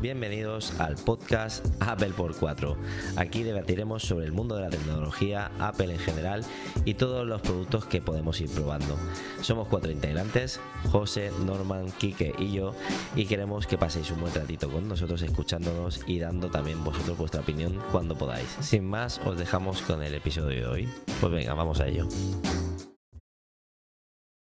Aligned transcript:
Bienvenidos 0.00 0.80
al 0.80 0.94
podcast 0.94 1.66
Apple 1.78 2.12
por 2.16 2.34
4. 2.34 2.74
Aquí 3.16 3.42
debatiremos 3.42 4.02
sobre 4.02 4.24
el 4.24 4.32
mundo 4.32 4.56
de 4.56 4.62
la 4.62 4.70
tecnología, 4.70 5.50
Apple 5.58 5.92
en 5.92 5.98
general 5.98 6.42
y 6.86 6.94
todos 6.94 7.26
los 7.26 7.42
productos 7.42 7.84
que 7.84 8.00
podemos 8.00 8.40
ir 8.40 8.48
probando. 8.48 8.96
Somos 9.42 9.68
cuatro 9.68 9.90
integrantes, 9.90 10.58
José, 10.90 11.30
Norman, 11.44 11.92
Quique 11.98 12.32
y 12.38 12.50
yo, 12.50 12.74
y 13.14 13.26
queremos 13.26 13.66
que 13.66 13.76
paséis 13.76 14.10
un 14.10 14.22
buen 14.22 14.34
ratito 14.34 14.70
con 14.70 14.88
nosotros 14.88 15.20
escuchándonos 15.20 16.00
y 16.06 16.18
dando 16.18 16.48
también 16.50 16.82
vosotros 16.82 17.18
vuestra 17.18 17.42
opinión 17.42 17.78
cuando 17.92 18.16
podáis. 18.16 18.48
Sin 18.60 18.86
más, 18.86 19.20
os 19.26 19.36
dejamos 19.36 19.82
con 19.82 20.02
el 20.02 20.14
episodio 20.14 20.60
de 20.60 20.66
hoy. 20.66 20.88
Pues 21.20 21.30
venga, 21.30 21.52
vamos 21.52 21.78
a 21.78 21.86
ello. 21.86 22.08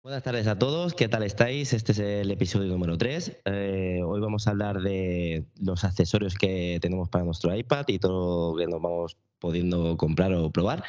Buenas 0.08 0.22
tardes 0.22 0.46
a 0.46 0.58
todos, 0.58 0.94
¿qué 0.94 1.06
tal 1.06 1.22
estáis? 1.22 1.74
Este 1.74 1.92
es 1.92 1.98
el 1.98 2.30
episodio 2.30 2.72
número 2.72 2.96
3. 2.96 3.42
Eh, 3.44 4.00
hoy 4.02 4.20
vamos 4.22 4.46
a 4.46 4.52
hablar 4.52 4.80
de 4.80 5.44
los 5.60 5.84
accesorios 5.84 6.34
que 6.34 6.78
tenemos 6.80 7.10
para 7.10 7.26
nuestro 7.26 7.54
iPad 7.54 7.84
y 7.88 7.98
todo 7.98 8.52
lo 8.52 8.58
que 8.58 8.66
nos 8.66 8.80
vamos 8.80 9.18
pudiendo 9.38 9.98
comprar 9.98 10.32
o 10.32 10.50
probar. 10.50 10.82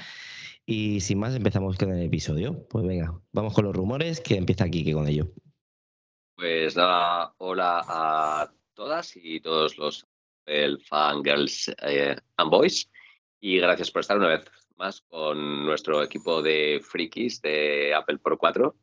Y 0.65 1.01
sin 1.01 1.19
más, 1.19 1.35
empezamos 1.35 1.77
con 1.77 1.91
el 1.91 2.01
episodio. 2.01 2.65
Pues 2.69 2.87
venga, 2.87 3.13
vamos 3.33 3.53
con 3.53 3.65
los 3.65 3.75
rumores, 3.75 4.21
que 4.21 4.37
empieza 4.37 4.63
aquí 4.63 4.85
que 4.85 4.93
con 4.93 5.05
ello. 5.09 5.27
Pues 6.37 6.77
nada, 6.77 7.33
hola 7.39 7.83
a 7.85 8.53
todas 8.73 9.17
y 9.17 9.41
todos 9.41 9.77
los 9.77 10.07
el 10.45 10.79
fangirls 10.79 11.69
eh, 11.81 12.15
and 12.37 12.49
boys 12.49 12.89
y 13.41 13.57
gracias 13.57 13.91
por 13.91 13.99
estar 13.99 14.17
una 14.17 14.29
vez 14.29 14.45
más 14.77 15.01
con 15.01 15.65
nuestro 15.65 16.01
equipo 16.03 16.41
de 16.41 16.79
frikis 16.81 17.41
de 17.41 17.93
Apple 17.93 18.19
Pro 18.19 18.37
4 18.37 18.73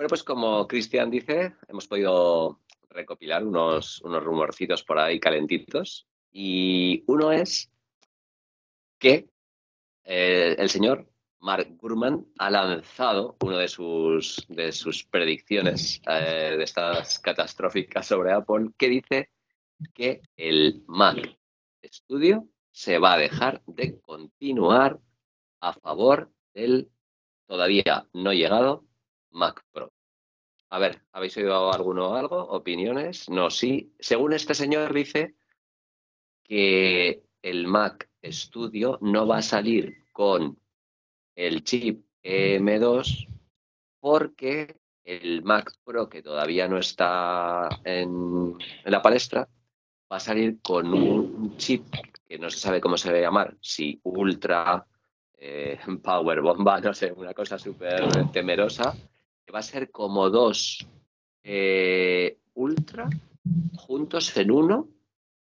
bueno, 0.00 0.08
pues 0.08 0.24
como 0.24 0.66
Cristian 0.66 1.10
dice, 1.10 1.56
hemos 1.68 1.86
podido 1.86 2.62
recopilar 2.88 3.44
unos, 3.44 4.00
unos 4.00 4.24
rumorcitos 4.24 4.82
por 4.82 4.98
ahí 4.98 5.20
calentitos. 5.20 6.08
Y 6.32 7.04
uno 7.06 7.32
es 7.32 7.70
que 8.98 9.28
eh, 10.04 10.56
el 10.58 10.70
señor 10.70 11.06
Mark 11.40 11.76
Gurman 11.76 12.26
ha 12.38 12.48
lanzado 12.50 13.36
una 13.42 13.58
de 13.58 13.68
sus, 13.68 14.42
de 14.48 14.72
sus 14.72 15.04
predicciones 15.04 16.00
eh, 16.08 16.54
de 16.56 16.64
estas 16.64 17.18
catastróficas 17.18 18.06
sobre 18.06 18.32
Apple, 18.32 18.70
que 18.78 18.88
dice 18.88 19.28
que 19.92 20.22
el 20.34 20.82
Mac 20.86 21.36
Studio 21.84 22.48
se 22.70 22.96
va 22.96 23.12
a 23.12 23.18
dejar 23.18 23.60
de 23.66 24.00
continuar 24.00 24.98
a 25.60 25.74
favor 25.74 26.32
del 26.54 26.90
todavía 27.46 28.06
no 28.14 28.32
llegado 28.32 28.86
Mac 29.30 29.64
Pro. 29.72 29.92
A 30.70 30.78
ver, 30.78 31.02
¿habéis 31.12 31.36
oído 31.36 31.72
alguno 31.72 32.14
algo? 32.14 32.36
¿Opiniones? 32.36 33.28
No, 33.28 33.50
sí. 33.50 33.92
Según 33.98 34.32
este 34.32 34.54
señor 34.54 34.94
dice 34.94 35.34
que 36.44 37.24
el 37.42 37.66
Mac 37.66 38.08
Studio 38.24 38.98
no 39.00 39.26
va 39.26 39.38
a 39.38 39.42
salir 39.42 40.04
con 40.12 40.58
el 41.34 41.64
chip 41.64 42.04
M2 42.22 43.28
porque 43.98 44.76
el 45.04 45.42
Mac 45.42 45.72
Pro, 45.84 46.08
que 46.08 46.22
todavía 46.22 46.68
no 46.68 46.78
está 46.78 47.68
en, 47.84 48.56
la 48.84 49.02
palestra, 49.02 49.48
va 50.10 50.16
a 50.16 50.20
salir 50.20 50.60
con 50.62 50.92
un 50.92 51.56
chip 51.56 51.84
que 52.28 52.38
no 52.38 52.50
se 52.50 52.58
sabe 52.58 52.80
cómo 52.80 52.96
se 52.96 53.10
va 53.10 53.18
a 53.18 53.22
llamar, 53.22 53.56
si 53.60 53.98
Ultra, 54.04 54.86
eh, 55.36 55.78
Power 56.02 56.40
Bomba, 56.40 56.80
no 56.80 56.94
sé, 56.94 57.12
una 57.12 57.34
cosa 57.34 57.58
súper 57.58 58.30
temerosa, 58.30 58.94
va 59.50 59.60
a 59.60 59.62
ser 59.62 59.90
como 59.90 60.30
dos 60.30 60.86
eh, 61.42 62.38
Ultra 62.54 63.08
juntos 63.76 64.36
en 64.36 64.50
uno 64.50 64.88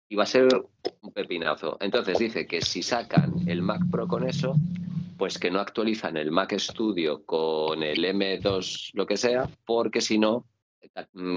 y 0.09 0.15
va 0.15 0.23
a 0.23 0.27
ser 0.27 0.47
un 1.01 1.11
pepinazo. 1.11 1.77
Entonces 1.79 2.17
dice 2.17 2.47
que 2.47 2.61
si 2.61 2.81
sacan 2.81 3.47
el 3.47 3.61
Mac 3.61 3.81
Pro 3.91 4.07
con 4.07 4.27
eso, 4.27 4.55
pues 5.17 5.37
que 5.37 5.51
no 5.51 5.59
actualizan 5.59 6.17
el 6.17 6.31
Mac 6.31 6.53
Studio 6.57 7.25
con 7.25 7.83
el 7.83 8.03
M2, 8.03 8.91
lo 8.93 9.05
que 9.05 9.17
sea, 9.17 9.49
porque 9.65 10.01
si 10.01 10.17
no, 10.17 10.45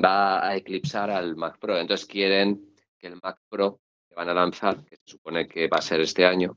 va 0.04 0.46
a 0.46 0.56
eclipsar 0.56 1.10
al 1.10 1.36
Mac 1.36 1.58
Pro. 1.58 1.78
Entonces 1.78 2.06
quieren 2.06 2.74
que 2.98 3.08
el 3.08 3.18
Mac 3.22 3.38
Pro 3.48 3.80
que 4.08 4.14
van 4.14 4.28
a 4.28 4.34
lanzar, 4.34 4.84
que 4.84 4.96
se 4.96 5.02
supone 5.06 5.46
que 5.48 5.68
va 5.68 5.78
a 5.78 5.82
ser 5.82 6.00
este 6.00 6.26
año, 6.26 6.56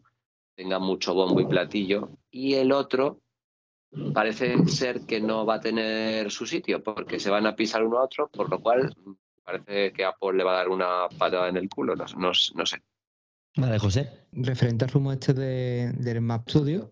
tenga 0.56 0.80
mucho 0.80 1.14
bombo 1.14 1.40
y 1.40 1.46
platillo, 1.46 2.10
y 2.30 2.56
el 2.56 2.72
otro 2.72 3.23
parece 4.14 4.66
ser 4.68 5.02
que 5.02 5.20
no 5.22 5.46
va 5.46 5.56
a 5.56 5.62
tener 5.62 6.32
su 6.32 6.46
sitio 6.46 6.84
porque 6.84 7.20
se 7.20 7.30
van 7.30 7.46
a 7.46 7.56
pisar 7.56 7.84
uno 7.84 8.00
a 8.00 8.06
otro, 8.06 8.28
por 8.30 8.50
lo 8.50 8.60
cual 8.60 8.96
parece 9.44 9.94
que 9.94 10.06
Apple 10.06 10.34
le 10.34 10.44
va 10.44 10.54
a 10.54 10.58
dar 10.58 10.70
una 10.70 11.08
patada 11.18 11.50
en 11.50 11.58
el 11.58 11.70
culo, 11.70 11.96
no, 11.96 12.34
sé. 12.34 12.82
Vale, 13.56 13.80
José. 13.80 14.28
Referente 14.32 14.86
al 14.86 14.92
rumor 14.92 15.14
este 15.14 15.34
de, 15.34 15.94
del 15.94 16.22
Map 16.22 16.50
Studio, 16.50 16.92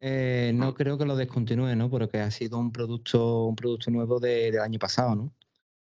eh, 0.00 0.52
no 0.54 0.74
creo 0.74 0.96
que 0.96 1.04
lo 1.04 1.16
descontinúe, 1.16 1.74
¿no? 1.76 1.90
Porque 1.90 2.18
ha 2.18 2.30
sido 2.30 2.58
un 2.58 2.72
producto, 2.72 3.44
un 3.44 3.56
producto 3.56 3.90
nuevo 3.90 4.20
del 4.20 4.58
año 4.60 4.78
pasado, 4.78 5.14
¿no? 5.14 5.34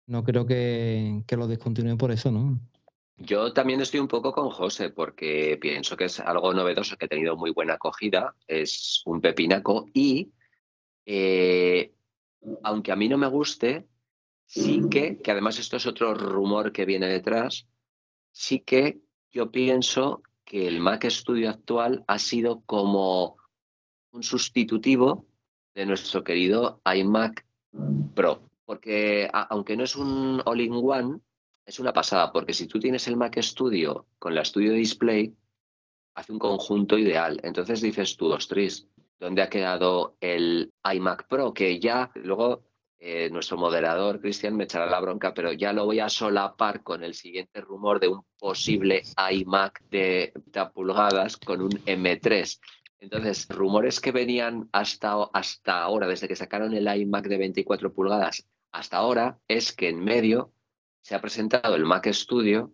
No 0.07 0.23
creo 0.23 0.45
que, 0.45 1.23
que 1.27 1.35
lo 1.35 1.47
descontinúe 1.47 1.97
por 1.97 2.11
eso, 2.11 2.31
¿no? 2.31 2.59
Yo 3.17 3.51
también 3.51 3.81
estoy 3.81 3.99
un 3.99 4.07
poco 4.07 4.31
con 4.31 4.49
José 4.51 4.91
porque 4.91 5.57
pienso 5.59 5.97
que 5.97 6.05
es 6.05 6.19
algo 6.19 6.53
novedoso 6.53 6.95
que 6.95 7.05
ha 7.05 7.09
tenido 7.09 7.35
muy 7.35 7.51
buena 7.51 7.73
acogida, 7.73 8.35
es 8.47 9.01
un 9.05 9.21
pepinaco 9.21 9.87
y 9.91 10.31
eh, 11.09 11.93
aunque 12.63 12.91
a 12.91 12.97
mí 12.97 13.07
no 13.07 13.17
me 13.17 13.27
guste, 13.27 13.87
sí 14.45 14.81
que, 14.91 15.17
que 15.19 15.31
además 15.31 15.57
esto 15.57 15.77
es 15.77 15.85
otro 15.87 16.13
rumor 16.13 16.73
que 16.73 16.85
viene 16.85 17.07
detrás, 17.07 17.65
sí 18.31 18.59
que 18.59 18.99
yo 19.31 19.49
pienso 19.49 20.21
que 20.43 20.67
el 20.67 20.81
Mac 20.81 21.05
Studio 21.09 21.49
actual 21.49 22.03
ha 22.07 22.19
sido 22.19 22.61
como 22.65 23.37
un 24.11 24.21
sustitutivo 24.21 25.25
de 25.73 25.85
nuestro 25.85 26.23
querido 26.23 26.81
iMac 26.85 27.45
Pro. 28.13 28.49
Porque 28.65 29.29
aunque 29.31 29.77
no 29.77 29.85
es 29.85 29.95
un 29.95 30.41
all-in-one, 30.43 31.21
es 31.65 31.79
una 31.79 31.93
pasada, 31.93 32.33
porque 32.33 32.53
si 32.53 32.67
tú 32.67 32.79
tienes 32.79 33.07
el 33.07 33.15
Mac 33.15 33.37
Studio 33.41 34.07
con 34.19 34.35
la 34.35 34.43
Studio 34.43 34.73
Display, 34.73 35.33
hace 36.15 36.33
un 36.33 36.39
conjunto 36.39 36.97
ideal. 36.97 37.39
Entonces 37.43 37.79
dices 37.79 38.17
tú, 38.17 38.31
ostras, 38.31 38.87
¿Dónde 39.19 39.41
ha 39.41 39.49
quedado 39.49 40.15
el 40.21 40.73
iMac 40.83 41.27
Pro? 41.27 41.53
Que 41.53 41.79
ya 41.79 42.11
luego 42.15 42.63
eh, 42.99 43.29
nuestro 43.29 43.57
moderador, 43.57 44.19
Cristian, 44.19 44.55
me 44.55 44.63
echará 44.63 44.87
la 44.87 44.99
bronca, 44.99 45.33
pero 45.33 45.51
ya 45.53 45.71
lo 45.71 45.85
voy 45.85 45.99
a 45.99 46.09
solapar 46.09 46.81
con 46.81 47.03
el 47.03 47.13
siguiente 47.13 47.61
rumor 47.61 47.99
de 47.99 48.07
un 48.07 48.23
posible 48.39 49.03
iMac 49.31 49.83
de, 49.89 50.33
pulgadas 50.73 51.37
con 51.37 51.61
un 51.61 51.71
M3. 51.71 52.59
Entonces, 52.99 53.47
rumores 53.49 53.99
que 53.99 54.11
venían 54.11 54.67
hasta, 54.71 55.23
hasta 55.31 55.81
ahora, 55.83 56.07
desde 56.07 56.27
que 56.27 56.35
sacaron 56.35 56.73
el 56.73 56.87
iMac 56.87 57.27
de 57.27 57.37
24 57.37 57.93
pulgadas 57.93 58.47
hasta 58.71 58.97
ahora, 58.97 59.39
es 59.47 59.73
que 59.73 59.89
en 59.89 60.03
medio 60.03 60.51
se 61.01 61.15
ha 61.15 61.21
presentado 61.21 61.75
el 61.75 61.85
Mac 61.85 62.07
Studio 62.11 62.73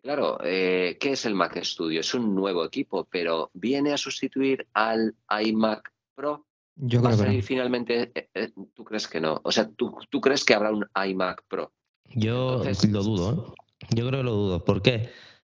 claro, 0.00 0.38
eh, 0.44 0.96
¿qué 1.00 1.12
es 1.12 1.26
el 1.26 1.34
Mac 1.34 1.56
Studio? 1.62 2.00
Es 2.00 2.14
un 2.14 2.34
nuevo 2.34 2.64
equipo, 2.64 3.06
pero 3.10 3.50
¿viene 3.54 3.92
a 3.92 3.98
sustituir 3.98 4.66
al 4.72 5.14
iMac 5.42 5.92
Pro? 6.14 6.46
Yo 6.76 7.02
¿Va 7.02 7.10
a 7.10 7.12
salir 7.16 7.42
finalmente? 7.42 8.12
Eh, 8.14 8.28
eh, 8.34 8.52
¿Tú 8.74 8.84
crees 8.84 9.08
que 9.08 9.20
no? 9.20 9.40
O 9.44 9.52
sea, 9.52 9.68
¿tú, 9.68 9.96
¿tú 10.10 10.20
crees 10.20 10.44
que 10.44 10.54
habrá 10.54 10.70
un 10.70 10.86
iMac 10.94 11.42
Pro? 11.48 11.72
Yo 12.14 12.62
lo 12.88 13.02
dudo, 13.02 13.54
Yo 13.90 14.06
creo 14.06 14.20
que 14.20 14.24
lo 14.24 14.34
dudo. 14.34 14.64
¿Por 14.64 14.82
qué? 14.82 15.10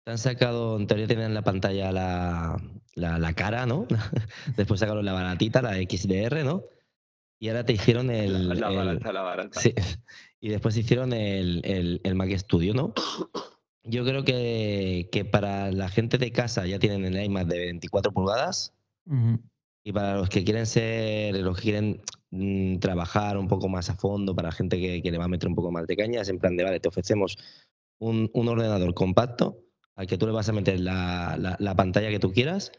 Te 0.03 0.11
han 0.11 0.17
sacado, 0.17 0.77
en 0.77 0.87
teoría 0.87 1.07
tenían 1.07 1.27
en 1.27 1.33
la 1.33 1.43
pantalla 1.43 1.91
la, 1.91 2.57
la, 2.95 3.33
cara, 3.33 3.65
¿no? 3.65 3.85
Después 4.57 4.79
sacaron 4.79 5.05
la 5.05 5.13
baratita, 5.13 5.61
la 5.61 5.75
XDR, 5.75 6.43
¿no? 6.43 6.63
Y 7.39 7.49
ahora 7.49 7.65
te 7.65 7.73
hicieron 7.73 8.09
el. 8.11 8.49
La, 8.49 8.69
barata, 8.69 9.13
la 9.13 9.21
barata. 9.21 9.59
Sí. 9.59 9.73
Y 10.41 10.47
después 10.47 10.77
hicieron 10.77 11.11
el, 11.11 11.59
el, 11.65 11.99
el 12.01 12.15
Mac 12.15 12.31
Studio, 12.37 12.73
¿no? 12.73 12.93
Yo 13.83 14.03
creo 14.03 14.23
que, 14.23 15.29
para 15.31 15.71
la 15.71 15.89
gente 15.89 16.17
de 16.17 16.31
casa 16.31 16.65
ya 16.65 16.79
tienen 16.79 17.05
el 17.05 17.23
iMac 17.23 17.47
de 17.47 17.59
24 17.59 18.11
pulgadas. 18.11 18.73
Y 19.83 19.91
para 19.93 20.17
los 20.17 20.29
que 20.29 20.43
quieren 20.43 20.65
ser, 20.65 21.35
los 21.37 21.55
que 21.57 21.63
quieren 21.63 22.01
mm, 22.29 22.77
trabajar 22.77 23.37
un 23.37 23.47
poco 23.47 23.69
más 23.69 23.89
a 23.89 23.95
fondo, 23.95 24.35
para 24.35 24.49
la 24.49 24.51
gente 24.51 24.77
que, 24.77 25.09
le 25.09 25.17
va 25.17 25.25
a 25.25 25.29
meter 25.29 25.49
un 25.49 25.55
poco 25.55 25.71
más 25.71 25.87
de 25.87 25.95
caña, 25.95 26.21
es 26.21 26.29
en 26.29 26.37
plan 26.37 26.55
de, 26.55 26.63
vale, 26.63 26.79
te 26.79 26.89
ofrecemos 26.89 27.37
un, 27.97 28.29
ordenador 28.33 28.93
compacto 28.93 29.63
al 29.95 30.07
que 30.07 30.17
tú 30.17 30.27
le 30.27 30.33
vas 30.33 30.47
a 30.49 30.53
meter 30.53 30.79
la, 30.79 31.73
pantalla 31.75 32.09
que 32.09 32.19
tú 32.19 32.31
quieras 32.31 32.71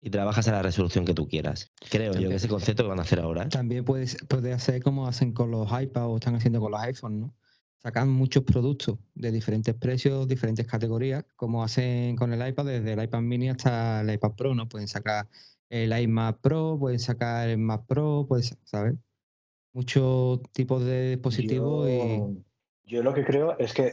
y 0.00 0.10
trabajas 0.10 0.48
a 0.48 0.52
la 0.52 0.62
resolución 0.62 1.04
que 1.04 1.14
tú 1.14 1.28
quieras. 1.28 1.72
Creo 1.90 2.14
yo 2.14 2.28
que 2.28 2.36
ese 2.36 2.48
concepto 2.48 2.82
que 2.84 2.88
van 2.88 2.98
a 2.98 3.02
hacer 3.02 3.20
ahora. 3.20 3.44
¿eh? 3.44 3.48
También 3.48 3.84
puede, 3.84 4.06
puede 4.28 4.52
hacer 4.52 4.82
como 4.82 5.06
hacen 5.06 5.32
con 5.32 5.50
los 5.50 5.68
iPads 5.68 6.06
o 6.06 6.16
están 6.16 6.34
haciendo 6.34 6.60
con 6.60 6.72
los 6.72 6.80
iPhones, 6.80 7.20
¿no? 7.20 7.34
Sacan 7.84 8.08
muchos 8.08 8.44
productos 8.44 8.98
de 9.14 9.30
diferentes 9.30 9.74
precios, 9.74 10.26
diferentes 10.26 10.66
categorías, 10.66 11.26
como 11.36 11.62
hacen 11.62 12.16
con 12.16 12.32
el 12.32 12.48
iPad, 12.48 12.64
desde 12.64 12.94
el 12.94 13.02
iPad 13.02 13.20
mini 13.20 13.50
hasta 13.50 14.00
el 14.00 14.10
iPad 14.10 14.32
Pro, 14.32 14.54
¿no? 14.54 14.66
Pueden 14.66 14.88
sacar 14.88 15.28
el 15.68 15.92
iMac 15.92 16.38
Pro, 16.40 16.78
pueden 16.78 16.98
sacar 16.98 17.50
el 17.50 17.58
Mac 17.58 17.84
Pro, 17.86 18.26
¿sabes? 18.64 18.94
Muchos 19.74 20.40
tipos 20.52 20.82
de 20.82 21.10
dispositivos 21.10 21.86
Yo 22.86 23.02
lo 23.02 23.12
que 23.12 23.22
creo 23.22 23.58
es 23.58 23.74
que 23.74 23.92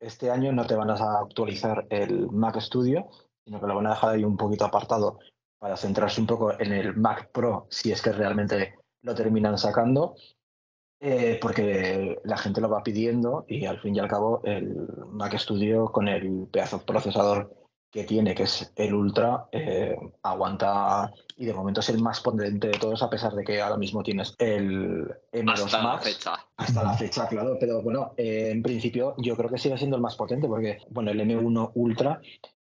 este 0.00 0.30
año 0.30 0.52
no 0.52 0.66
te 0.66 0.74
van 0.74 0.90
a 0.90 1.20
actualizar 1.20 1.86
el 1.88 2.30
Mac 2.30 2.60
Studio, 2.60 3.08
sino 3.46 3.58
que 3.58 3.66
lo 3.66 3.74
van 3.74 3.86
a 3.86 3.90
dejar 3.90 4.16
ahí 4.16 4.24
un 4.24 4.36
poquito 4.36 4.66
apartado 4.66 5.18
para 5.58 5.78
centrarse 5.78 6.20
un 6.20 6.26
poco 6.26 6.60
en 6.60 6.72
el 6.72 6.94
Mac 6.94 7.30
Pro, 7.32 7.68
si 7.70 7.90
es 7.90 8.02
que 8.02 8.12
realmente 8.12 8.74
lo 9.00 9.14
terminan 9.14 9.56
sacando, 9.56 10.14
eh, 11.00 11.38
porque 11.40 12.18
la 12.24 12.36
gente 12.36 12.60
lo 12.60 12.68
va 12.68 12.82
pidiendo 12.82 13.46
y 13.48 13.64
al 13.64 13.80
fin 13.80 13.96
y 13.96 14.00
al 14.00 14.08
cabo 14.08 14.42
el 14.44 14.86
Mac 15.08 15.34
Studio 15.38 15.90
con 15.90 16.08
el 16.08 16.46
pedazo 16.52 16.78
de 16.78 16.84
procesador 16.84 17.56
que 17.90 18.04
tiene, 18.04 18.34
que 18.34 18.44
es 18.44 18.72
el 18.76 18.94
Ultra, 18.94 19.48
eh, 19.50 19.96
aguanta 20.22 21.10
y 21.36 21.46
de 21.46 21.54
momento 21.54 21.80
es 21.80 21.88
el 21.88 22.00
más 22.00 22.20
potente 22.20 22.68
de 22.68 22.78
todos, 22.78 23.02
a 23.02 23.10
pesar 23.10 23.32
de 23.32 23.42
que 23.42 23.60
ahora 23.60 23.76
mismo 23.76 24.02
tienes 24.02 24.34
el 24.38 25.08
M2 25.32 25.64
hasta 25.64 25.82
Max. 25.82 26.04
la 26.04 26.12
fecha. 26.12 26.46
Hasta 26.56 26.84
la 26.84 26.92
fecha, 26.94 27.26
claro, 27.26 27.56
pero 27.58 27.82
bueno, 27.82 28.12
eh, 28.16 28.50
en 28.50 28.62
principio 28.62 29.14
yo 29.18 29.36
creo 29.36 29.50
que 29.50 29.58
sigue 29.58 29.78
siendo 29.78 29.96
el 29.96 30.02
más 30.02 30.16
potente, 30.16 30.46
porque 30.46 30.78
bueno, 30.90 31.10
el 31.10 31.20
M1 31.20 31.72
Ultra, 31.74 32.20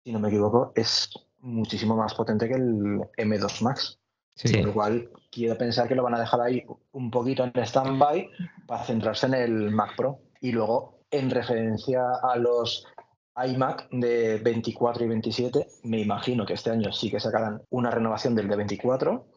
si 0.04 0.12
no 0.12 0.20
me 0.20 0.30
equivoco, 0.30 0.72
es 0.76 1.10
muchísimo 1.40 1.98
más 1.98 2.14
potente 2.14 2.48
que 2.48 2.54
el 2.54 3.02
M2 3.18 3.62
Max. 3.64 4.01
Sí. 4.44 4.64
Lo 4.64 4.74
cual, 4.74 5.10
quiero 5.30 5.58
pensar 5.58 5.88
que 5.88 5.96
lo 5.96 6.04
van 6.04 6.16
a 6.16 6.20
dejar 6.20 6.42
ahí 6.42 6.64
un 6.94 7.12
poquito 7.12 7.44
en 7.44 7.52
stand-by 7.56 8.30
para 8.66 8.84
centrarse 8.84 9.28
en 9.28 9.34
el 9.36 9.72
Mac 9.72 9.96
Pro. 9.96 10.20
Y 10.42 10.52
luego, 10.52 11.04
en 11.12 11.30
referencia 11.30 12.02
a 12.24 12.36
los 12.38 12.88
iMac 13.36 13.90
de 13.92 14.40
24 14.40 15.06
y 15.06 15.08
27, 15.08 15.68
me 15.84 16.00
imagino 16.00 16.46
que 16.46 16.54
este 16.54 16.72
año 16.72 16.92
sí 16.92 17.12
que 17.12 17.20
sacarán 17.20 17.62
una 17.70 17.92
renovación 17.92 18.36
del 18.36 18.48
de 18.48 18.56
24. 18.56 19.28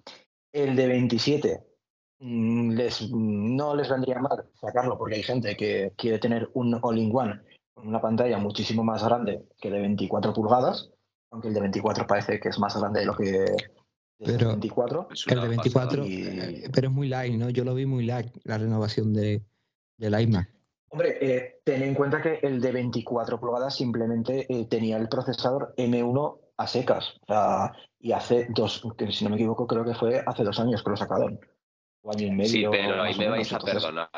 El 0.52 0.74
de 0.74 0.86
27 0.86 1.60
mm, 2.20 2.70
les, 2.70 3.10
no 3.10 3.74
les 3.74 3.90
vendría 3.90 4.18
mal 4.20 4.46
sacarlo 4.54 4.96
porque 4.96 5.16
hay 5.16 5.22
gente 5.22 5.56
que 5.56 5.92
quiere 5.96 6.18
tener 6.18 6.48
un 6.54 6.78
all-in-one 6.80 7.42
con 7.74 7.88
una 7.88 8.00
pantalla 8.00 8.38
muchísimo 8.38 8.84
más 8.84 9.04
grande 9.04 9.44
que 9.60 9.70
de 9.70 9.80
24 9.80 10.32
pulgadas, 10.32 10.90
aunque 11.30 11.48
el 11.48 11.54
de 11.54 11.60
24 11.60 12.06
parece 12.06 12.40
que 12.40 12.48
es 12.48 12.58
más 12.58 12.76
grande 12.76 13.00
de 13.00 13.06
lo 13.06 13.16
que 13.16 13.44
Pero- 14.18 14.48
24. 14.50 15.08
Es 15.12 15.24
Que 15.24 15.34
el 15.34 15.40
de 15.40 15.56
pasada. 15.56 15.86
24, 15.90 16.04
Y- 16.06 16.22
eh, 16.24 16.70
pero 16.72 16.88
es 16.88 16.92
muy 16.94 17.08
light, 17.08 17.34
¿no? 17.34 17.50
Yo 17.50 17.64
lo 17.64 17.74
vi 17.74 17.86
muy 17.86 18.04
light, 18.06 18.32
la 18.44 18.58
renovación 18.58 19.12
de, 19.12 19.42
del 19.98 20.20
iMac. 20.20 20.48
Hombre, 20.90 21.18
eh, 21.20 21.60
ten 21.64 21.82
en 21.82 21.94
cuenta 21.94 22.22
que 22.22 22.38
el 22.42 22.60
de 22.60 22.70
24 22.70 23.40
pulgadas 23.40 23.74
simplemente 23.76 24.46
eh, 24.48 24.66
tenía 24.66 24.96
el 24.96 25.08
procesador 25.08 25.74
M1 25.76 26.38
a 26.56 26.66
secas. 26.68 27.14
O 27.22 27.26
sea, 27.32 27.72
y 27.98 28.12
hace 28.12 28.46
dos, 28.50 28.82
que 28.96 29.10
si 29.10 29.24
no 29.24 29.30
me 29.30 29.36
equivoco, 29.36 29.66
creo 29.66 29.84
que 29.84 29.94
fue 29.94 30.22
hace 30.24 30.44
dos 30.44 30.60
años 30.60 30.84
que 30.84 30.90
lo 30.90 30.96
sacaron. 30.96 31.40
O 32.02 32.12
año 32.12 32.26
y 32.28 32.30
medio. 32.30 32.48
Sí, 32.48 32.64
pero 32.70 33.02
ahí 33.02 33.12
me 33.14 33.18
menos. 33.30 33.36
vais 33.38 33.52
a 33.52 33.58
perdonar. 33.58 34.08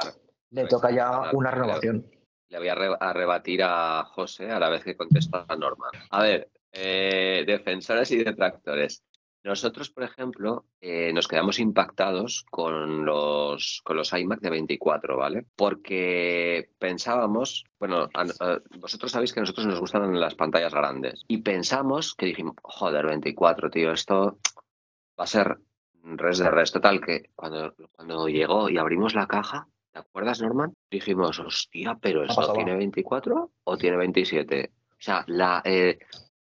Le 0.50 0.62
vais 0.62 0.68
toca 0.68 0.90
ya 0.90 1.06
perdonar, 1.10 1.34
una 1.36 1.50
renovación. 1.50 2.06
Le 2.50 2.58
voy 2.58 2.68
a, 2.68 2.74
re- 2.74 2.96
a 3.00 3.12
rebatir 3.14 3.60
a 3.64 4.04
José 4.12 4.50
a 4.50 4.60
la 4.60 4.68
vez 4.68 4.84
que 4.84 4.96
contesta 4.96 5.46
a 5.48 5.56
Norma. 5.56 5.86
A 6.10 6.22
ver, 6.22 6.50
eh, 6.72 7.44
defensores 7.46 8.10
y 8.10 8.22
detractores. 8.22 9.02
Nosotros, 9.46 9.90
por 9.90 10.02
ejemplo, 10.02 10.64
eh, 10.80 11.12
nos 11.12 11.28
quedamos 11.28 11.60
impactados 11.60 12.44
con 12.50 13.04
los, 13.04 13.80
con 13.84 13.96
los 13.96 14.12
iMac 14.12 14.40
de 14.40 14.50
24, 14.50 15.16
¿vale? 15.16 15.46
Porque 15.54 16.70
pensábamos, 16.80 17.64
bueno, 17.78 18.08
a- 18.12 18.22
a- 18.40 18.60
vosotros 18.80 19.12
sabéis 19.12 19.32
que 19.32 19.38
a 19.38 19.42
nosotros 19.44 19.66
nos 19.66 19.78
gustan 19.78 20.18
las 20.18 20.34
pantallas 20.34 20.74
grandes. 20.74 21.24
Y 21.28 21.38
pensamos 21.42 22.14
que 22.16 22.26
dijimos, 22.26 22.56
joder, 22.60 23.06
24, 23.06 23.70
tío, 23.70 23.92
esto 23.92 24.40
va 25.18 25.24
a 25.24 25.26
ser 25.28 25.58
res 26.02 26.38
de 26.38 26.50
res. 26.50 26.72
Total, 26.72 27.00
que 27.00 27.30
cuando, 27.36 27.72
cuando 27.92 28.26
llegó 28.28 28.68
y 28.68 28.78
abrimos 28.78 29.14
la 29.14 29.28
caja, 29.28 29.68
¿te 29.92 30.00
acuerdas, 30.00 30.40
Norman? 30.42 30.74
Dijimos, 30.90 31.38
hostia, 31.38 31.96
pero 32.00 32.24
¿esto 32.24 32.52
tiene 32.52 32.74
24 32.74 33.52
o 33.62 33.76
tiene 33.78 33.96
27? 33.96 34.72
O 34.90 34.94
sea, 34.98 35.22
la, 35.28 35.62
eh, 35.64 36.00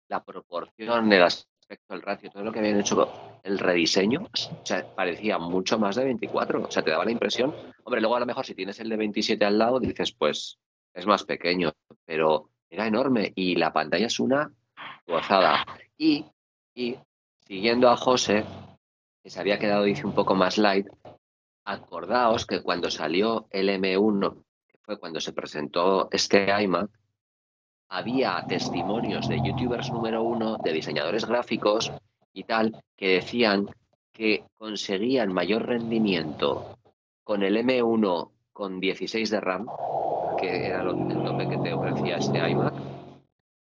la 0.10 0.22
proporción, 0.26 1.14
el 1.14 1.24
aspecto, 1.70 1.94
el 1.94 2.02
ratio, 2.02 2.32
todo 2.32 2.44
lo 2.44 2.52
que 2.52 2.60
habían 2.60 2.80
hecho, 2.80 3.40
el 3.44 3.60
rediseño, 3.60 4.22
o 4.24 4.66
sea, 4.66 4.84
parecía 4.96 5.38
mucho 5.38 5.78
más 5.78 5.96
de 5.96 6.06
24. 6.06 6.64
O 6.64 6.72
sea, 6.72 6.82
te 6.82 6.90
daba 6.90 7.06
la 7.06 7.12
impresión. 7.12 7.54
Hombre, 7.84 8.02
luego 8.02 8.16
a 8.16 8.20
lo 8.20 8.26
mejor 8.26 8.44
si 8.44 8.56
tienes 8.56 8.80
el 8.80 8.90
de 8.90 8.98
27 8.98 9.46
al 9.46 9.60
lado, 9.60 9.80
dices, 9.80 10.12
pues 10.12 10.58
es 10.96 11.06
más 11.06 11.24
pequeño, 11.26 11.72
pero 12.06 12.50
era 12.72 12.88
enorme 12.88 13.34
y 13.36 13.56
la 13.56 13.72
pantalla 13.72 14.08
es 14.08 14.20
una 14.20 14.52
gozada. 15.06 15.64
Y, 15.96 16.26
y 16.74 16.98
siguiendo 17.46 17.90
a 17.90 17.98
José, 17.98 18.46
que 19.22 19.30
se 19.30 19.40
había 19.40 19.60
quedado, 19.60 19.84
dice, 19.84 20.08
un 20.08 20.16
poco 20.16 20.34
más 20.34 20.58
light, 20.58 20.88
acordaos 21.66 22.48
que 22.48 22.64
cuando 22.64 22.90
salió 22.90 23.48
el 23.52 23.70
M1, 23.70 24.44
que 24.68 24.78
fue 24.82 25.00
cuando 25.00 25.22
se 25.22 25.34
presentó 25.34 26.10
este 26.12 26.48
iMac, 26.64 26.90
había 27.90 28.44
testimonios 28.48 29.28
de 29.28 29.38
youtubers 29.44 29.92
número 29.92 30.24
uno, 30.24 30.58
de 30.58 30.74
diseñadores 30.74 31.26
gráficos 31.26 31.92
y 32.34 32.44
tal, 32.44 32.80
que 32.96 33.16
decían 33.16 33.68
que 34.14 34.44
conseguían 34.58 35.34
mayor 35.34 35.66
rendimiento 35.66 36.78
con 37.24 37.44
el 37.44 37.58
M1 37.58 38.32
con 38.54 38.80
16 38.80 39.30
de 39.30 39.40
RAM, 39.40 39.68
que 40.38 40.68
era 40.68 40.84
lo- 40.84 40.92
el 40.92 41.24
tope 41.24 41.48
que 41.48 41.58
te 41.58 41.74
ofrecía 41.74 42.18
este 42.18 42.38
iMac, 42.50 42.74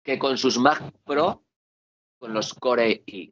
que 0.02 0.18
con 0.18 0.36
sus 0.36 0.58
Mac 0.58 0.82
Pro 1.04 1.42
con 2.18 2.34
los 2.34 2.54
Core 2.54 3.02
i. 3.06 3.30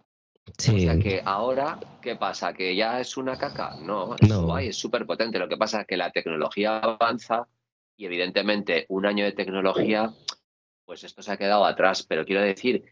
Sí. 0.56 0.76
O 0.76 0.78
sea 0.80 0.98
que 0.98 1.22
ahora, 1.24 1.78
¿qué 2.00 2.16
pasa? 2.16 2.52
¿Que 2.52 2.74
ya 2.74 3.00
es 3.00 3.16
una 3.16 3.36
caca? 3.36 3.76
No, 3.80 4.16
es 4.16 4.28
No. 4.28 4.46
guay, 4.46 4.68
es 4.68 4.76
súper 4.76 5.06
potente. 5.06 5.38
Lo 5.38 5.48
que 5.48 5.56
pasa 5.56 5.82
es 5.82 5.86
que 5.86 5.96
la 5.96 6.10
tecnología 6.10 6.78
avanza 6.78 7.46
y 7.96 8.06
evidentemente 8.06 8.86
un 8.88 9.06
año 9.06 9.24
de 9.24 9.32
tecnología, 9.32 10.12
pues 10.90 11.04
esto 11.04 11.22
se 11.22 11.30
ha 11.30 11.36
quedado 11.36 11.64
atrás. 11.64 12.04
Pero 12.08 12.24
quiero 12.24 12.42
decir 12.42 12.82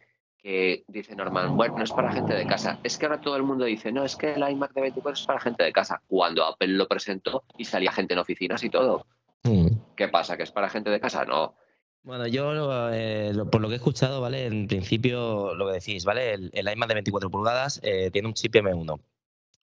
que 0.41 0.85
dice 0.87 1.17
Norman, 1.17 1.57
bueno, 1.57 1.79
no 1.79 1.83
es 1.83 1.91
para 1.91 2.13
gente 2.13 2.33
de 2.33 2.47
casa. 2.47 2.79
Es 2.85 2.97
que 2.97 3.07
ahora 3.07 3.21
todo 3.21 3.35
el 3.37 3.43
mundo 3.43 3.65
dice, 3.65 3.91
no, 3.91 4.05
es 4.05 4.15
que 4.15 4.35
el 4.35 4.49
iMac 4.49 4.73
de 4.73 4.83
24 4.83 5.21
es 5.21 5.27
para 5.27 5.41
gente 5.41 5.65
de 5.65 5.73
casa. 5.73 6.01
Cuando 6.07 6.45
Apple 6.45 6.69
lo 6.69 6.87
presentó 6.87 7.43
y 7.57 7.65
salía 7.65 7.91
gente 7.91 8.15
en 8.15 8.21
oficinas 8.21 8.63
y 8.63 8.71
todo. 8.71 9.05
Mm. 9.43 9.67
¿Qué 9.97 10.07
pasa? 10.07 10.37
¿Que 10.37 10.45
es 10.45 10.53
para 10.53 10.69
gente 10.69 10.91
de 10.91 11.01
casa? 11.01 11.25
No. 11.25 11.57
Bueno, 12.05 12.29
yo 12.29 12.91
eh, 12.93 13.33
lo- 13.35 13.51
por 13.51 13.61
lo 13.61 13.67
que 13.67 13.75
he 13.75 13.79
escuchado, 13.79 14.21
¿vale? 14.21 14.47
En 14.47 14.69
principio, 14.69 15.57
lo 15.57 15.67
que 15.67 15.73
decís, 15.73 16.05
¿vale? 16.05 16.35
El, 16.35 16.51
el 16.55 16.69
iMac 16.73 16.87
de 16.89 16.95
24 16.95 17.31
pulgadas 17.31 17.81
eh, 17.83 18.11
tiene 18.13 18.29
un 18.29 18.35
chip 18.35 18.55
M1. 18.55 19.01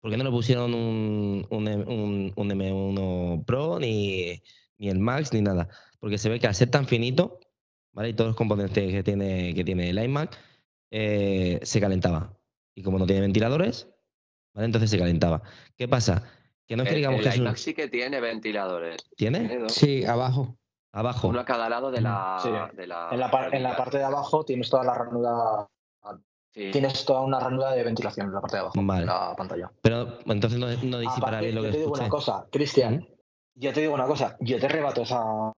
¿Por 0.02 0.10
qué 0.10 0.16
no 0.18 0.24
le 0.24 0.30
pusieron 0.30 0.74
un, 0.74 1.46
un, 1.48 1.66
un- 1.66 2.32
un 2.36 2.50
M1 2.50 3.44
Pro, 3.46 3.78
ni, 3.80 4.38
ni 4.76 4.90
el 4.90 4.98
Max, 4.98 5.32
ni 5.32 5.40
nada? 5.40 5.68
Porque 5.98 6.18
se 6.18 6.28
ve 6.28 6.38
que 6.38 6.46
al 6.46 6.54
ser 6.54 6.70
tan 6.70 6.86
finito, 6.86 7.40
¿vale? 7.98 8.10
Y 8.10 8.14
todos 8.14 8.28
los 8.28 8.36
componentes 8.36 8.92
que 8.92 9.02
tiene, 9.02 9.52
que 9.56 9.64
tiene 9.64 9.90
el 9.90 9.98
iMac, 9.98 10.38
eh, 10.92 11.58
se 11.64 11.80
calentaba. 11.80 12.32
Y 12.76 12.84
como 12.84 12.96
no 12.96 13.06
tiene 13.06 13.22
ventiladores, 13.22 13.88
¿vale? 14.54 14.66
Entonces 14.66 14.88
se 14.88 14.98
calentaba. 15.00 15.42
¿Qué 15.76 15.88
pasa? 15.88 16.22
Que 16.64 16.76
no 16.76 16.84
es 16.84 16.88
que 16.90 16.94
El, 16.94 17.00
digamos 17.00 17.18
el 17.26 17.32
que 17.32 17.38
un- 17.40 17.44
iMac 17.46 17.56
sí 17.56 17.74
que 17.74 17.88
tiene 17.88 18.20
ventiladores. 18.20 18.98
¿Tiene? 19.16 19.68
Sí, 19.68 20.04
abajo. 20.04 20.56
Abajo. 20.92 21.26
Uno 21.28 21.40
a 21.40 21.44
cada 21.44 21.68
lado 21.68 21.90
de 21.90 22.00
la. 22.00 22.38
Sí. 22.40 22.50
de 22.76 22.86
la 22.86 23.08
En 23.10 23.18
la, 23.18 23.30
par- 23.32 23.52
en 23.52 23.62
la 23.64 23.76
parte 23.76 23.98
de 23.98 24.04
abajo 24.04 24.44
tienes 24.44 24.70
toda 24.70 24.84
la 24.84 24.94
ranura, 24.94 25.66
Sí. 26.54 26.70
tienes 26.70 27.04
toda 27.04 27.20
una 27.22 27.38
ranura 27.40 27.72
de 27.72 27.82
ventilación 27.84 28.28
en 28.28 28.32
la 28.34 28.40
parte 28.40 28.56
de 28.56 28.60
abajo 28.60 28.74
Vale. 28.82 29.00
de 29.00 29.06
la 29.06 29.34
pantalla. 29.36 29.70
Pero 29.82 30.18
entonces 30.26 30.58
no, 30.58 30.66
no 30.66 30.98
bien 30.98 31.54
lo 31.54 31.62
yo 31.62 31.62
que 31.62 31.70
te 31.72 31.78
digo 31.78 31.92
una 31.92 32.08
cosa, 32.08 32.46
Cristian, 32.50 33.06
yo 33.54 33.72
te 33.72 33.80
digo 33.80 33.92
una 33.94 34.06
cosa, 34.06 34.36
yo 34.40 34.58
te 34.58 34.66
rebato 34.68 35.02
esa 35.02 35.52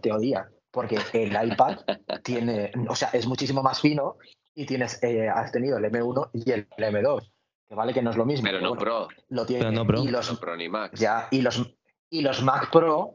teoría, 0.00 0.48
porque 0.70 0.98
el 1.12 1.32
iPad 1.52 1.78
tiene, 2.24 2.72
o 2.88 2.94
sea, 2.94 3.08
es 3.12 3.26
muchísimo 3.26 3.62
más 3.62 3.80
fino 3.80 4.16
y 4.54 4.66
tienes, 4.66 5.02
eh, 5.02 5.28
has 5.28 5.52
tenido 5.52 5.78
el 5.78 5.84
M1 5.84 6.30
y 6.32 6.50
el 6.50 6.68
M2, 6.68 7.30
que 7.68 7.74
vale 7.74 7.94
que 7.94 8.02
no 8.02 8.10
es 8.10 8.16
lo 8.16 8.24
mismo. 8.26 8.44
Pero 8.44 8.60
no 8.60 8.68
bueno, 8.70 8.80
Pro. 8.82 9.08
Lo 9.28 9.46
tiene, 9.46 9.64
Pero 9.64 9.72
no 9.76 9.86
Pro. 9.86 10.02
Y 10.04 10.08
los, 10.08 10.32
No 10.32 10.38
Pro 10.40 10.56
ni 10.56 10.68
Max. 10.68 10.98
ya, 11.00 11.28
y 11.30 11.42
los, 11.42 11.74
y 12.10 12.22
los 12.22 12.42
Mac 12.42 12.70
Pro, 12.70 13.14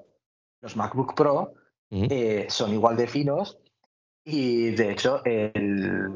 los 0.61 0.75
MacBook 0.75 1.15
Pro, 1.15 1.53
Ujú. 1.91 2.07
eh, 2.09 2.47
son 2.49 2.71
igual 2.73 2.95
de 2.97 3.07
finos 3.07 3.59
y 4.25 4.71
de 4.71 4.91
hecho 4.91 5.21
el, 5.25 6.09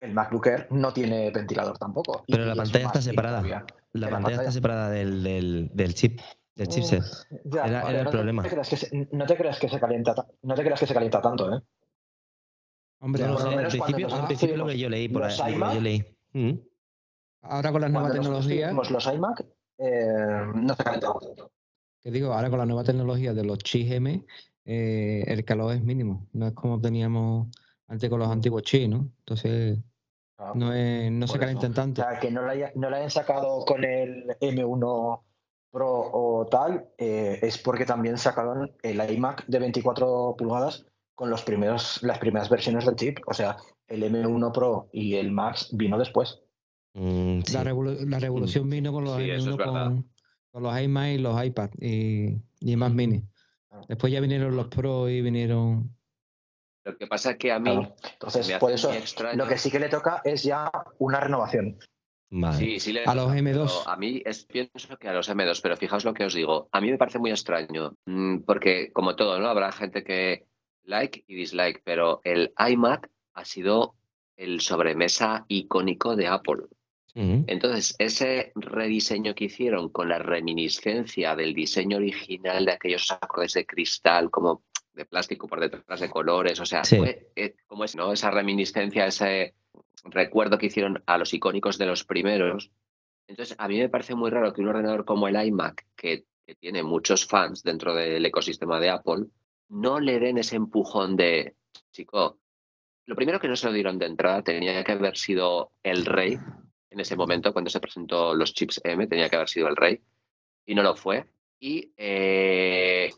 el 0.00 0.12
MacBook 0.14 0.46
Air 0.46 0.66
no 0.70 0.92
tiene 0.92 1.30
ventilador 1.30 1.76
tampoco. 1.78 2.24
Y 2.26 2.32
Pero 2.32 2.46
la 2.46 2.54
pantalla 2.56 2.86
está 2.86 3.02
separada. 3.02 3.42
La 3.42 3.46
de 3.46 3.52
la 3.52 4.10
pantalla 4.10 4.10
pantalla. 4.10 4.40
está 4.40 4.52
separada 4.52 4.90
del, 4.90 5.22
del, 5.22 5.70
del 5.74 5.94
chip, 5.94 6.20
del 6.56 6.68
chipset. 6.68 7.02
Ya, 7.44 7.66
Era- 7.66 7.88
era 7.90 7.98
el 8.00 8.04
no 8.04 8.10
problema. 8.10 8.42
Te 8.42 8.50
creas 8.50 8.68
que 8.68 8.76
se, 8.76 9.08
no 9.12 9.26
te 9.26 9.36
creas 9.36 9.58
que 9.58 9.68
se 9.68 9.80
calienta, 9.80 10.14
ta- 10.14 10.26
no 10.42 10.54
te 10.54 10.62
creas 10.62 10.80
que 10.80 10.86
se 10.86 10.94
calienta 10.94 11.20
tanto, 11.22 11.54
¿eh? 11.54 11.60
Hombre, 13.02 13.24
No 13.26 13.34
cuando 13.34 13.56
principio, 13.68 14.06
nosotros 14.08 14.26
principio 14.26 14.56
lo 14.58 14.66
que 14.66 14.78
yo 14.78 14.88
leí 14.90 15.08
por 15.08 15.22
ahí. 15.24 15.28
los 15.30 15.38
lo 15.38 15.44
que 15.46 15.52
iMac, 15.52 15.74
yo 15.74 15.80
leí. 15.80 16.16
Mm. 16.32 16.58
ahora 17.42 17.72
con 17.72 17.80
las 17.80 17.90
nuevas 17.90 18.12
tecnologías, 18.12 18.68
tuvimos 18.70 18.90
los 18.90 19.06
iMac, 19.06 19.46
eh, 19.78 20.44
no 20.54 20.74
se 20.74 20.84
calentaba 20.84 21.18
tanto. 21.18 21.50
que 22.02 22.10
digo, 22.10 22.32
ahora 22.34 22.50
con 22.50 22.58
la 22.58 22.66
nueva 22.66 22.84
tecnología 22.84 23.32
de 23.32 23.44
los 23.44 23.58
chips 23.58 23.90
M, 23.92 24.24
eh, 24.66 25.24
el 25.26 25.44
calor 25.44 25.74
es 25.74 25.82
mínimo. 25.82 26.28
No 26.32 26.46
es 26.46 26.52
como 26.52 26.78
teníamos 26.80 27.48
antes 27.88 28.08
con 28.10 28.18
los 28.18 28.28
antiguos 28.28 28.62
chips, 28.64 28.88
¿no? 28.90 29.10
Entonces, 29.20 29.78
Ah, 30.42 30.52
no, 30.54 30.72
es, 30.72 31.10
no 31.12 31.26
se 31.26 31.32
eso. 31.34 31.40
calientan 31.40 31.72
O 31.72 31.74
tanto. 31.74 32.02
sea, 32.02 32.18
que 32.18 32.30
no 32.30 32.42
la, 32.42 32.52
haya- 32.52 32.72
no 32.74 32.88
la 32.88 32.96
hayan 32.98 33.10
sacado 33.10 33.62
con 33.66 33.84
el 33.84 34.26
M1 34.40 35.22
Pro 35.70 36.10
o 36.12 36.46
tal, 36.46 36.88
eh, 36.98 37.38
es 37.42 37.58
porque 37.58 37.84
también 37.84 38.18
sacaron 38.18 38.72
el 38.82 39.12
iMac 39.12 39.46
de 39.46 39.58
24 39.58 40.34
pulgadas 40.36 40.84
con 41.14 41.30
los 41.30 41.42
primeros, 41.42 42.02
las 42.02 42.18
primeras 42.18 42.48
versiones 42.48 42.86
del 42.86 42.96
chip. 42.96 43.18
O 43.26 43.34
sea, 43.34 43.56
el 43.86 44.02
M1 44.02 44.52
Pro 44.52 44.88
y 44.92 45.14
el 45.14 45.30
Max 45.30 45.68
vino 45.72 45.98
después. 45.98 46.40
Mm, 46.94 47.40
la, 47.52 47.62
revolución 47.62 48.68
vino 48.68 48.92
con 48.92 49.04
los 49.04 49.18
M1 49.18 50.04
con, 50.52 50.62
los 50.62 50.80
iMac 50.80 51.08
y 51.10 51.18
los 51.18 51.44
iPad 51.44 51.70
y, 51.78 52.36
y 52.60 52.76
más 52.76 52.92
mini. 52.92 53.22
Después 53.88 54.12
ya 54.12 54.20
vinieron 54.20 54.56
los 54.56 54.68
Pro 54.68 55.08
y 55.08 55.20
vinieron. 55.20 55.94
Lo 56.84 56.96
que 56.96 57.06
pasa 57.06 57.32
es 57.32 57.36
que 57.36 57.52
a 57.52 57.58
mí. 57.58 57.88
Entonces, 58.12 58.50
por 58.58 58.72
eso, 58.72 58.90
lo 59.34 59.46
que 59.46 59.58
sí 59.58 59.70
que 59.70 59.78
le 59.78 59.88
toca 59.88 60.22
es 60.24 60.42
ya 60.42 60.70
una 60.98 61.20
renovación. 61.20 61.78
Sí, 62.56 62.78
sí 62.78 62.96
a 63.04 63.14
los 63.14 63.32
M2. 63.32 63.82
A 63.86 63.96
mí 63.96 64.22
es, 64.24 64.44
pienso 64.44 64.96
que 64.98 65.08
a 65.08 65.12
los 65.12 65.28
M2, 65.28 65.60
pero 65.62 65.76
fijaos 65.76 66.04
lo 66.04 66.14
que 66.14 66.24
os 66.24 66.34
digo. 66.34 66.68
A 66.70 66.80
mí 66.80 66.90
me 66.90 66.98
parece 66.98 67.18
muy 67.18 67.30
extraño, 67.30 67.96
mm, 68.06 68.40
porque 68.46 68.92
como 68.92 69.16
todo, 69.16 69.40
¿no? 69.40 69.48
Habrá 69.48 69.72
gente 69.72 70.04
que 70.04 70.46
like 70.84 71.24
y 71.26 71.34
dislike, 71.34 71.82
pero 71.84 72.20
el 72.22 72.52
iMac 72.56 73.10
ha 73.34 73.44
sido 73.44 73.96
el 74.36 74.60
sobremesa 74.60 75.44
icónico 75.48 76.16
de 76.16 76.28
Apple. 76.28 76.62
Entonces, 77.12 77.96
ese 77.98 78.52
rediseño 78.54 79.34
que 79.34 79.46
hicieron 79.46 79.88
con 79.88 80.08
la 80.08 80.20
reminiscencia 80.20 81.34
del 81.34 81.54
diseño 81.54 81.96
original 81.96 82.64
de 82.64 82.72
aquellos 82.72 83.10
acordes 83.10 83.54
de 83.54 83.66
cristal, 83.66 84.30
como 84.30 84.62
de 84.94 85.04
plástico 85.04 85.48
por 85.48 85.60
detrás 85.60 86.00
de 86.00 86.08
colores, 86.08 86.60
o 86.60 86.64
sea, 86.64 86.84
fue, 86.84 87.30
eh, 87.34 87.56
como 87.66 87.84
es, 87.84 87.96
¿no? 87.96 88.12
Esa 88.12 88.30
reminiscencia, 88.30 89.06
ese 89.06 89.54
recuerdo 90.04 90.58
que 90.58 90.66
hicieron 90.66 91.02
a 91.06 91.18
los 91.18 91.34
icónicos 91.34 91.78
de 91.78 91.86
los 91.86 92.04
primeros. 92.04 92.70
Entonces, 93.26 93.56
a 93.58 93.68
mí 93.68 93.78
me 93.78 93.88
parece 93.88 94.14
muy 94.14 94.30
raro 94.30 94.52
que 94.52 94.60
un 94.60 94.68
ordenador 94.68 95.04
como 95.04 95.28
el 95.28 95.36
iMac, 95.36 95.86
que, 95.96 96.24
tiene 96.58 96.82
muchos 96.82 97.26
fans 97.26 97.62
dentro 97.62 97.94
del 97.94 98.26
ecosistema 98.26 98.80
de 98.80 98.90
Apple, 98.90 99.26
no 99.68 100.00
le 100.00 100.18
den 100.18 100.36
ese 100.36 100.56
empujón 100.56 101.14
de, 101.14 101.54
chico, 101.92 102.40
lo 103.06 103.14
primero 103.14 103.38
que 103.38 103.46
no 103.46 103.54
se 103.54 103.68
lo 103.68 103.72
dieron 103.72 104.00
de 104.00 104.06
entrada 104.06 104.42
tenía 104.42 104.82
que 104.82 104.90
haber 104.90 105.16
sido 105.16 105.70
el 105.84 106.04
rey 106.04 106.40
en 106.90 106.98
ese 106.98 107.16
momento, 107.16 107.52
cuando 107.52 107.70
se 107.70 107.80
presentó 107.80 108.34
los 108.34 108.52
chips 108.52 108.80
M, 108.84 109.06
tenía 109.06 109.28
que 109.28 109.36
haber 109.36 109.48
sido 109.48 109.68
el 109.68 109.76
rey, 109.76 110.00
y 110.66 110.74
no 110.74 110.82
lo 110.82 110.96
fue. 110.96 111.26
Y 111.60 111.92
eh, 111.96 113.12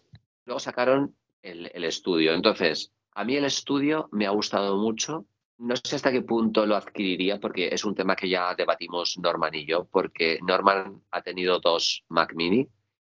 luego 0.44 0.60
sacaron 0.60 1.16
el, 1.42 1.70
el 1.72 1.84
estudio. 1.84 2.34
Entonces, 2.34 2.92
a 3.12 3.24
mí 3.24 3.36
el 3.36 3.46
estudio 3.46 4.08
me 4.12 4.26
ha 4.26 4.30
gustado 4.30 4.76
mucho 4.76 5.26
no 5.62 5.76
sé 5.76 5.96
hasta 5.96 6.10
qué 6.10 6.22
punto 6.22 6.66
lo 6.66 6.76
adquiriría 6.76 7.38
porque 7.38 7.68
es 7.72 7.84
un 7.84 7.94
tema 7.94 8.16
que 8.16 8.28
ya 8.28 8.54
debatimos 8.54 9.16
Norman 9.18 9.54
y 9.54 9.64
yo, 9.64 9.84
porque 9.84 10.38
Norman 10.42 11.02
ha 11.10 11.22
tenido 11.22 11.60
dos 11.60 12.04
Mac 12.08 12.34
Mini 12.34 12.68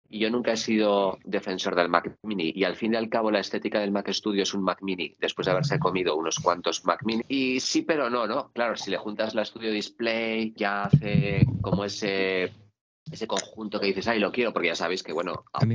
y 0.08 0.18
yo 0.18 0.30
nunca 0.30 0.52
he 0.52 0.56
sido 0.58 1.18
defensor 1.24 1.74
del 1.74 1.88
Mac 1.88 2.18
Mini 2.22 2.52
y 2.54 2.64
al 2.64 2.76
fin 2.76 2.92
y 2.92 2.96
al 2.96 3.08
cabo 3.08 3.30
la 3.30 3.40
estética 3.40 3.80
del 3.80 3.92
Mac 3.92 4.10
Studio 4.12 4.42
es 4.42 4.52
un 4.52 4.62
Mac 4.62 4.82
Mini 4.82 5.16
después 5.18 5.46
de 5.46 5.52
haberse 5.52 5.78
comido 5.78 6.14
unos 6.16 6.38
cuantos 6.38 6.84
Mac 6.84 7.00
Mini 7.04 7.22
y 7.28 7.60
sí 7.60 7.82
pero 7.82 8.10
no, 8.10 8.26
¿no? 8.26 8.52
Claro, 8.52 8.76
si 8.76 8.90
le 8.90 8.98
juntas 8.98 9.34
la 9.34 9.44
Studio 9.44 9.72
Display 9.72 10.52
ya 10.54 10.82
hace 10.82 11.46
como 11.62 11.86
ese 11.86 12.52
ese 13.10 13.26
conjunto 13.26 13.80
que 13.80 13.86
dices, 13.86 14.06
ay, 14.08 14.20
lo 14.20 14.32
quiero, 14.32 14.52
porque 14.52 14.68
ya 14.68 14.74
sabéis 14.74 15.02
que, 15.02 15.12
bueno, 15.12 15.44
a 15.52 15.64
mí, 15.64 15.74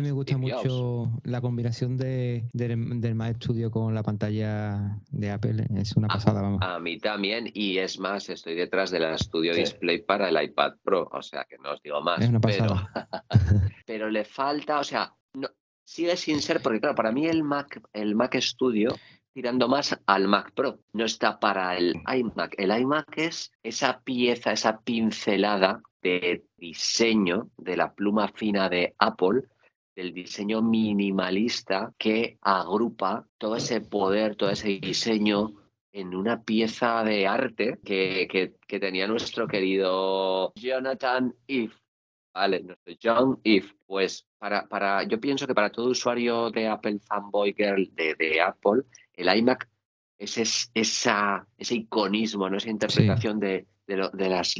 me, 0.00 0.12
gusta 0.12 0.36
mucho 0.36 1.10
la 1.22 1.40
combinación 1.40 1.96
de, 1.96 2.44
del 2.52 3.14
Mac 3.14 3.36
Studio 3.36 3.70
con 3.70 3.94
la 3.94 4.02
pantalla 4.02 4.98
de 5.10 5.30
Apple, 5.30 5.66
es 5.76 5.96
una 5.96 6.08
pasada, 6.08 6.42
vamos. 6.42 6.60
A 6.62 6.78
mí 6.80 6.98
también, 6.98 7.50
y 7.52 7.78
es 7.78 7.98
más, 7.98 8.28
estoy 8.28 8.54
detrás 8.54 8.90
de 8.90 9.00
la 9.00 9.16
Studio 9.16 9.54
Display 9.54 10.02
para 10.02 10.28
el 10.28 10.42
iPad 10.42 10.74
Pro, 10.82 11.08
o 11.12 11.22
sea, 11.22 11.44
que 11.44 11.58
no 11.58 11.72
os 11.72 11.82
digo 11.82 12.00
más. 12.00 12.20
Es 12.20 12.28
una 12.28 12.40
pasada. 12.40 12.90
Pero, 13.86 14.10
le 14.10 14.24
falta, 14.24 14.80
o 14.80 14.84
sea, 14.84 15.14
no, 15.34 15.48
sigue 15.84 16.16
sin 16.16 16.42
ser, 16.42 16.60
porque 16.60 16.80
claro, 16.80 16.94
para 16.94 17.12
mí 17.12 17.26
el 17.26 17.44
Mac, 17.44 17.80
el 17.92 18.14
Mac 18.14 18.36
Studio 18.40 18.94
tirando 19.34 19.68
más 19.68 20.00
al 20.06 20.28
Mac 20.28 20.52
Pro, 20.54 20.78
no 20.92 21.04
está 21.04 21.40
para 21.40 21.76
el 21.76 21.94
iMac. 22.06 22.54
El 22.56 22.70
iMac 22.70 23.18
es 23.18 23.52
esa 23.62 24.00
pieza, 24.00 24.52
esa 24.52 24.80
pincelada 24.80 25.82
de 26.00 26.44
diseño 26.56 27.50
de 27.56 27.76
la 27.76 27.92
pluma 27.92 28.28
fina 28.28 28.68
de 28.68 28.94
Apple, 28.98 29.42
del 29.96 30.14
diseño 30.14 30.62
minimalista 30.62 31.92
que 31.98 32.38
agrupa 32.42 33.26
todo 33.36 33.56
ese 33.56 33.80
poder, 33.80 34.36
todo 34.36 34.50
ese 34.50 34.68
diseño 34.68 35.52
en 35.92 36.14
una 36.14 36.42
pieza 36.42 37.02
de 37.04 37.26
arte 37.26 37.78
que, 37.84 38.28
que, 38.28 38.80
tenía 38.80 39.06
nuestro 39.06 39.46
querido 39.46 40.52
Jonathan 40.56 41.34
Eve. 41.46 41.72
Vale, 42.32 42.60
nuestro 42.64 42.94
John 43.00 43.40
Eve. 43.44 43.68
Pues 43.86 44.26
para, 44.38 44.66
para, 44.66 45.04
yo 45.04 45.20
pienso 45.20 45.46
que 45.46 45.54
para 45.54 45.70
todo 45.70 45.90
usuario 45.90 46.50
de 46.50 46.66
Apple 46.66 46.98
Fanboy 46.98 47.54
Girl 47.56 47.88
de, 47.94 48.16
de 48.16 48.40
Apple, 48.40 48.82
el 49.14 49.36
iMac 49.36 49.68
es, 50.18 50.70
esa, 50.74 51.46
ese 51.56 51.74
iconismo, 51.74 52.48
¿no? 52.48 52.56
esa 52.56 52.70
interpretación 52.70 53.40
de, 53.40 53.66
de, 53.86 54.10
de, 54.12 54.28
las 54.28 54.54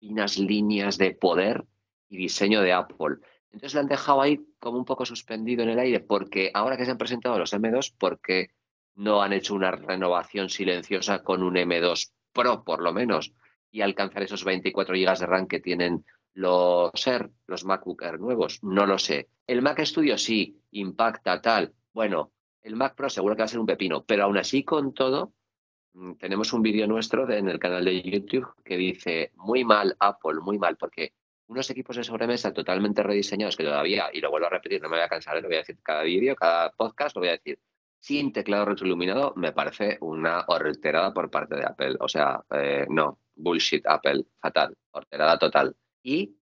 finas 0.00 0.38
líneas 0.38 0.98
de 0.98 1.12
poder 1.12 1.64
y 2.08 2.16
diseño 2.16 2.60
de 2.62 2.72
Apple. 2.72 3.16
Entonces 3.52 3.74
lo 3.74 3.80
han 3.80 3.88
dejado 3.88 4.22
ahí 4.22 4.40
como 4.58 4.78
un 4.78 4.84
poco 4.84 5.06
suspendido 5.06 5.62
en 5.62 5.70
el 5.70 5.78
aire, 5.78 6.00
porque 6.00 6.50
ahora 6.52 6.76
que 6.76 6.84
se 6.84 6.90
han 6.90 6.98
presentado 6.98 7.38
los 7.38 7.54
M2, 7.54 7.94
porque 7.98 8.50
no 8.94 9.22
han 9.22 9.32
hecho 9.32 9.54
una 9.54 9.70
renovación 9.70 10.48
silenciosa 10.48 11.22
con 11.22 11.42
un 11.42 11.54
M2 11.54 12.12
Pro, 12.32 12.64
por 12.64 12.82
lo 12.82 12.92
menos, 12.92 13.32
y 13.70 13.80
alcanzar 13.80 14.22
esos 14.22 14.44
24 14.44 14.94
GB 14.94 15.18
de 15.18 15.26
RAM 15.26 15.46
que 15.46 15.60
tienen 15.60 16.04
los 16.34 17.06
Air, 17.06 17.30
los 17.46 17.64
MacBook 17.64 18.02
Air 18.02 18.20
nuevos? 18.20 18.62
No 18.62 18.84
lo 18.84 18.98
sé. 18.98 19.28
El 19.46 19.62
Mac 19.62 19.80
Studio 19.84 20.18
sí, 20.18 20.60
impacta 20.70 21.40
tal. 21.40 21.72
Bueno, 21.94 22.32
el 22.66 22.76
Mac 22.76 22.94
Pro 22.94 23.08
seguro 23.08 23.34
que 23.34 23.42
va 23.42 23.46
a 23.46 23.48
ser 23.48 23.60
un 23.60 23.66
pepino, 23.66 24.04
pero 24.04 24.24
aún 24.24 24.36
así 24.38 24.64
con 24.64 24.92
todo, 24.92 25.32
Mm, 25.96 26.16
tenemos 26.16 26.52
un 26.52 26.60
vídeo 26.62 26.86
nuestro 26.86 27.28
en 27.30 27.48
el 27.48 27.58
canal 27.58 27.84
de 27.84 28.02
YouTube 28.02 28.46
que 28.62 28.76
dice 28.76 29.32
muy 29.36 29.64
mal 29.64 29.96
Apple, 29.98 30.40
muy 30.42 30.58
mal, 30.58 30.76
porque 30.76 31.14
unos 31.46 31.70
equipos 31.70 31.96
de 31.96 32.04
sobremesa 32.04 32.52
totalmente 32.52 33.02
rediseñados 33.02 33.56
que 33.56 33.64
todavía, 33.64 34.10
y 34.12 34.20
lo 34.20 34.30
vuelvo 34.30 34.46
a 34.46 34.50
repetir, 34.50 34.82
no 34.82 34.90
me 34.90 34.96
voy 34.96 35.04
a 35.04 35.08
cansar, 35.08 35.40
lo 35.40 35.48
voy 35.48 35.56
a 35.56 35.60
decir 35.60 35.78
cada 35.82 36.02
vídeo, 36.02 36.36
cada 36.36 36.70
podcast, 36.72 37.16
lo 37.16 37.20
voy 37.20 37.30
a 37.30 37.32
decir, 37.32 37.58
sin 37.98 38.30
teclado 38.32 38.66
retroiluminado, 38.66 39.32
me 39.36 39.52
parece 39.52 39.96
una 40.02 40.44
horterada 40.48 41.14
por 41.14 41.30
parte 41.30 41.56
de 41.56 41.64
Apple. 41.64 41.96
O 42.00 42.08
sea, 42.08 42.44
eh, 42.50 42.86
no, 42.90 43.20
bullshit 43.34 43.86
Apple, 43.86 44.26
fatal, 44.38 44.76
horterada 44.90 45.38
total. 45.38 45.74
Y 46.02 46.35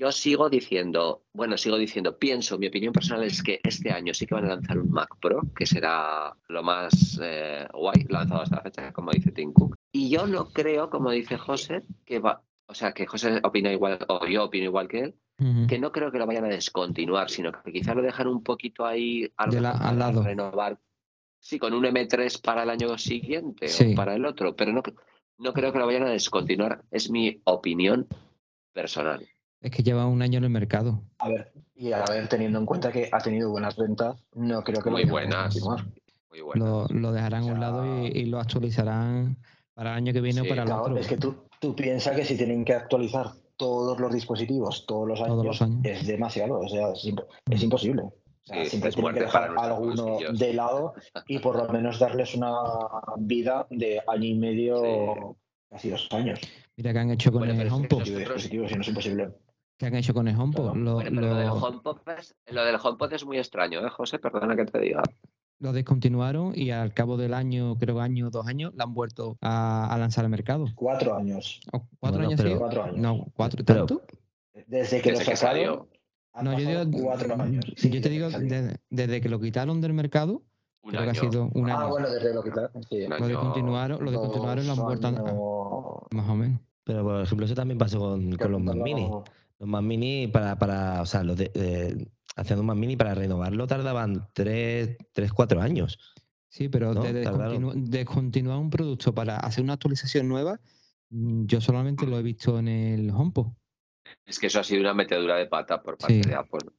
yo 0.00 0.10
sigo 0.12 0.48
diciendo, 0.48 1.24
bueno, 1.34 1.58
sigo 1.58 1.76
diciendo, 1.76 2.16
pienso, 2.16 2.56
mi 2.56 2.68
opinión 2.68 2.90
personal 2.90 3.22
es 3.22 3.42
que 3.42 3.60
este 3.62 3.90
año 3.90 4.14
sí 4.14 4.26
que 4.26 4.34
van 4.34 4.46
a 4.46 4.54
lanzar 4.54 4.78
un 4.78 4.90
Mac 4.90 5.14
Pro, 5.20 5.42
que 5.54 5.66
será 5.66 6.34
lo 6.48 6.62
más 6.62 7.20
eh, 7.22 7.68
guay 7.70 8.06
lanzado 8.08 8.40
hasta 8.40 8.56
la 8.56 8.62
fecha, 8.62 8.92
como 8.94 9.10
dice 9.10 9.30
Tim 9.30 9.52
Cook. 9.52 9.76
Y 9.92 10.08
yo 10.08 10.26
no 10.26 10.54
creo, 10.54 10.88
como 10.88 11.10
dice 11.10 11.36
José, 11.36 11.82
que 12.06 12.18
va, 12.18 12.40
o 12.66 12.72
sea, 12.72 12.92
que 12.92 13.06
José 13.06 13.40
opina 13.42 13.70
igual, 13.70 13.98
o 14.08 14.26
yo 14.26 14.44
opino 14.44 14.64
igual 14.64 14.88
que 14.88 15.00
él, 15.00 15.14
que 15.68 15.78
no 15.78 15.92
creo 15.92 16.10
que 16.10 16.18
lo 16.18 16.26
vayan 16.26 16.46
a 16.46 16.48
descontinuar, 16.48 17.28
sino 17.28 17.52
que 17.52 17.70
quizás 17.70 17.94
lo 17.94 18.00
dejan 18.00 18.26
un 18.26 18.42
poquito 18.42 18.86
ahí 18.86 19.30
al 19.36 19.62
lado. 19.62 20.22
renovar. 20.22 20.78
Sí, 21.38 21.58
con 21.58 21.74
un 21.74 21.84
M3 21.84 22.40
para 22.40 22.62
el 22.62 22.70
año 22.70 22.96
siguiente 22.96 23.66
o 23.66 23.94
para 23.94 24.14
el 24.14 24.24
otro, 24.24 24.56
pero 24.56 24.72
no, 24.72 24.82
no 25.38 25.52
creo 25.52 25.72
que 25.72 25.78
lo 25.78 25.86
vayan 25.86 26.04
a 26.04 26.10
descontinuar. 26.10 26.84
Es 26.90 27.10
mi 27.10 27.40
opinión 27.44 28.06
personal. 28.72 29.26
Es 29.60 29.70
que 29.70 29.82
lleva 29.82 30.06
un 30.06 30.22
año 30.22 30.38
en 30.38 30.44
el 30.44 30.50
mercado. 30.50 31.02
A 31.18 31.28
ver, 31.28 31.52
y 31.74 31.92
a 31.92 32.04
ver, 32.04 32.28
teniendo 32.28 32.58
en 32.58 32.66
cuenta 32.66 32.90
que 32.90 33.08
ha 33.12 33.18
tenido 33.18 33.50
buenas 33.50 33.76
ventas, 33.76 34.22
no 34.34 34.62
creo 34.62 34.82
que 34.82 34.90
muy 34.90 35.04
lo 35.04 35.12
buenas. 35.12 35.56
Muy 36.30 36.40
buenas. 36.40 36.90
Lo, 36.90 37.12
dejarán 37.12 37.42
a 37.42 37.52
un 37.52 37.60
lado 37.60 38.06
y, 38.06 38.24
lo 38.26 38.38
actualizarán 38.38 39.36
para 39.74 39.90
el 39.92 39.96
año 39.96 40.12
que 40.12 40.20
viene 40.20 40.40
o 40.42 40.48
para 40.48 40.62
el 40.62 40.72
otro. 40.72 40.96
Es 40.96 41.08
que 41.08 41.16
tú, 41.16 41.44
tú 41.60 41.74
piensas 41.74 42.16
que 42.16 42.24
si 42.24 42.36
tienen 42.36 42.64
que 42.64 42.74
actualizar 42.74 43.32
todos 43.60 44.00
los 44.00 44.10
dispositivos 44.10 44.86
todos 44.86 45.06
los 45.06 45.20
años, 45.20 45.60
es 45.84 46.06
demasiado, 46.06 46.60
o 46.60 46.68
sea, 46.68 46.92
es, 46.92 47.04
mm. 47.04 47.62
imposible. 47.62 48.02
O 48.02 48.14
sea, 48.42 48.64
siempre 48.64 48.90
tienen 48.90 49.14
que 49.14 49.20
dejar 49.20 49.54
alguno 49.58 50.16
de 50.32 50.54
lado 50.54 50.94
y 51.28 51.38
por 51.40 51.56
lo 51.56 51.68
menos 51.68 51.98
darles 51.98 52.34
una 52.34 52.54
vida 53.18 53.66
de 53.68 54.00
año 54.06 54.24
y 54.24 54.34
medio, 54.34 55.36
casi 55.68 55.90
dos 55.90 56.08
años. 56.12 56.40
Mira 56.76 56.94
que 56.94 56.98
han 56.98 57.10
hecho 57.10 57.30
con 57.30 57.48
el 57.48 57.68
HomePod. 57.70 58.02
Dispositivos, 58.02 58.70
si 58.70 58.76
no 58.76 58.80
es 58.80 58.88
imposible. 58.88 59.30
¿Qué 59.80 59.86
han 59.86 59.94
hecho 59.94 60.12
con 60.12 60.28
el 60.28 60.38
HomePod? 60.38 60.76
Lo, 60.76 61.00
lo... 61.02 61.34
del 61.34 61.48
HomePod 61.48 63.12
es, 63.14 63.24
muy 63.24 63.38
extraño, 63.38 63.80
¿eh, 63.80 63.88
José? 63.88 64.18
Perdona 64.18 64.54
que 64.54 64.66
te 64.66 64.78
diga. 64.78 65.02
Lo 65.58 65.72
descontinuaron 65.72 66.52
y 66.54 66.70
al 66.70 66.92
cabo 66.92 67.16
del 67.16 67.32
año, 67.32 67.78
creo 67.78 67.96
que 67.96 68.02
año, 68.02 68.28
dos 68.28 68.46
años, 68.46 68.74
la 68.74 68.84
han 68.84 68.92
vuelto 68.92 69.38
a, 69.40 69.96
lanzar 69.98 70.26
al 70.26 70.30
mercado. 70.30 70.66
Cuatro 70.74 71.16
años. 71.16 71.62
¿Cuatro 71.98 72.20
años? 72.20 72.38
sí? 72.38 72.54
Cuatro 72.58 72.82
años. 72.82 72.98
No, 72.98 73.26
cuatro. 73.32 73.64
¿Tanto? 73.64 74.02
Desde 74.66 75.00
que 75.00 75.12
lo 75.12 75.20
sacaron. 75.20 75.88
No, 76.42 76.58
yo 76.58 76.84
digo, 76.84 77.02
cuatro 77.02 77.34
años. 77.42 77.64
yo 77.74 78.00
te 78.02 78.08
digo, 78.10 78.28
desde, 78.90 79.20
que 79.22 79.28
lo 79.30 79.40
quitaron 79.40 79.80
del 79.80 79.94
mercado, 79.94 80.42
creo 80.82 81.04
que 81.04 81.10
ha 81.10 81.14
sido 81.14 81.48
un 81.54 81.70
ah, 81.70 81.74
año. 81.74 81.84
Ah, 81.84 81.88
bueno, 81.88 82.10
desde 82.10 82.34
lo 82.34 82.42
quitaron. 82.42 82.82
Sí. 82.82 83.06
Lo 83.08 83.26
descontinuaron, 83.26 84.04
lo 84.04 84.10
descontinuaron 84.10 84.62
y 84.62 84.66
lo 84.66 84.72
han 84.74 84.82
vuelto 84.82 85.06
a, 85.08 86.14
Más 86.14 86.28
o 86.28 86.34
menos. 86.34 86.60
Pero, 86.84 87.02
por 87.02 87.22
ejemplo, 87.22 87.46
eso 87.46 87.54
también 87.54 87.78
pasó 87.78 87.98
con, 87.98 88.30
los 88.30 88.60
Mac 88.60 88.76
Mini. 88.76 89.08
Los 89.60 89.68
Mac 89.68 89.82
Mini, 89.82 90.26
para, 90.26 90.58
para 90.58 91.02
o 91.02 91.06
sea, 91.06 91.22
los 91.22 91.36
de, 91.36 92.08
haciendo 92.34 92.62
un 92.62 92.66
Mac 92.66 92.78
Mini 92.78 92.96
para 92.96 93.14
renovarlo 93.14 93.66
tardaban 93.66 94.26
3, 94.32 94.96
3 95.12 95.32
4 95.32 95.60
años. 95.60 95.98
Sí, 96.48 96.68
pero 96.70 96.94
de, 96.94 97.28
descontinuar 97.76 98.58
un 98.58 98.70
producto 98.70 99.14
para 99.14 99.36
hacer 99.36 99.62
una 99.62 99.74
actualización 99.74 100.28
nueva, 100.28 100.60
mm, 101.10 101.44
yo 101.44 101.60
solamente 101.60 102.06
lo 102.06 102.18
he 102.18 102.22
visto 102.22 102.58
en 102.58 102.68
el 102.68 103.10
HomePod. 103.10 103.52
Es 104.24 104.38
que 104.38 104.46
eso 104.46 104.58
ha 104.60 104.64
sido 104.64 104.80
una 104.80 104.94
metedura 104.94 105.36
de 105.36 105.46
pata 105.46 105.82
por 105.82 105.98
parte 105.98 106.22
de 106.22 106.34
Apple. 106.34 106.70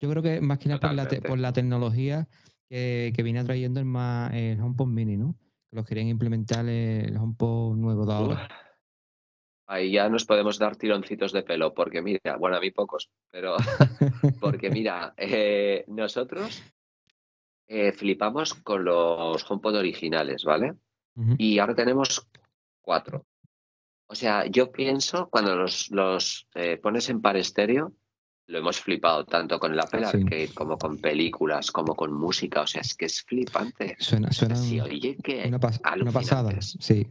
Yo 0.00 0.10
creo 0.10 0.22
que 0.22 0.40
más 0.42 0.58
que 0.58 0.68
nada 0.68 0.80
por 0.80 0.94
la, 0.94 1.08
por 1.08 1.38
la, 1.38 1.52
tecnología 1.54 2.28
que, 2.68 3.20
viene 3.24 3.42
trayendo 3.44 3.80
el, 3.80 3.86
más, 3.86 4.32
el 4.34 4.60
HomePod 4.60 4.86
Mini, 4.86 5.16
¿no? 5.16 5.36
Que 5.70 5.76
los 5.76 5.86
querían 5.86 6.08
implementar 6.08 6.68
el 6.68 7.16
HomePod 7.16 7.76
nuevo 7.76 8.04
de 8.04 8.12
ahora. 8.12 8.48
Ahí 9.70 9.92
ya 9.92 10.08
nos 10.08 10.24
podemos 10.24 10.58
dar 10.58 10.74
tironcitos 10.74 11.30
de 11.30 11.44
pelo, 11.44 11.72
porque 11.72 12.02
mira, 12.02 12.36
bueno, 12.36 12.56
a 12.56 12.60
mí 12.60 12.72
pocos, 12.72 13.08
pero 13.30 13.54
porque 14.40 14.68
mira, 14.70 15.14
eh, 15.16 15.84
nosotros 15.86 16.60
eh, 17.68 17.92
flipamos 17.92 18.54
con 18.54 18.84
los 18.84 19.48
HomePod 19.48 19.76
originales, 19.76 20.44
¿vale? 20.44 20.74
Y 21.38 21.58
ahora 21.58 21.74
tenemos 21.74 22.26
cuatro. 22.80 23.26
O 24.08 24.14
sea, 24.14 24.46
yo 24.46 24.72
pienso, 24.72 25.28
cuando 25.28 25.54
los, 25.54 25.90
los 25.90 26.48
eh, 26.54 26.78
pones 26.78 27.08
en 27.10 27.20
par 27.20 27.36
estéreo, 27.36 27.92
lo 28.46 28.58
hemos 28.58 28.80
flipado 28.80 29.24
tanto 29.24 29.60
con 29.60 29.72
el 29.72 29.78
Apple 29.78 30.04
Arcade 30.04 30.50
como 30.52 30.78
con 30.78 30.98
películas, 30.98 31.70
como 31.70 31.94
con 31.94 32.12
música. 32.12 32.62
O 32.62 32.66
sea, 32.66 32.80
es 32.80 32.96
que 32.96 33.04
es 33.04 33.22
flipante. 33.22 33.96
Suena, 34.00 34.32
suena 34.32 34.56
oye 34.82 35.16
que 35.22 35.46
una, 35.46 35.60
pasada, 35.60 36.60
sí. 36.60 37.06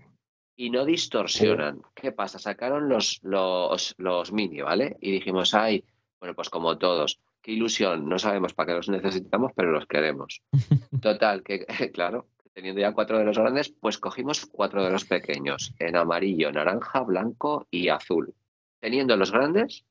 Y 0.59 0.71
no 0.71 0.83
distorsionan. 0.83 1.83
¿Qué 1.95 2.11
pasa? 2.11 2.37
Sacaron 2.37 2.89
los, 2.89 3.21
los, 3.23 3.95
los 3.97 4.33
mini, 4.33 4.59
¿vale? 4.59 4.97
Y 4.99 5.09
dijimos, 5.09 5.53
ay, 5.53 5.85
bueno, 6.19 6.35
pues 6.35 6.49
como 6.49 6.77
todos, 6.77 7.21
qué 7.41 7.53
ilusión, 7.53 8.09
no 8.09 8.19
sabemos 8.19 8.53
para 8.53 8.67
qué 8.67 8.73
los 8.73 8.89
necesitamos, 8.89 9.53
pero 9.55 9.71
los 9.71 9.85
queremos. 9.85 10.41
Total, 11.01 11.43
que 11.43 11.65
claro, 11.93 12.27
teniendo 12.51 12.81
ya 12.81 12.91
cuatro 12.91 13.17
de 13.17 13.23
los 13.23 13.37
grandes, 13.37 13.69
pues 13.69 13.99
cogimos 13.99 14.45
cuatro 14.47 14.83
de 14.83 14.91
los 14.91 15.05
pequeños, 15.05 15.73
en 15.79 15.95
amarillo, 15.95 16.51
naranja, 16.51 17.03
blanco 17.03 17.65
y 17.71 17.87
azul. 17.87 18.33
Teniendo 18.81 19.15
los 19.15 19.31
grandes 19.31 19.85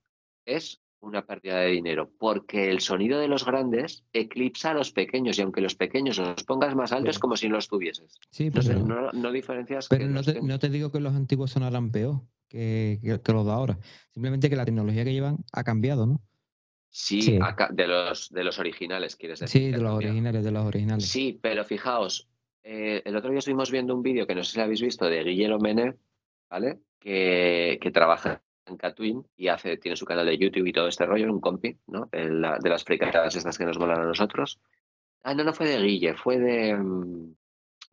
es 0.45 0.83
una 1.01 1.25
pérdida 1.25 1.61
de 1.61 1.69
dinero, 1.69 2.11
porque 2.19 2.71
el 2.71 2.81
sonido 2.81 3.19
de 3.21 3.29
los 3.29 3.45
grandes 3.45 4.05
eclipsa 4.13 4.71
a 4.71 4.75
los 4.75 4.93
pequeños 4.93 5.39
y 5.39 5.43
aunque 5.43 5.61
los 5.61 5.75
pequeños 5.75 6.19
los 6.19 6.43
pongas 6.45 6.75
más 6.75 6.93
altos 6.93 7.17
es 7.17 7.19
como 7.19 7.37
si 7.37 7.49
no 7.49 7.57
los 7.57 7.69
tuvieses. 7.69 8.19
Sí, 8.31 8.51
pero, 8.51 9.13
no, 9.13 9.33
diferencias. 9.33 9.89
Pero 9.89 10.07
no, 10.09 10.23
te, 10.59 10.69
digo 10.69 10.91
que 10.91 11.01
los 11.01 11.15
antiguos 11.15 11.53
sonarán 11.53 11.91
peor 11.91 12.23
que, 12.49 12.99
que, 13.03 13.33
los 13.33 13.47
de 13.47 13.53
ahora. 13.53 13.79
Simplemente 14.13 14.51
que 14.51 14.57
la 14.57 14.65
tecnología 14.65 15.05
que 15.05 15.13
llevan 15.13 15.39
ha 15.53 15.65
cambiado, 15.65 16.07
¿no? 16.07 16.21
Sí, 16.91 17.39
de, 17.71 17.87
los, 17.87 18.31
de 18.31 18.45
los 18.45 18.59
originales, 18.59 19.15
quieres 19.15 19.41
decir. 19.41 19.63
Sí, 19.63 19.71
de 19.71 19.79
los 19.79 19.93
originales, 19.93 20.43
de 20.43 20.51
los 20.51 20.65
originales. 20.65 21.07
Sí, 21.07 21.39
pero 21.41 21.65
fijaos, 21.65 22.29
eh, 22.63 23.03
el 23.05 23.15
otro 23.15 23.31
día 23.31 23.41
estuvimos 23.41 23.71
viendo 23.71 23.95
un 23.95 24.03
vídeo 24.03 24.27
que 24.27 24.35
no 24.35 24.43
sé 24.43 24.55
si 24.55 24.61
habéis 24.61 24.81
visto 24.81 25.05
de 25.05 25.23
Guillermo 25.23 25.59
Mene, 25.59 25.95
¿vale? 26.49 26.81
Que, 26.99 27.79
que 27.81 27.91
trabaja 27.91 28.43
Catwin 28.77 29.27
y 29.37 29.49
tiene 29.81 29.97
su 29.97 30.05
canal 30.05 30.27
de 30.27 30.39
YouTube 30.39 30.67
y 30.67 30.73
todo 30.73 30.89
este 30.89 31.07
rollo, 31.07 31.33
un 31.33 31.41
compi, 31.41 31.77
¿no? 31.87 32.09
De, 32.13 32.29
las 32.31 32.85
fricadas 32.85 33.35
estas 33.35 33.57
que 33.57 33.65
nos 33.65 33.79
molan 33.79 34.01
a 34.01 34.05
nosotros. 34.05 34.61
Ah, 35.23 35.35
no, 35.35 35.45
no 35.45 35.53
fue 35.53 35.69
de 35.69 35.81
Guille, 35.81 36.15
fue 36.15 36.39
de 36.39 36.75
mm, 36.77 37.35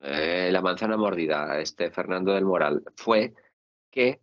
eh, 0.01 0.49
La 0.51 0.61
Manzana 0.61 0.97
Mordida, 0.97 1.59
este 1.59 1.91
Fernando 1.91 2.33
del 2.33 2.45
Moral. 2.45 2.83
Fue 2.95 3.33
que 3.89 4.21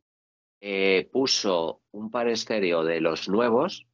eh, 0.61 1.09
puso 1.13 1.83
un 1.91 2.11
par 2.11 2.29
estéreo 2.29 2.85
de 2.85 3.01
los 3.01 3.29
nuevos 3.29 3.87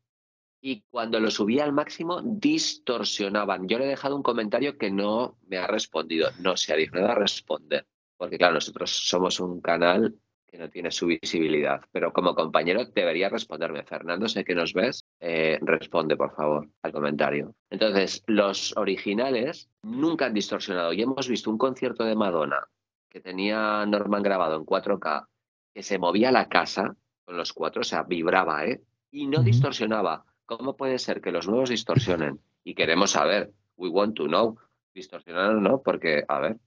y 0.60 0.82
cuando 0.90 1.20
lo 1.20 1.30
subía 1.30 1.64
al 1.64 1.72
máximo 1.72 2.20
distorsionaban. 2.22 3.68
Yo 3.68 3.78
le 3.78 3.84
he 3.84 3.88
dejado 3.88 4.16
un 4.16 4.22
comentario 4.22 4.76
que 4.76 4.90
no 4.90 5.38
me 5.46 5.58
ha 5.58 5.66
respondido, 5.66 6.30
no 6.40 6.56
se 6.56 6.72
ha 6.72 6.76
dignado 6.76 7.08
a 7.08 7.14
responder, 7.14 7.86
porque 8.16 8.38
claro, 8.38 8.54
nosotros 8.54 8.90
somos 8.90 9.40
un 9.40 9.60
canal 9.60 10.18
que 10.48 10.58
no 10.58 10.70
tiene 10.70 10.90
su 10.90 11.06
visibilidad, 11.06 11.82
pero 11.92 12.12
como 12.12 12.34
compañero 12.34 12.86
debería 12.86 13.28
responderme. 13.28 13.84
Fernando, 13.84 14.28
sé 14.28 14.44
que 14.44 14.54
nos 14.54 14.72
ves, 14.72 15.04
eh, 15.20 15.58
responde 15.60 16.16
por 16.16 16.34
favor 16.34 16.68
al 16.82 16.92
comentario. 16.92 17.54
Entonces, 17.70 18.24
los 18.26 18.74
originales 18.76 19.68
nunca 19.82 20.26
han 20.26 20.34
distorsionado 20.34 20.92
y 20.94 21.02
hemos 21.02 21.28
visto 21.28 21.50
un 21.50 21.58
concierto 21.58 22.04
de 22.04 22.16
Madonna 22.16 22.66
que 23.10 23.20
tenía 23.20 23.84
Norman 23.86 24.22
grabado 24.22 24.56
en 24.56 24.64
4K, 24.64 25.26
que 25.74 25.82
se 25.82 25.98
movía 25.98 26.32
la 26.32 26.48
casa 26.48 26.96
con 27.24 27.36
los 27.36 27.52
cuatro, 27.52 27.82
o 27.82 27.84
sea, 27.84 28.02
vibraba, 28.02 28.64
¿eh? 28.64 28.82
Y 29.10 29.26
no 29.26 29.42
distorsionaba. 29.42 30.24
¿Cómo 30.46 30.76
puede 30.76 30.98
ser 30.98 31.20
que 31.20 31.30
los 31.30 31.46
nuevos 31.46 31.70
distorsionen? 31.70 32.40
Y 32.64 32.74
queremos 32.74 33.12
saber, 33.12 33.52
we 33.76 33.88
want 33.88 34.16
to 34.16 34.26
know, 34.26 34.56
distorsionan 34.94 35.56
o 35.56 35.60
no, 35.60 35.82
porque, 35.82 36.24
a 36.26 36.40
ver. 36.40 36.58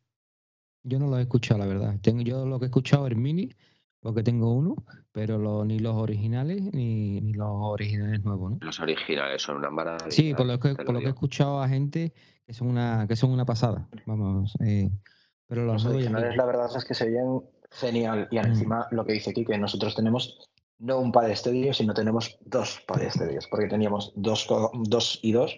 Yo 0.83 0.99
no 0.99 1.07
lo 1.07 1.17
he 1.17 1.21
escuchado, 1.21 1.59
la 1.59 1.67
verdad. 1.67 1.95
Tengo, 2.01 2.21
yo 2.21 2.45
lo 2.45 2.59
que 2.59 2.65
he 2.65 2.67
escuchado 2.67 3.07
es 3.07 3.15
Mini, 3.15 3.49
porque 4.01 4.23
tengo 4.23 4.51
uno, 4.51 4.75
pero 5.11 5.63
ni 5.63 5.79
los 5.79 5.95
originales 5.95 6.73
ni, 6.73 7.33
los 7.33 7.49
originales 7.49 8.23
nuevos, 8.23 8.51
¿no? 8.51 8.57
Los 8.61 8.79
originales 8.79 9.41
son 9.41 9.57
una 9.57 9.69
maravilla. 9.69 10.09
Sí, 10.11 10.33
por 10.33 10.47
lo 10.47 10.59
que, 10.59 10.73
por 10.73 10.91
lo 10.91 10.99
que 10.99 11.05
he 11.05 11.09
escuchado 11.09 11.61
a 11.61 11.69
gente 11.69 12.13
que 12.45 12.53
son 12.53 12.69
una, 12.69 13.05
que 13.07 13.15
son 13.15 13.29
una 13.31 13.45
pasada. 13.45 13.87
Vamos, 14.07 14.55
eh, 14.65 14.89
pero 15.47 15.65
los, 15.65 15.85
originales, 15.85 16.35
la 16.35 16.45
verdad 16.45 16.75
es 16.75 16.83
que 16.83 16.95
se 16.95 17.09
ven 17.09 17.41
genial. 17.69 18.27
Y 18.31 18.39
mm. 18.39 18.45
encima 18.45 18.87
lo 18.91 19.05
que 19.05 19.13
dice 19.13 19.29
aquí, 19.29 19.45
que 19.45 19.57
nosotros 19.57 19.95
tenemos 19.95 20.49
no 20.79 20.99
un 20.99 21.11
par 21.11 21.25
de 21.25 21.33
estéreo, 21.33 21.73
sino 21.73 21.93
tenemos 21.93 22.39
dos 22.41 22.81
par 22.87 22.99
de 22.99 23.07
estéreos, 23.07 23.47
porque 23.47 23.67
teníamos 23.67 24.13
dos, 24.15 24.47
dos 24.73 25.19
y 25.21 25.31
dos, 25.31 25.55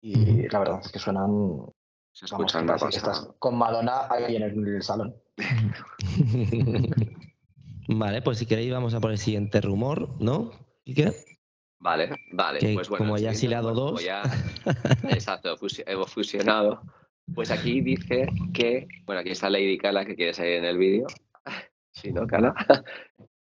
y 0.00 0.48
la 0.48 0.58
verdad 0.60 0.80
es 0.82 0.92
que 0.92 1.00
suenan. 1.00 1.66
Se 2.12 2.26
escuchan 2.26 2.66
vamos, 2.66 2.96
estás 2.96 3.28
con 3.38 3.56
Madonna 3.56 4.06
ahí 4.10 4.36
en 4.36 4.42
el, 4.42 4.82
salón. 4.82 5.14
vale, 7.98 8.22
pues 8.22 8.38
si 8.38 8.46
queréis 8.46 8.72
vamos 8.72 8.94
a 8.94 9.00
por 9.00 9.10
el 9.10 9.18
siguiente 9.18 9.60
rumor, 9.60 10.08
¿no? 10.20 10.52
¿Y 10.84 10.94
qué? 10.94 11.12
Vale, 11.78 12.10
vale. 12.32 12.74
pues 12.74 12.88
bueno, 12.88 13.06
como 13.06 13.18
ya 13.18 13.30
has 13.30 13.42
hilado 13.42 13.72
dos. 13.72 14.04
exacto, 15.08 15.56
hemos 15.86 16.12
fusionado. 16.12 16.82
Pues 17.34 17.50
aquí 17.50 17.80
dice 17.80 18.28
que, 18.52 18.88
bueno, 19.06 19.20
aquí 19.20 19.30
está 19.30 19.48
Lady 19.48 19.78
Cala 19.78 20.04
que 20.04 20.16
quiere 20.16 20.34
salir 20.34 20.54
en 20.54 20.64
el 20.64 20.78
vídeo. 20.78 21.06
Sí, 21.92 22.12
¿no, 22.12 22.24
Cala? 22.26 22.54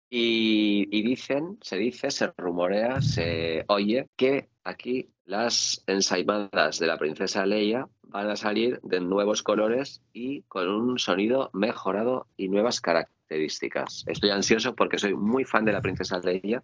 Y, 0.08 1.02
dicen, 1.02 1.58
se 1.60 1.76
dice, 1.76 2.10
se 2.12 2.32
rumorea, 2.38 3.02
se 3.02 3.64
oye 3.66 4.08
que 4.16 4.48
aquí 4.62 5.10
las 5.24 5.82
ensaimadas 5.88 6.78
de 6.78 6.86
la 6.86 6.96
princesa 6.96 7.44
Leia 7.44 7.88
van 8.02 8.30
a 8.30 8.36
salir 8.36 8.80
de 8.82 9.00
nuevos 9.00 9.42
colores 9.42 10.02
y 10.12 10.42
con 10.42 10.68
un 10.68 10.98
sonido 11.00 11.50
mejorado 11.52 12.28
y 12.36 12.48
nuevas 12.48 12.80
características. 12.80 13.15
Estoy 13.28 14.30
ansioso 14.30 14.74
porque 14.74 14.98
soy 14.98 15.14
muy 15.14 15.44
fan 15.44 15.64
de 15.64 15.72
la 15.72 15.80
princesa 15.80 16.18
Leia 16.20 16.62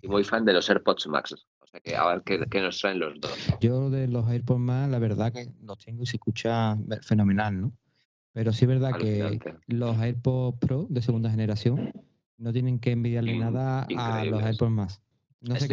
y 0.00 0.08
muy 0.08 0.24
fan 0.24 0.44
de 0.44 0.52
los 0.52 0.68
AirPods 0.68 1.06
Max. 1.06 1.34
O 1.60 1.66
sea 1.66 1.80
que 1.80 1.96
a 1.96 2.06
ver 2.06 2.22
qué, 2.22 2.60
nos 2.60 2.78
traen 2.78 2.98
los 2.98 3.20
dos. 3.20 3.32
Yo 3.60 3.90
de 3.90 4.08
los 4.08 4.28
AirPods 4.28 4.60
Max, 4.60 4.90
la 4.90 4.98
verdad 4.98 5.32
que 5.32 5.48
los 5.62 5.78
tengo 5.78 6.02
y 6.02 6.06
se 6.06 6.16
escucha 6.16 6.76
fenomenal, 7.02 7.60
¿no? 7.60 7.72
Pero 8.32 8.52
sí 8.52 8.64
es 8.64 8.68
verdad 8.68 8.96
que 8.96 9.38
los 9.66 9.98
AirPods 9.98 10.58
Pro 10.58 10.86
de 10.88 11.02
segunda 11.02 11.30
generación 11.30 11.92
no 12.38 12.52
tienen 12.52 12.78
que 12.78 12.92
envidiarle 12.92 13.38
nada 13.38 13.86
a 13.96 14.24
los 14.24 14.42
AirPods 14.42 14.72
más. 14.72 15.02
No 15.40 15.56
sé 15.56 15.68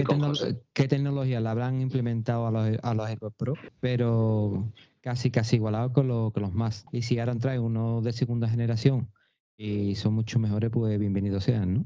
qué, 0.74 0.88
tecnología 0.88 1.40
la 1.40 1.52
habrán 1.52 1.80
implementado 1.80 2.48
a 2.48 2.52
los, 2.52 2.80
a 2.82 2.94
los 2.96 3.08
AirPods 3.08 3.36
Pro, 3.36 3.54
pero 3.80 4.72
casi 5.02 5.32
casi 5.32 5.58
igualado 5.58 5.94
con, 5.94 6.08
los 6.08 6.54
más. 6.54 6.86
Y 6.92 7.04
si 7.04 7.20
ahora 7.20 7.36
traen 7.36 7.62
uno 7.62 8.02
de 8.02 8.12
segunda 8.12 8.50
generación 8.50 9.10
y 9.60 9.94
son 9.96 10.14
mucho 10.14 10.40
mejores, 10.40 10.70
pues 10.72 10.98
bienvenidos 10.98 11.44
sean, 11.44 11.74
¿no? 11.74 11.86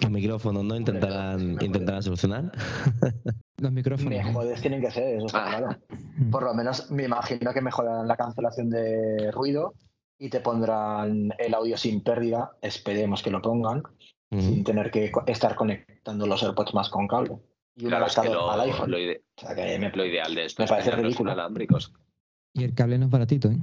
Los 0.00 0.10
micrófonos, 0.12 0.62
¿no? 0.62 0.76
Intentarán, 0.76 1.58
intentarán 1.60 2.04
solucionar. 2.04 2.52
Los 3.56 3.72
micrófonos. 3.72 4.12
Mejores 4.12 4.60
tienen 4.60 4.80
que 4.80 4.92
ser, 4.92 5.16
eso 5.16 5.26
está 5.26 5.44
ah. 5.44 5.58
claro. 5.58 5.76
Por 6.30 6.44
lo 6.44 6.54
menos 6.54 6.88
me 6.92 7.04
imagino 7.04 7.52
que 7.52 7.60
mejorarán 7.60 8.06
la 8.06 8.16
cancelación 8.16 8.70
de 8.70 9.32
ruido 9.32 9.74
y 10.20 10.30
te 10.30 10.40
pondrán 10.40 11.32
el 11.38 11.52
audio 11.52 11.76
sin 11.76 12.00
pérdida, 12.04 12.52
esperemos 12.62 13.24
que 13.24 13.32
lo 13.32 13.42
pongan, 13.42 13.82
sin 14.30 14.62
tener 14.62 14.92
que 14.92 15.10
estar 15.26 15.56
conectando 15.56 16.28
los 16.28 16.44
AirPods 16.44 16.74
más 16.74 16.88
con 16.90 17.08
cable. 17.08 17.38
Y 17.74 17.86
un 17.86 17.94
adaptador 17.94 18.52
al 18.52 18.60
iPhone. 18.60 18.90
Lo, 18.92 18.98
ideal 20.06 20.34
de 20.36 20.44
esto 20.44 20.62
me 20.62 20.68
parece 20.68 20.92
ridículo. 20.92 21.34
Y 22.54 22.62
el 22.62 22.74
cable 22.74 22.98
no 22.98 23.06
es 23.06 23.10
baratito, 23.10 23.50
¿eh? 23.50 23.58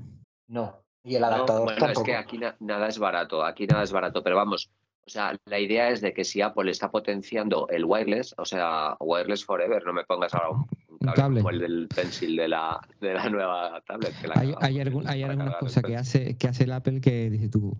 No, 0.49 0.86
y 1.07 1.15
el 1.15 1.23
adaptador 1.23 1.63
bueno, 1.63 1.79
tampoco. 1.79 2.01
Es 2.01 2.05
que 2.05 2.15
aquí 2.15 2.39
nada 2.59 2.87
es 2.87 2.99
barato, 2.99 3.43
aquí 3.43 3.65
nada 3.65 3.83
es 3.83 3.91
barato, 3.91 4.21
pero 4.21 4.35
vamos, 4.35 4.69
o 5.05 5.09
sea, 5.09 5.37
la 5.45 5.57
idea 5.57 5.89
es 5.89 6.01
de 6.01 6.13
que 6.13 6.25
si 6.25 6.41
Apple 6.41 6.69
está 6.69 6.91
potenciando 6.91 7.69
el 7.69 7.85
wireless, 7.85 8.35
o 8.37 8.43
sea, 8.43 8.97
wireless 8.99 9.45
forever, 9.45 9.85
no 9.85 9.93
me 9.93 10.03
pongas 10.03 10.33
ahora 10.33 10.49
un, 10.49 10.67
cable, 11.15 11.39
como 11.39 11.51
el 11.51 11.59
del 11.59 11.87
pencil 11.87 12.35
de 12.35 12.49
la, 12.49 12.81
de 12.99 13.13
la 13.13 13.29
nueva 13.29 13.81
tablet. 13.87 14.13
hay, 14.35 14.53
hay, 14.59 14.79
hay 15.05 15.23
algunas 15.23 15.55
cosas 15.55 15.81
que 15.81 15.95
hace, 15.95 16.37
que 16.37 16.47
hace 16.49 16.65
el 16.65 16.73
Apple 16.73 16.99
que 16.99 17.29
dice 17.29 17.47
tú, 17.47 17.77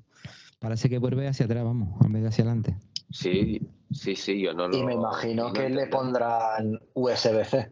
parece 0.59 0.89
que 0.89 0.99
vuelve 0.99 1.27
hacia 1.27 1.45
atrás, 1.45 1.65
vamos, 1.65 1.99
en 2.05 2.13
vez 2.13 2.21
de 2.21 2.29
hacia 2.29 2.45
adelante. 2.45 2.77
Sí, 3.09 3.61
sí, 3.91 4.15
sí, 4.15 4.41
yo 4.41 4.53
no 4.53 4.69
lo. 4.69 4.77
Y 4.77 4.83
me 4.83 4.93
imagino 4.93 5.51
que 5.51 5.69
le 5.69 5.87
pondrán 5.87 6.79
USB-C. 6.93 7.71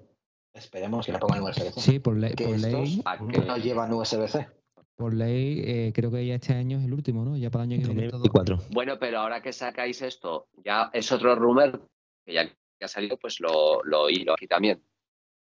Esperemos 0.54 1.06
que 1.06 1.14
le 1.14 1.20
pongan 1.20 1.44
USB-C. 1.44 1.80
Sí, 1.80 2.00
por, 2.00 2.18
ley. 2.18 2.34
por 2.36 2.60
ley. 2.60 3.04
no 3.46 3.58
llevan 3.58 3.94
USB-C. 3.94 4.48
Por 4.96 5.14
ley, 5.14 5.62
eh, 5.66 5.92
creo 5.94 6.10
que 6.12 6.26
ya 6.26 6.36
este 6.36 6.54
año 6.54 6.80
es 6.80 6.86
el 6.86 6.94
último, 6.94 7.26
¿no? 7.26 7.38
Ya 7.38 7.50
para 7.50 7.66
el 7.66 7.72
año 7.74 7.82
que 7.82 7.94
viene. 7.94 8.10
2024. 8.10 8.70
Bueno, 8.74 8.98
pero 9.00 9.20
ahora 9.20 9.42
que 9.42 9.52
sacáis 9.52 10.02
esto, 10.02 10.48
ya 10.64 10.90
es 10.94 11.12
otro 11.12 11.36
rumor 11.36 11.88
que 12.26 12.34
ya, 12.34 12.50
ha 12.82 12.88
salido, 12.88 13.18
pues 13.18 13.40
lo, 13.40 13.84
lo 13.84 14.04
oí 14.04 14.26
aquí 14.32 14.48
también. 14.48 14.82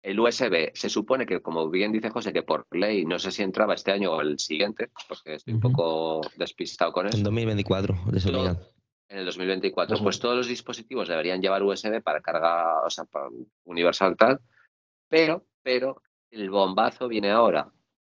El 0.01 0.19
USB, 0.19 0.71
se 0.73 0.89
supone 0.89 1.25
que, 1.25 1.41
como 1.41 1.69
bien 1.69 1.91
dice 1.91 2.09
José, 2.09 2.31
que 2.31 2.43
por 2.43 2.67
ley, 2.71 3.05
no 3.05 3.19
sé 3.19 3.31
si 3.31 3.43
entraba 3.43 3.73
este 3.73 3.91
año 3.91 4.13
o 4.13 4.21
el 4.21 4.39
siguiente, 4.39 4.91
porque 5.07 5.35
estoy 5.35 5.55
un 5.55 5.59
poco 5.59 6.21
despistado 6.37 6.93
con 6.93 7.07
eso. 7.07 7.17
En 7.17 7.23
2024, 7.23 7.95
les 8.11 8.25
obligan. 8.25 8.59
En 9.09 9.17
el 9.17 9.25
2024, 9.25 9.97
pues 10.01 10.19
todos 10.19 10.37
los 10.37 10.47
dispositivos 10.47 11.09
deberían 11.09 11.41
llevar 11.41 11.63
USB 11.63 12.01
para 12.01 12.21
carga, 12.21 12.83
o 12.85 12.89
sea, 12.89 13.05
para 13.05 13.27
universal 13.65 14.15
tal, 14.15 14.39
pero, 15.09 15.45
pero 15.63 16.01
el 16.31 16.49
bombazo 16.49 17.07
viene 17.07 17.31
ahora. 17.31 17.71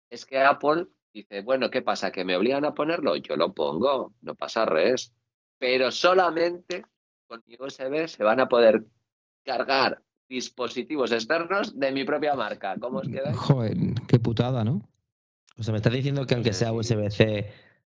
Es 0.09 0.25
que 0.25 0.39
Apple 0.39 0.87
dice, 1.15 1.41
bueno, 1.41 1.69
¿qué 1.69 1.81
pasa? 1.81 2.11
¿Que 2.11 2.25
me 2.25 2.35
obligan 2.35 2.65
a 2.65 2.73
ponerlo? 2.73 3.15
Yo 3.15 3.37
lo 3.37 3.53
pongo, 3.53 4.13
no 4.21 4.35
pasa 4.35 4.65
res. 4.65 5.13
Pero 5.57 5.89
solamente 5.89 6.85
con 7.27 7.41
mi 7.47 7.55
USB 7.57 8.07
se 8.07 8.23
van 8.23 8.41
a 8.41 8.49
poder 8.49 8.83
cargar 9.43 10.03
dispositivos 10.27 11.11
externos 11.11 11.79
de 11.79 11.91
mi 11.91 12.03
propia 12.03 12.35
marca. 12.35 12.75
¿Cómo 12.79 12.99
os 12.99 13.07
queda? 13.07 13.33
Joder, 13.33 13.77
qué 14.07 14.19
putada, 14.19 14.63
¿no? 14.63 14.87
O 15.57 15.63
sea, 15.63 15.71
me 15.71 15.77
estás 15.77 15.93
diciendo 15.93 16.25
que 16.27 16.33
aunque 16.33 16.51
sea 16.51 16.73
USB-C, 16.73 17.49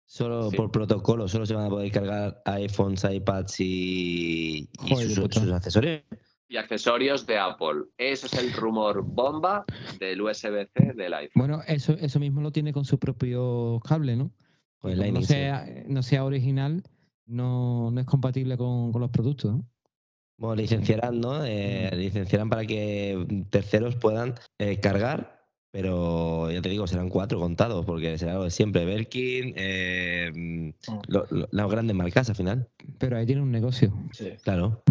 solo 0.06 0.50
por 0.52 0.72
protocolo, 0.72 1.28
solo 1.28 1.46
se 1.46 1.54
van 1.54 1.68
a 1.68 1.70
poder 1.70 1.92
cargar 1.92 2.42
iPhones, 2.46 3.04
iPads 3.04 3.60
y, 3.60 4.70
sus, 4.88 5.52
accesorios. 5.52 6.02
Y 6.52 6.58
accesorios 6.58 7.26
de 7.26 7.38
Apple. 7.38 7.86
Ese 7.98 8.28
es 8.28 8.34
el 8.34 8.52
rumor 8.52 9.04
bomba 9.04 9.64
del 10.00 10.22
USB-C 10.22 10.92
del 10.96 11.14
iPhone. 11.14 11.32
Bueno, 11.34 11.62
eso, 11.66 11.94
eso 11.94 12.20
mismo 12.20 12.42
lo 12.42 12.52
tiene 12.52 12.74
con 12.74 12.84
su 12.84 13.00
propio 13.00 13.80
cable, 13.88 14.18
¿no? 14.18 14.34
Pues 14.80 14.98
no, 14.98 15.22
sea, 15.22 15.66
no 15.88 16.04
sea 16.04 16.26
original, 16.26 16.84
no, 17.26 17.90
no 17.92 18.02
es 18.02 18.06
compatible 18.06 18.58
con, 18.58 18.92
con 18.92 19.00
los 19.00 19.12
productos, 19.12 19.54
¿no? 19.54 19.66
Bueno, 20.36 20.56
licenciarán, 20.56 21.22
¿no? 21.22 21.46
Eh, 21.46 21.90
licenciarán 21.96 22.50
para 22.50 22.66
que 22.66 23.46
terceros 23.50 23.96
puedan 23.96 24.36
eh, 24.60 24.78
cargar, 24.82 25.46
pero 25.72 26.52
ya 26.52 26.62
te 26.62 26.68
digo, 26.68 26.86
serán 26.86 27.08
cuatro 27.08 27.40
contados, 27.40 27.86
porque 27.86 28.18
será 28.18 28.34
lo 28.34 28.44
de 28.44 28.52
siempre. 28.52 28.84
Belkin, 28.84 29.54
eh, 29.56 30.32
mm. 30.36 30.72
las 31.52 31.70
grandes 31.70 31.96
marcas 31.96 32.28
al 32.28 32.36
final. 32.36 32.68
Pero 32.98 33.16
ahí 33.18 33.26
tiene 33.26 33.42
un 33.42 33.52
negocio. 33.52 33.94
Sí. 34.12 34.32
Claro, 34.44 34.84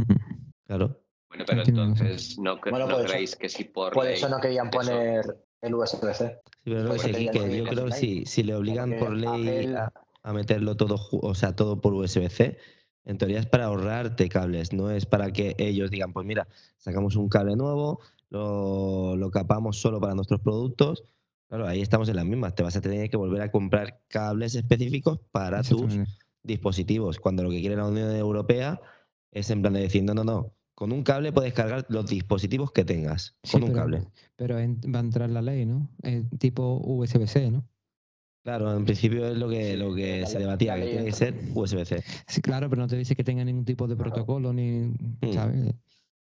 claro. 0.66 1.03
Bueno, 1.31 1.45
pero 1.47 1.62
entonces 1.62 2.38
no, 2.38 2.61
creéis 2.61 3.37
que 3.37 3.49
si 3.49 3.64
por. 3.64 3.93
Por 3.93 4.07
eso 4.07 4.29
no 4.29 4.38
querían 4.38 4.71
poner 4.71 5.25
el 5.62 5.75
USB-C. 5.75 6.40
Sí, 6.45 6.71
pero 6.71 6.83
lo 6.83 6.95
que, 6.95 7.31
que 7.31 7.57
yo 7.57 7.64
creo 7.64 7.87
que 7.87 7.93
si, 7.93 8.27
si 8.27 8.43
le 8.43 8.55
obligan 8.55 8.99
por 8.99 9.16
ley 9.16 9.73
a, 9.75 9.93
a, 10.23 10.33
meterlo 10.33 10.77
todo, 10.77 10.97
o 11.11 11.35
sea, 11.35 11.57
todo 11.57 11.81
por 11.81 11.95
USB-C 11.95 12.59
en 13.05 13.19
teoría 13.19 13.40
es 13.40 13.47
para 13.47 13.66
ahorrarte 13.66 14.29
cables, 14.29 14.73
no 14.73 14.90
es 14.90 15.07
para 15.07 15.33
que 15.33 15.55
ellos 15.59 15.90
digan, 15.90 16.12
pues 16.12 16.27
mira, 16.27 16.47
sacamos 16.77 17.16
un 17.16 17.29
cable 17.29 17.57
nuevo, 17.57 18.01
lo, 18.29 19.31
capamos 19.33 19.81
solo 19.81 20.01
para 20.01 20.14
nuestros 20.14 20.40
productos. 20.40 21.05
Claro, 21.49 21.66
ahí 21.66 21.81
estamos 21.81 22.09
en 22.09 22.16
las 22.16 22.25
mismas. 22.25 22.55
Te 22.55 22.62
vas 22.62 22.77
a 22.77 22.81
tener 22.81 23.11
que 23.11 23.16
volver 23.16 23.43
a 23.43 23.51
comprar 23.51 24.01
cables 24.09 24.55
específicos 24.55 25.19
para 25.33 25.62
tus 25.62 25.97
dispositivos. 26.45 27.19
Cuando 27.19 27.43
lo 27.43 27.51
que 27.51 27.61
quiere 27.61 27.75
la 27.75 27.87
Unión 27.87 28.14
Europea 28.14 28.81
es 29.33 29.51
en 29.51 29.62
plan 29.62 29.75
de 29.75 29.81
decir, 29.81 30.05
no, 30.05 30.14
no, 30.14 30.23
no, 30.23 30.53
con 30.81 30.93
un 30.93 31.03
cable 31.03 31.31
puedes 31.31 31.53
cargar 31.53 31.85
los 31.90 32.07
dispositivos 32.07 32.73
que 32.73 32.87
tengas. 32.87 33.37
con 33.53 33.64
un 33.64 33.75
cable. 33.75 34.03
Pero 34.37 34.55
va 34.55 34.99
a 34.99 35.03
entrar 35.03 35.29
la 35.29 35.43
ley, 35.43 35.66
¿no? 35.66 35.90
tipo 36.38 36.81
USB-C, 36.83 37.51
¿no? 37.51 37.66
Claro, 38.43 38.75
en 38.75 38.87
principio 38.87 39.29
es 39.29 39.37
lo 39.37 39.51
que, 39.51 39.77
lo 39.77 39.95
que 39.95 40.25
se 40.25 40.38
debatía, 40.38 40.77
que 40.77 40.87
tiene 40.87 41.05
que 41.05 41.12
ser 41.12 41.35
USB-C. 41.55 42.03
Sí, 42.27 42.40
claro, 42.40 42.71
pero 42.71 42.81
no 42.81 42.88
te 42.88 42.97
dice 42.97 43.14
que 43.14 43.23
tenga 43.23 43.45
ningún 43.45 43.66
tipo 43.66 43.87
de 43.87 43.95
protocolo, 43.95 44.55
ni, 44.55 44.95
mm. 45.21 45.33
¿sabes? 45.35 45.75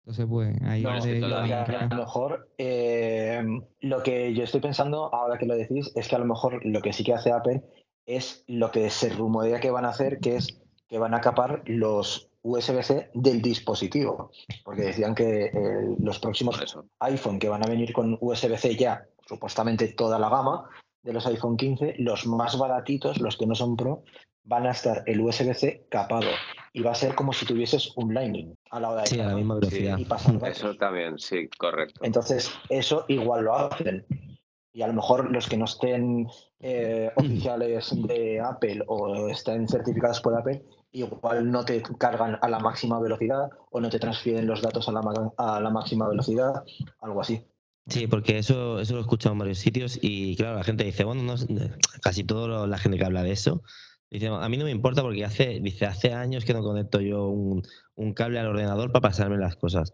Entonces, 0.01 0.25
pues 0.27 0.57
ahí... 0.62 0.81
No, 0.81 0.88
a 0.88 1.88
lo 1.90 1.97
mejor 1.97 2.49
eh, 2.57 3.45
lo 3.81 4.03
que 4.03 4.33
yo 4.33 4.42
estoy 4.42 4.62
pensando, 4.62 5.14
ahora 5.14 5.37
que 5.37 5.45
lo 5.45 5.55
decís, 5.55 5.92
es 5.95 6.09
que 6.09 6.16
a 6.16 6.19
lo 6.19 6.25
mejor 6.25 6.64
lo 6.64 6.81
que 6.81 6.95
sí 6.95 7.05
que 7.05 7.12
hace 7.12 7.31
Apple 7.31 7.62
es 8.07 8.42
lo 8.47 8.71
que 8.71 8.88
se 8.88 9.11
rumorea 9.11 9.61
que 9.61 9.71
van 9.71 9.85
a 9.85 9.90
hacer, 9.90 10.19
que 10.19 10.37
es 10.37 10.62
que 10.88 10.99
van 10.99 11.12
a 11.12 11.21
capar 11.21 11.62
los 11.66 12.31
USB-C 12.46 13.11
del 13.14 13.42
dispositivo. 13.42 14.30
Porque 14.64 14.82
decían 14.82 15.14
que 15.14 15.46
eh, 15.46 15.96
los 15.98 16.18
próximos 16.18 16.61
iPhone 17.00 17.38
que 17.38 17.48
van 17.48 17.64
a 17.64 17.68
venir 17.68 17.92
con 17.92 18.16
USB-C 18.20 18.76
ya, 18.76 19.06
supuestamente 19.26 19.88
toda 19.88 20.18
la 20.18 20.28
gama, 20.28 20.68
de 21.02 21.12
los 21.12 21.26
iPhone 21.26 21.56
15, 21.56 21.96
los 21.98 22.26
más 22.26 22.59
baratitos, 22.59 23.20
los 23.20 23.37
que 23.37 23.46
no 23.46 23.54
son 23.54 23.76
Pro, 23.76 24.02
van 24.44 24.66
a 24.66 24.70
estar 24.70 25.02
el 25.06 25.20
USB-C 25.20 25.87
capado 25.90 26.28
y 26.72 26.82
va 26.82 26.92
a 26.92 26.94
ser 26.94 27.14
como 27.14 27.32
si 27.32 27.46
tuvieses 27.46 27.92
un 27.96 28.14
Lightning 28.14 28.54
a 28.70 28.80
la 28.80 28.90
hora 28.90 29.02
de 29.02 29.06
sí, 29.09 29.20
a 29.20 29.28
la 29.28 29.35
misma 29.35 29.54
velocidad. 29.56 29.98
eso 30.46 30.74
también, 30.74 31.18
sí, 31.18 31.48
correcto. 31.59 32.00
Entonces, 32.02 32.52
eso 32.68 33.04
igual 33.09 33.44
lo 33.44 33.54
hacen. 33.54 34.04
Y 34.72 34.82
a 34.82 34.88
lo 34.88 34.92
mejor 34.92 35.30
los 35.32 35.48
que 35.48 35.56
no 35.56 35.64
estén 35.64 36.28
eh, 36.61 37.11
oficiales 37.16 37.90
de 38.06 38.40
Apple 38.40 38.85
o 38.88 39.28
estén 39.28 39.66
certificados 39.68 40.20
por 40.20 40.38
Apple, 40.38 40.62
igual 40.92 41.51
no 41.51 41.64
te 41.64 41.83
cargan 41.99 42.38
a 42.40 42.49
la 42.49 42.59
máxima 42.59 42.99
velocidad 43.01 43.51
o 43.70 43.81
no 43.81 43.90
te 43.90 43.99
transfieren 43.99 44.46
los 44.46 44.62
datos 44.62 44.88
a 44.88 44.92
la, 44.92 45.33
a 45.37 45.61
la 45.61 45.70
máxima 45.70 46.09
velocidad, 46.09 46.64
algo 47.01 47.20
así. 47.20 47.46
Sí, 47.88 48.09
porque 48.09 48.38
eso, 48.38 48.81
eso 48.81 48.94
lo 48.94 48.99
he 48.99 49.03
escuchado 49.03 49.33
en 49.35 49.38
varios 49.38 49.59
sitios 49.59 49.99
y 50.03 50.37
claro, 50.37 50.57
la 50.57 50.64
gente 50.64 50.83
dice, 50.83 51.05
bueno, 51.05 51.22
no, 51.22 51.35
casi 52.03 52.25
toda 52.25 52.66
la 52.66 52.79
gente 52.79 52.99
que 52.99 53.05
habla 53.05 53.22
de 53.22 53.31
eso, 53.31 53.62
dice, 54.11 54.27
a 54.27 54.49
mí 54.49 54.57
no 54.57 54.64
me 54.64 54.72
importa 54.72 55.03
porque 55.03 55.25
hace, 55.25 55.61
dice, 55.61 55.87
hace 55.87 56.12
años 56.12 56.44
que 56.44 56.53
no 56.53 56.62
conecto 56.62 57.01
yo 57.01 57.29
un, 57.29 57.62
cable 58.14 58.40
al 58.40 58.49
ordenador 58.49 58.90
para 58.90 59.03
pasarme 59.03 59.38
las 59.38 59.57
cosas. 59.57 59.92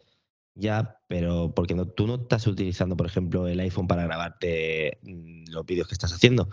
Ya, 0.54 0.98
pero 1.08 1.54
porque 1.54 1.74
no, 1.74 1.86
tú 1.86 2.06
no 2.06 2.16
estás 2.16 2.46
utilizando, 2.46 2.96
por 2.96 3.06
ejemplo, 3.06 3.48
el 3.48 3.60
iPhone 3.60 3.86
para 3.86 4.04
grabarte 4.04 4.98
mm, 5.02 5.50
los 5.50 5.64
vídeos 5.64 5.88
que 5.88 5.94
estás 5.94 6.12
haciendo. 6.12 6.48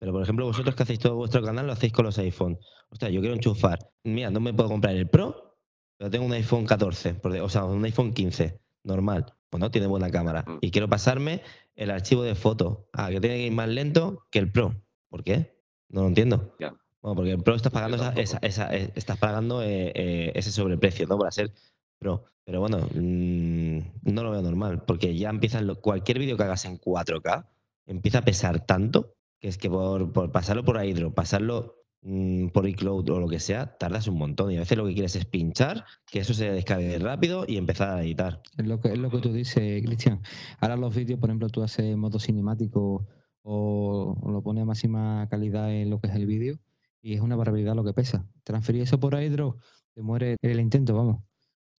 Pero, 0.00 0.12
por 0.12 0.22
ejemplo, 0.22 0.46
vosotros 0.46 0.74
que 0.74 0.82
hacéis 0.82 0.98
todo 0.98 1.14
vuestro 1.14 1.42
canal 1.42 1.66
lo 1.66 1.72
hacéis 1.72 1.92
con 1.92 2.06
los 2.06 2.18
iPhone. 2.18 2.58
Ostras, 2.90 3.12
yo 3.12 3.20
quiero 3.20 3.36
enchufar. 3.36 3.78
Mira, 4.02 4.30
no 4.30 4.40
me 4.40 4.52
puedo 4.52 4.68
comprar 4.68 4.96
el 4.96 5.08
Pro, 5.08 5.56
pero 5.96 6.10
tengo 6.10 6.26
un 6.26 6.32
iPhone 6.32 6.66
14, 6.66 7.20
o 7.22 7.48
sea, 7.48 7.64
un 7.64 7.84
iPhone 7.84 8.12
15, 8.12 8.58
normal 8.82 9.32
bueno, 9.50 9.70
tiene 9.70 9.86
buena 9.86 10.10
cámara. 10.10 10.44
Mm. 10.46 10.58
Y 10.60 10.70
quiero 10.70 10.88
pasarme 10.88 11.42
el 11.74 11.90
archivo 11.90 12.22
de 12.22 12.34
foto. 12.34 12.88
Ah, 12.92 13.10
que 13.10 13.20
tiene 13.20 13.36
que 13.36 13.46
ir 13.46 13.52
más 13.52 13.68
lento 13.68 14.26
que 14.30 14.38
el 14.38 14.50
Pro. 14.50 14.74
¿Por 15.08 15.24
qué? 15.24 15.56
No 15.88 16.02
lo 16.02 16.08
entiendo. 16.08 16.54
Bueno, 17.02 17.16
porque 17.16 17.32
el 17.32 17.42
Pro 17.42 17.54
estás 17.54 17.72
pagando, 17.72 17.96
esa, 18.16 18.38
esa, 18.42 18.74
estás 18.74 19.18
pagando 19.18 19.62
eh, 19.62 19.92
eh, 19.94 20.32
ese 20.34 20.52
sobreprecio, 20.52 21.06
¿no? 21.06 21.18
Para 21.18 21.32
ser 21.32 21.52
Pro. 21.98 22.24
Pero 22.44 22.60
bueno, 22.60 22.78
mm, 22.94 24.12
no 24.12 24.22
lo 24.22 24.30
veo 24.30 24.42
normal, 24.42 24.84
porque 24.84 25.16
ya 25.16 25.30
empiezan 25.30 25.74
cualquier 25.76 26.18
vídeo 26.18 26.36
que 26.36 26.44
hagas 26.44 26.64
en 26.64 26.78
4K 26.78 27.46
empieza 27.86 28.18
a 28.18 28.22
pesar 28.22 28.66
tanto 28.66 29.16
que 29.40 29.48
es 29.48 29.58
que 29.58 29.68
por, 29.68 30.12
por 30.12 30.30
pasarlo 30.30 30.64
por 30.64 30.84
iDrop, 30.84 31.14
pasarlo 31.14 31.80
Mm, 32.02 32.48
por 32.48 32.66
iCloud 32.66 33.10
o 33.10 33.20
lo 33.20 33.28
que 33.28 33.40
sea, 33.40 33.76
tardas 33.76 34.08
un 34.08 34.16
montón. 34.16 34.50
Y 34.50 34.56
a 34.56 34.60
veces 34.60 34.78
lo 34.78 34.86
que 34.86 34.94
quieres 34.94 35.16
es 35.16 35.26
pinchar, 35.26 35.84
que 36.06 36.20
eso 36.20 36.32
se 36.32 36.50
descargue 36.50 36.98
rápido 36.98 37.44
y 37.46 37.58
empezar 37.58 37.90
a 37.90 38.02
editar. 38.02 38.40
Es 38.56 38.66
lo 38.66 38.80
que, 38.80 38.92
es 38.92 38.98
lo 38.98 39.10
que 39.10 39.18
tú 39.18 39.32
dices, 39.32 39.82
Cristian. 39.84 40.22
Ahora 40.60 40.76
los 40.76 40.94
vídeos, 40.94 41.20
por 41.20 41.28
ejemplo, 41.28 41.48
tú 41.50 41.62
haces 41.62 41.96
modo 41.96 42.18
cinemático 42.18 43.06
o, 43.42 44.16
lo 44.26 44.42
pones 44.42 44.62
a 44.62 44.66
máxima 44.66 45.28
calidad 45.28 45.70
en 45.72 45.90
lo 45.90 46.00
que 46.00 46.08
es 46.08 46.14
el 46.14 46.26
vídeo 46.26 46.58
y 47.02 47.14
es 47.14 47.20
una 47.20 47.36
barbaridad 47.36 47.74
lo 47.74 47.84
que 47.84 47.92
pesa. 47.92 48.26
Transferir 48.44 48.82
eso 48.82 48.98
por 48.98 49.20
iDrop, 49.20 49.60
te 49.94 50.00
muere 50.00 50.36
el 50.40 50.60
intento, 50.60 50.94
vamos. 50.94 51.22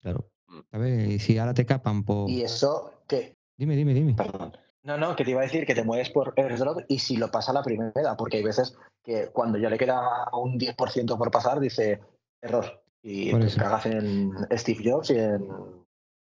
Claro. 0.01 0.29
¿Sabes? 0.69 1.09
Y 1.09 1.19
si 1.19 1.37
ahora 1.37 1.53
te 1.53 1.65
capan 1.65 2.03
por... 2.03 2.29
¿Y 2.29 2.41
eso 2.41 2.91
qué? 3.07 3.37
Dime, 3.57 3.75
dime, 3.75 3.93
dime. 3.93 4.13
Perdón. 4.13 4.51
No, 4.83 4.97
no, 4.97 5.15
que 5.15 5.23
te 5.23 5.31
iba 5.31 5.41
a 5.41 5.43
decir 5.43 5.65
que 5.65 5.75
te 5.75 5.83
mueves 5.83 6.09
por 6.09 6.33
airdrop 6.37 6.81
y 6.87 6.99
si 6.99 7.17
lo 7.17 7.29
pasa 7.29 7.53
la 7.53 7.61
primera, 7.61 8.17
porque 8.17 8.37
hay 8.37 8.43
veces 8.43 8.75
que 9.03 9.27
cuando 9.27 9.59
ya 9.59 9.69
le 9.69 9.77
queda 9.77 10.27
un 10.33 10.59
10% 10.59 11.17
por 11.17 11.31
pasar, 11.31 11.59
dice 11.59 11.99
error. 12.41 12.83
Y 13.03 13.31
te 13.31 13.55
cagas 13.55 13.85
en 13.87 14.31
Steve 14.51 14.81
Jobs 14.83 15.09
y 15.09 15.17
en. 15.17 15.47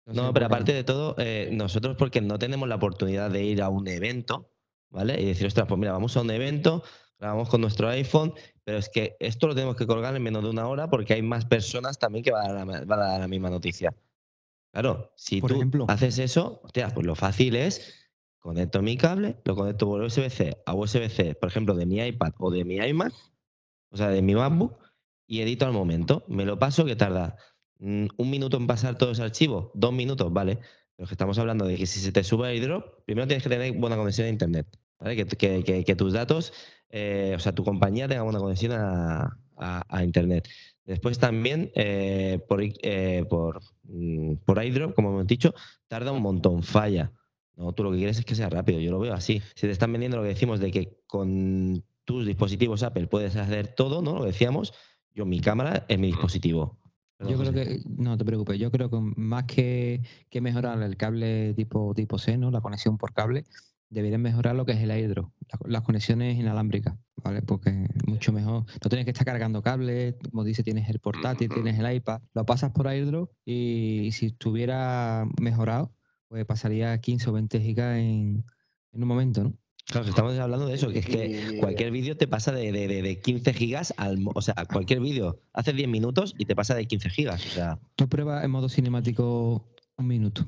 No, 0.07 0.33
pero 0.33 0.47
aparte 0.47 0.73
de 0.73 0.85
todo, 0.85 1.15
eh, 1.19 1.51
nosotros 1.53 1.97
porque 1.99 2.21
no 2.21 2.39
tenemos 2.39 2.69
la 2.69 2.77
oportunidad 2.77 3.31
de 3.31 3.43
ir 3.43 3.63
a 3.63 3.69
un 3.69 3.87
evento, 3.89 4.51
¿vale? 4.91 5.21
Y 5.21 5.27
decir, 5.27 5.47
ostras, 5.47 5.67
pues 5.67 5.79
mira, 5.79 5.93
vamos 5.93 6.17
a 6.17 6.23
un 6.23 6.31
evento, 6.31 6.83
grabamos 7.19 7.51
con 7.51 7.61
nuestro 7.61 7.89
iPhone, 7.89 8.33
pero 8.65 8.79
es 8.79 8.89
que 8.89 9.17
esto 9.21 9.47
lo 9.47 9.55
tenemos 9.55 9.77
que 9.77 9.87
colgar 9.87 10.17
en 10.17 10.23
menos 10.23 10.43
de 10.43 10.51
una 10.51 10.67
hora 10.67 10.89
porque 10.89 11.15
hay 11.15 11.23
más 11.23 11.45
personas 11.45 11.99
también 11.99 12.25
que 12.25 12.31
van 12.31 12.51
a 12.51 12.85
dar 12.87 13.21
la, 13.21 13.29
misma 13.29 13.51
noticia. 13.51 13.95
Claro, 14.73 15.13
si 15.17 15.43
tú 15.43 15.87
haces 15.89 16.19
eso, 16.19 16.61
hostia, 16.63 16.89
pues 16.91 17.07
lo 17.07 17.15
fácil 17.15 17.57
es 17.57 17.98
Conecto 18.39 18.83
mi 18.83 18.97
cable, 18.97 19.37
lo 19.45 19.57
conecto 19.57 19.87
por 19.87 20.01
USB-C 20.03 20.63
a 20.65 20.75
USB-C, 20.75 21.35
por 21.35 21.49
ejemplo, 21.49 21.75
de 21.75 21.87
mi 21.87 21.99
iPad 22.01 22.33
o 22.39 22.51
de 22.51 22.65
mi 22.65 22.77
iMac, 22.77 23.13
o 23.91 23.97
sea, 23.97 24.09
de 24.09 24.23
mi 24.23 24.35
MacBook, 24.35 24.79
y 25.27 25.41
edito 25.41 25.67
al 25.67 25.73
momento. 25.73 26.25
Me 26.29 26.45
lo 26.45 26.59
paso 26.59 26.85
que 26.85 26.97
tarda 26.97 27.37
mm, 27.79 28.07
un 28.17 28.31
minuto 28.31 28.57
en 28.57 28.67
pasar 28.67 28.97
todos 28.97 29.19
los 29.19 29.25
archivos, 29.25 29.71
dos 29.75 29.93
minutos, 29.93 30.33
¿vale? 30.33 30.59
Pero 30.97 31.07
que 31.07 31.15
estamos 31.15 31.39
hablando 31.39 31.67
de 31.67 31.77
que 31.77 31.87
si 31.87 32.01
se 32.01 32.13
te 32.13 32.25
sube 32.25 32.53
el 32.53 32.63
drop, 32.63 33.05
primero 33.05 33.27
tienes 33.27 33.43
que 33.43 33.51
tener 33.51 33.73
buena 33.73 33.97
conexión 33.97 34.27
a 34.27 34.31
Internet, 34.31 34.67
¿vale? 34.99 35.17
Que, 35.17 35.95
tus 35.97 36.13
datos 36.13 36.53
eh, 36.91 37.35
o 37.37 37.39
sea, 37.39 37.55
tu 37.55 37.65
compañía 37.65 38.09
tenga 38.09 38.23
buena 38.23 38.39
conexión 38.39 38.73
a, 38.73 39.37
Internet. 40.03 40.49
Después 40.85 41.19
también 41.19 41.71
eh, 41.75 42.41
por, 42.49 42.63
eh, 42.63 43.25
por, 43.29 43.61
mm, 43.83 44.37
por 44.45 44.65
iDrop, 44.65 44.95
como 44.95 45.11
hemos 45.11 45.27
dicho, 45.27 45.55
tarda 45.89 46.13
un 46.13 46.23
montón, 46.23 46.63
falla. 46.63 47.13
No, 47.59 47.73
tú 47.73 47.83
lo 47.83 47.91
que 47.91 47.97
quieres 47.99 48.19
es 48.19 48.25
que 48.25 48.37
sea 48.37 48.49
rápido, 48.49 48.79
yo 48.79 48.93
lo 48.93 49.01
veo 49.01 49.13
así. 49.13 49.43
Si 49.57 49.63
te 49.63 49.71
están 49.71 49.91
vendiendo 49.91 50.17
lo 50.17 50.23
que 50.23 50.29
decimos 50.29 50.61
de 50.61 50.71
que 50.71 51.03
con 51.09 51.85
tus 52.05 52.25
dispositivos 52.25 52.85
Apple 52.85 53.09
puedes 53.09 53.35
hacer 53.35 53.75
todo, 53.75 54.01
¿no? 54.01 54.21
Lo 54.21 54.25
decíamos, 54.25 54.73
yo 55.13 55.27
mi 55.27 55.41
cámara 55.41 55.85
es 55.89 55.99
mi 55.99 56.07
dispositivo. 56.07 56.79
yo 57.19 57.37
creo 57.37 57.53
que, 57.53 57.81
no 57.89 58.17
te 58.17 58.25
preocupes, 58.25 58.61
yo 58.61 58.71
creo 58.71 58.89
que 58.89 58.99
más 59.17 59.45
que, 59.45 60.03
que 60.31 60.41
mejorar 60.41 60.81
el 60.81 60.97
cable 60.97 61.53
tipo, 61.55 61.95
tipo 61.97 62.17
C, 62.17 62.39
¿no? 62.39 62.53
La 62.53 62.61
conexión 62.61 62.97
por 62.97 63.13
cable, 63.13 63.45
deberían 63.91 64.23
mejorar 64.23 64.55
lo 64.55 64.65
que 64.65 64.73
es 64.73 64.79
el 64.79 64.93
AirDrop, 64.93 65.29
las 65.67 65.83
conexiones 65.83 66.39
inalámbricas, 66.39 66.95
¿vale? 67.17 67.43
Porque 67.43 67.89
mucho 68.07 68.33
mejor. 68.33 68.67
No 68.85 68.89
tienes 68.89 69.05
que 69.05 69.11
estar 69.11 69.27
cargando 69.27 69.63
cables, 69.63 70.15
como 70.31 70.45
dice, 70.45 70.63
tienes 70.63 70.89
el 70.89 71.01
portátil, 71.01 71.49
tienes 71.49 71.77
el 71.77 71.93
iPad, 71.93 72.21
lo 72.35 72.47
pasas 72.47 72.71
por 72.71 72.87
AirDrop 72.87 73.33
y 73.45 74.11
si 74.13 74.27
estuviera 74.27 75.27
mejorado, 75.41 75.93
pues 76.29 76.45
pasaría 76.45 76.99
15 77.01 77.31
o 77.31 77.33
20 77.33 77.61
gigas 77.61 77.99
en, 77.99 78.45
un 78.93 79.09
momento, 79.09 79.45
¿no? 79.45 79.55
Claro, 79.87 80.07
estamos 80.07 80.39
hablando 80.39 80.67
de 80.67 80.75
eso, 80.75 80.91
que 80.91 80.99
es 80.99 81.07
que 81.07 81.59
cualquier 81.61 81.91
vídeo 81.91 82.17
te 82.17 82.29
pasa 82.29 82.53
de, 82.53 82.73
de, 82.73 83.21
15 83.21 83.55
gigas 83.55 83.95
al. 83.97 84.19
O 84.35 84.43
sea, 84.43 84.55
cualquier 84.71 85.01
vídeo 85.01 85.41
hace 85.55 85.73
10 85.73 85.89
minutos 85.89 86.35
y 86.37 86.45
te 86.45 86.55
pasa 86.55 86.75
de 86.75 86.87
15 86.87 87.09
gigas. 87.09 87.47
O 87.47 87.49
sea. 87.49 87.79
Tú 87.97 88.07
pruebas 88.09 88.45
en 88.45 88.51
modo 88.51 88.69
cinemático 88.69 89.67
un 89.97 90.07
minuto. 90.07 90.47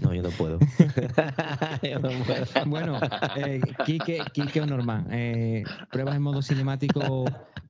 No, 0.00 0.14
yo 0.14 0.22
no 0.22 0.30
puedo. 0.30 0.58
Bueno, 2.66 3.00
eh, 3.36 3.60
Kike, 3.84 4.22
Kike 4.32 4.60
o 4.60 4.66
Norman, 4.66 5.06
eh, 5.10 5.64
pruebas 5.90 6.16
en 6.16 6.22
modo 6.22 6.42
cinemático 6.42 7.24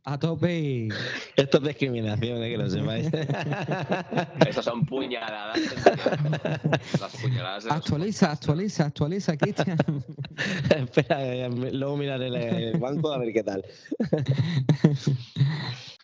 a 0.05 0.19
tope 0.19 0.59
y... 0.59 0.89
Esto 1.37 1.59
es 1.59 1.65
discriminación, 1.65 2.41
de 2.41 2.51
que 2.51 2.57
lo 2.57 2.69
sepáis. 2.69 3.07
Estas 4.47 4.65
son 4.65 4.85
puñaladas. 4.85 5.59
Las 7.01 7.17
puñaladas 7.17 7.67
actualiza, 7.67 8.33
actualiza, 8.33 8.87
actualiza, 8.87 9.37
Cristian. 9.37 9.79
Espera, 10.77 11.49
luego 11.49 11.97
miraré 11.97 12.71
el 12.71 12.79
banco 12.79 13.13
a 13.13 13.19
ver 13.19 13.33
qué 13.33 13.43
tal. 13.43 13.65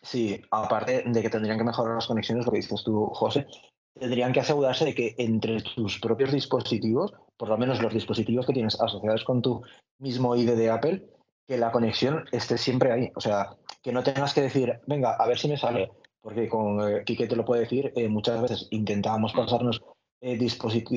Sí, 0.01 0.39
aparte 0.51 1.03
de 1.05 1.21
que 1.21 1.29
tendrían 1.29 1.57
que 1.57 1.63
mejorar 1.63 1.95
las 1.95 2.05
conexiones, 2.05 2.45
lo 2.45 2.51
que 2.51 2.57
dices 2.57 2.83
tú, 2.83 3.07
José, 3.07 3.47
tendrían 3.97 4.33
que 4.33 4.41
asegurarse 4.41 4.85
de 4.85 4.95
que 4.95 5.15
entre 5.17 5.61
tus 5.61 5.99
propios 5.99 6.31
dispositivos, 6.31 7.13
por 7.37 7.49
lo 7.49 7.57
menos 7.57 7.81
los 7.81 7.93
dispositivos 7.93 8.45
que 8.45 8.53
tienes 8.53 8.79
asociados 8.79 9.23
con 9.23 9.41
tu 9.41 9.61
mismo 9.99 10.35
ID 10.35 10.51
de 10.51 10.69
Apple, 10.69 11.05
que 11.47 11.57
la 11.57 11.71
conexión 11.71 12.25
esté 12.31 12.57
siempre 12.57 12.91
ahí. 12.91 13.11
O 13.15 13.21
sea, 13.21 13.55
que 13.81 13.91
no 13.91 14.03
tengas 14.03 14.33
que 14.33 14.41
decir, 14.41 14.79
venga, 14.87 15.13
a 15.13 15.27
ver 15.27 15.37
si 15.37 15.47
me 15.47 15.57
sale, 15.57 15.91
porque 16.21 16.49
con 16.49 16.81
eh, 16.81 17.03
te 17.05 17.35
lo 17.35 17.45
puede 17.45 17.61
decir, 17.61 17.93
eh, 17.95 18.07
muchas 18.07 18.41
veces 18.41 18.67
intentábamos 18.71 19.33
pasarnos 19.33 19.81
eh, 20.21 20.39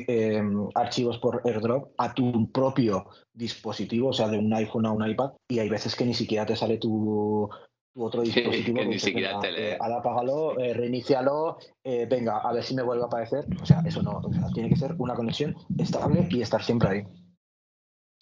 eh, 0.07 0.41
archivos 0.73 1.19
por 1.19 1.41
AirDrop 1.45 1.91
a 1.97 2.13
tu 2.13 2.51
propio 2.51 3.05
dispositivo, 3.31 4.09
o 4.09 4.13
sea, 4.13 4.27
de 4.27 4.39
un 4.39 4.51
iPhone 4.53 4.87
a 4.87 4.91
un 4.91 5.07
iPad, 5.07 5.33
y 5.47 5.59
hay 5.59 5.69
veces 5.69 5.95
que 5.95 6.05
ni 6.05 6.15
siquiera 6.15 6.47
te 6.47 6.55
sale 6.55 6.79
tu, 6.79 7.47
otro 7.95 8.21
dispositivo. 8.21 8.79
que 8.79 8.85
ni 8.85 8.99
siquiera 8.99 9.39
te 9.39 9.51
lee. 9.51 9.77
apágalo, 9.79 10.55
reinicialo, 10.55 11.57
venga, 11.83 12.37
a 12.39 12.53
ver 12.53 12.63
si 12.63 12.75
me 12.75 12.83
vuelve 12.83 13.03
a 13.03 13.07
aparecer. 13.07 13.45
O 13.61 13.65
sea, 13.65 13.81
eso 13.85 14.01
no, 14.01 14.21
tiene 14.53 14.69
que 14.69 14.75
ser 14.75 14.95
una 14.97 15.15
conexión 15.15 15.55
estable 15.77 16.27
y 16.29 16.41
estar 16.41 16.63
siempre 16.63 16.89
ahí. 16.89 17.07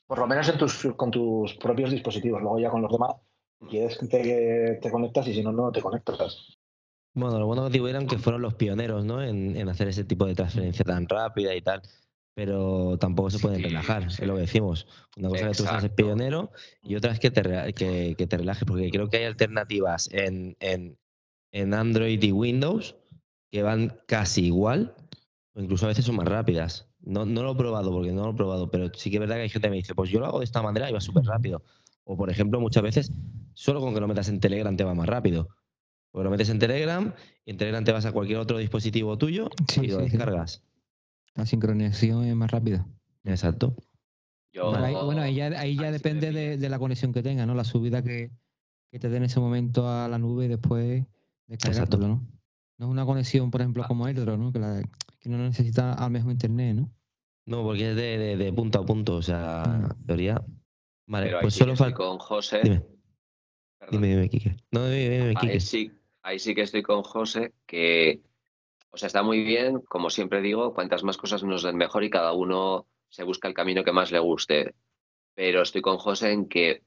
Por 0.07 0.19
lo 0.19 0.27
menos 0.27 0.47
en 0.47 0.57
tus, 0.57 0.87
con 0.95 1.11
tus 1.11 1.55
propios 1.55 1.91
dispositivos. 1.91 2.41
Luego 2.41 2.59
ya 2.59 2.69
con 2.69 2.81
los 2.81 2.91
demás, 2.91 3.15
quieres 3.69 3.97
te, 3.97 4.79
te 4.81 4.91
conectas 4.91 5.27
y 5.27 5.33
si 5.33 5.43
no, 5.43 5.51
no 5.51 5.71
te 5.71 5.81
conectas. 5.81 6.57
Bueno, 7.13 7.39
lo 7.39 7.47
bueno 7.47 7.67
que 7.69 7.77
tuvieron 7.77 8.05
que 8.07 8.19
fueron 8.19 8.43
los 8.43 8.53
pioneros, 8.53 9.03
¿no? 9.03 9.23
En, 9.23 9.57
en, 9.57 9.67
hacer 9.69 9.87
ese 9.87 10.03
tipo 10.03 10.25
de 10.25 10.35
transferencia 10.35 10.85
tan 10.85 11.09
rápida 11.09 11.55
y 11.55 11.61
tal. 11.61 11.81
Pero 12.37 12.99
tampoco 12.99 13.31
se 13.31 13.39
pueden 13.39 13.63
relajar, 13.63 14.03
es 14.03 14.19
lo 14.19 14.35
que 14.35 14.41
decimos. 14.41 14.85
Una 15.17 15.29
cosa 15.29 15.49
es 15.49 15.57
que 15.57 15.63
tú 15.63 15.69
seas 15.69 15.89
pionero 15.89 16.51
y 16.83 16.93
otra 16.93 17.11
es 17.11 17.19
que 17.19 17.31
te, 17.31 17.41
que, 17.73 18.13
que 18.15 18.27
te 18.27 18.37
relajes, 18.37 18.63
porque 18.63 18.91
creo 18.91 19.09
que 19.09 19.17
hay 19.17 19.23
alternativas 19.23 20.07
en, 20.11 20.55
en, 20.59 20.99
en 21.51 21.73
Android 21.73 22.21
y 22.21 22.31
Windows 22.31 22.95
que 23.49 23.63
van 23.63 23.99
casi 24.05 24.45
igual, 24.45 24.93
o 25.55 25.61
incluso 25.61 25.85
a 25.85 25.89
veces 25.89 26.05
son 26.05 26.17
más 26.17 26.27
rápidas. 26.27 26.87
No, 26.99 27.25
no 27.25 27.41
lo 27.41 27.53
he 27.53 27.55
probado 27.55 27.91
porque 27.91 28.11
no 28.11 28.25
lo 28.25 28.33
he 28.33 28.35
probado, 28.35 28.69
pero 28.69 28.91
sí 28.93 29.09
que 29.09 29.15
es 29.15 29.21
verdad 29.21 29.37
que 29.37 29.41
hay 29.41 29.49
gente 29.49 29.65
que 29.65 29.71
me 29.71 29.77
dice, 29.77 29.95
pues 29.95 30.11
yo 30.11 30.19
lo 30.19 30.27
hago 30.27 30.37
de 30.37 30.45
esta 30.45 30.61
manera 30.61 30.87
y 30.91 30.93
va 30.93 31.01
súper 31.01 31.23
rápido. 31.23 31.63
O 32.03 32.17
por 32.17 32.29
ejemplo, 32.29 32.59
muchas 32.59 32.83
veces, 32.83 33.11
solo 33.55 33.81
con 33.81 33.95
que 33.95 33.99
lo 33.99 34.07
metas 34.07 34.29
en 34.29 34.39
Telegram 34.39 34.77
te 34.77 34.83
va 34.83 34.93
más 34.93 35.07
rápido. 35.07 35.49
Porque 36.11 36.23
lo 36.23 36.29
metes 36.29 36.49
en 36.49 36.59
Telegram 36.59 37.15
y 37.45 37.49
en 37.49 37.57
Telegram 37.57 37.83
te 37.83 37.93
vas 37.93 38.05
a 38.05 38.11
cualquier 38.11 38.37
otro 38.37 38.59
dispositivo 38.59 39.17
tuyo 39.17 39.49
y 39.81 39.87
lo 39.87 39.97
descargas. 39.97 40.66
La 41.37 41.45
sincronización 41.45 42.25
es 42.25 42.35
más 42.35 42.51
rápida. 42.51 42.85
Exacto. 43.23 43.75
bueno, 44.53 45.21
ahí, 45.21 45.35
ya, 45.35 45.47
ahí 45.59 45.77
ya 45.77 45.91
depende 45.91 46.31
de, 46.57 46.69
la 46.69 46.79
conexión 46.79 47.13
que 47.13 47.23
tenga, 47.23 47.45
¿no? 47.45 47.53
La 47.53 47.63
subida 47.63 48.03
que, 48.03 48.31
te 48.91 49.09
dé 49.09 49.17
en 49.17 49.23
ese 49.23 49.39
momento 49.39 49.87
a 49.87 50.07
la 50.07 50.17
nube 50.17 50.45
y 50.45 50.47
después 50.47 51.05
descargarlo, 51.45 52.07
¿no? 52.07 52.27
No 52.79 52.85
es 52.85 52.91
una 52.91 53.05
conexión, 53.05 53.51
por 53.51 53.61
ejemplo, 53.61 53.83
ah. 53.83 53.87
como 53.87 54.05
AirDrop, 54.05 54.39
¿no? 54.39 54.51
Que, 54.51 54.59
la, 54.59 54.81
que 55.19 55.29
no 55.29 55.37
necesita 55.37 55.93
al 55.93 56.11
mejor 56.11 56.31
internet, 56.31 56.75
¿no? 56.75 56.91
No, 57.45 57.63
porque 57.63 57.91
es 57.91 57.95
de, 57.95 58.53
punto 58.53 58.79
a 58.79 58.85
punto, 58.85 59.15
o 59.15 59.21
sea, 59.21 59.63
mm. 59.65 60.05
teoría. 60.05 60.43
Vale, 61.05 61.33
pues 61.41 61.53
solo 61.53 61.75
falta. 61.75 61.95
con 61.95 62.17
José. 62.17 62.61
Dime. 62.63 62.83
Dime, 63.91 64.07
dime, 64.07 64.29
Kike. 64.29 64.55
No, 64.71 64.85
dime, 64.87 65.19
dime, 65.19 65.35
Kike. 65.35 65.53
Ahí 65.53 65.59
sí, 65.59 65.91
ahí 66.23 66.39
sí 66.39 66.53
que 66.53 66.61
estoy 66.61 66.81
con 66.81 67.03
José, 67.03 67.53
que. 67.65 68.21
O 68.89 68.97
sea, 68.97 69.07
está 69.07 69.23
muy 69.23 69.43
bien, 69.43 69.81
como 69.81 70.09
siempre 70.09 70.41
digo, 70.41 70.73
cuantas 70.73 71.03
más 71.03 71.17
cosas 71.17 71.43
nos 71.43 71.63
den 71.63 71.77
mejor 71.77 72.03
y 72.03 72.09
cada 72.09 72.33
uno 72.33 72.87
se 73.09 73.23
busca 73.23 73.47
el 73.47 73.53
camino 73.53 73.83
que 73.83 73.91
más 73.91 74.11
le 74.11 74.19
guste. 74.19 74.75
Pero 75.35 75.61
estoy 75.61 75.81
con 75.81 75.97
José 75.97 76.31
en 76.31 76.47
que 76.47 76.83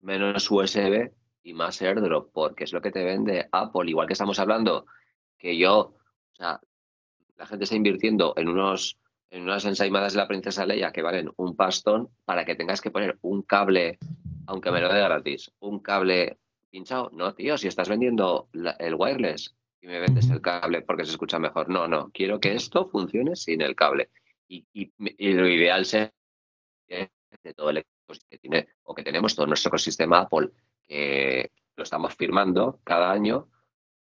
menos 0.00 0.50
USB 0.50 1.10
y 1.42 1.52
más 1.54 1.80
AirDrop, 1.80 2.32
porque 2.32 2.64
es 2.64 2.72
lo 2.72 2.82
que 2.82 2.90
te 2.90 3.04
vende 3.04 3.48
Apple. 3.52 3.88
Igual 3.88 4.06
que 4.06 4.12
estamos 4.12 4.38
hablando 4.38 4.86
que 5.38 5.56
yo, 5.56 5.78
o 5.78 5.96
sea, 6.34 6.60
la 7.36 7.46
gente 7.46 7.64
está 7.64 7.76
invirtiendo 7.76 8.34
en 8.36 8.48
unos 8.48 8.98
en 9.34 9.42
unas 9.42 9.64
ensaimadas 9.64 10.12
de 10.12 10.20
la 10.20 10.28
princesa 10.28 10.64
Leia 10.64 10.92
que 10.92 11.02
valen 11.02 11.28
un 11.36 11.56
pastón 11.56 12.08
para 12.24 12.44
que 12.44 12.54
tengas 12.54 12.80
que 12.80 12.92
poner 12.92 13.18
un 13.20 13.42
cable, 13.42 13.98
aunque 14.46 14.70
me 14.70 14.80
lo 14.80 14.92
dé 14.92 15.00
gratis, 15.00 15.50
un 15.58 15.80
cable 15.80 16.38
pinchado. 16.70 17.10
No, 17.12 17.34
tío, 17.34 17.58
si 17.58 17.66
estás 17.66 17.88
vendiendo 17.88 18.48
el 18.78 18.94
wireless 18.94 19.56
y 19.84 19.86
me 19.86 20.00
vendes 20.00 20.30
el 20.30 20.40
cable 20.40 20.80
porque 20.80 21.04
se 21.04 21.10
escucha 21.10 21.38
mejor. 21.38 21.68
No, 21.68 21.86
no, 21.86 22.10
quiero 22.10 22.40
que 22.40 22.54
esto 22.54 22.88
funcione 22.88 23.36
sin 23.36 23.60
el 23.60 23.76
cable. 23.76 24.08
Y, 24.48 24.66
lo 25.18 25.46
ideal 25.46 25.84
sea 25.84 26.10
de 26.88 27.54
todo 27.54 27.68
el 27.68 27.78
ecosistema 27.78 28.30
que 28.30 28.38
tiene 28.38 28.68
o 28.84 28.94
que 28.94 29.02
tenemos 29.02 29.34
todo 29.34 29.46
nuestro 29.46 29.68
ecosistema 29.68 30.20
Apple, 30.20 30.50
que 30.86 31.50
lo 31.76 31.82
estamos 31.84 32.14
firmando 32.14 32.80
cada 32.82 33.12
año, 33.12 33.48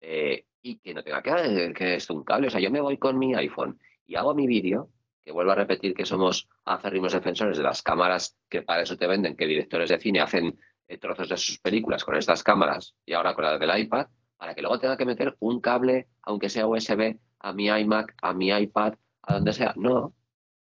eh, 0.00 0.46
y 0.62 0.78
que 0.78 0.94
no 0.94 1.02
tenga 1.02 1.22
que, 1.22 1.74
que 1.74 1.96
esto 1.96 2.14
un 2.14 2.24
cable. 2.24 2.46
O 2.46 2.50
sea, 2.50 2.60
yo 2.60 2.70
me 2.70 2.80
voy 2.80 2.96
con 2.96 3.18
mi 3.18 3.34
iPhone 3.34 3.78
y 4.06 4.14
hago 4.14 4.34
mi 4.34 4.46
vídeo, 4.46 4.88
que 5.22 5.32
vuelvo 5.32 5.52
a 5.52 5.56
repetir 5.56 5.92
que 5.92 6.06
somos 6.06 6.48
acérrimos 6.64 7.12
defensores 7.12 7.58
de 7.58 7.64
las 7.64 7.82
cámaras 7.82 8.38
que 8.48 8.62
para 8.62 8.82
eso 8.82 8.96
te 8.96 9.06
venden, 9.06 9.36
que 9.36 9.46
directores 9.46 9.90
de 9.90 9.98
cine 9.98 10.20
hacen 10.20 10.58
eh, 10.88 10.96
trozos 10.96 11.28
de 11.28 11.36
sus 11.36 11.58
películas 11.58 12.02
con 12.02 12.16
estas 12.16 12.42
cámaras 12.42 12.94
y 13.04 13.12
ahora 13.12 13.34
con 13.34 13.44
la 13.44 13.58
del 13.58 13.78
iPad, 13.78 14.06
para 14.36 14.54
que 14.54 14.62
luego 14.62 14.78
tenga 14.78 14.96
que 14.96 15.06
meter 15.06 15.36
un 15.40 15.60
cable, 15.60 16.08
aunque 16.22 16.48
sea 16.48 16.66
USB, 16.66 17.18
a 17.40 17.52
mi 17.52 17.66
iMac, 17.66 18.14
a 18.22 18.32
mi 18.32 18.48
iPad, 18.50 18.94
a 19.22 19.34
donde 19.34 19.52
sea. 19.52 19.72
No. 19.76 20.14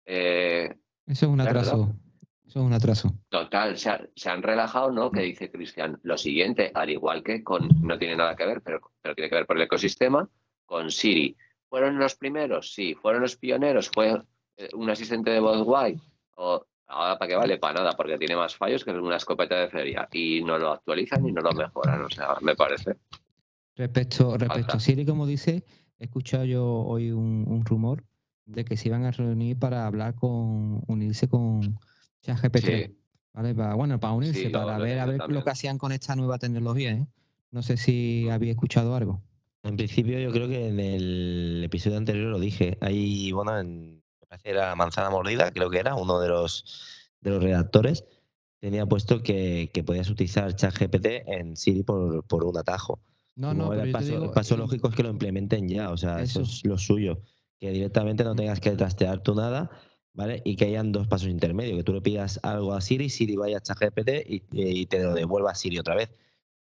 Eh, 0.06 0.76
eso 1.06 1.26
es 1.26 1.32
un 1.32 1.42
atraso. 1.42 1.94
Eso 2.48 2.60
es 2.60 2.66
un 2.66 2.74
atraso. 2.74 3.14
Total, 3.30 3.78
se, 3.78 4.30
han 4.30 4.44
relajado, 4.44 4.92
¿no? 4.92 5.12
Que 5.12 5.22
dice 5.22 5.52
Cristian. 5.52 6.00
Lo 6.04 6.18
siguiente, 6.18 6.72
al 6.74 6.90
igual 6.90 7.24
que 7.24 7.44
con, 7.44 7.70
no 7.82 7.98
tiene 7.98 8.16
nada 8.16 8.36
que 8.36 8.46
ver, 8.46 8.62
pero, 8.62 8.82
pero 9.02 9.16
tiene 9.16 9.30
que 9.30 9.36
ver 9.36 9.46
por 9.46 9.58
el 9.58 9.64
ecosistema, 9.64 10.28
con 10.66 10.92
Siri. 10.92 11.36
¿Fueron 11.70 11.98
los 11.98 12.16
primeros? 12.16 12.74
Sí. 12.74 12.96
¿Fueron 12.96 13.22
los 13.22 13.38
pioneros? 13.38 13.90
¿Fue 13.90 14.22
eh, 14.58 14.70
un 14.74 14.90
asistente 14.90 15.32
de 15.32 15.40
voz 15.40 15.64
guay? 15.64 15.98
O 16.36 16.66
ahora 16.88 17.18
para 17.18 17.30
qué 17.30 17.36
vale, 17.36 17.58
para 17.58 17.76
nada, 17.76 17.92
porque 17.94 18.18
tiene 18.18 18.36
más 18.36 18.56
fallos 18.56 18.84
que 18.84 18.92
una 18.92 19.16
escopeta 19.16 19.58
de 19.58 19.70
feria. 19.70 20.08
Y 20.12 20.44
no 20.44 20.58
lo 20.58 20.72
actualizan 20.72 21.26
y 21.26 21.32
no 21.32 21.42
lo 21.42 21.54
mejoran, 21.54 22.02
o 22.02 22.10
sea, 22.10 22.36
me 22.42 22.56
parece. 22.56 22.98
Respecto, 23.76 24.38
respecto 24.38 24.78
a 24.78 24.80
Siri, 24.80 25.06
como 25.06 25.26
dice, 25.26 25.64
he 25.98 26.06
escuchado 26.06 26.46
yo 26.46 26.66
hoy 26.66 27.12
un, 27.12 27.46
un 27.48 27.66
rumor 27.66 28.04
de 28.46 28.66
que 28.66 28.78
se 28.78 28.90
iban 28.90 29.06
a 29.06 29.12
reunir 29.12 29.58
para 29.58 29.88
hablar 29.88 30.16
con, 30.16 30.84
unirse 30.88 31.28
con 31.28 31.80
ChatGPT. 32.22 32.94
¿vale? 33.34 33.56
Para, 33.56 33.76
bueno, 33.76 34.00
para 34.00 34.14
unirse, 34.14 34.50
para 34.50 34.78
ver, 34.78 35.00
a 35.00 35.06
ver 35.06 35.22
lo 35.30 35.44
que 35.44 35.50
hacían 35.50 35.78
con 35.78 35.92
esta 35.92 36.16
nueva 36.16 36.38
tecnología. 36.38 36.92
¿eh? 36.92 37.08
No 37.52 37.62
sé 37.62 37.78
si 37.78 38.30
había 38.30 38.52
escuchado 38.52 38.96
algo. 38.96 39.22
En 39.64 39.78
principio, 39.78 40.20
yo 40.20 40.32
creo 40.32 40.48
que 40.48 40.70
en 40.70 40.80
el 40.80 41.62
episodio 41.64 41.98
anterior 41.98 42.30
lo 42.30 42.40
dije. 42.40 42.78
Ahí, 42.82 43.32
bueno, 43.32 43.60
en, 43.60 43.96
me 43.96 44.28
parece 44.28 44.50
era 44.50 44.76
Manzana 44.76 45.10
Mordida, 45.10 45.52
creo 45.52 45.70
que 45.70 45.78
era 45.78 45.96
uno 45.96 46.20
de 46.20 46.30
los, 46.30 46.66
de 47.22 47.30
los 47.30 47.44
redactores. 47.44 48.06
tenía 48.60 48.86
puesto 48.88 49.22
que, 49.22 49.70
podías 49.86 50.10
utilizar 50.10 50.56
ChatGPT 50.56 51.06
en 51.28 51.56
Siri 51.56 51.84
por, 51.84 52.24
por 52.24 52.44
un 52.44 52.58
atajo. 52.58 53.00
No, 53.36 53.54
no, 53.54 53.74
el, 53.74 53.92
paso, 53.92 54.58
lógico 54.58 54.90
es 54.90 54.96
que 54.96 55.04
lo 55.04 55.10
implementen 55.10 55.68
ya, 55.68 55.90
o 55.90 55.98
sea, 55.98 56.22
eso, 56.22 56.42
es 56.42 56.66
lo 56.66 56.78
suyo. 56.78 57.22
Que 57.60 57.72
directamente 57.72 58.24
no 58.24 58.36
tengas 58.36 58.60
que 58.60 58.72
trastear 58.72 59.24
tú 59.24 59.36
nada, 59.36 59.70
¿vale? 60.14 60.42
Y 60.44 60.56
que 60.56 60.66
hayan 60.66 60.92
dos 60.92 61.08
pasos 61.08 61.30
intermedios, 61.30 61.78
que 61.78 61.84
tú 61.84 61.94
le 61.94 62.02
pidas 62.02 62.40
algo 62.44 62.74
a 62.74 62.82
Siri, 62.82 63.10
Siri 63.10 63.36
vaya 63.36 63.58
a 63.58 63.62
ChatGPT 63.62 64.10
y, 64.28 64.44
y 64.52 64.86
te 64.86 65.02
lo 65.02 65.14
devuelva 65.14 65.52
a 65.52 65.56
Siri 65.56 65.80
otra 65.80 65.96
vez. 65.96 66.12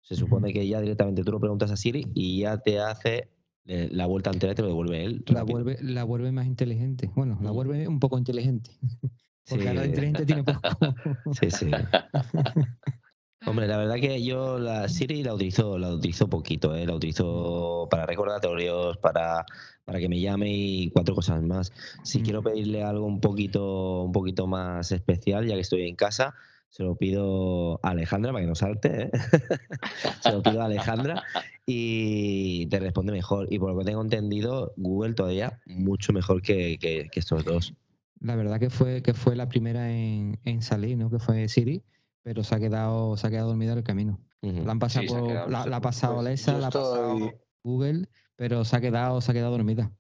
Se 0.02 0.16
supone 0.16 0.54
que 0.54 0.68
ya 0.68 0.82
directamente 0.82 1.24
tú 1.24 1.32
lo 1.32 1.40
preguntas 1.40 1.72
a 1.72 1.78
Siri 1.78 2.08
y 2.14 2.42
ya 2.42 2.58
te 2.58 2.80
hace 2.80 3.30
la 3.66 4.06
vuelta 4.06 4.32
entera 4.32 4.54
y 4.54 4.56
te 4.56 4.62
lo 4.62 4.70
devuelve 4.70 5.04
él. 5.04 5.24
La 5.28 5.44
vuelve, 5.44 5.78
la 5.82 6.04
vuelve 6.04 6.32
más 6.32 6.46
inteligente. 6.46 7.10
Bueno, 7.16 7.38
la 7.42 7.52
vuelve 7.52 7.88
un 7.88 8.00
poco 8.00 8.18
inteligente. 8.18 8.72
Porque 9.50 9.68
ahora 9.68 9.86
inteligente 9.86 10.26
tiene 10.26 10.44
poco. 10.44 10.62
sí, 11.40 11.52
sí. 11.52 11.72
Hombre, 13.46 13.68
la 13.68 13.78
verdad 13.78 13.96
que 13.96 14.24
yo 14.24 14.60
la 14.60 14.88
Siri 14.88 15.24
la 15.24 15.34
utilizo, 15.34 15.78
la 15.78 15.94
utilizo 15.94 16.30
poquito, 16.30 16.76
¿eh? 16.76 16.86
la 16.86 16.96
utilizo 16.96 17.88
para 17.90 18.06
recordatorios, 18.06 18.98
para, 18.98 19.46
para 19.84 20.00
que 20.00 20.08
me 20.08 20.20
llame 20.20 20.52
y 20.52 20.92
cuatro 20.92 21.16
cosas 21.16 21.42
más. 21.42 21.72
Si 22.04 22.22
quiero 22.22 22.44
pedirle 22.44 22.84
algo 22.84 23.06
un 23.06 23.20
poquito, 23.20 24.04
un 24.04 24.12
poquito 24.12 24.46
más 24.46 24.92
especial, 24.92 25.48
ya 25.48 25.56
que 25.56 25.62
estoy 25.62 25.88
en 25.88 25.96
casa, 25.96 26.36
se 26.72 26.84
lo 26.84 26.96
pido 26.96 27.80
a 27.84 27.90
Alejandra 27.90 28.32
para 28.32 28.44
que 28.44 28.48
no 28.48 28.56
salte, 28.56 29.04
¿eh? 29.04 29.12
se 30.22 30.32
lo 30.32 30.42
pido 30.42 30.62
a 30.62 30.66
Alejandra 30.66 31.24
y 31.66 32.68
te 32.68 32.80
responde 32.80 33.12
mejor. 33.12 33.48
Y 33.52 33.60
por 33.60 33.72
lo 33.72 33.80
que 33.80 33.86
tengo 33.86 34.02
entendido, 34.02 34.74
Google 34.78 35.14
todavía 35.14 35.60
mucho 35.66 36.14
mejor 36.14 36.42
que, 36.42 37.10
estos 37.14 37.44
dos. 37.44 37.74
La 38.22 38.36
verdad 38.36 38.60
que 38.60 38.70
fue, 38.70 39.02
que 39.02 39.14
fue 39.14 39.36
la 39.36 39.50
primera 39.50 39.92
en, 39.92 40.62
salir, 40.62 40.98
¿no? 40.98 41.10
Que 41.10 41.20
fue 41.20 41.50
Siri, 41.50 41.84
pero 42.24 42.44
se 42.44 42.56
ha 42.56 42.60
quedado, 42.60 43.18
se 43.18 43.28
ha 43.28 43.30
quedado 43.30 43.50
dormida 43.50 43.74
en 43.74 43.78
el 43.80 43.84
camino. 43.84 44.20
La 44.42 44.72
han 44.72 44.80
pasado 44.80 45.28
la, 45.48 45.62
ha 45.62 45.82
pasado 45.82 46.16
pues 46.16 46.26
Alexa, 46.26 46.58
la 46.58 46.68
ha 46.68 46.72
pasado 46.72 47.32
Google, 47.64 48.08
pero 48.36 48.66
se 48.66 48.76
ha 48.76 48.82
quedado, 48.82 49.22
se 49.22 49.32
ha 49.32 49.34
quedado 49.34 49.52
dormida. 49.52 49.92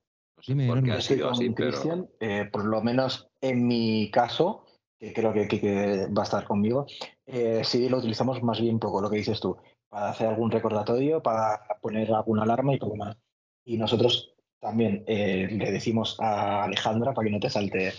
Dime, 0.48 0.68
porque 0.68 0.92
ha 0.92 1.02
sido 1.02 1.30
así, 1.30 1.54
Cristian, 1.54 2.10
eh, 2.20 2.50
por 2.52 2.66
lo 2.66 2.82
menos 2.82 3.30
en 3.42 3.68
mi 3.68 4.10
caso, 4.10 4.66
que 5.00 5.14
creo 5.14 5.34
que, 5.34 6.08
va 6.08 6.24
a 6.24 6.26
estar 6.26 6.46
conmigo, 6.46 6.88
eh, 7.28 7.62
sí 7.64 7.88
lo 7.90 7.98
utilizamos 7.98 8.42
más 8.42 8.60
bien 8.60 8.80
poco, 8.80 9.02
lo 9.02 9.10
que 9.10 9.18
dices 9.18 9.40
tú, 9.40 9.58
para 9.90 10.10
hacer 10.10 10.28
algún 10.28 10.50
recordatorio, 10.50 11.22
para 11.22 11.62
poner 11.82 12.12
alguna 12.12 12.44
alarma 12.44 12.74
y 12.74 12.80
poco 12.80 12.96
más. 12.96 13.16
Y 13.64 13.78
nosotros 13.78 14.31
también 14.62 15.04
eh, 15.08 15.47
le 15.52 15.71
decimos 15.71 16.15
a 16.19 16.63
Alejandra, 16.63 17.13
para 17.13 17.26
que 17.26 17.32
no 17.32 17.39
te 17.39 17.50
salte 17.50 17.93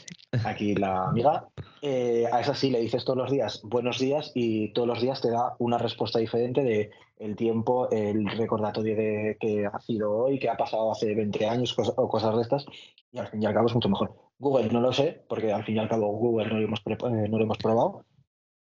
aquí 0.44 0.75
la 0.77 1.09
amiga, 1.09 1.48
eh, 1.83 2.25
a 2.33 2.40
esa 2.40 2.55
sí 2.55 2.70
le 2.70 2.81
dices 2.81 3.05
todos 3.05 3.18
los 3.18 3.31
días 3.31 3.61
buenos 3.64 3.98
días 3.98 4.31
y 4.35 4.72
todos 4.72 4.87
los 4.87 5.03
días 5.03 5.20
te 5.20 5.31
da 5.31 5.57
una 5.59 5.77
respuesta 5.77 6.20
diferente 6.20 6.62
de 6.62 6.90
el 7.18 7.37
tiempo, 7.37 7.90
el 7.90 8.27
recordatorio 8.27 8.96
de 8.96 9.37
que 9.40 9.66
ha 9.66 9.79
sido 9.81 10.12
hoy, 10.12 10.38
que 10.38 10.48
ha 10.48 10.57
pasado 10.57 10.92
hace 10.92 11.14
20 11.14 11.46
años 11.46 11.77
o 11.79 12.09
cosas 12.09 12.37
de 12.37 12.42
estas, 12.42 12.64
y 13.11 13.18
al 13.18 13.29
fin 13.29 13.42
y 13.42 13.46
al 13.46 13.55
cabo 13.55 13.66
es 13.66 13.75
mucho 13.75 13.88
mejor. 13.88 14.14
Google 14.38 14.68
no 14.72 14.81
lo 14.81 14.92
sé, 14.92 15.25
porque 15.29 15.53
al 15.53 15.64
fin 15.64 15.77
y 15.77 15.79
al 15.81 15.88
cabo 15.88 16.09
Google 16.12 16.48
no 16.48 16.59
lo 16.59 16.64
hemos, 16.64 16.81
eh, 16.87 17.29
no 17.29 17.38
lo 17.38 17.44
hemos 17.44 17.59
probado, 17.59 18.05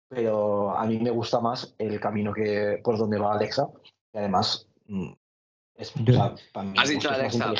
pero 0.07 0.71
a 0.71 0.85
mí 0.85 0.99
me 0.99 1.11
gusta 1.11 1.39
más 1.41 1.75
el 1.77 1.99
camino 1.99 2.33
que 2.33 2.79
por 2.83 2.97
donde 2.97 3.19
va 3.19 3.33
Alexa, 3.33 3.69
y 4.13 4.17
además 4.17 4.67
es, 5.79 5.93
Has 6.77 6.89
dicho 6.89 7.09
Alexa, 7.09 7.53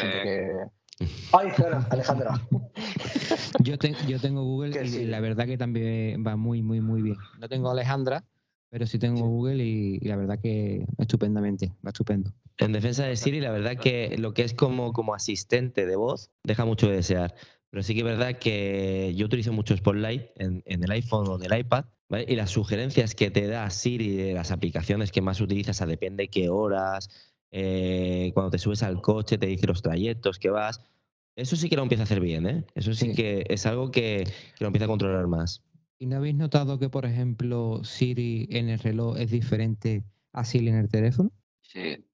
Ay, 1.32 1.50
claro, 1.52 1.86
Alejandra. 1.90 2.42
yo, 3.64 3.76
yo 4.08 4.20
tengo 4.20 4.44
Google 4.44 4.86
y 4.86 5.06
la 5.06 5.22
verdad 5.22 5.46
que 5.46 5.58
también 5.58 6.26
va 6.28 6.36
muy, 6.36 6.62
muy, 6.62 6.82
muy 6.82 7.02
bien. 7.02 7.16
No 7.40 7.48
tengo 7.48 7.72
Alejandra, 7.72 8.26
pero 8.70 8.86
sí 8.86 9.00
tengo 9.00 9.26
Google 9.26 9.64
y, 9.64 10.00
la 10.00 10.18
verdad 10.18 10.40
que 10.42 10.86
estupendamente, 10.98 11.72
va 11.86 11.92
estupendo. 11.92 12.34
En 12.58 12.74
defensa 12.74 13.06
de 13.06 13.16
Siri, 13.16 13.40
la 13.40 13.52
verdad 13.52 13.78
que 13.78 14.18
lo 14.18 14.34
que 14.34 14.44
es 14.44 14.54
como, 14.54 14.92
como 14.92 15.14
asistente 15.14 15.86
de 15.86 15.96
voz 15.96 16.32
deja 16.44 16.66
mucho 16.66 16.90
de 16.90 16.98
desear. 16.98 17.34
Pero 17.70 17.84
sí 17.84 17.94
que 17.94 18.00
es 18.00 18.06
verdad 18.06 18.38
que 18.38 19.14
yo 19.16 19.28
utilizo 19.28 19.54
mucho 19.54 19.78
Spotlight 19.78 20.32
en, 20.36 20.64
el 20.66 20.92
iPhone 20.92 21.28
o 21.28 21.36
en 21.38 21.52
el 21.52 21.60
iPad, 21.60 21.86
Y 22.28 22.36
las 22.36 22.50
sugerencias 22.50 23.16
que 23.16 23.32
te 23.32 23.48
da 23.48 23.70
Siri 23.70 24.18
de 24.18 24.34
las 24.34 24.52
aplicaciones 24.52 25.12
que 25.12 25.22
más 25.22 25.40
utilizas, 25.40 25.82
a 25.82 25.86
depende 25.86 26.28
qué 26.30 26.50
horas, 26.50 27.10
eh, 27.52 28.32
cuando 28.34 28.52
te 28.52 28.60
subes 28.60 28.84
al 28.84 29.02
coche 29.02 29.38
te 29.38 29.48
dice 29.48 29.68
los 29.68 29.82
trayectos 29.82 30.40
que 30.40 30.50
vas. 30.50 30.82
Eso 31.36 31.56
sí 31.56 31.70
que 31.70 31.76
lo 31.76 31.84
empieza 31.84 32.04
a 32.04 32.06
hacer 32.06 32.20
bien, 32.20 32.48
¿eh? 32.48 32.66
Eso 32.76 32.94
sí, 32.94 33.14
que 33.14 33.46
es 33.48 33.66
algo 33.66 33.92
que, 33.92 34.26
lo 34.60 34.68
empieza 34.68 34.86
a 34.86 34.90
controlar 34.90 35.28
más. 35.28 35.64
¿Y 35.98 36.06
no 36.06 36.18
habéis 36.18 36.36
notado 36.36 36.80
que, 36.80 36.90
por 36.90 37.06
ejemplo, 37.06 37.82
Siri 37.84 38.48
en 38.52 38.70
el 38.70 38.80
reloj 38.80 39.18
es 39.18 39.32
diferente 39.32 40.04
a 40.34 40.44
Siri 40.44 40.68
en 40.68 40.76
el 40.76 40.90
teléfono? 40.90 41.32
Sí. 41.62 42.06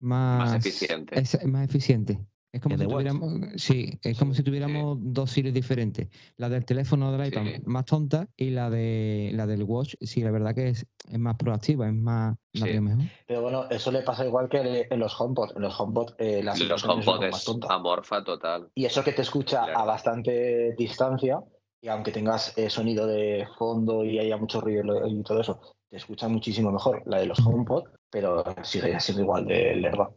Más, 0.00 0.50
más 0.50 0.66
eficiente. 0.66 1.18
Es 1.18 1.44
más 1.44 1.68
eficiente. 1.68 2.20
Es 2.58 2.62
como, 2.62 2.76
si 2.76 2.86
tuviéramos, 2.86 3.32
sí, 3.56 3.98
es 4.02 4.18
como 4.18 4.34
si 4.34 4.42
tuviéramos 4.42 4.98
dos 5.00 5.30
series 5.30 5.54
diferentes. 5.54 6.08
La 6.36 6.48
del 6.48 6.64
teléfono 6.64 7.12
del 7.12 7.28
iPad 7.28 7.62
más 7.66 7.84
tonta 7.84 8.28
y 8.36 8.50
la 8.50 8.68
de 8.68 9.30
la 9.34 9.46
del 9.46 9.62
Watch, 9.62 9.94
sí, 10.00 10.22
la 10.22 10.32
verdad 10.32 10.56
que 10.56 10.70
es, 10.70 10.86
es 11.08 11.18
más 11.18 11.36
proactiva, 11.36 11.86
es 11.86 11.94
más, 11.94 12.36
mejor. 12.54 13.04
Pero 13.26 13.42
bueno, 13.42 13.66
eso 13.70 13.92
le 13.92 14.02
pasa 14.02 14.26
igual 14.26 14.48
que 14.48 14.88
en 14.90 14.98
los 14.98 15.20
HomePod. 15.20 15.56
En 15.56 15.62
los 15.62 15.78
HomePod 15.78 16.14
eh, 16.18 16.42
las 16.42 16.58
los 16.58 16.84
HomePod 16.84 17.22
es 17.24 17.48
amorfa 17.68 18.24
total. 18.24 18.68
Y 18.74 18.84
eso 18.86 19.04
que 19.04 19.12
te 19.12 19.22
escucha 19.22 19.62
a 19.62 19.84
bastante 19.84 20.74
distancia, 20.76 21.38
y 21.80 21.86
aunque 21.86 22.10
tengas 22.10 22.58
eh, 22.58 22.70
sonido 22.70 23.06
de 23.06 23.46
fondo 23.56 24.04
y 24.04 24.18
haya 24.18 24.36
mucho 24.36 24.60
ruido 24.60 25.06
y 25.06 25.22
todo 25.22 25.40
eso, 25.40 25.60
te 25.88 25.96
escucha 25.96 26.26
muchísimo 26.26 26.72
mejor 26.72 27.02
la 27.06 27.20
de 27.20 27.26
los 27.26 27.38
HomePod, 27.38 27.84
pero 28.10 28.44
sigue 28.64 28.98
siendo 28.98 29.22
igual 29.22 29.46
de 29.46 29.76
lerda. 29.76 30.10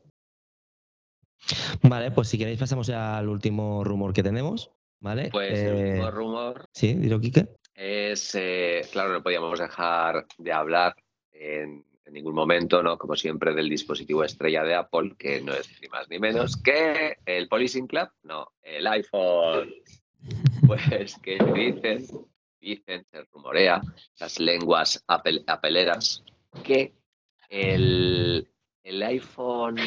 Vale, 1.83 2.11
pues 2.11 2.29
si 2.29 2.37
queréis 2.37 2.59
pasamos 2.59 2.87
ya 2.87 3.17
al 3.17 3.29
último 3.29 3.83
rumor 3.83 4.13
que 4.13 4.23
tenemos, 4.23 4.71
¿vale? 4.99 5.29
Pues 5.31 5.59
el 5.59 5.77
eh, 5.77 5.89
último 5.89 6.11
rumor... 6.11 6.65
Sí, 6.73 6.93
dilo, 6.93 7.19
Kike. 7.19 7.47
Es, 7.73 8.35
eh, 8.35 8.81
claro, 8.91 9.13
no 9.13 9.23
podíamos 9.23 9.59
dejar 9.59 10.25
de 10.37 10.51
hablar 10.51 10.95
en, 11.31 11.85
ningún 12.11 12.35
momento, 12.35 12.83
¿no? 12.83 12.97
Como 12.97 13.15
siempre, 13.15 13.53
del 13.53 13.69
dispositivo 13.69 14.25
estrella 14.25 14.63
de 14.63 14.75
Apple, 14.75 15.15
que 15.17 15.39
no 15.39 15.53
es 15.53 15.69
ni 15.81 15.87
más 15.87 16.09
ni 16.09 16.19
menos 16.19 16.57
que 16.57 17.17
el 17.25 17.47
Policing 17.47 17.87
Club, 17.87 18.09
no, 18.23 18.51
el 18.61 18.87
iPhone. 18.87 19.73
Pues 20.67 21.17
que 21.23 21.39
dicen, 21.55 22.05
dicen, 22.61 23.03
se 23.11 23.23
rumorea, 23.33 23.81
las 24.19 24.39
lenguas 24.39 25.03
apeleras, 25.07 26.23
que 26.63 26.93
el, 27.49 28.47
el 28.83 29.03
iPhone 29.03 29.77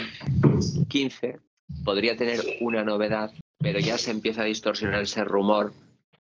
15 0.89 1.41
podría 1.85 2.17
tener 2.17 2.41
una 2.61 2.85
novedad, 2.85 3.33
pero 3.59 3.79
ya 3.79 3.99
se 3.99 4.11
empieza 4.11 4.43
a 4.43 4.47
distorsionar 4.47 5.03
ese 5.03 5.25
rumor 5.25 5.73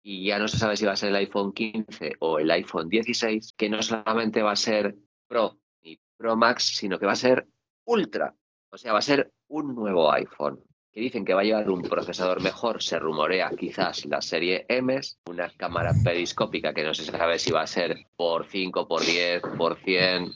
y 0.03 0.27
ya 0.27 0.39
no 0.39 0.49
se 0.49 0.59
sabe 0.59 0.77
si 0.77 0.85
va 0.85 0.93
a 0.93 0.97
ser 0.97 1.11
el 1.11 1.17
iPhone 1.17 1.53
15 1.53 2.17
o 2.21 2.39
el 2.39 2.51
iPhone 2.51 2.89
16, 2.89 3.55
que 3.57 3.69
no 3.69 3.83
solamente 3.83 4.43
va 4.43 4.53
a 4.53 4.57
ser 4.57 4.97
Pro 5.27 5.59
ni 5.83 5.99
Pro 6.17 6.37
Max, 6.37 6.77
sino 6.77 6.99
que 6.99 7.07
va 7.07 7.13
a 7.13 7.17
ser 7.17 7.47
Ultra. 7.85 8.35
O 8.71 8.77
sea, 8.77 8.93
va 8.93 8.99
a 8.99 9.03
ser 9.03 9.33
un 9.49 9.75
nuevo 9.75 10.13
iPhone 10.13 10.63
que 10.93 11.01
dicen 11.01 11.25
que 11.25 11.35
va 11.35 11.43
a 11.43 11.45
llevar 11.45 11.71
un 11.71 11.83
procesador 11.83 12.43
mejor, 12.43 12.83
se 12.83 12.99
rumorea 12.99 13.51
quizás 13.51 14.05
la 14.07 14.21
serie 14.21 14.67
M, 14.69 14.99
una 15.27 15.51
cámara 15.57 15.93
periscópica 16.03 16.73
que 16.75 16.85
no 16.85 16.95
se 16.95 17.05
sabe 17.05 17.39
si 17.39 17.51
va 17.51 17.63
a 17.63 17.67
ser 17.67 18.07
por 18.17 18.47
5, 18.47 18.89
por 18.89 19.05
10, 19.05 19.43
por 19.57 19.77
100 19.77 20.33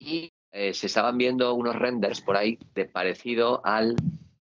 y 0.00 0.33
eh, 0.56 0.72
se 0.72 0.86
estaban 0.86 1.18
viendo 1.18 1.52
unos 1.54 1.74
renders 1.74 2.20
por 2.20 2.36
ahí 2.36 2.58
de 2.74 2.84
parecido 2.84 3.60
al 3.64 3.96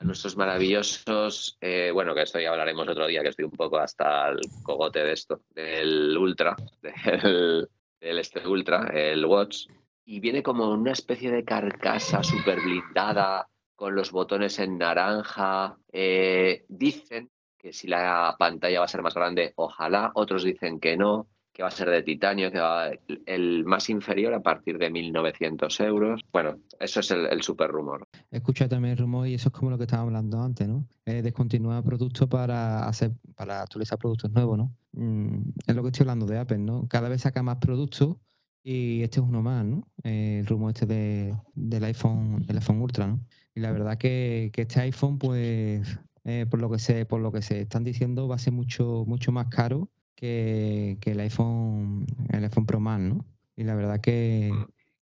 a 0.01 0.05
nuestros 0.05 0.37
maravillosos, 0.37 1.57
eh, 1.61 1.93
bueno, 1.95 2.13
que 2.13 2.23
esto 2.23 2.41
ya 2.41 2.51
hablaremos 2.51 2.89
otro 2.89 3.07
día, 3.07 3.23
que 3.23 3.29
estoy 3.29 3.45
un 3.45 3.53
poco 3.53 3.79
hasta 3.79 4.31
el 4.31 4.41
cogote 4.65 4.99
de 5.05 5.13
esto, 5.13 5.43
del 5.51 6.19
Ultra, 6.19 6.57
del, 6.83 7.69
este 8.01 8.45
Ultra, 8.45 8.91
el 8.93 9.25
Watch, 9.25 9.69
y 10.05 10.19
viene 10.19 10.43
como 10.43 10.73
una 10.73 10.91
especie 10.91 11.31
de 11.31 11.45
carcasa 11.45 12.25
súper 12.25 12.61
blindada, 12.61 13.49
con 13.77 13.95
los 13.95 14.11
botones 14.11 14.59
en 14.59 14.79
naranja. 14.79 15.77
Eh, 15.93 16.65
dicen 16.69 17.31
que 17.57 17.73
si 17.73 17.87
la 17.87 18.35
pantalla 18.37 18.81
va 18.81 18.87
a 18.87 18.89
ser 18.89 19.03
más 19.03 19.15
grande, 19.15 19.53
ojalá, 19.55 20.11
otros 20.15 20.43
dicen 20.43 20.81
que 20.81 20.97
no 20.97 21.29
que 21.53 21.63
va 21.63 21.69
a 21.69 21.73
ser 21.73 21.91
de 21.91 22.03
titanio, 22.03 22.51
que 22.51 22.59
va 22.59 22.91
el 23.27 23.65
más 23.65 23.91
inferior 23.91 24.33
a 24.33 24.41
partir 24.41 24.79
de 24.79 24.91
1.900 24.91 25.85
euros. 25.85 26.21
Bueno, 26.33 26.59
eso 26.81 27.01
es 27.01 27.11
el, 27.11 27.43
super 27.43 27.71
rumor. 27.71 28.09
Escucha 28.31 28.69
también 28.69 28.93
el 28.93 28.99
rumor 28.99 29.29
y 29.29 29.35
eso 29.35 29.51
es 29.51 29.53
como 29.53 29.71
lo 29.71 29.77
que 29.77 29.85
estábamos 29.85 30.09
hablando 30.09 30.41
antes, 30.41 30.67
¿no? 30.67 30.87
descontinuar 31.05 31.83
productos 31.83 32.29
para 32.29 32.87
hacer, 32.87 33.11
para 33.35 33.63
actualizar 33.63 33.99
productos 33.99 34.31
nuevos, 34.31 34.57
¿no? 34.57 34.73
Mm, 34.93 35.51
es 35.67 35.75
lo 35.75 35.83
que 35.83 35.89
estoy 35.89 36.05
hablando 36.05 36.27
de 36.27 36.39
Apple, 36.39 36.59
¿no? 36.59 36.87
Cada 36.89 37.09
vez 37.09 37.23
saca 37.23 37.43
más 37.43 37.57
productos 37.57 38.17
y 38.63 39.03
este 39.03 39.19
es 39.21 39.27
uno 39.27 39.43
más, 39.43 39.65
¿no? 39.65 39.83
el 40.05 40.47
rumor 40.47 40.71
este 40.71 40.87
de, 40.87 41.37
del 41.55 41.85
iPhone, 41.85 42.47
el 42.49 42.57
iPhone 42.57 42.81
Ultra, 42.81 43.09
¿no? 43.09 43.21
Y 43.55 43.61
la 43.61 43.73
verdad 43.73 43.99
que, 43.99 44.51
que 44.53 44.63
este 44.63 44.81
iPhone, 44.81 45.19
pues, 45.19 45.99
eh, 46.25 46.47
por 46.49 46.61
lo 46.61 46.71
que 46.71 46.79
se, 46.79 47.05
por 47.05 47.21
lo 47.21 47.33
que 47.33 47.43
se 47.43 47.63
están 47.63 47.85
diciendo, 47.85 48.29
va 48.29 48.37
a 48.37 48.39
ser 48.39 48.53
mucho, 48.53 49.05
mucho 49.07 49.33
más 49.33 49.49
caro 49.49 49.91
que, 50.23 50.99
el 51.05 51.21
iPhone, 51.21 52.07
el 52.31 52.45
iPhone 52.45 52.65
Pro 52.65 52.79
Max, 52.79 53.03
¿no? 53.03 53.25
Y 53.57 53.65
la 53.65 53.75
verdad 53.75 54.01
que, 54.01 54.53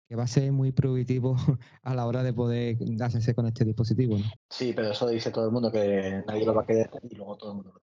que 0.09 0.17
va 0.17 0.25
a 0.25 0.27
ser 0.27 0.51
muy 0.51 0.73
prohibitivo 0.73 1.37
a 1.83 1.95
la 1.95 2.07
hora 2.07 2.23
de 2.23 2.33
poder 2.33 2.79
hacerse 3.03 3.35
con 3.35 3.47
este 3.47 3.65
dispositivo. 3.65 4.17
¿no? 4.17 4.25
Sí, 4.49 4.73
pero 4.75 4.93
eso 4.93 5.07
dice 5.09 5.31
todo 5.31 5.47
el 5.47 5.53
mundo 5.53 5.71
que 5.71 6.23
nadie 6.27 6.47
lo 6.47 6.55
va 6.55 6.63
a 6.63 6.67
querer 6.67 6.91
y 7.09 7.15
luego 7.17 7.37
todo 7.37 7.51
el 7.51 7.57
mundo 7.57 7.73
lo 7.75 7.81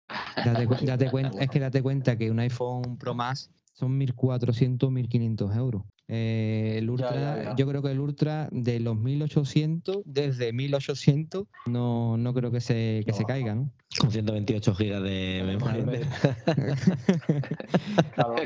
date, 0.84 1.10
cuenta, 1.10 1.38
es 1.40 1.48
que 1.48 1.60
date 1.60 1.82
cuenta 1.82 2.16
que 2.16 2.30
un 2.30 2.38
iPhone 2.40 2.98
Pro 2.98 3.14
Max 3.14 3.50
son 3.82 3.98
1.400, 3.98 4.78
1.500 4.78 5.56
euros. 5.56 5.82
Eh, 6.06 6.76
el 6.78 6.88
Ultra, 6.88 7.56
yo 7.56 7.66
creo 7.66 7.82
que 7.82 7.90
el 7.90 7.98
Ultra 7.98 8.48
de 8.52 8.78
los 8.78 8.96
1800, 8.96 10.02
desde 10.04 10.52
1800, 10.52 11.46
no, 11.66 12.16
no 12.16 12.32
creo 12.32 12.52
que 12.52 12.60
se, 12.60 13.02
que 13.04 13.12
se 13.12 13.24
caiga, 13.24 13.56
¿no? 13.56 13.72
Con 13.98 14.12
128 14.12 14.74
gigas 14.76 15.02
de 15.02 15.42
memoria. 15.44 15.84
claro, 18.14 18.36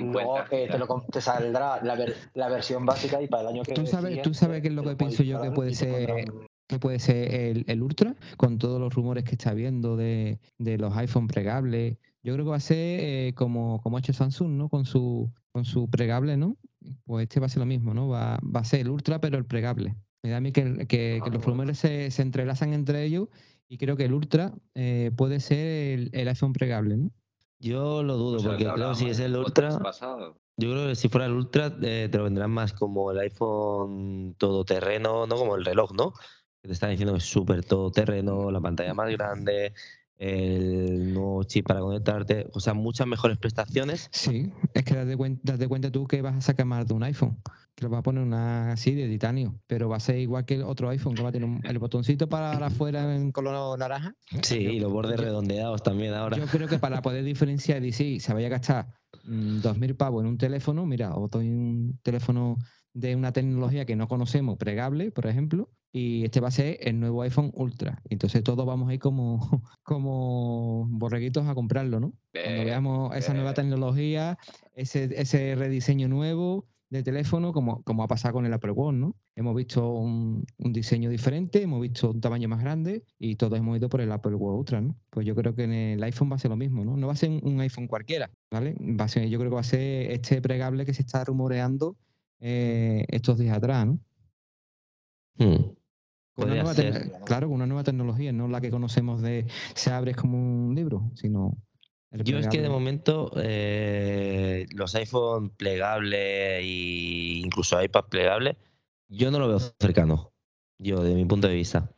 luego 0.00 0.38
eh, 0.52 0.68
te, 0.70 0.78
lo, 0.78 1.04
te, 1.10 1.20
saldrá 1.20 1.82
la, 1.82 1.96
ver, 1.96 2.14
la, 2.34 2.48
versión 2.48 2.86
básica 2.86 3.20
y 3.20 3.26
para 3.26 3.42
el 3.42 3.48
año 3.48 3.64
que 3.64 3.72
¿Tú 3.72 3.86
sabes, 3.86 4.22
¿tú 4.22 4.32
sabes 4.32 4.62
qué 4.62 4.68
es 4.68 4.74
lo 4.74 4.84
que 4.84 4.94
pienso 4.94 5.24
yo 5.24 5.42
que 5.42 5.50
puede 5.50 5.74
ser 5.74 6.30
que 6.66 6.78
puede 6.78 6.98
ser 6.98 7.34
el, 7.34 7.64
el, 7.68 7.82
Ultra, 7.82 8.16
con 8.36 8.58
todos 8.58 8.80
los 8.80 8.94
rumores 8.94 9.24
que 9.24 9.32
está 9.32 9.50
habiendo 9.50 9.96
de, 9.96 10.40
de 10.58 10.78
los 10.78 10.96
iPhone 10.96 11.26
plegables. 11.26 11.98
Yo 12.24 12.32
creo 12.32 12.46
que 12.46 12.50
va 12.50 12.56
a 12.56 12.60
ser 12.60 13.00
eh, 13.00 13.32
como, 13.34 13.82
como 13.82 13.98
ha 13.98 14.00
hecho 14.00 14.14
Samsung, 14.14 14.52
¿no? 14.52 14.70
Con 14.70 14.86
su, 14.86 15.30
con 15.52 15.66
su 15.66 15.90
plegable, 15.90 16.38
¿no? 16.38 16.56
Pues 17.04 17.24
este 17.24 17.38
va 17.38 17.46
a 17.46 17.48
ser 17.50 17.60
lo 17.60 17.66
mismo, 17.66 17.92
¿no? 17.92 18.08
Va, 18.08 18.38
va 18.38 18.60
a 18.60 18.64
ser 18.64 18.80
el 18.80 18.88
Ultra, 18.88 19.20
pero 19.20 19.36
el 19.36 19.44
plegable. 19.44 19.94
Me 20.22 20.30
da 20.30 20.38
a 20.38 20.40
mí 20.40 20.50
que, 20.50 20.86
que, 20.86 21.20
los 21.30 21.44
rumores 21.44 21.78
se, 21.78 22.10
se, 22.10 22.22
entrelazan 22.22 22.72
entre 22.72 23.04
ellos 23.04 23.28
y 23.68 23.76
creo 23.76 23.98
que 23.98 24.06
el 24.06 24.14
Ultra 24.14 24.54
eh, 24.74 25.10
puede 25.14 25.38
ser 25.38 26.08
el, 26.12 26.28
iPhone 26.28 26.54
plegable, 26.54 26.96
¿no? 26.96 27.10
Yo 27.60 28.02
lo 28.02 28.16
dudo, 28.16 28.42
porque 28.42 28.64
creo 28.64 28.90
que 28.90 28.96
si 28.96 29.08
es 29.10 29.18
el 29.18 29.36
Ultra. 29.36 29.78
Yo 30.56 30.70
creo 30.70 30.86
que 30.86 30.94
si 30.94 31.08
fuera 31.08 31.26
el 31.26 31.32
Ultra, 31.32 31.76
eh, 31.82 32.08
te 32.10 32.16
lo 32.16 32.24
vendrán 32.24 32.50
más 32.50 32.72
como 32.72 33.10
el 33.10 33.18
iPhone 33.18 34.34
todoterreno, 34.38 35.26
no 35.26 35.36
como 35.36 35.56
el 35.56 35.64
reloj, 35.64 35.92
¿no? 35.92 36.14
que 36.64 36.68
te 36.68 36.72
están 36.72 36.88
diciendo 36.88 37.12
que 37.12 37.18
es 37.18 37.24
súper 37.24 37.62
todoterreno, 37.62 38.50
la 38.50 38.58
pantalla 38.58 38.94
más 38.94 39.10
grande, 39.10 39.74
el 40.16 41.12
nuevo 41.12 41.42
chip 41.44 41.66
para 41.66 41.80
conectarte, 41.80 42.46
o 42.52 42.60
sea, 42.60 42.74
muchas 42.74 43.06
mejores 43.06 43.38
prestaciones. 43.38 44.08
Sí, 44.12 44.52
es 44.72 44.84
que 44.84 44.94
date 44.94 45.16
cuenta, 45.16 45.68
cuenta 45.68 45.90
tú 45.90 46.06
que 46.06 46.22
vas 46.22 46.36
a 46.36 46.40
sacar 46.40 46.66
más 46.66 46.86
de 46.86 46.94
un 46.94 47.02
iPhone, 47.02 47.38
que 47.74 47.84
lo 47.84 47.90
va 47.90 47.98
a 47.98 48.02
poner 48.02 48.22
una 48.22 48.72
así 48.72 48.94
de 48.94 49.08
titanio, 49.08 49.60
pero 49.66 49.88
va 49.88 49.96
a 49.96 50.00
ser 50.00 50.18
igual 50.18 50.44
que 50.44 50.54
el 50.54 50.62
otro 50.62 50.88
iPhone, 50.88 51.14
que 51.14 51.22
va 51.22 51.30
a 51.30 51.32
tener 51.32 51.48
el 51.64 51.78
botoncito 51.78 52.28
para 52.28 52.64
afuera 52.64 53.14
en 53.14 53.32
color 53.32 53.78
naranja. 53.78 54.14
Sí, 54.42 54.58
y 54.58 54.80
los 54.80 54.92
bordes 54.92 55.18
redondeados 55.18 55.82
también 55.82 56.14
ahora. 56.14 56.36
Yo 56.36 56.46
creo 56.46 56.68
que 56.68 56.78
para 56.78 57.02
poder 57.02 57.24
diferenciar 57.24 57.84
y 57.84 57.92
si 57.92 58.20
se 58.20 58.32
vaya 58.32 58.46
a 58.46 58.50
gastar 58.50 58.86
mm, 59.24 59.60
dos 59.60 59.78
mil 59.78 59.96
pavos 59.96 60.22
en 60.22 60.28
un 60.28 60.38
teléfono, 60.38 60.86
mira, 60.86 61.14
o 61.14 61.26
estoy 61.26 61.48
un 61.48 61.98
teléfono 62.02 62.56
de 62.92 63.16
una 63.16 63.32
tecnología 63.32 63.84
que 63.84 63.96
no 63.96 64.06
conocemos, 64.06 64.56
pregable, 64.56 65.10
por 65.10 65.26
ejemplo, 65.26 65.70
y 65.96 66.24
este 66.24 66.40
va 66.40 66.48
a 66.48 66.50
ser 66.50 66.76
el 66.80 66.98
nuevo 66.98 67.22
iPhone 67.22 67.52
Ultra. 67.54 68.02
Entonces 68.10 68.42
todos 68.42 68.66
vamos 68.66 68.88
a 68.88 68.94
ir 68.94 68.98
como, 68.98 69.38
como 69.84 70.88
borreguitos 70.90 71.46
a 71.46 71.54
comprarlo, 71.54 72.00
¿no? 72.00 72.12
Cuando 72.32 72.64
veamos 72.64 73.16
esa 73.16 73.32
nueva 73.32 73.54
tecnología, 73.54 74.36
ese, 74.74 75.08
ese 75.16 75.54
rediseño 75.54 76.08
nuevo 76.08 76.66
de 76.90 77.04
teléfono, 77.04 77.52
como, 77.52 77.84
como 77.84 78.02
ha 78.02 78.08
pasado 78.08 78.34
con 78.34 78.44
el 78.44 78.52
Apple 78.52 78.72
Watch, 78.72 78.96
¿no? 78.96 79.14
Hemos 79.36 79.54
visto 79.54 79.88
un, 79.92 80.44
un, 80.58 80.72
diseño 80.72 81.10
diferente, 81.10 81.62
hemos 81.62 81.80
visto 81.80 82.10
un 82.10 82.20
tamaño 82.20 82.48
más 82.48 82.60
grande 82.60 83.04
y 83.16 83.36
todos 83.36 83.56
hemos 83.56 83.78
ido 83.78 83.88
por 83.88 84.00
el 84.00 84.10
Apple 84.10 84.34
Watch 84.34 84.58
Ultra, 84.58 84.80
¿no? 84.80 84.96
Pues 85.10 85.24
yo 85.24 85.36
creo 85.36 85.54
que 85.54 85.62
en 85.62 85.72
el 85.72 86.02
iPhone 86.02 86.28
va 86.28 86.34
a 86.34 86.40
ser 86.40 86.50
lo 86.50 86.56
mismo, 86.56 86.84
¿no? 86.84 86.96
No 86.96 87.06
va 87.06 87.12
a 87.12 87.16
ser 87.16 87.30
un 87.30 87.60
iPhone 87.60 87.86
cualquiera, 87.86 88.32
¿vale? 88.50 88.74
Va 88.80 89.04
a 89.04 89.08
ser, 89.08 89.28
yo 89.28 89.38
creo 89.38 89.52
que 89.52 89.54
va 89.54 89.60
a 89.60 89.64
ser 89.64 90.10
este 90.10 90.42
pregable 90.42 90.84
que 90.84 90.92
se 90.92 91.02
está 91.02 91.22
rumoreando 91.22 91.96
eh, 92.40 93.04
estos 93.10 93.38
días 93.38 93.56
atrás, 93.56 93.86
¿no? 93.86 94.00
Hmm. 95.36 95.83
Claro, 97.24 97.48
con 97.48 97.54
una 97.54 97.66
nueva 97.66 97.84
tecnología, 97.84 98.32
no 98.32 98.48
la 98.48 98.60
que 98.60 98.70
conocemos 98.70 99.22
de 99.22 99.46
se 99.74 99.90
abre 99.90 100.14
como 100.14 100.38
un 100.38 100.74
libro, 100.74 101.10
sino... 101.14 101.56
Yo 102.24 102.38
es 102.38 102.46
que 102.46 102.62
de 102.62 102.68
momento 102.68 103.32
eh, 103.36 104.66
los 104.72 104.94
iPhone 104.94 105.50
plegables 105.50 106.60
e 106.60 107.40
incluso 107.42 107.82
iPad 107.82 108.04
plegables, 108.08 108.56
yo 109.08 109.32
no 109.32 109.40
lo 109.40 109.48
veo 109.48 109.58
cercano, 109.58 110.32
yo 110.78 111.02
de 111.02 111.12
mi 111.14 111.24
punto 111.24 111.48
de 111.48 111.54
vista. 111.54 111.90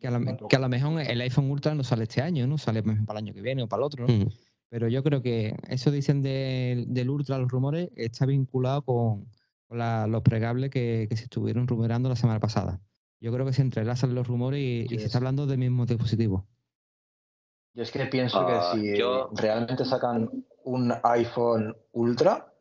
Que, 0.00 0.08
a 0.08 0.10
lo 0.58 0.68
mejor 0.68 1.00
el 1.02 1.20
iPhone 1.20 1.50
Ultra 1.50 1.74
no 1.76 1.84
sale 1.84 2.04
este 2.04 2.20
año, 2.20 2.48
no 2.48 2.58
sale 2.58 2.82
para 2.82 3.20
el 3.20 3.24
año 3.24 3.32
que 3.32 3.42
viene 3.42 3.62
o 3.62 3.68
para 3.68 3.82
el 3.82 3.84
otro, 3.84 4.08
¿no? 4.08 4.28
Pero 4.70 4.86
yo 4.88 5.02
creo 5.02 5.20
que 5.20 5.56
eso 5.68 5.90
dicen 5.90 6.22
del 6.22 7.10
Ultra, 7.10 7.38
los 7.38 7.50
rumores, 7.50 7.90
está 7.96 8.24
vinculado 8.24 8.82
con, 8.82 9.26
los 9.68 10.22
pregables 10.22 10.70
que, 10.70 11.08
se 11.10 11.24
estuvieron 11.24 11.66
rumorando 11.66 12.08
la 12.08 12.16
semana 12.16 12.40
pasada. 12.40 12.80
Yo 13.20 13.32
creo 13.32 13.44
que 13.44 13.52
se 13.52 13.62
entrelazan 13.62 14.14
los 14.14 14.26
rumores 14.26 14.60
y, 14.60 14.98
se 14.98 15.06
está 15.06 15.18
hablando 15.18 15.46
del 15.46 15.58
mismo 15.58 15.84
dispositivo. 15.84 16.46
Yo 17.74 17.82
es 17.82 17.90
que 17.90 18.06
pienso 18.06 18.44
que 18.46 18.52
ah, 18.52 18.72
si 18.74 18.94
realmente 19.40 19.84
sacan 19.84 20.28
un 20.64 20.92
iPhone 21.02 21.76
Ultra, 21.92 22.52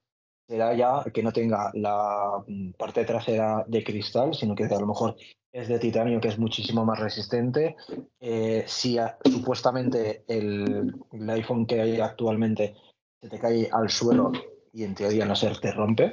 será 0.47 0.73
ya 0.73 1.03
que 1.11 1.23
no 1.23 1.31
tenga 1.31 1.71
la 1.73 2.43
parte 2.77 3.05
trasera 3.05 3.63
de 3.67 3.83
cristal, 3.83 4.35
sino 4.35 4.53
que 4.53 4.65
a 4.65 4.79
lo 4.79 4.87
mejor 4.87 5.15
es 5.51 5.67
de 5.67 5.79
titanio, 5.79 6.19
que 6.19 6.27
es 6.27 6.37
muchísimo 6.37 6.85
más 6.85 6.99
resistente. 6.99 7.75
Eh, 8.19 8.65
si 8.67 8.97
supuestamente 9.23 10.25
el, 10.27 10.93
el, 11.11 11.29
iPhone 11.29 11.65
que 11.65 11.81
hay 11.81 11.99
actualmente 11.99 12.75
se 13.21 13.29
te 13.29 13.39
cae 13.39 13.69
al 13.71 13.89
suelo 13.89 14.31
y 14.73 14.83
en 14.83 14.93
teoría 14.93 15.25
no 15.25 15.35
se 15.35 15.49
te 15.55 15.71
rompe, 15.71 16.11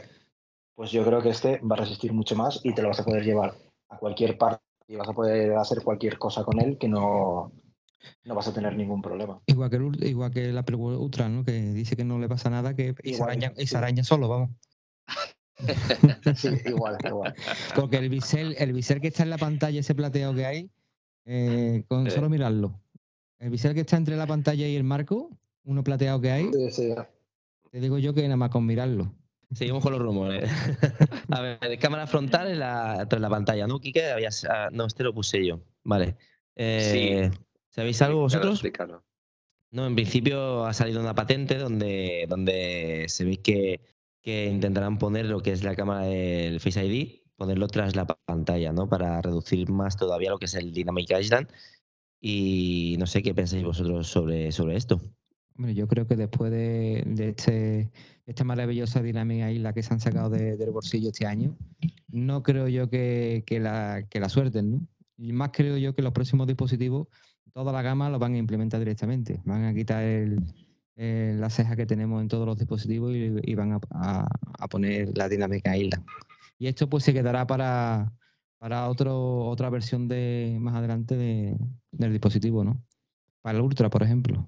pues 0.74 0.90
yo 0.90 1.04
creo 1.04 1.20
que 1.20 1.30
este 1.30 1.58
va 1.58 1.76
a 1.76 1.80
resistir 1.80 2.12
mucho 2.12 2.36
más 2.36 2.60
y 2.62 2.74
te 2.74 2.82
lo 2.82 2.88
vas 2.88 3.00
a 3.00 3.04
poder 3.04 3.24
llevar 3.24 3.65
a 3.88 3.98
cualquier 3.98 4.36
parte 4.38 4.62
y 4.88 4.96
vas 4.96 5.08
a 5.08 5.12
poder 5.12 5.54
hacer 5.56 5.82
cualquier 5.82 6.18
cosa 6.18 6.44
con 6.44 6.60
él 6.60 6.78
que 6.78 6.88
no, 6.88 7.52
no 8.24 8.34
vas 8.34 8.48
a 8.48 8.52
tener 8.54 8.76
ningún 8.76 9.02
problema. 9.02 9.40
Igual 9.46 9.70
que 9.70 9.76
el, 9.76 10.04
igual 10.04 10.30
que 10.30 10.52
la 10.52 10.64
Ultra, 10.68 11.28
¿no? 11.28 11.44
Que 11.44 11.52
dice 11.52 11.96
que 11.96 12.04
no 12.04 12.18
le 12.18 12.28
pasa 12.28 12.50
nada, 12.50 12.74
que 12.74 12.94
y 13.02 13.14
se 13.14 13.76
araña, 13.76 14.04
solo, 14.04 14.28
vamos. 14.28 14.50
sí, 16.36 16.48
igual, 16.66 16.98
igual. 17.04 17.34
Porque 17.74 17.96
el 17.96 18.08
bisel, 18.08 18.54
el 18.58 18.72
bisel 18.72 19.00
que 19.00 19.08
está 19.08 19.22
en 19.22 19.30
la 19.30 19.38
pantalla, 19.38 19.80
ese 19.80 19.94
plateado 19.94 20.34
que 20.34 20.46
hay, 20.46 20.70
eh, 21.24 21.84
con 21.88 22.10
solo 22.10 22.28
mirarlo. 22.28 22.78
El 23.38 23.50
bisel 23.50 23.74
que 23.74 23.80
está 23.80 23.96
entre 23.96 24.16
la 24.16 24.26
pantalla 24.26 24.66
y 24.66 24.76
el 24.76 24.84
marco, 24.84 25.30
uno 25.64 25.82
plateado 25.82 26.20
que 26.20 26.30
hay, 26.30 26.50
te 27.70 27.80
digo 27.80 27.98
yo 27.98 28.14
que 28.14 28.22
nada 28.22 28.36
más 28.36 28.50
con 28.50 28.64
mirarlo. 28.66 29.12
Seguimos 29.52 29.82
con 29.82 29.92
los 29.92 30.02
rumores. 30.02 30.50
a 31.30 31.40
ver, 31.40 31.78
cámara 31.78 32.06
frontal 32.06 32.48
en 32.48 32.58
la, 32.58 33.06
la 33.08 33.30
pantalla, 33.30 33.66
¿no, 33.66 33.78
Kike? 33.78 34.02
Ah, 34.48 34.68
no, 34.72 34.86
este 34.86 35.04
lo 35.04 35.14
puse 35.14 35.46
yo. 35.46 35.60
Vale. 35.84 36.16
Eh, 36.56 37.30
¿Sabéis 37.68 38.02
algo 38.02 38.20
vosotros? 38.20 38.62
No, 39.70 39.86
en 39.86 39.94
principio 39.94 40.64
ha 40.64 40.72
salido 40.72 41.00
una 41.00 41.14
patente 41.14 41.58
donde, 41.58 42.26
donde 42.28 43.06
se 43.08 43.24
ve 43.24 43.36
que, 43.36 43.80
que 44.22 44.46
intentarán 44.46 44.98
poner 44.98 45.26
lo 45.26 45.40
que 45.40 45.52
es 45.52 45.62
la 45.62 45.76
cámara 45.76 46.06
del 46.06 46.60
Face 46.60 46.84
ID, 46.84 47.20
ponerlo 47.36 47.68
tras 47.68 47.94
la 47.94 48.06
pantalla, 48.06 48.72
¿no? 48.72 48.88
Para 48.88 49.20
reducir 49.22 49.70
más 49.70 49.96
todavía 49.96 50.30
lo 50.30 50.38
que 50.38 50.46
es 50.46 50.54
el 50.54 50.72
Dynamic 50.72 51.10
Island. 51.18 51.48
Y 52.20 52.96
no 52.98 53.06
sé 53.06 53.22
qué 53.22 53.34
pensáis 53.34 53.62
vosotros 53.62 54.08
sobre, 54.08 54.50
sobre 54.50 54.76
esto. 54.76 55.00
Hombre, 55.56 55.74
yo 55.74 55.86
creo 55.86 56.06
que 56.06 56.16
después 56.16 56.50
de, 56.50 57.02
de 57.06 57.28
este 57.28 57.90
esta 58.26 58.42
maravillosa 58.44 59.02
dinámica 59.02 59.50
isla 59.50 59.72
que 59.72 59.82
se 59.82 59.94
han 59.94 60.00
sacado 60.00 60.30
del 60.30 60.70
bolsillo 60.70 61.10
este 61.10 61.26
año, 61.26 61.56
no 62.08 62.42
creo 62.42 62.66
yo 62.68 62.90
que, 62.90 63.44
la, 63.60 64.04
que 64.10 64.20
la 64.20 64.28
suerten, 64.28 64.70
¿no? 64.72 64.88
Y 65.16 65.32
más 65.32 65.50
creo 65.52 65.76
yo 65.78 65.94
que 65.94 66.02
los 66.02 66.12
próximos 66.12 66.46
dispositivos, 66.46 67.06
toda 67.52 67.72
la 67.72 67.82
gama 67.82 68.10
los 68.10 68.20
van 68.20 68.34
a 68.34 68.38
implementar 68.38 68.80
directamente. 68.80 69.40
Van 69.44 69.64
a 69.64 69.72
quitar 69.72 70.02
el, 70.02 70.42
la 70.96 71.48
ceja 71.48 71.76
que 71.76 71.86
tenemos 71.86 72.20
en 72.20 72.28
todos 72.28 72.46
los 72.46 72.58
dispositivos 72.58 73.14
y, 73.14 73.54
van 73.54 73.80
a, 73.90 74.28
poner 74.68 75.16
la 75.16 75.28
dinámica 75.28 75.76
isla. 75.76 76.02
Y 76.58 76.66
esto 76.66 76.88
pues 76.90 77.04
se 77.04 77.14
quedará 77.14 77.46
para, 77.46 78.12
para 78.58 78.88
otro, 78.88 79.46
otra 79.46 79.70
versión 79.70 80.08
de 80.08 80.58
más 80.60 80.74
adelante 80.74 81.16
del 81.16 82.12
dispositivo, 82.12 82.64
¿no? 82.64 82.82
Para 83.40 83.56
el 83.56 83.64
Ultra, 83.64 83.88
por 83.88 84.02
ejemplo. 84.02 84.46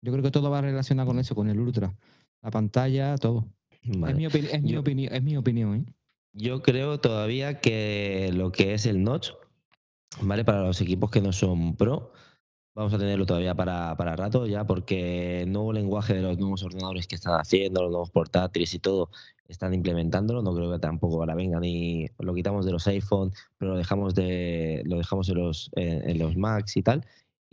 Yo 0.00 0.10
creo 0.10 0.24
que 0.24 0.30
todo 0.30 0.50
va 0.50 0.60
relacionado 0.60 1.06
con 1.06 1.18
eso, 1.18 1.34
con 1.34 1.48
el 1.48 1.60
Ultra 1.60 1.94
la 2.44 2.50
pantalla, 2.50 3.16
todo. 3.16 3.48
Es, 3.82 3.96
mi, 4.14 4.26
es, 4.26 4.62
mi 4.62 5.06
es 5.06 5.22
mi 5.22 5.36
opinión. 5.36 5.74
¿eh? 5.76 5.84
Yo 6.34 6.62
creo 6.62 7.00
todavía 7.00 7.60
que 7.60 8.30
lo 8.34 8.52
que 8.52 8.74
es 8.74 8.84
el 8.84 9.02
notch, 9.02 9.30
¿vale? 10.20 10.44
Para 10.44 10.62
los 10.62 10.80
equipos 10.80 11.10
que 11.10 11.22
no 11.22 11.32
son 11.32 11.74
pro, 11.76 12.12
vamos 12.74 12.92
a 12.92 12.98
tenerlo 12.98 13.24
todavía 13.24 13.54
para, 13.54 13.96
para 13.96 14.14
rato 14.14 14.46
ya, 14.46 14.66
porque 14.66 15.42
el 15.42 15.52
nuevo 15.52 15.72
lenguaje 15.72 16.12
de 16.12 16.20
los 16.20 16.38
nuevos 16.38 16.62
ordenadores 16.62 17.06
que 17.06 17.14
están 17.14 17.40
haciendo, 17.40 17.82
los 17.82 17.90
nuevos 17.90 18.10
portátiles 18.10 18.74
y 18.74 18.78
todo, 18.78 19.08
están 19.48 19.72
implementándolo. 19.72 20.42
No 20.42 20.54
creo 20.54 20.70
que 20.70 20.78
tampoco 20.78 21.20
ahora 21.20 21.34
venga 21.34 21.58
ni 21.60 22.08
lo 22.18 22.34
quitamos 22.34 22.66
de 22.66 22.72
los 22.72 22.86
iPhone, 22.88 23.32
pero 23.56 23.72
lo 23.72 23.78
dejamos 23.78 24.14
de 24.14 24.82
lo 24.84 24.98
dejamos 24.98 25.30
en 25.30 25.38
los, 25.38 25.70
en 25.76 26.18
los 26.18 26.36
Macs 26.36 26.76
y 26.76 26.82
tal. 26.82 27.06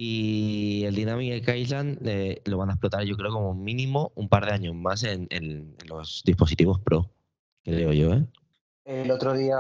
Y 0.04 0.84
el 0.86 0.96
Dynamic 0.96 1.48
Island 1.48 2.00
eh, 2.08 2.42
lo 2.46 2.58
van 2.58 2.72
a 2.72 2.74
explotar, 2.74 3.04
yo 3.04 3.16
creo, 3.16 3.32
como 3.32 3.54
mínimo 3.54 4.12
un 4.16 4.30
par 4.30 4.48
de 4.48 4.54
años 4.54 4.74
más 4.74 5.04
en, 5.04 5.76
los 5.88 6.24
dispositivos 6.26 6.80
Pro. 6.80 7.12
creo 7.64 7.94
yo, 7.94 8.14
¿eh? 8.14 8.26
El 8.84 9.12
otro 9.12 9.36
día 9.36 9.60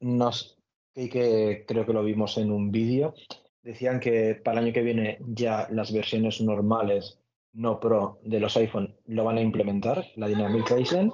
nos 0.00 0.58
que 0.92 1.64
creo 1.66 1.86
que 1.86 1.94
lo 1.94 2.04
vimos 2.04 2.36
en 2.36 2.52
un 2.52 2.70
vídeo, 2.70 3.14
decían 3.62 4.00
que 4.00 4.34
para 4.34 4.58
el 4.58 4.66
año 4.66 4.74
que 4.74 4.82
viene 4.82 5.18
ya 5.28 5.66
las 5.70 5.94
versiones 5.94 6.42
normales 6.42 7.18
no 7.54 7.80
Pro 7.80 8.20
de 8.22 8.38
los 8.38 8.58
iPhone 8.58 8.94
lo 9.06 9.24
van 9.24 9.38
a 9.38 9.40
implementar, 9.40 10.04
la 10.16 10.28
Dynamic 10.28 10.70
Island, 10.78 11.10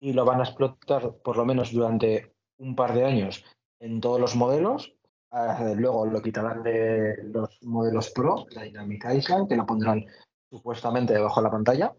y 0.00 0.14
lo 0.14 0.24
van 0.24 0.40
a 0.40 0.44
explotar 0.44 1.18
por 1.22 1.36
lo 1.36 1.44
menos 1.44 1.72
durante 1.72 2.32
un 2.56 2.74
par 2.74 2.94
de 2.94 3.04
años 3.04 3.44
en 3.80 4.00
todos 4.00 4.18
los 4.18 4.34
modelos. 4.34 4.94
Ah, 5.34 5.72
luego 5.74 6.04
lo 6.04 6.20
quitarán 6.20 6.62
de 6.62 7.16
los 7.24 7.62
modelos 7.62 8.10
Pro, 8.10 8.44
la 8.50 8.64
Dynamic 8.64 9.06
Island, 9.14 9.48
que 9.48 9.56
la 9.56 9.64
pondrán 9.64 10.04
supuestamente 10.50 11.14
debajo 11.14 11.40
de 11.40 11.44
la 11.44 11.50
pantalla. 11.50 11.94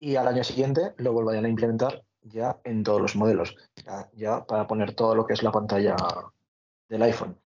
Y 0.00 0.16
al 0.16 0.28
año 0.28 0.42
siguiente 0.42 0.94
lo 0.96 1.12
volverán 1.12 1.44
a 1.44 1.48
implementar 1.50 2.02
ya 2.22 2.58
en 2.64 2.82
todos 2.82 3.02
los 3.02 3.16
modelos, 3.16 3.54
ya, 4.14 4.46
para 4.46 4.66
poner 4.66 4.94
todo 4.94 5.14
lo 5.14 5.26
que 5.26 5.34
es 5.34 5.42
la 5.42 5.52
pantalla 5.52 5.94
del 6.88 7.02
iPhone. 7.02 7.38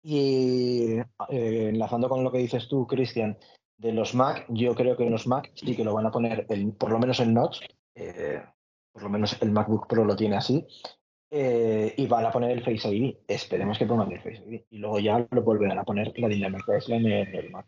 Y 0.00 0.98
eh, 1.28 1.68
enlazando 1.68 2.08
con 2.08 2.22
lo 2.22 2.30
que 2.30 2.38
dices 2.38 2.68
tú, 2.68 2.86
Cristian, 2.86 3.36
de 3.78 3.92
los 3.92 4.14
Mac, 4.14 4.46
yo 4.48 4.76
creo 4.76 4.96
que 4.96 5.04
en 5.04 5.10
los 5.10 5.26
Mac 5.26 5.50
sí 5.56 5.74
que 5.74 5.82
lo 5.82 5.94
van 5.94 6.06
a 6.06 6.12
poner, 6.12 6.46
por 6.78 6.90
lo 6.92 7.00
menos 7.00 7.18
el 7.18 7.34
notch, 7.34 7.62
eh, 7.96 8.40
por 8.92 9.02
lo 9.02 9.08
menos 9.08 9.36
el 9.42 9.50
MacBook 9.50 9.88
Pro 9.88 10.04
lo 10.04 10.14
tiene 10.14 10.36
así, 10.36 10.64
eh, 11.34 11.94
y 11.96 12.06
van 12.06 12.26
a 12.26 12.30
poner 12.30 12.50
el 12.50 12.62
Face 12.62 12.94
ID. 12.94 13.16
Esperemos 13.26 13.78
que 13.78 13.86
pongan 13.86 14.12
el 14.12 14.20
Face 14.20 14.42
ID. 14.46 14.60
Y 14.68 14.78
luego 14.78 15.00
ya 15.00 15.26
lo 15.30 15.42
volverán 15.42 15.78
a 15.78 15.84
poner 15.84 16.12
la 16.18 16.28
Dynamic 16.28 16.62
Island 16.78 17.06
en 17.06 17.34
el 17.34 17.50
Mac. 17.50 17.64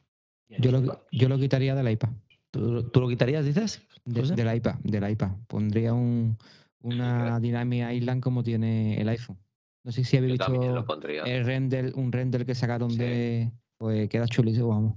Yo 0.48 0.70
lo, 0.70 1.06
yo 1.10 1.28
lo 1.30 1.38
quitaría 1.38 1.74
del 1.74 1.90
iPad. 1.90 2.10
¿Tú, 2.50 2.90
lo 2.94 3.08
quitarías, 3.08 3.44
dices? 3.46 3.82
del 4.04 4.54
iPad, 4.54 4.74
del 4.82 5.10
iPad. 5.10 5.30
Pondría 5.48 5.94
un, 5.94 6.36
una 6.82 7.40
Dynamic 7.40 7.90
Island 7.90 8.22
como 8.22 8.44
tiene 8.44 9.00
el 9.00 9.08
iPhone. 9.08 9.38
No 9.82 9.92
sé 9.92 10.04
si 10.04 10.18
habéis 10.18 10.38
visto 10.38 10.84
el 11.24 11.44
render, 11.46 11.92
un 11.94 12.12
render 12.12 12.44
que 12.44 12.54
sacaron 12.54 12.94
de. 12.96 13.50
Pues 13.78 14.10
queda 14.10 14.26
chulísimo, 14.26 14.68
vamos. 14.68 14.96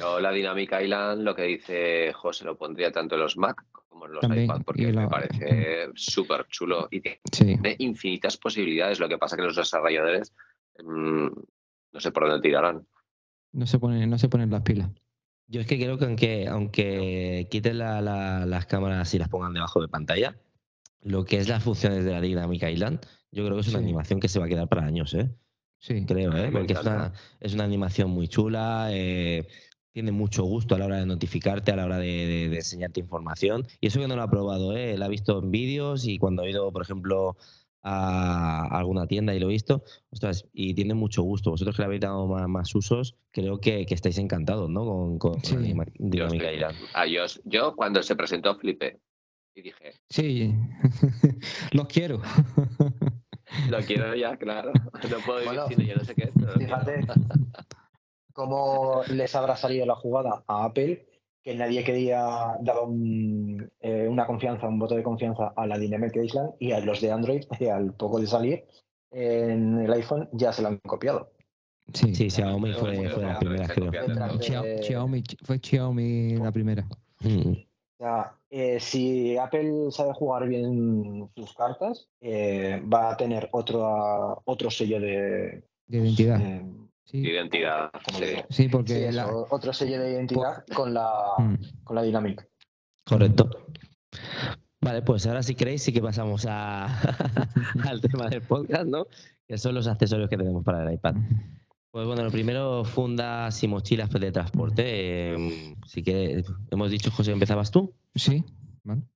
Yo 0.00 0.18
la 0.18 0.32
Dynamic 0.32 0.72
Island, 0.82 1.22
lo 1.22 1.36
que 1.36 1.42
dice 1.42 2.12
José, 2.12 2.44
lo 2.44 2.58
pondría 2.58 2.90
tanto 2.90 3.14
en 3.14 3.22
los 3.22 3.36
Mac 3.36 3.64
como 3.98 4.06
en 4.06 4.12
los 4.12 4.44
iPad, 4.44 4.62
porque 4.64 4.92
me 4.92 5.08
parece 5.08 5.88
súper 5.94 6.46
chulo 6.48 6.88
y 6.90 7.00
tiene 7.00 7.76
infinitas 7.78 8.36
posibilidades. 8.36 9.00
Lo 9.00 9.08
que 9.08 9.18
pasa 9.18 9.36
que 9.36 9.42
los 9.42 9.56
desarrolladores 9.56 10.32
mm, 10.82 11.28
no 11.92 12.00
sé 12.00 12.12
por 12.12 12.28
dónde 12.28 12.46
tirarán. 12.46 12.86
No 13.52 13.66
se 13.66 13.78
ponen, 13.78 14.08
no 14.08 14.18
se 14.18 14.28
ponen 14.28 14.50
las 14.50 14.62
pilas. 14.62 14.90
Yo 15.46 15.60
es 15.62 15.66
que 15.66 15.78
creo 15.78 15.98
que 15.98 16.04
aunque, 16.04 16.46
aunque 16.46 17.48
quiten 17.50 17.78
las 17.78 18.66
cámaras 18.66 19.12
y 19.14 19.18
las 19.18 19.28
pongan 19.28 19.54
debajo 19.54 19.80
de 19.80 19.88
pantalla, 19.88 20.36
lo 21.00 21.24
que 21.24 21.38
es 21.38 21.48
las 21.48 21.64
funciones 21.64 22.04
de 22.04 22.12
la 22.12 22.20
Dynamic 22.20 22.62
Island, 22.62 23.00
yo 23.32 23.44
creo 23.44 23.56
que 23.56 23.62
es 23.62 23.68
una 23.68 23.78
animación 23.78 24.20
que 24.20 24.28
se 24.28 24.38
va 24.38 24.44
a 24.44 24.48
quedar 24.48 24.68
para 24.68 24.84
años, 24.84 25.14
¿eh? 25.14 25.30
Sí. 25.78 26.04
Creo, 26.06 26.36
¿eh? 26.36 26.50
Porque 26.52 26.72
es 26.72 26.80
una, 26.80 27.12
es 27.40 27.54
una, 27.54 27.64
animación 27.64 28.10
muy 28.10 28.28
chula, 28.28 28.88
eh, 28.90 29.46
tiene 29.98 30.12
mucho 30.12 30.44
gusto 30.44 30.76
a 30.76 30.78
la 30.78 30.86
hora 30.86 30.98
de 30.98 31.06
notificarte, 31.06 31.72
a 31.72 31.76
la 31.76 31.84
hora 31.84 31.98
de, 31.98 32.44
enseñarte 32.44 33.00
información. 33.00 33.66
Y 33.80 33.88
eso 33.88 33.98
que 33.98 34.06
no 34.06 34.14
lo 34.14 34.22
ha 34.22 34.30
probado, 34.30 34.76
¿eh? 34.76 34.96
La 34.96 35.06
he 35.06 35.08
visto 35.08 35.42
en 35.42 35.50
vídeos 35.50 36.06
y 36.06 36.18
cuando 36.18 36.44
he 36.44 36.50
ido, 36.50 36.70
por 36.70 36.82
ejemplo, 36.82 37.36
a 37.82 38.78
alguna 38.78 39.08
tienda 39.08 39.34
y 39.34 39.40
lo 39.40 39.46
he 39.48 39.54
visto, 39.54 39.82
ostras, 40.10 40.46
y 40.52 40.74
tiene 40.74 40.94
mucho 40.94 41.24
gusto. 41.24 41.50
Vosotros 41.50 41.74
que 41.74 41.82
le 41.82 41.86
habéis 41.86 42.02
dado 42.02 42.28
más, 42.28 42.72
usos, 42.76 43.16
creo 43.32 43.58
que, 43.58 43.84
estáis 43.90 44.18
encantados, 44.18 44.70
¿no? 44.70 44.84
Con, 44.84 45.18
con, 45.18 45.42
Dinámica 45.98 46.68
ah, 46.94 47.04
yo, 47.04 47.24
yo 47.44 47.74
cuando 47.74 48.00
se 48.04 48.14
presentó 48.14 48.54
flipé 48.54 49.00
y 49.56 49.62
dije... 49.62 49.94
Sí, 50.10 50.54
los 51.72 51.88
quiero. 51.88 52.22
Lo 53.68 53.80
quiero 53.80 54.14
ya, 54.14 54.36
claro. 54.36 54.70
No 55.10 55.18
puedo 55.26 55.40
vivir 55.40 55.60
sin 55.66 55.86
yo 55.88 55.96
no 55.96 56.04
sé 56.04 56.14
qué. 56.14 56.30
Fíjate 56.56 57.00
cómo 58.38 59.02
les 59.08 59.34
habrá 59.34 59.56
salido 59.56 59.84
la 59.84 59.96
jugada 59.96 60.44
a 60.46 60.64
Apple, 60.66 61.04
que 61.42 61.56
nadie 61.56 61.82
quería 61.82 62.56
dar 62.60 62.76
eh, 63.80 64.06
una 64.08 64.26
confianza, 64.26 64.68
un 64.68 64.78
voto 64.78 64.94
de 64.94 65.02
confianza 65.02 65.52
a 65.56 65.66
la 65.66 65.76
Dynamic 65.76 66.14
Island 66.14 66.52
y 66.60 66.70
a 66.70 66.78
los 66.78 67.00
de 67.00 67.10
Android, 67.10 67.42
que 67.58 67.68
al 67.68 67.94
poco 67.94 68.20
de 68.20 68.28
salir 68.28 68.64
en 69.10 69.80
el 69.80 69.92
iPhone 69.92 70.28
ya 70.32 70.52
se 70.52 70.62
lo 70.62 70.68
han 70.68 70.78
copiado. 70.78 71.32
Sí, 71.92 72.14
sí 72.14 72.30
Xiaomi 72.30 72.74
fue, 72.74 73.10
fue 73.10 73.22
la 73.24 73.38
primera, 73.40 73.66
creo. 73.66 73.90
Xiaomi, 74.82 75.24
fue 75.42 75.58
Xiaomi 75.58 76.36
la 76.36 76.52
primera. 76.52 76.86
Mm. 77.20 77.52
O 77.52 78.04
sea, 78.04 78.36
eh, 78.50 78.78
si 78.78 79.36
Apple 79.36 79.90
sabe 79.90 80.12
jugar 80.12 80.46
bien 80.46 81.28
sus 81.34 81.54
cartas, 81.54 82.08
eh, 82.20 82.80
va 82.92 83.10
a 83.10 83.16
tener 83.16 83.48
otro, 83.50 84.42
otro 84.44 84.70
sello 84.70 85.00
de, 85.00 85.64
identidad. 85.88 86.40
Sí. 87.10 87.18
Identidad. 87.18 87.90
Sí, 88.50 88.68
porque 88.68 89.10
otro 89.50 89.72
sello 89.72 90.00
de 90.00 90.12
identidad 90.12 90.64
con 90.74 90.94
la, 90.94 91.10
mm. 91.38 91.84
con 91.84 91.96
la 91.96 92.02
Dynamic. 92.02 92.48
Correcto. 93.04 93.48
Vale, 94.80 95.02
pues 95.02 95.26
ahora 95.26 95.42
si 95.42 95.54
queréis 95.54 95.82
sí 95.82 95.92
que 95.92 96.00
pasamos 96.00 96.46
a, 96.48 96.86
al 97.88 98.00
tema 98.00 98.28
del 98.28 98.42
podcast, 98.42 98.86
¿no? 98.86 99.06
Que 99.46 99.58
son 99.58 99.74
los 99.74 99.88
accesorios 99.88 100.28
que 100.28 100.36
tenemos 100.36 100.64
para 100.64 100.84
el 100.84 100.94
iPad. 100.94 101.16
Pues 101.90 102.06
bueno, 102.06 102.22
lo 102.22 102.30
primero, 102.30 102.84
fundas 102.84 103.62
y 103.62 103.68
mochilas 103.68 104.10
de 104.10 104.30
transporte. 104.30 105.32
Em, 105.32 105.74
si 105.86 106.02
que 106.02 106.44
hemos 106.70 106.90
dicho, 106.90 107.10
José, 107.10 107.32
¿empezabas 107.32 107.70
tú? 107.70 107.94
Sí. 108.14 108.44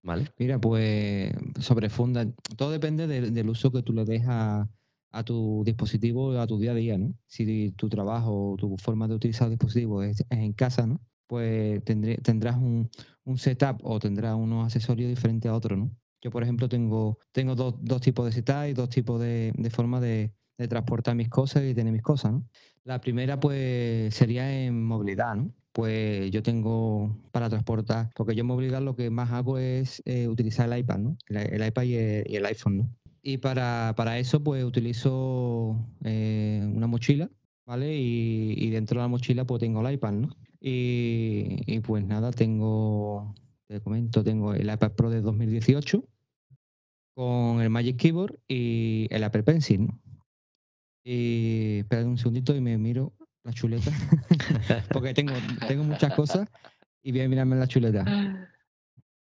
Vale. 0.02 0.26
Mira, 0.38 0.58
pues 0.58 1.32
sobre 1.60 1.88
funda, 1.88 2.26
todo 2.56 2.70
depende 2.70 3.06
del 3.06 3.48
uso 3.48 3.70
que 3.70 3.82
tú 3.82 3.92
le 3.92 4.04
des 4.04 4.22
a, 4.26 4.68
tu 5.24 5.62
dispositivo, 5.64 6.38
a 6.38 6.46
tu 6.46 6.58
día 6.58 6.72
a 6.72 6.74
día, 6.74 6.98
¿no? 6.98 7.14
Si 7.26 7.72
tu 7.72 7.88
trabajo, 7.88 8.56
tu 8.58 8.76
forma 8.78 9.06
de 9.06 9.14
utilizar 9.14 9.46
el 9.46 9.52
dispositivo 9.52 10.02
es, 10.02 10.24
en 10.30 10.52
casa, 10.54 10.86
¿no? 10.86 11.00
Pues 11.26 11.82
tendrás 11.84 12.56
un, 12.56 12.90
setup 13.36 13.80
o 13.84 13.98
tendrás 13.98 14.34
unos 14.34 14.64
accesorios 14.66 15.10
diferentes 15.10 15.50
a 15.50 15.54
otros, 15.54 15.78
¿no? 15.78 15.90
Yo, 16.22 16.30
por 16.30 16.42
ejemplo, 16.42 16.68
tengo, 16.68 17.18
tengo 17.32 17.54
dos, 17.54 18.00
tipos 18.00 18.24
de 18.26 18.32
setup 18.32 18.68
y 18.70 18.72
dos 18.72 18.88
tipos 18.88 19.20
de, 19.20 19.52
de 19.54 19.70
forma 19.70 20.00
de, 20.00 20.32
transportar 20.68 21.16
mis 21.16 21.28
cosas 21.28 21.64
y 21.64 21.74
tener 21.74 21.92
mis 21.92 22.02
cosas, 22.02 22.32
¿no? 22.32 22.46
La 22.84 23.00
primera, 23.00 23.38
pues, 23.40 24.14
sería 24.14 24.64
en 24.64 24.84
movilidad, 24.84 25.34
¿no? 25.34 25.52
Pues 25.72 26.30
yo 26.30 26.42
tengo 26.42 27.16
para 27.32 27.48
transportar, 27.48 28.10
porque 28.14 28.34
yo 28.34 28.42
en 28.42 28.46
movilidad 28.46 28.82
lo 28.82 28.94
que 28.94 29.08
más 29.10 29.32
hago 29.32 29.58
es 29.58 30.02
eh, 30.04 30.28
utilizar 30.28 30.70
el 30.70 30.78
iPad, 30.78 30.98
¿no? 30.98 31.16
El, 31.28 31.66
iPad 31.66 31.82
y 31.82 31.94
el, 31.96 32.44
iPhone, 32.46 32.76
¿no? 32.76 32.90
Y 33.22 33.38
para, 33.38 34.18
eso, 34.18 34.42
pues 34.42 34.64
utilizo 34.64 35.76
eh, 36.04 36.60
una 36.74 36.88
mochila, 36.88 37.30
¿vale? 37.64 37.96
Y, 37.96 38.70
dentro 38.70 38.98
de 38.98 39.04
la 39.04 39.08
mochila, 39.08 39.44
pues 39.44 39.60
tengo 39.60 39.86
el 39.86 39.94
iPad, 39.94 40.12
¿no? 40.12 40.36
Y, 40.60 41.62
y, 41.66 41.80
pues 41.80 42.04
nada, 42.04 42.32
tengo, 42.32 43.34
te 43.68 43.80
comento, 43.80 44.24
tengo 44.24 44.54
el 44.54 44.72
iPad 44.72 44.92
Pro 44.92 45.10
de 45.10 45.20
2018 45.20 46.04
con 47.14 47.60
el 47.60 47.70
Magic 47.70 47.96
Keyboard 47.96 48.38
y 48.48 49.06
el 49.10 49.22
Apple 49.22 49.42
Pencil, 49.44 49.86
¿no? 49.86 50.00
Y 51.04 51.78
espera 51.80 52.04
un 52.04 52.18
segundito 52.18 52.54
y 52.54 52.60
me 52.60 52.78
miro 52.78 53.12
la 53.44 53.52
chuleta. 53.52 53.90
Porque 54.92 55.14
tengo, 55.14 55.32
tengo 55.66 55.84
muchas 55.84 56.14
cosas 56.14 56.48
y 57.02 57.12
voy 57.12 57.22
a 57.22 57.28
mirarme 57.28 57.56
la 57.56 57.66
chuleta. 57.66 58.04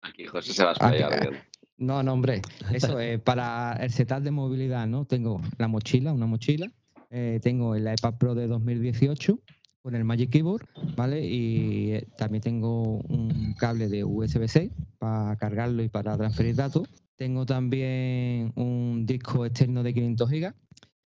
Aquí 0.03 0.27
José 0.27 0.53
se 0.53 0.65
va 0.65 0.71
a 0.71 0.73
explayar. 0.73 1.52
No, 1.77 2.03
no, 2.03 2.13
hombre. 2.13 2.43
Eso 2.73 2.99
es 3.01 3.21
para 3.23 3.73
el 3.75 3.91
setup 3.91 4.21
de 4.21 4.31
movilidad, 4.31 4.87
¿no? 4.87 5.05
Tengo 5.05 5.41
la 5.59 5.69
mochila, 5.69 6.13
una 6.13 6.27
mochila. 6.27 6.71
Eh, 7.11 7.41
tengo 7.43 7.75
el 7.75 7.83
iPad 7.83 8.15
Pro 8.19 8.35
de 8.35 8.47
2018 8.47 9.39
con 9.83 9.95
el 9.95 10.05
Magic 10.05 10.31
Keyboard, 10.31 10.67
¿vale? 10.97 11.27
Y 11.27 11.93
eh, 11.93 12.07
también 12.17 12.43
tengo 12.43 12.99
un 12.99 13.55
cable 13.59 13.89
de 13.89 14.05
USB-C 14.05 14.71
para 14.99 15.37
cargarlo 15.37 15.83
y 15.83 15.89
para 15.89 16.17
transferir 16.17 16.55
datos. 16.55 16.89
Tengo 17.17 17.45
también 17.45 18.53
un 18.55 19.05
disco 19.05 19.45
externo 19.45 19.83
de 19.83 19.93
500 19.93 20.31
GB 20.31 20.55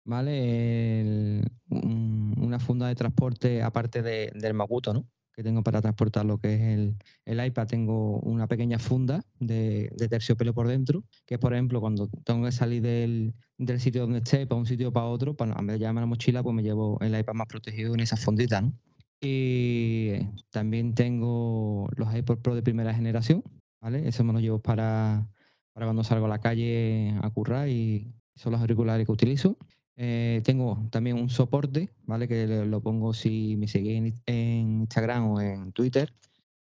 ¿vale? 0.06 1.41
una 1.70 2.60
funda 2.60 2.88
de 2.88 2.95
transporte 2.95 3.62
aparte 3.62 4.01
del 4.01 4.53
Maguto, 4.53 4.93
¿no? 4.93 5.08
Que 5.36 5.43
tengo 5.43 5.63
para 5.63 5.81
transportar 5.81 6.25
lo 6.25 6.38
que 6.38 6.55
es 6.55 6.61
el, 6.61 6.95
el 7.25 7.45
iPad. 7.45 7.67
Tengo 7.67 8.19
una 8.19 8.47
pequeña 8.47 8.79
funda 8.79 9.21
de, 9.39 9.91
terciopelo 10.09 10.53
por 10.53 10.67
dentro, 10.67 11.03
que 11.25 11.38
por 11.38 11.53
ejemplo, 11.53 11.81
cuando 11.81 12.07
tengo 12.23 12.45
que 12.45 12.51
salir 12.51 12.81
del, 12.81 13.33
sitio 13.79 14.01
donde 14.03 14.19
esté 14.19 14.47
para 14.47 14.59
un 14.59 14.65
sitio 14.65 14.93
para 14.93 15.07
otro, 15.07 15.36
para, 15.36 15.53
a 15.53 15.61
vez 15.61 15.73
de 15.73 15.79
llevarme 15.79 16.01
la 16.01 16.07
mochila, 16.07 16.41
pues 16.41 16.55
me 16.55 16.63
llevo 16.63 16.97
el 17.01 17.17
iPad 17.19 17.33
más 17.33 17.47
protegido 17.47 17.93
en 17.93 17.99
esa 17.99 18.15
fundita, 18.15 18.61
¿no? 18.61 18.73
Y 19.21 20.19
también 20.51 20.93
tengo 20.93 21.89
los 21.95 22.13
iPod 22.13 22.39
Pro 22.39 22.55
de 22.55 22.61
primera 22.61 22.93
generación, 22.93 23.43
¿vale? 23.81 24.07
Eso 24.07 24.23
me 24.23 24.33
lo 24.33 24.39
llevo 24.39 24.59
para, 24.59 25.27
para 25.73 25.86
cuando 25.86 26.03
salgo 26.03 26.25
a 26.25 26.29
la 26.29 26.39
calle 26.39 27.17
a 27.21 27.29
currar 27.29 27.67
y 27.69 28.13
son 28.36 28.51
los 28.51 28.61
auriculares 28.61 29.05
que 29.05 29.11
utilizo. 29.11 29.57
Eh, 29.97 30.41
tengo 30.43 30.86
también 30.91 31.17
un 31.17 31.29
soporte, 31.29 31.89
¿vale? 32.03 32.27
Que 32.27 32.65
lo 32.65 32.81
pongo 32.81 33.13
si 33.13 33.55
me 33.57 33.67
seguís 33.67 34.13
en, 34.25 34.64
Instagram 34.86 35.31
o 35.31 35.41
en 35.41 35.71
Twitter. 35.71 36.13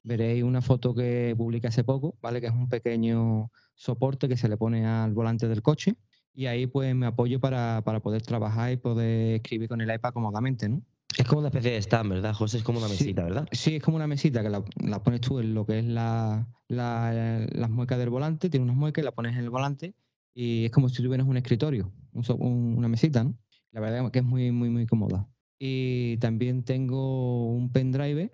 Veréis 0.02 0.42
una 0.44 0.62
foto 0.62 0.94
que 0.94 1.34
publiqué 1.36 1.68
hace 1.68 1.84
poco, 1.84 2.16
¿vale? 2.22 2.40
Que 2.40 2.46
es 2.46 2.52
un 2.52 2.68
pequeño 2.68 3.50
soporte 3.74 4.28
que 4.28 4.36
se 4.36 4.48
le 4.48 4.56
pone 4.56 4.86
al 4.86 5.12
volante 5.12 5.48
del 5.48 5.62
coche 5.62 5.96
y 6.36 6.46
ahí 6.46 6.66
pues 6.66 6.94
me 6.94 7.06
apoyo 7.06 7.40
para, 7.40 7.82
poder 8.02 8.22
trabajar 8.22 8.72
y 8.72 8.76
poder 8.76 9.36
escribir 9.36 9.68
con 9.68 9.80
el 9.80 9.92
iPad 9.92 10.12
cómodamente, 10.12 10.68
¿no? 10.68 10.82
Es 11.16 11.26
como 11.26 11.38
una 11.38 11.48
especie 11.48 11.70
de 11.70 11.78
stand, 11.78 12.10
¿verdad, 12.10 12.34
José? 12.34 12.58
Es 12.58 12.62
como 12.62 12.78
una 12.78 12.88
mesita, 12.88 13.24
¿verdad? 13.24 13.48
Sí, 13.50 13.76
es 13.76 13.82
como 13.82 13.96
una 13.96 14.06
mesita 14.06 14.42
que 14.42 14.50
la, 14.50 15.02
pones 15.02 15.22
tú 15.22 15.38
en 15.40 15.54
lo 15.54 15.64
que 15.64 15.78
es 15.78 15.84
la, 15.86 16.46
las 16.68 17.70
muecas 17.70 17.98
del 17.98 18.10
volante, 18.10 18.50
tiene 18.50 18.64
unas 18.64 18.76
muecas 18.76 19.02
y 19.02 19.06
la 19.06 19.12
pones 19.12 19.32
en 19.32 19.44
el 19.44 19.50
volante 19.50 19.94
y 20.34 20.66
es 20.66 20.70
como 20.70 20.90
si 20.90 21.02
tuvieras 21.02 21.26
un 21.26 21.38
escritorio, 21.38 21.90
una 22.12 22.88
mesita, 22.88 23.24
¿no? 23.24 23.34
La 23.72 23.80
verdad 23.80 24.04
es 24.04 24.10
que 24.10 24.18
es 24.18 24.24
muy, 24.24 24.52
muy, 24.52 24.68
muy 24.68 24.86
cómoda. 24.86 25.26
Y 25.59 26.18
también 26.18 26.64
tengo 26.64 27.50
un 27.50 27.72
pendrive, 27.72 28.32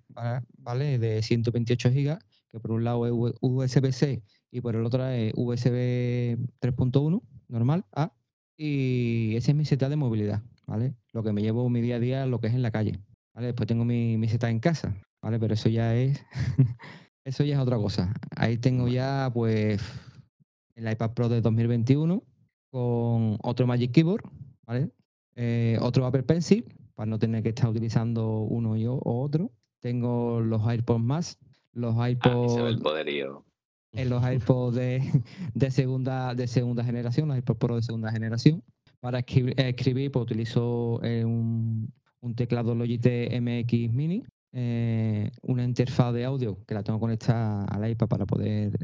¿vale? 0.58 0.98
De 0.98 1.22
128 1.22 1.90
GB, 1.90 2.18
que 2.50 2.60
por 2.60 2.72
un 2.72 2.84
lado 2.84 3.06
es 3.06 3.12
USB-C 3.40 4.22
y 4.50 4.60
por 4.60 4.74
el 4.74 4.84
otro 4.84 5.06
es 5.06 5.32
USB 5.36 6.36
3.1, 6.60 7.22
normal, 7.48 7.84
A. 7.92 8.12
Y 8.56 9.34
ese 9.36 9.52
es 9.52 9.56
mi 9.56 9.64
setup 9.64 9.88
de 9.88 9.96
movilidad, 9.96 10.42
¿vale? 10.66 10.94
Lo 11.12 11.22
que 11.22 11.32
me 11.32 11.42
llevo 11.42 11.68
mi 11.70 11.80
día 11.80 11.96
a 11.96 12.00
día, 12.00 12.26
lo 12.26 12.40
que 12.40 12.48
es 12.48 12.54
en 12.54 12.62
la 12.62 12.70
calle, 12.70 13.00
¿vale? 13.34 13.48
Después 13.48 13.66
tengo 13.66 13.84
mi, 13.84 14.18
mi 14.18 14.28
setup 14.28 14.50
en 14.50 14.60
casa, 14.60 14.94
¿vale? 15.22 15.38
Pero 15.38 15.54
eso 15.54 15.68
ya 15.68 15.94
es, 15.94 16.24
eso 17.24 17.44
ya 17.44 17.54
es 17.54 17.60
otra 17.60 17.76
cosa. 17.76 18.12
Ahí 18.36 18.58
tengo 18.58 18.88
ya, 18.88 19.30
pues, 19.32 19.80
el 20.74 20.90
iPad 20.90 21.12
Pro 21.12 21.28
de 21.28 21.40
2021 21.40 22.22
con 22.70 23.38
otro 23.42 23.66
Magic 23.66 23.92
Keyboard, 23.92 24.24
¿vale? 24.66 24.90
Eh, 25.34 25.78
otro 25.80 26.04
Apple 26.04 26.22
Pencil, 26.24 26.64
para 26.94 27.06
no 27.06 27.18
tener 27.18 27.42
que 27.42 27.50
estar 27.50 27.68
utilizando 27.68 28.40
uno 28.40 28.76
yo 28.76 28.94
o 28.94 29.22
otro. 29.22 29.50
Tengo 29.80 30.40
los 30.40 30.66
AirPods 30.66 31.02
más, 31.02 31.38
los 31.72 31.94
ah, 31.98 32.10
iPods. 32.10 32.56
el 32.56 32.78
poderío. 32.78 33.44
En 33.92 34.08
los 34.08 34.22
iPods 34.22 34.76
de, 35.54 35.70
segunda, 35.70 36.34
de 36.34 36.46
segunda 36.46 36.84
generación, 36.84 37.28
los 37.28 37.38
iPods 37.38 37.58
Pro 37.58 37.76
de 37.76 37.82
segunda 37.82 38.10
generación. 38.10 38.62
Para 39.00 39.18
escribir, 39.18 40.12
pues 40.12 40.22
utilizo 40.22 41.00
eh, 41.02 41.24
un, 41.24 41.92
teclado 42.36 42.74
Logitech 42.74 43.32
MX 43.40 43.92
Mini, 43.92 44.22
eh, 44.52 45.30
una 45.42 45.64
interfaz 45.64 46.14
de 46.14 46.24
audio 46.24 46.64
que 46.64 46.74
la 46.74 46.84
tengo 46.84 47.00
conectada 47.00 47.64
al 47.64 47.90
iPad 47.90 48.06
para 48.06 48.26
poder 48.26 48.78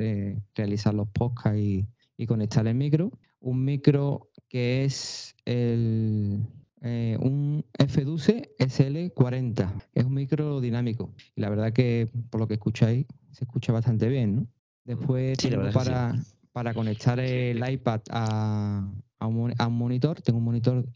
realizar 0.57 0.93
los 0.93 1.09
podcasts 1.09 1.61
y, 1.61 1.87
y 2.17 2.27
conectar 2.27 2.67
el 2.67 2.75
micro. 2.75 3.13
Un 3.41 3.65
micro 3.65 4.29
que 4.49 4.85
es 4.85 5.37
el, 5.45 6.47
eh, 6.83 7.17
un 7.21 7.65
F12 7.79 8.51
SL40. 8.59 9.89
Es 9.95 10.05
un 10.05 10.15
micro 10.15 10.61
dinámico. 10.61 11.13
Y 11.35 11.41
la 11.41 11.51
verdad 11.51 11.73
que, 11.73 12.09
por 12.31 12.41
lo 12.41 12.49
que 12.49 12.55
escucháis, 12.55 13.07
se 13.33 13.45
escucha 13.45 13.73
bastante 13.73 14.09
bien, 14.09 14.37
¿no? 14.37 14.47
Después 14.85 15.37
tengo 15.39 15.71
para, 15.71 16.15
para 16.53 16.73
conectar 16.73 17.21
el 17.21 17.69
iPad 17.69 18.01
a, 18.11 18.91
un, 19.21 19.55
monitor. 19.71 20.23
Tengo 20.23 20.39
un 20.39 20.45
monitor 20.45 20.89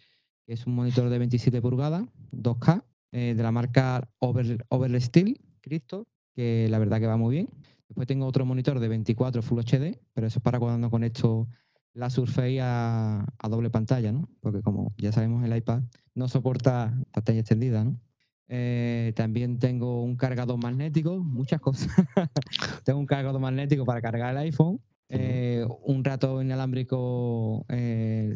que 0.47 0.55
es 0.55 0.67
un 0.67 0.75
monitor 0.75 1.11
de 1.11 1.19
27 1.19 1.61
pulgadas, 1.61 2.05
2K, 2.33 2.83
eh, 3.13 3.35
de 3.37 3.43
la 3.43 3.53
marca 3.53 4.09
Over, 4.19 4.65
Oversteel 4.71 5.39
Cristo, 5.61 6.07
que 6.35 6.69
la 6.71 6.79
verdad 6.79 7.01
que 7.01 7.07
va 7.07 7.17
muy 7.17 7.35
bien. 7.35 7.49
Después 7.89 8.09
tengo 8.09 8.25
otro 8.25 8.47
monitor 8.47 8.81
de 8.81 8.89
24 8.89 9.43
Full 9.43 9.61
HD, 9.61 10.01
pero 10.15 10.27
eso 10.27 10.39
es 10.39 10.43
para 10.43 10.59
cuando 10.59 10.89
conecto 10.89 11.49
la 11.95 12.11
Surface 12.11 12.61
a, 12.61 13.27
doble 13.49 13.71
pantalla, 13.71 14.13
¿no? 14.13 14.29
Porque 14.41 14.63
como 14.63 14.95
ya 14.99 15.13
sabemos, 15.13 15.45
el 15.45 15.57
iPad 15.57 15.83
no 16.15 16.29
soporta 16.29 16.95
pantalla 17.13 17.41
extendida, 17.41 17.85
¿no? 17.85 18.01
Eh, 18.49 19.13
también 19.17 19.59
tengo 19.59 20.03
un 20.03 20.17
cargador 20.17 20.59
magnético, 20.63 21.21
muchas 21.21 21.61
cosas. 21.61 21.89
tengo 22.85 22.99
un 22.99 23.07
cargador 23.07 23.41
magnético 23.41 23.85
para 23.85 24.03
cargar 24.03 24.33
el 24.33 24.39
iPhone, 24.39 24.81
eh, 25.09 25.67
un 25.85 26.05
rato 26.05 26.41
inalámbrico 26.41 27.67
eh, 27.69 28.35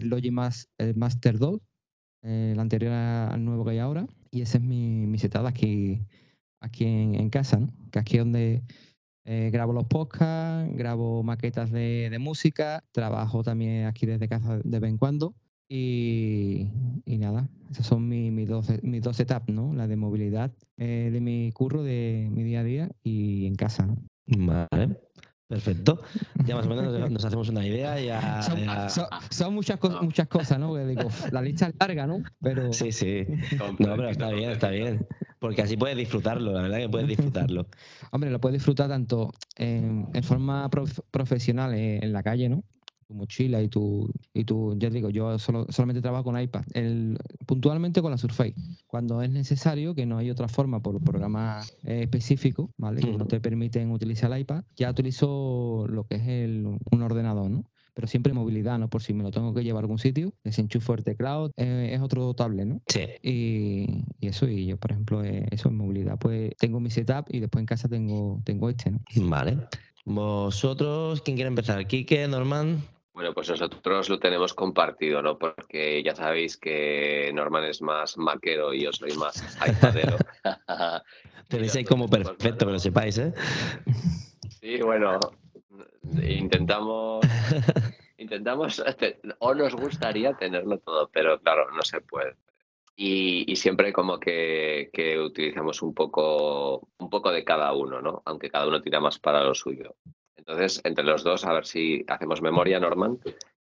Master 0.94 1.38
2, 1.38 1.60
eh, 2.22 2.50
el 2.52 2.60
anterior 2.60 2.92
al 2.92 3.44
nuevo 3.44 3.64
que 3.64 3.70
hay 3.72 3.78
ahora, 3.78 4.06
y 4.30 4.42
ese 4.42 4.58
es 4.58 4.64
mi, 4.64 5.06
mi 5.06 5.18
setup 5.18 5.46
aquí, 5.46 6.06
aquí 6.60 6.84
en, 6.84 7.14
en 7.14 7.30
casa, 7.30 7.58
¿no? 7.58 7.68
Que 7.90 7.98
aquí 7.98 8.16
es 8.16 8.24
donde 8.24 8.62
eh, 9.26 9.50
grabo 9.52 9.72
los 9.72 9.86
podcasts, 9.86 10.72
grabo 10.76 11.24
maquetas 11.24 11.72
de, 11.72 12.16
música, 12.20 12.84
trabajo 12.92 13.42
también 13.42 13.86
aquí 13.86 14.06
desde 14.06 14.28
casa 14.28 14.60
de 14.62 14.78
vez 14.78 14.90
en 14.90 14.98
cuando. 14.98 15.34
Y, 15.68 16.68
nada, 17.06 17.48
esos 17.72 17.86
son 17.86 18.08
mis, 18.08 18.48
dos, 18.48 18.70
mis 18.82 19.02
dos 19.02 19.18
etapas, 19.18 19.52
¿no? 19.52 19.74
La 19.74 19.88
de 19.88 19.96
movilidad 19.96 20.52
eh, 20.76 21.10
de 21.12 21.20
mi 21.20 21.50
curro, 21.52 21.82
de 21.82 22.28
mi 22.30 22.44
día 22.44 22.60
a 22.60 22.64
día 22.64 22.88
y 23.02 23.46
en 23.46 23.56
casa, 23.56 23.84
¿no? 23.86 23.96
Vale. 24.26 24.96
Perfecto. 25.48 26.02
Ya 26.44 26.56
más 26.56 26.66
o 26.66 26.68
menos 26.68 27.10
nos 27.10 27.24
hacemos 27.24 27.48
una 27.48 27.64
idea. 27.64 28.00
Ya, 28.00 28.42
son, 28.42 29.54
muchas, 29.54 29.78
cosas, 29.78 30.02
muchas 30.02 30.26
cosas, 30.26 30.58
¿no? 30.58 30.74
digo, 30.76 31.08
la 31.30 31.40
lista 31.40 31.68
es 31.68 31.74
larga, 31.78 32.06
¿no? 32.06 32.22
Pero... 32.40 32.72
Sí, 32.72 32.90
sí. 32.92 33.24
No, 33.78 33.96
pero 33.96 34.08
está 34.08 34.30
bien, 34.30 34.50
está 34.50 34.70
bien. 34.70 35.06
Porque 35.38 35.62
así 35.62 35.76
puedes 35.76 35.96
disfrutarlo, 35.96 36.52
la 36.52 36.62
verdad 36.62 36.78
que 36.78 36.88
puedes 36.88 37.08
disfrutarlo. 37.08 37.66
Hombre, 38.12 38.30
lo 38.30 38.40
puedes 38.40 38.54
disfrutar 38.58 38.88
tanto 38.88 39.32
en, 39.56 40.08
forma 40.22 40.70
profesional 41.10 41.74
eh, 41.74 41.98
en 42.02 42.12
la 42.12 42.22
calle, 42.22 42.48
¿no? 42.48 42.64
tu 43.06 43.14
mochila 43.14 43.62
y 43.62 43.68
tu, 43.68 44.10
y 44.34 44.44
tu, 44.44 44.76
ya 44.78 44.90
digo, 44.90 45.10
yo 45.10 45.38
solo, 45.38 45.66
solamente 45.68 46.02
trabajo 46.02 46.24
con 46.24 46.40
iPad, 46.40 46.64
el, 46.74 47.18
puntualmente 47.46 48.02
con 48.02 48.10
la 48.10 48.18
Surface. 48.18 48.54
Cuando 48.86 49.22
es 49.22 49.30
necesario, 49.30 49.94
que 49.94 50.06
no 50.06 50.18
hay 50.18 50.30
otra 50.30 50.48
forma 50.48 50.80
por 50.80 51.02
programa 51.02 51.62
eh, 51.84 52.02
específico, 52.02 52.72
¿vale? 52.76 53.00
Que 53.00 53.16
no 53.16 53.26
te 53.26 53.40
permiten 53.40 53.90
utilizar 53.90 54.32
el 54.32 54.40
iPad, 54.40 54.64
ya 54.76 54.90
utilizo 54.90 55.86
lo 55.88 56.04
que 56.04 56.16
es 56.16 56.26
el, 56.26 56.66
un 56.66 57.02
ordenador, 57.02 57.50
¿no? 57.50 57.64
Pero 57.96 58.06
siempre 58.06 58.34
movilidad, 58.34 58.78
¿no? 58.78 58.90
Por 58.90 59.02
si 59.02 59.14
me 59.14 59.22
lo 59.22 59.30
tengo 59.30 59.54
que 59.54 59.64
llevar 59.64 59.80
a 59.80 59.84
algún 59.84 59.98
sitio, 59.98 60.34
desenchufo 60.44 60.92
el 60.92 61.02
teclado, 61.02 61.50
eh, 61.56 61.92
es 61.94 62.00
otro 62.02 62.24
dotable, 62.24 62.66
¿no? 62.66 62.82
Sí. 62.88 63.06
Y, 63.22 64.04
eso, 64.20 64.46
y 64.46 64.66
yo, 64.66 64.76
por 64.76 64.92
ejemplo, 64.92 65.24
eh, 65.24 65.46
eso 65.50 65.70
en 65.70 65.78
movilidad, 65.78 66.18
pues 66.18 66.54
tengo 66.58 66.78
mi 66.78 66.90
setup 66.90 67.24
y 67.30 67.40
después 67.40 67.60
en 67.60 67.66
casa 67.66 67.88
tengo, 67.88 68.42
tengo 68.44 68.68
este, 68.68 68.90
¿no? 68.90 69.00
Vale. 69.16 69.56
¿Vosotros, 70.04 71.22
quién 71.22 71.38
quiere 71.38 71.48
empezar? 71.48 71.86
¿Quique, 71.86 72.28
Norman? 72.28 72.82
Bueno, 73.14 73.32
pues 73.32 73.48
nosotros 73.48 74.10
lo 74.10 74.18
tenemos 74.18 74.52
compartido, 74.52 75.22
¿no? 75.22 75.38
Porque 75.38 76.02
ya 76.02 76.14
sabéis 76.14 76.58
que 76.58 77.30
Norman 77.32 77.64
es 77.64 77.80
más 77.80 78.18
maquero 78.18 78.74
y 78.74 78.82
yo 78.82 78.92
soy 78.92 79.16
más 79.16 79.42
iPadero. 79.66 80.18
Tenéis 81.48 81.74
ahí 81.76 81.84
como 81.84 82.10
perfecto, 82.10 82.66
que 82.66 82.72
lo 82.72 82.78
sepáis, 82.78 83.16
¿eh? 83.16 83.32
Sí, 84.60 84.82
bueno, 84.82 85.18
intentamos, 86.22 87.24
intentamos, 88.18 88.82
o 89.38 89.54
nos 89.54 89.74
gustaría 89.74 90.34
tenerlo 90.34 90.78
todo, 90.78 91.08
pero 91.12 91.40
claro, 91.40 91.70
no 91.72 91.82
se 91.82 92.00
puede. 92.00 92.36
Y, 92.98 93.54
siempre 93.56 93.92
como 93.92 94.18
que, 94.18 94.88
que, 94.90 95.20
utilizamos 95.20 95.82
un 95.82 95.92
poco, 95.92 96.88
un 96.98 97.10
poco 97.10 97.30
de 97.30 97.44
cada 97.44 97.72
uno, 97.74 98.00
¿no? 98.00 98.22
Aunque 98.24 98.48
cada 98.48 98.66
uno 98.66 98.80
tira 98.80 99.00
más 99.00 99.18
para 99.18 99.44
lo 99.44 99.54
suyo. 99.54 99.96
Entonces, 100.34 100.80
entre 100.84 101.04
los 101.04 101.22
dos, 101.22 101.44
a 101.44 101.52
ver 101.52 101.66
si 101.66 102.04
hacemos 102.08 102.40
memoria, 102.40 102.80
Norman. 102.80 103.18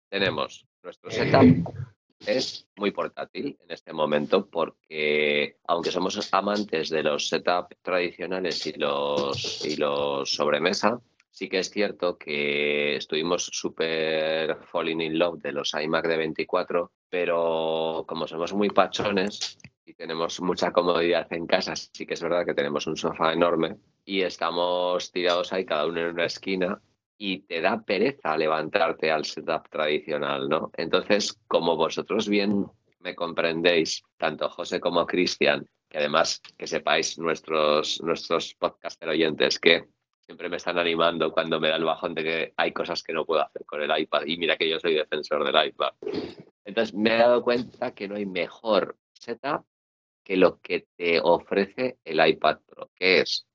Tenemos 0.10 0.68
nuestro 0.84 1.10
setup. 1.10 1.74
Es 2.20 2.68
muy 2.76 2.92
portátil 2.92 3.58
en 3.64 3.72
este 3.72 3.92
momento 3.92 4.46
porque, 4.46 5.58
aunque 5.66 5.92
somos 5.92 6.34
amantes 6.34 6.90
de 6.90 7.04
los 7.04 7.28
setups 7.28 7.76
tradicionales 7.82 8.66
y 8.68 8.74
los, 8.74 9.66
y 9.66 9.78
los 9.78 10.30
sobremesa, 10.30 11.02
sí 11.34 11.50
que 11.50 11.60
es 11.60 11.72
cierto 11.72 12.16
que 12.18 12.96
estuvimos 12.96 13.46
súper 13.52 14.56
falling 14.72 15.02
in 15.02 15.18
love 15.18 15.42
de 15.42 15.52
los 15.52 15.74
iMac 15.74 16.08
de 16.08 16.18
24, 16.18 16.92
pero 17.10 18.06
como 18.08 18.28
somos 18.28 18.54
muy 18.54 18.70
pachones 18.70 19.58
y 19.84 19.96
tenemos 19.96 20.40
mucha 20.42 20.72
comodidad 20.72 21.26
en 21.34 21.48
casa, 21.48 21.76
sí 21.76 22.06
que 22.06 22.14
es 22.14 22.22
verdad 22.22 22.46
que 22.46 22.54
tenemos 22.54 22.86
un 22.86 22.96
sofá 22.96 23.34
enorme 23.34 23.78
y 24.06 24.22
estamos 24.22 25.12
tirados 25.12 25.52
ahí 25.52 25.66
cada 25.66 25.88
uno 25.88 26.02
en 26.02 26.10
una 26.10 26.26
esquina 26.26 26.80
y 27.18 27.40
te 27.40 27.62
da 27.62 27.82
pereza 27.84 28.38
levantarte 28.38 29.10
al 29.10 29.26
setup 29.26 29.70
tradicional, 29.70 30.48
¿no? 30.48 30.72
Entonces, 30.78 31.40
como 31.48 31.76
vosotros 31.76 32.30
bien 32.30 32.68
me 33.00 33.16
comprendéis, 33.16 34.04
tanto 34.18 34.50
José 34.50 34.80
como 34.80 35.08
Cristian, 35.08 35.66
que 35.90 35.98
además 35.98 36.42
que 36.58 36.68
sepáis 36.68 37.18
nuestros, 37.18 38.02
nuestros 38.04 38.54
podcaster 38.54 39.10
oyentes 39.10 39.60
que 39.60 39.86
siempre 40.26 40.50
me 40.50 40.58
están 40.58 40.78
animando 40.78 41.32
cuando 41.32 41.60
me 41.60 41.70
da 41.70 41.76
el 41.76 41.84
bajón 41.84 42.14
de 42.14 42.24
que 42.24 42.54
hay 42.58 42.72
cosas 42.72 43.04
que 43.04 43.14
no 43.14 43.26
puedo 43.26 43.42
hacer 43.42 43.66
con 43.66 43.82
el 43.82 44.00
iPad. 44.00 44.24
Y 44.26 44.38
mira 44.38 44.58
que 44.58 44.70
yo 44.70 44.80
soy 44.80 44.94
defensor 44.94 45.44
del 45.46 45.68
iPad. 45.68 45.94
Entonces 46.66 46.94
me 46.96 47.16
he 47.16 47.18
dado 47.18 47.44
cuenta 47.44 47.94
que 47.94 48.08
no 48.08 48.16
hay 48.16 48.26
mejor 48.26 48.98
setup 49.14 49.66
que 50.24 50.38
lo 50.38 50.60
que 50.62 50.88
te 50.96 51.20
ofrece 51.20 51.98
el 52.06 52.26
iPad 52.26 52.60
Pro, 52.66 52.90
que 52.96 53.20
es 53.20 53.46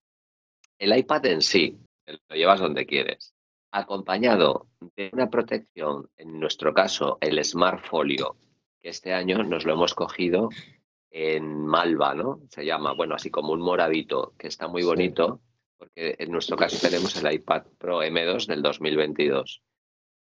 el 0.79 0.97
iPad 0.97 1.27
en 1.27 1.43
sí, 1.43 1.79
lo 2.07 2.37
llevas 2.37 2.61
donde 2.61 2.85
quieres, 2.85 3.35
acompañado 3.73 4.69
de 4.97 5.11
una 5.13 5.31
protección, 5.31 6.11
en 6.19 6.39
nuestro 6.39 6.75
caso 6.75 7.17
el 7.23 7.43
Smart 7.43 7.85
Folio, 7.87 8.37
que 8.81 8.91
este 8.91 9.15
año 9.15 9.43
nos 9.43 9.65
lo 9.65 9.73
hemos 9.73 9.95
cogido 9.95 10.51
en 11.11 11.67
Malva, 11.67 12.15
¿no? 12.15 12.43
Se 12.51 12.67
llama, 12.67 12.93
bueno, 12.93 13.15
así 13.15 13.31
como 13.31 13.55
un 13.55 13.61
moradito, 13.61 14.35
que 14.39 14.49
está 14.49 14.69
muy 14.69 14.83
bonito 14.83 15.41
porque 15.79 16.17
en 16.19 16.31
nuestro 16.31 16.57
caso 16.57 16.77
tenemos 16.81 17.17
el 17.17 17.33
iPad 17.33 17.63
Pro 17.79 18.03
M2 18.03 18.47
del 18.47 18.61
2022. 18.61 19.63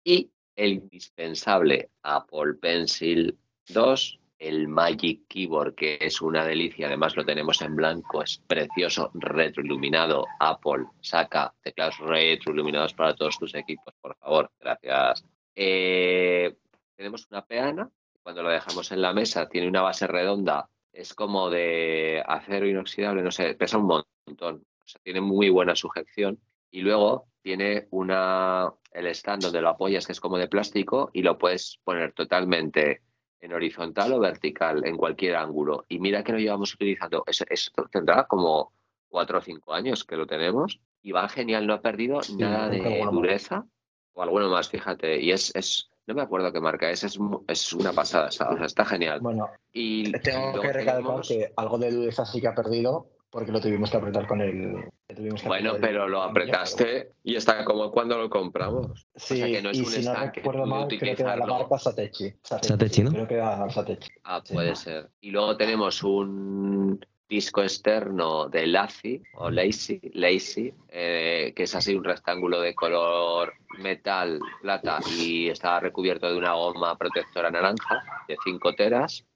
Y 0.05 0.31
el 0.55 0.73
indispensable 0.73 1.91
Apple 2.03 2.55
Pencil 2.61 3.37
2, 3.69 4.21
el 4.39 4.69
Magic 4.69 5.23
Keyboard, 5.29 5.75
que 5.75 5.99
es 6.01 6.21
una 6.21 6.45
delicia, 6.45 6.87
además 6.87 7.17
lo 7.17 7.25
tenemos 7.25 7.61
en 7.63 7.75
blanco, 7.75 8.23
es 8.23 8.39
precioso, 8.47 9.11
retroiluminado. 9.15 10.27
Apple 10.39 10.87
saca 11.01 11.55
teclados 11.63 11.99
retroiluminados 11.99 12.95
para 12.95 13.15
todos 13.15 13.39
tus 13.39 13.55
equipos, 13.55 13.95
por 14.01 14.17
favor, 14.17 14.51
gracias. 14.61 15.25
Eh, 15.55 16.55
tenemos 16.95 17.27
una 17.31 17.45
peana, 17.45 17.91
cuando 18.23 18.43
lo 18.43 18.51
dejamos 18.51 18.93
en 18.93 19.03
la 19.03 19.13
mesa 19.13 19.49
tiene 19.49 19.69
una 19.69 19.83
base 19.83 20.07
redonda, 20.07 20.69
es 20.93 21.15
como 21.15 21.51
de 21.51 22.23
acero 22.27 22.67
inoxidable, 22.67 23.23
no 23.23 23.31
sé, 23.31 23.55
pesa 23.55 23.79
un 23.79 23.87
montón, 23.87 24.65
o 24.87 24.89
sea, 24.89 25.01
tiene 25.03 25.21
muy 25.21 25.51
buena 25.51 25.75
sujeción 25.75 26.39
y 26.71 26.81
luego 26.81 27.27
tiene 27.43 27.89
una, 27.91 28.73
el 28.93 29.07
stand 29.09 29.43
donde 29.43 29.61
lo 29.61 29.71
apoyas 29.71 30.07
que 30.07 30.13
es 30.13 30.21
como 30.21 30.39
de 30.39 30.49
plástico 30.49 31.11
y 31.13 31.23
lo 31.23 31.39
puedes 31.39 31.79
poner 31.85 32.13
totalmente 32.13 33.03
en 33.41 33.53
horizontal 33.53 34.13
o 34.13 34.21
vertical, 34.21 34.87
en 34.87 34.97
cualquier 34.97 35.37
ángulo. 35.37 35.85
Y 35.89 35.99
mira 35.99 36.25
que 36.25 36.33
lo 36.33 36.39
llevamos 36.39 36.75
utilizando, 36.75 37.25
eso, 37.27 37.45
tendrá 37.91 38.25
como 38.25 38.73
cuatro 39.09 39.39
o 39.39 39.43
cinco 39.43 39.75
años 39.75 40.05
que 40.05 40.17
lo 40.17 40.27
tenemos 40.27 40.81
y 41.03 41.13
va 41.13 41.29
genial, 41.29 41.67
no 41.67 41.75
ha 41.75 41.81
perdido 41.81 42.21
nada 42.39 42.69
de 42.69 43.05
dureza 43.11 43.67
o 44.13 44.23
alguno 44.23 44.49
más, 44.49 44.69
fíjate, 44.69 45.21
y 45.21 45.31
es, 45.31 45.55
es 45.55 45.91
no 46.07 46.15
me 46.15 46.23
acuerdo 46.23 46.53
qué 46.53 46.61
marca 46.61 46.91
es, 46.91 47.05
es, 47.05 47.19
es 47.49 47.73
una 47.73 47.93
pasada, 47.93 48.29
o 48.29 48.31
sea, 48.31 48.49
está 48.65 48.85
genial. 48.85 49.21
Bueno, 49.21 49.51
y 49.73 50.13
tengo 50.21 50.61
que 50.61 50.73
recalcar 50.73 51.21
que 51.21 51.53
algo 51.57 51.79
de 51.79 51.91
dureza 51.91 52.25
sí 52.25 52.41
que 52.41 52.49
ha 52.49 52.55
perdido, 52.55 53.11
porque 53.37 53.53
lo 53.53 53.61
tuvimos 53.61 53.91
que 53.91 53.99
apretar 53.99 54.27
con 54.27 54.41
el. 54.41 54.89
bueno, 55.45 55.75
pero 55.79 56.09
lo 56.09 56.23
apretaste 56.23 57.13
y 57.23 57.37
está 57.37 57.67
como 57.67 57.91
cuando 57.91 58.17
lo 58.17 58.31
compramos. 58.31 59.07
Sí, 59.15 59.35
o 59.35 59.37
sea 59.37 59.47
que 59.49 59.61
no 59.61 59.69
es 59.69 59.77
y 59.77 59.81
un 59.83 59.87
si 59.89 60.03
no 60.07 60.15
recuerdo 60.15 60.65
mal, 60.65 60.89
creo 60.89 61.15
que 61.15 61.23
era 61.23 61.37
la 61.37 61.45
marca 61.45 61.79
Satechi. 61.79 62.33
Satechi, 62.43 63.03
¿no? 63.03 63.11
Creo 63.11 63.29
que 63.29 63.35
era 63.35 63.69
Satechi. 63.69 64.09
Ah, 64.25 64.43
puede 64.43 64.75
ser. 64.75 65.11
Y 65.21 65.33
luego 65.33 65.55
tenemos 65.55 66.03
un 66.03 66.99
disco 67.29 67.61
externo 67.61 68.49
de 68.49 68.69
Lazy 68.69 69.23
o 69.35 69.51
Lazy, 69.51 70.01
Lazy 70.15 70.73
eh, 70.89 71.53
que 71.55 71.65
es 71.65 71.75
así 71.75 71.95
un 71.95 72.05
rectángulo 72.05 72.63
de 72.63 72.75
color 72.75 73.53
metal, 73.81 74.41
plata 74.63 75.01
y 75.21 75.49
está 75.49 75.79
recubierto 75.79 76.31
de 76.31 76.39
una 76.39 76.55
goma 76.55 76.97
protectora 76.97 77.51
naranja 77.51 78.03
de 78.29 78.39
5 78.43 78.75
teras 78.77 79.27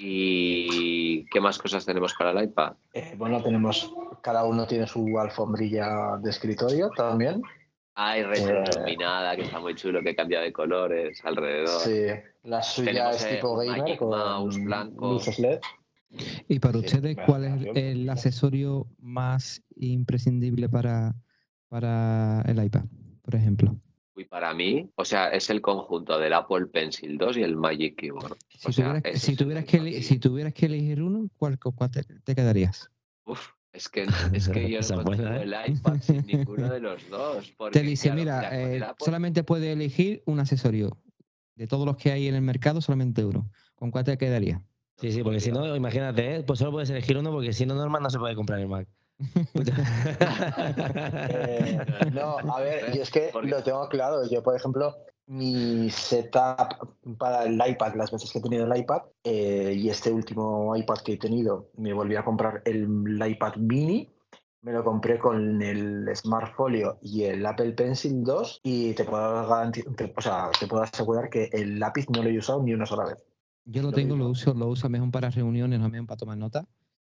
¿Y 0.00 1.24
qué 1.24 1.40
más 1.40 1.58
cosas 1.58 1.84
tenemos 1.84 2.14
para 2.14 2.30
el 2.30 2.44
iPad? 2.44 2.74
Eh, 2.94 3.14
bueno, 3.18 3.42
tenemos, 3.42 3.92
cada 4.22 4.44
uno 4.44 4.64
tiene 4.64 4.86
su 4.86 5.18
alfombrilla 5.18 6.16
de 6.22 6.30
escritorio 6.30 6.88
también. 6.90 7.42
Hay 7.96 8.22
retro 8.22 8.62
iluminada, 8.62 9.34
que 9.34 9.42
está 9.42 9.58
muy 9.58 9.74
chulo, 9.74 10.00
que 10.00 10.14
cambia 10.14 10.40
de 10.40 10.52
colores 10.52 11.20
alrededor. 11.24 11.80
Sí, 11.80 12.06
la 12.44 12.62
suya 12.62 13.10
es 13.10 13.28
tipo 13.28 13.56
gamer 13.56 13.98
con 13.98 14.10
mouse 14.10 14.62
blanco. 14.62 15.14
luces 15.14 15.40
LED. 15.40 15.58
¿Y 16.46 16.60
para 16.60 16.78
ustedes 16.78 17.16
cuál 17.26 17.44
es 17.44 17.66
el 17.74 18.08
accesorio 18.08 18.86
más 18.98 19.60
imprescindible 19.74 20.68
para, 20.68 21.16
para 21.68 22.42
el 22.42 22.64
iPad, 22.64 22.84
por 23.20 23.34
ejemplo? 23.34 23.76
Y 24.18 24.24
para 24.24 24.52
mí, 24.52 24.90
o 24.96 25.04
sea, 25.04 25.28
es 25.28 25.48
el 25.48 25.60
conjunto 25.60 26.18
del 26.18 26.32
Apple 26.32 26.66
Pencil 26.66 27.16
2 27.16 27.36
y 27.36 27.42
el 27.42 27.56
Magic 27.56 27.96
Keyboard. 27.96 28.36
Si, 28.48 28.72
tuvieras, 28.72 29.02
si, 29.20 29.36
tuvieras, 29.36 29.64
que, 29.64 30.02
si 30.02 30.18
tuvieras 30.18 30.54
que 30.54 30.66
elegir 30.66 31.02
uno, 31.02 31.30
¿cuál, 31.36 31.58
te, 32.24 32.34
quedarías? 32.34 32.90
Uf, 33.24 33.50
es 33.72 33.88
que, 33.88 34.06
es 34.32 34.48
que 34.48 34.70
yo 34.70 34.80
no 34.96 35.04
tengo 35.04 35.32
¿eh? 35.32 35.42
el 35.42 35.54
iPad 35.72 35.98
sin 36.00 36.26
ninguno 36.26 36.68
de 36.68 36.80
los 36.80 37.08
dos. 37.08 37.54
te 37.70 37.82
dice, 37.82 38.12
mira, 38.12 38.48
eh, 38.52 38.82
solamente 38.98 39.44
puedes 39.44 39.72
elegir 39.72 40.22
un 40.26 40.40
accesorio. 40.40 40.98
De 41.54 41.66
todos 41.66 41.86
los 41.86 41.96
que 41.96 42.12
hay 42.12 42.28
en 42.28 42.36
el 42.36 42.42
mercado, 42.42 42.80
solamente 42.80 43.24
uno. 43.24 43.50
¿Con 43.74 43.90
cuál 43.90 44.04
te 44.04 44.16
quedaría? 44.16 44.62
Sí, 44.96 45.12
sí, 45.12 45.22
porque 45.22 45.38
si 45.38 45.52
no, 45.52 45.76
imagínate, 45.76 46.36
¿eh? 46.36 46.42
pues 46.42 46.58
solo 46.58 46.72
puedes 46.72 46.90
elegir 46.90 47.18
uno 47.18 47.30
porque 47.30 47.52
si 47.52 47.66
no, 47.66 47.74
normal 47.74 48.02
no 48.02 48.10
se 48.10 48.18
puede 48.18 48.34
comprar 48.34 48.58
el 48.58 48.68
Mac. 48.68 48.88
Eh, 51.30 51.78
no, 52.12 52.38
a 52.38 52.60
ver, 52.60 52.94
yo 52.94 53.02
es 53.02 53.10
que 53.10 53.32
lo 53.42 53.62
tengo 53.62 53.88
claro. 53.88 54.28
Yo, 54.28 54.42
por 54.42 54.54
ejemplo, 54.56 54.94
mi 55.26 55.90
setup 55.90 56.96
para 57.18 57.44
el 57.44 57.54
iPad, 57.54 57.94
las 57.96 58.10
veces 58.10 58.30
que 58.30 58.38
he 58.38 58.42
tenido 58.42 58.72
el 58.72 58.80
iPad, 58.80 59.02
eh, 59.24 59.74
y 59.76 59.90
este 59.90 60.10
último 60.10 60.74
iPad 60.76 60.98
que 60.98 61.14
he 61.14 61.18
tenido, 61.18 61.70
me 61.76 61.92
volví 61.92 62.16
a 62.16 62.24
comprar 62.24 62.62
el, 62.64 63.20
iPad 63.26 63.56
mini. 63.56 64.08
Me 64.60 64.72
lo 64.72 64.82
compré 64.82 65.18
con 65.18 65.62
el 65.62 66.08
Smart 66.16 66.54
Folio 66.56 66.98
y 67.00 67.22
el 67.22 67.46
Apple 67.46 67.72
Pencil 67.72 68.24
2 68.24 68.60
y 68.64 68.92
te 68.94 69.04
puedo, 69.04 69.48
o 69.48 70.20
sea, 70.20 70.50
te 70.58 70.66
puedo 70.66 70.82
asegurar 70.82 71.30
que 71.30 71.48
el 71.52 71.78
lápiz 71.78 72.06
no 72.10 72.22
lo 72.22 72.28
he 72.28 72.38
usado 72.38 72.62
ni 72.62 72.74
una 72.74 72.84
sola 72.84 73.04
vez. 73.04 73.24
Yo 73.64 73.82
lo 73.82 73.92
tengo, 73.92 74.16
lo 74.16 74.28
uso, 74.28 74.54
lo 74.54 74.66
uso 74.66 74.88
mejor 74.88 75.10
para 75.10 75.30
reuniones, 75.30 75.78
no 75.78 75.88
mejor 75.88 76.06
para 76.06 76.18
tomar 76.18 76.38
notas. 76.38 76.64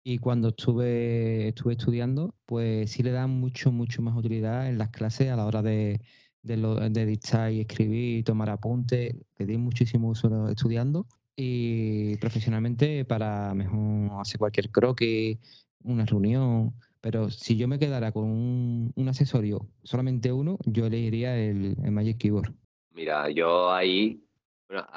Y 0.04 0.18
cuando 0.18 0.50
estuve, 0.50 1.50
estuve 1.50 1.74
estudiando, 1.74 2.34
pues 2.46 2.92
sí 2.92 3.04
le 3.04 3.12
da 3.12 3.28
mucho, 3.28 3.72
mucho 3.72 4.02
más 4.02 4.16
utilidad 4.16 4.68
en 4.68 4.78
las 4.78 4.90
clases 4.90 5.30
a 5.30 5.36
la 5.36 5.46
hora 5.46 5.62
de, 5.62 6.02
de, 6.42 7.06
dictar 7.06 7.52
y 7.52 7.62
escribir 7.62 8.20
y 8.20 8.24
tomar 8.24 8.50
apuntes, 8.50 9.16
que 9.36 9.46
di 9.46 9.58
muchísimo 9.58 10.10
uso 10.10 10.50
estudiando. 10.50 11.06
Y 11.36 12.18
profesionalmente 12.18 13.06
para 13.06 13.54
mejor 13.54 14.20
hacer 14.20 14.40
cualquier 14.40 14.72
croquis, 14.72 15.38
una 15.84 16.06
reunión. 16.06 16.74
Pero 17.00 17.30
si 17.30 17.56
yo 17.56 17.68
me 17.68 17.80
quedara 17.80 18.12
con 18.12 18.26
un, 18.26 18.94
un 18.96 19.08
accesorio, 19.08 19.68
solamente 19.84 20.32
uno, 20.32 20.58
yo 20.66 20.86
elegiría 20.88 21.38
el, 21.38 21.78
el 21.84 21.92
Magic 21.92 22.18
Keyboard. 22.18 22.54
Mira, 22.94 23.30
yo 23.30 23.72
ahí 23.72 24.24
bueno, 24.72 24.88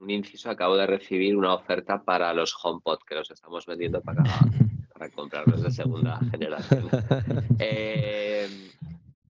un 0.00 0.10
inciso, 0.10 0.50
acabo 0.50 0.76
de 0.76 0.86
recibir 0.86 1.36
una 1.36 1.54
oferta 1.54 2.02
para 2.02 2.34
los 2.34 2.54
HomePod 2.62 2.98
que 3.06 3.14
los 3.14 3.30
estamos 3.30 3.64
vendiendo 3.64 4.02
para, 4.02 4.22
para 4.92 5.08
comprarlos 5.08 5.62
de 5.62 5.70
segunda 5.70 6.18
generación. 6.30 6.88
Eh, 7.58 8.46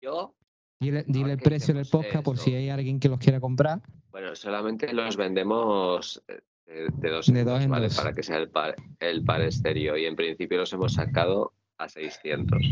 yo. 0.01 0.35
Dile, 0.81 1.05
el 1.09 1.39
precio 1.39 1.75
del 1.75 1.87
podcast 1.87 2.25
por 2.25 2.39
si 2.39 2.55
hay 2.55 2.69
alguien 2.69 2.99
que 2.99 3.09
los 3.09 3.19
quiera 3.19 3.41
comprar. 3.41 3.81
Bueno, 4.11 4.35
solamente 4.35 4.93
los 4.93 5.17
vendemos 5.17 6.23
eh, 6.29 6.89
de, 6.93 7.11
dos, 7.11 7.29
en 7.29 7.45
dos, 7.45 7.67
¿vale? 7.69 7.89
Para 7.95 8.13
que 8.13 8.23
sea 8.23 8.37
el 8.39 8.51
par, 8.51 8.75
el 8.99 9.25
par 9.25 9.41
estéreo. 9.43 9.97
Y 9.97 10.07
en 10.07 10.17
principio 10.17 10.59
los 10.59 10.73
hemos 10.73 10.95
sacado 10.95 11.53
a 11.79 11.89
600. 11.89 12.63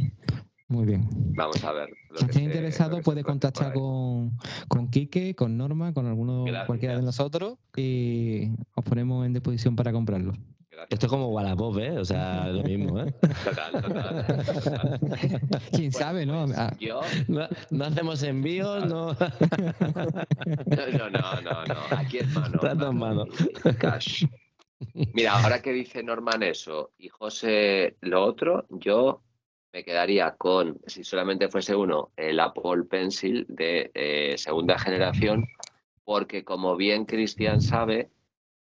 Muy 0.73 0.87
bien. 0.87 1.07
Vamos 1.35 1.63
a 1.65 1.73
ver. 1.73 1.91
Si 2.15 2.25
está 2.25 2.41
interesado, 2.41 3.03
puede 3.03 3.23
contactar 3.23 3.75
con, 3.75 4.39
con 4.69 4.89
Quique, 4.89 5.35
con 5.35 5.59
Norma, 5.59 5.93
con 5.93 6.07
alguno, 6.07 6.47
cualquiera 6.67 6.97
de 6.97 7.03
nosotros 7.03 7.59
y 7.77 8.49
os 8.75 8.83
ponemos 8.83 9.27
en 9.27 9.35
disposición 9.35 9.77
para 9.77 9.93
comprarlo. 9.93 10.33
Esto 10.89 11.07
es 11.07 11.11
como 11.11 11.29
Wallapop, 11.29 11.79
¿eh? 11.79 11.99
O 11.99 12.05
sea, 12.07 12.47
lo 12.49 12.63
mismo, 12.63 13.01
¿eh? 13.01 13.15
Total, 13.45 13.83
total. 13.83 15.01
¿Quién 15.73 15.93
sabe, 15.93 16.25
no? 16.25 16.47
Pues 16.47 16.59
ah. 16.59 16.75
yo... 16.81 17.03
no? 17.29 17.85
hacemos 17.85 18.23
envíos, 18.23 18.87
no. 18.87 19.13
no, 19.13 21.11
no, 21.11 21.41
no, 21.43 21.65
no. 21.67 21.77
Aquí 21.91 22.19
es 22.19 22.29
mano. 22.33 22.59
Trato 22.59 22.91
en 22.91 22.97
mano. 22.97 23.27
Cash. 23.79 24.25
Mira, 25.13 25.39
ahora 25.39 25.61
que 25.61 25.73
dice 25.73 26.03
Norman 26.03 26.43
eso 26.43 26.93
y 26.99 27.09
José 27.09 27.97
lo 28.01 28.25
otro, 28.25 28.67
yo 28.71 29.21
me 29.73 29.85
quedaría 29.85 30.33
con, 30.33 30.81
si 30.87 31.03
solamente 31.03 31.49
fuese 31.49 31.75
uno, 31.75 32.11
el 32.17 32.39
Apple 32.41 32.85
Pencil 32.89 33.47
de 33.49 33.91
eh, 33.95 34.35
segunda 34.37 34.79
generación, 34.79 35.47
porque 36.05 36.45
como 36.45 36.77
bien 36.77 37.05
Cristian 37.07 37.63
sabe, 37.63 38.11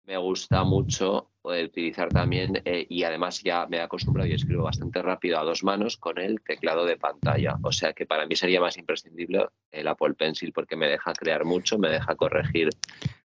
me 0.05 0.17
gusta 0.17 0.63
mucho 0.63 1.27
utilizar 1.43 2.09
también, 2.09 2.61
eh, 2.65 2.85
y 2.87 3.03
además 3.03 3.41
ya 3.41 3.65
me 3.65 3.77
he 3.77 3.81
acostumbrado 3.81 4.29
y 4.29 4.33
escribo 4.33 4.63
bastante 4.63 5.01
rápido 5.01 5.39
a 5.39 5.43
dos 5.43 5.63
manos 5.63 5.97
con 5.97 6.17
el 6.19 6.39
teclado 6.41 6.85
de 6.85 6.97
pantalla. 6.97 7.57
O 7.63 7.71
sea 7.71 7.93
que 7.93 8.05
para 8.05 8.25
mí 8.25 8.35
sería 8.35 8.61
más 8.61 8.77
imprescindible 8.77 9.47
el 9.71 9.87
Apple 9.87 10.13
Pencil 10.13 10.53
porque 10.53 10.75
me 10.75 10.87
deja 10.87 11.13
crear 11.13 11.45
mucho, 11.45 11.79
me 11.79 11.89
deja 11.89 12.15
corregir 12.15 12.69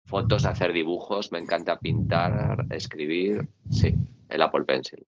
fotos, 0.04 0.44
hacer 0.44 0.72
dibujos, 0.72 1.30
me 1.30 1.38
encanta 1.38 1.78
pintar, 1.78 2.66
escribir. 2.70 3.48
Sí, 3.70 3.94
el 4.28 4.42
Apple 4.42 4.64
Pencil. 4.64 5.06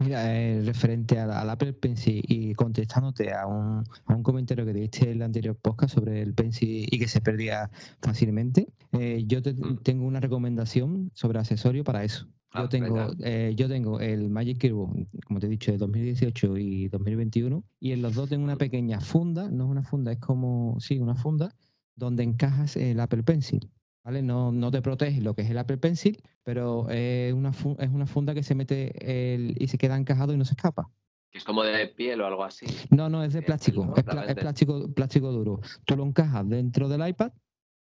Mira, 0.00 0.32
eh, 0.32 0.62
referente 0.64 1.18
al, 1.18 1.50
Apple 1.50 1.72
Pencil 1.72 2.22
y 2.28 2.54
contestándote 2.54 3.32
a 3.32 3.46
un, 3.46 3.84
a 4.06 4.14
un 4.14 4.22
comentario 4.22 4.64
que 4.64 4.72
diste 4.72 5.10
en 5.10 5.16
el 5.16 5.22
anterior 5.22 5.56
podcast 5.56 5.94
sobre 5.94 6.22
el 6.22 6.34
Pencil 6.34 6.86
y 6.88 6.98
que 7.00 7.08
se 7.08 7.20
perdía 7.20 7.68
fácilmente, 8.00 8.68
eh, 8.92 9.24
yo 9.26 9.40
mm. 9.40 9.78
tengo 9.82 10.06
una 10.06 10.20
recomendación 10.20 11.10
sobre 11.14 11.40
accesorio 11.40 11.82
para 11.82 12.04
eso. 12.04 12.26
Yo 12.54 12.62
ah, 12.62 12.68
tengo, 12.68 13.10
eh, 13.24 13.54
yo 13.56 13.68
tengo 13.68 14.00
el 14.00 14.30
Magic 14.30 14.58
Keyboard, 14.58 15.06
como 15.26 15.40
te 15.40 15.46
he 15.46 15.50
dicho, 15.50 15.72
de 15.72 15.78
2018 15.78 16.56
y 16.56 16.88
2021, 16.88 17.64
y 17.80 17.92
en 17.92 18.00
los 18.00 18.14
dos 18.14 18.30
tengo 18.30 18.44
una 18.44 18.56
pequeña 18.56 19.00
funda, 19.00 19.50
no 19.50 19.64
es 19.64 19.70
una 19.70 19.82
funda, 19.82 20.12
es 20.12 20.18
como, 20.18 20.78
sí, 20.78 20.98
una 20.98 21.16
funda, 21.16 21.54
donde 21.96 22.22
encajas 22.22 22.76
el 22.76 23.00
Apple 23.00 23.24
Pencil. 23.24 23.68
No, 24.10 24.52
no 24.52 24.70
te 24.70 24.80
protege 24.80 25.20
lo 25.20 25.34
que 25.34 25.42
es 25.42 25.50
el 25.50 25.58
Apple 25.58 25.78
Pencil, 25.78 26.22
pero 26.42 26.88
es 26.90 27.32
una, 27.34 27.50
es 27.50 27.90
una 27.90 28.06
funda 28.06 28.34
que 28.34 28.42
se 28.42 28.54
mete 28.54 29.54
y 29.58 29.68
se 29.68 29.78
queda 29.78 29.96
encajado 29.96 30.32
y 30.32 30.36
no 30.36 30.44
se 30.44 30.54
escapa. 30.54 30.90
Es 31.30 31.44
como 31.44 31.62
de 31.62 31.86
piel 31.88 32.20
o 32.22 32.26
algo 32.26 32.42
así. 32.42 32.66
No, 32.90 33.08
no, 33.08 33.22
es 33.22 33.34
de 33.34 33.42
plástico. 33.42 33.94
Es, 33.96 34.34
plástico, 34.34 34.92
plástico 34.92 35.30
duro. 35.30 35.60
Tú 35.84 35.96
lo 35.96 36.04
encajas 36.04 36.48
dentro 36.48 36.88
del 36.88 37.06
iPad, 37.06 37.32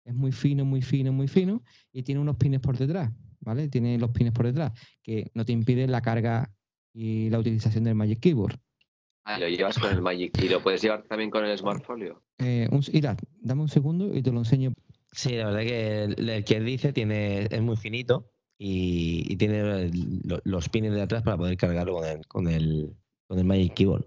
es 0.03 0.13
muy 0.13 0.31
fino, 0.31 0.65
muy 0.65 0.81
fino, 0.81 1.13
muy 1.13 1.27
fino, 1.27 1.63
y 1.91 2.03
tiene 2.03 2.19
unos 2.21 2.35
pines 2.35 2.59
por 2.59 2.77
detrás, 2.77 3.11
¿vale? 3.39 3.69
Tiene 3.69 3.97
los 3.97 4.11
pines 4.11 4.33
por 4.33 4.45
detrás, 4.45 4.73
que 5.01 5.31
no 5.33 5.45
te 5.45 5.53
impiden 5.53 5.91
la 5.91 6.01
carga 6.01 6.51
y 6.93 7.29
la 7.29 7.39
utilización 7.39 7.85
del 7.85 7.95
Magic 7.95 8.19
Keyboard. 8.19 8.59
Ah, 9.23 9.39
lo 9.39 9.47
llevas 9.47 9.77
con 9.77 9.91
el 9.91 10.01
Magic 10.01 10.41
y 10.41 10.49
lo 10.49 10.61
puedes 10.61 10.81
llevar 10.81 11.03
también 11.03 11.29
con 11.29 11.43
el 11.43 11.57
Smartfolio. 11.57 12.23
Eh, 12.37 12.69
dame 13.41 13.61
un 13.61 13.69
segundo 13.69 14.15
y 14.15 14.21
te 14.21 14.31
lo 14.31 14.39
enseño. 14.39 14.71
Sí, 15.11 15.35
la 15.35 15.45
verdad 15.45 15.61
que 15.61 16.03
el, 16.03 16.43
que 16.43 16.59
dice 16.59 16.93
tiene 16.93 17.47
es 17.49 17.61
muy 17.61 17.77
finito 17.77 18.31
y, 18.57 19.35
tiene 19.37 19.89
los 20.43 20.69
pines 20.69 20.93
de 20.93 21.01
atrás 21.01 21.23
para 21.23 21.37
poder 21.37 21.57
cargarlo 21.57 21.93
con 21.93 22.05
el, 22.05 22.27
con 22.27 22.47
el, 22.47 22.95
con 23.27 23.39
el 23.39 23.45
Magic 23.45 23.73
Keyboard. 23.73 24.05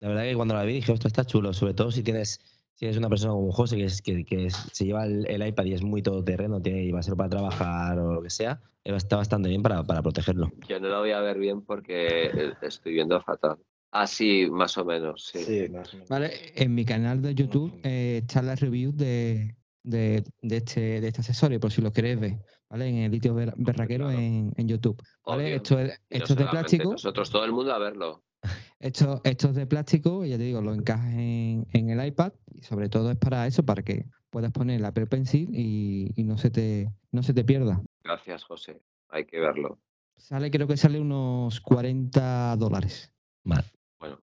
La 0.00 0.08
verdad 0.08 0.24
que 0.24 0.34
cuando 0.34 0.54
la 0.54 0.64
vi 0.64 0.74
dije, 0.74 0.92
esto 0.92 1.08
está 1.08 1.24
chulo, 1.24 1.52
sobre 1.52 1.74
todo 1.74 1.90
si 1.90 2.02
tienes 2.02 2.40
si 2.74 2.86
eres 2.86 2.96
una 2.96 3.08
persona 3.08 3.32
como 3.32 3.52
José 3.52 3.76
que, 3.76 3.84
es, 3.84 4.02
que, 4.02 4.50
se 4.50 4.84
lleva 4.84 5.04
el, 5.04 5.46
iPad 5.46 5.64
y 5.66 5.74
es 5.74 5.82
muy 5.82 6.02
todoterreno, 6.02 6.60
tiene, 6.60 6.82
y 6.82 6.90
va 6.90 7.00
a 7.00 7.02
ser 7.02 7.14
para 7.14 7.28
trabajar 7.28 7.98
o 7.98 8.14
lo 8.14 8.22
que 8.22 8.30
sea, 8.30 8.60
eh, 8.84 8.94
está 8.96 9.16
bastante 9.16 9.48
bien 9.48 9.62
para, 9.62 9.84
para 9.84 10.02
protegerlo. 10.02 10.50
Yo 10.68 10.80
no 10.80 10.88
lo 10.88 11.00
voy 11.00 11.12
a 11.12 11.20
ver 11.20 11.38
bien 11.38 11.62
porque 11.62 12.52
estoy 12.62 12.94
viendo 12.94 13.20
fatal. 13.20 13.58
Ah, 13.92 14.06
sí, 14.06 14.48
más 14.50 14.76
o 14.78 14.84
menos, 14.84 15.26
sí. 15.26 15.68
Vale, 16.08 16.32
en 16.56 16.74
mi 16.74 16.84
canal 16.84 17.20
de 17.20 17.34
YouTube 17.34 17.78
eh, 17.84 18.22
está 18.22 18.40
la 18.40 18.56
review 18.56 18.90
de, 18.90 19.54
de, 19.82 20.24
de, 20.40 20.56
este, 20.56 21.00
de 21.00 21.08
este 21.08 21.20
accesorio, 21.20 21.60
por 21.60 21.72
si 21.72 21.82
lo 21.82 21.92
queréis 21.92 22.20
ver, 22.20 22.38
¿vale? 22.68 22.88
En 22.88 22.96
el 22.96 23.10
litio 23.10 23.34
berraquero 23.34 24.10
en, 24.10 24.52
en, 24.56 24.68
YouTube. 24.68 25.02
¿vale? 25.26 25.56
Esto 25.56 25.78
es, 25.78 26.00
esto 26.08 26.32
es 26.32 26.38
de 26.38 26.46
plástico. 26.46 26.92
Nosotros, 26.92 27.30
todo 27.30 27.44
el 27.44 27.52
mundo 27.52 27.72
a 27.72 27.78
verlo. 27.78 28.22
Esto, 28.80 29.20
esto 29.22 29.50
es 29.50 29.54
de 29.54 29.66
plástico, 29.68 30.24
ya 30.24 30.36
te 30.36 30.42
digo, 30.42 30.60
lo 30.60 30.74
encajas 30.74 31.12
en, 31.12 31.64
en, 31.72 31.90
el 31.90 32.04
iPad 32.04 32.32
y 32.52 32.62
sobre 32.62 32.88
todo 32.88 33.12
es 33.12 33.16
para 33.16 33.46
eso, 33.46 33.64
para 33.64 33.84
que 33.84 34.06
puedas 34.30 34.50
poner 34.50 34.80
el 34.80 34.84
Apple 34.84 35.06
Pencil 35.06 35.48
y, 35.52 36.10
y 36.16 36.24
no, 36.24 36.36
se 36.36 36.50
te, 36.50 36.90
no 37.12 37.22
se 37.22 37.32
te 37.32 37.44
pierda. 37.44 37.80
Gracias, 38.02 38.42
José. 38.42 38.82
Hay 39.08 39.26
que 39.26 39.38
verlo. 39.38 39.78
Sale, 40.16 40.50
creo 40.50 40.66
que 40.66 40.76
sale 40.76 40.98
unos 40.98 41.60
40 41.60 42.56
dólares. 42.56 43.14
Vale. 43.44 43.66
Bueno, 44.00 44.20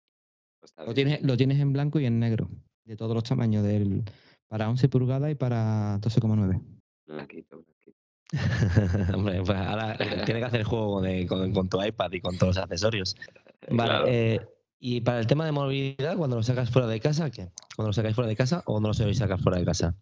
pues 0.60 0.74
lo, 0.78 0.93
tienes, 0.95 1.22
lo 1.22 1.38
tienes 1.38 1.60
en 1.60 1.74
blanco 1.74 1.99
y 1.99 2.05
en 2.05 2.20
negro, 2.20 2.49
de 2.86 2.95
todos 2.95 3.14
los 3.14 3.24
tamaños, 3.24 3.64
del, 3.64 4.03
para 4.48 4.70
11 4.70 4.89
pulgadas 4.89 5.32
y 5.32 5.36
para 5.36 5.98
12,9. 6.00 6.62
Blanquito, 7.06 7.64
blanquito. 7.64 7.98
Hombre, 9.16 9.41
pues 9.43 9.58
ahora 9.58 9.98
tiene 10.26 10.39
que 10.39 10.45
hacer 10.45 10.64
juego 10.64 11.02
con, 11.28 11.54
con, 11.54 11.70
tu 11.70 11.82
iPad 11.82 12.12
y 12.12 12.22
con 12.22 12.38
todos 12.38 12.56
los 12.56 12.64
accesorios. 12.64 13.16
Vale, 13.70 14.36
eh, 14.36 14.39
y 14.80 15.02
para 15.02 15.20
el 15.20 15.28
tema 15.28 15.45
de 15.45 15.52
movilidad, 15.52 16.18
cuando 16.18 16.36
lo 16.36 16.43
sacas 16.43 16.70
fuera 16.70 16.88
de 16.88 17.00
casa, 17.00 17.32
¿qué? 17.32 17.50
¿Cuando 17.76 17.89
lo 17.89 17.93
sacáis 17.93 18.16
fuera 18.16 18.28
de 18.28 18.36
casa 18.36 18.64
o 18.66 18.80
no 18.80 18.89
lo 18.89 18.93
sabéis 18.93 19.18
sacar 19.18 19.39
fuera 19.39 19.58
de 19.58 19.66
casa? 19.66 19.95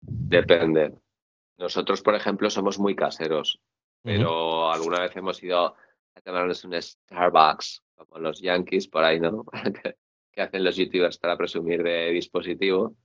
Depende. 0.00 0.92
Nosotros, 1.58 2.02
por 2.02 2.14
ejemplo, 2.14 2.50
somos 2.50 2.78
muy 2.78 2.96
caseros, 2.96 3.60
pero 4.02 4.70
alguna 4.70 5.00
vez 5.00 5.16
hemos 5.16 5.42
ido 5.42 5.76
a 6.14 6.20
tomarnos 6.20 6.64
un 6.64 6.80
Starbucks, 6.80 7.82
como 7.94 8.18
los 8.18 8.40
Yankees, 8.40 8.88
por 8.88 9.04
ahí, 9.04 9.20
¿no? 9.20 9.44
que 10.32 10.42
hacen 10.42 10.64
los 10.64 10.76
youtubers 10.76 11.18
para 11.18 11.36
presumir 11.36 11.82
de 11.82 12.10
dispositivo. 12.10 12.96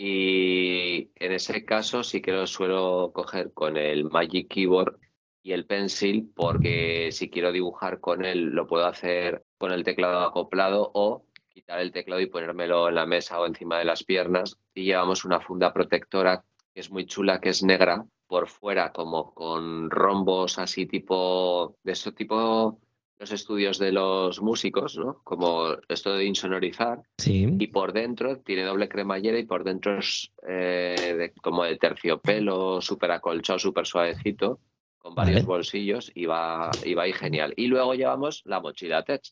Y 0.00 1.10
en 1.16 1.32
ese 1.32 1.64
caso 1.64 2.04
sí 2.04 2.22
que 2.22 2.30
lo 2.30 2.46
suelo 2.46 3.10
coger 3.12 3.52
con 3.52 3.76
el 3.76 4.04
Magic 4.04 4.46
Keyboard 4.48 4.96
y 5.42 5.50
el 5.50 5.66
Pencil, 5.66 6.30
porque 6.36 7.10
si 7.10 7.28
quiero 7.28 7.50
dibujar 7.50 7.98
con 7.98 8.24
él, 8.24 8.50
lo 8.50 8.68
puedo 8.68 8.86
hacer 8.86 9.44
con 9.58 9.72
el 9.72 9.82
teclado 9.82 10.20
acoplado 10.20 10.92
o 10.94 11.24
quitar 11.48 11.80
el 11.80 11.90
teclado 11.90 12.20
y 12.20 12.26
ponérmelo 12.26 12.88
en 12.88 12.94
la 12.94 13.06
mesa 13.06 13.40
o 13.40 13.46
encima 13.46 13.80
de 13.80 13.86
las 13.86 14.04
piernas. 14.04 14.56
Y 14.72 14.84
llevamos 14.84 15.24
una 15.24 15.40
funda 15.40 15.72
protectora 15.72 16.44
que 16.72 16.80
es 16.80 16.92
muy 16.92 17.04
chula, 17.04 17.40
que 17.40 17.48
es 17.48 17.64
negra 17.64 18.06
por 18.28 18.46
fuera, 18.46 18.92
como 18.92 19.34
con 19.34 19.90
rombos 19.90 20.60
así 20.60 20.86
tipo, 20.86 21.76
de 21.82 21.92
eso 21.92 22.12
tipo 22.12 22.78
los 23.18 23.32
estudios 23.32 23.78
de 23.78 23.92
los 23.92 24.40
músicos, 24.40 24.96
¿no? 24.96 25.20
Como 25.24 25.72
esto 25.88 26.14
de 26.14 26.24
insonorizar. 26.24 27.02
Sí. 27.18 27.48
Y 27.58 27.66
por 27.68 27.92
dentro 27.92 28.38
tiene 28.38 28.62
doble 28.62 28.88
cremallera 28.88 29.38
y 29.38 29.44
por 29.44 29.64
dentro 29.64 29.98
es 29.98 30.32
eh, 30.46 31.32
como 31.42 31.64
de 31.64 31.76
terciopelo, 31.76 32.80
súper 32.80 33.10
acolchado, 33.10 33.58
súper 33.58 33.86
suavecito, 33.86 34.60
con 34.98 35.14
varios 35.14 35.44
bolsillos 35.44 36.12
y 36.14 36.26
va, 36.26 36.70
y 36.84 36.94
va 36.94 37.04
ahí 37.04 37.12
genial. 37.12 37.54
Y 37.56 37.66
luego 37.66 37.94
llevamos 37.94 38.42
la 38.44 38.60
mochila 38.60 39.02
Tech, 39.02 39.22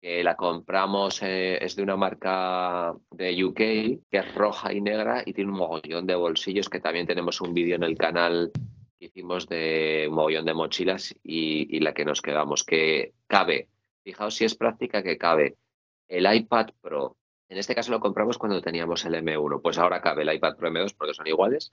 que 0.00 0.24
la 0.24 0.34
compramos, 0.34 1.22
eh, 1.22 1.64
es 1.64 1.76
de 1.76 1.82
una 1.84 1.96
marca 1.96 2.92
de 3.12 3.44
UK, 3.44 3.56
que 3.56 4.00
es 4.10 4.34
roja 4.34 4.72
y 4.72 4.80
negra 4.80 5.22
y 5.24 5.32
tiene 5.32 5.52
un 5.52 5.58
mogollón 5.58 6.06
de 6.08 6.16
bolsillos, 6.16 6.68
que 6.68 6.80
también 6.80 7.06
tenemos 7.06 7.40
un 7.40 7.54
vídeo 7.54 7.76
en 7.76 7.84
el 7.84 7.96
canal 7.96 8.50
hicimos 9.04 9.48
de 9.48 10.06
un 10.08 10.14
mogollón 10.14 10.44
de 10.44 10.54
mochilas 10.54 11.14
y, 11.22 11.80
la 11.80 11.92
que 11.92 12.04
nos 12.04 12.22
quedamos, 12.22 12.64
que 12.64 13.14
cabe, 13.26 13.68
fijaos 14.04 14.34
si 14.34 14.44
es 14.44 14.54
práctica 14.54 15.02
que 15.02 15.18
cabe 15.18 15.56
el 16.08 16.32
iPad 16.32 16.70
Pro. 16.80 17.16
En 17.48 17.58
este 17.58 17.74
caso 17.74 17.90
lo 17.90 18.00
compramos 18.00 18.38
cuando 18.38 18.62
teníamos 18.62 19.04
el 19.04 19.14
M1, 19.14 19.60
pues 19.60 19.78
ahora 19.78 20.00
cabe 20.00 20.22
el 20.22 20.32
iPad 20.32 20.56
Pro 20.56 20.70
M2 20.70 20.94
porque 20.96 21.14
son 21.14 21.26
iguales, 21.26 21.72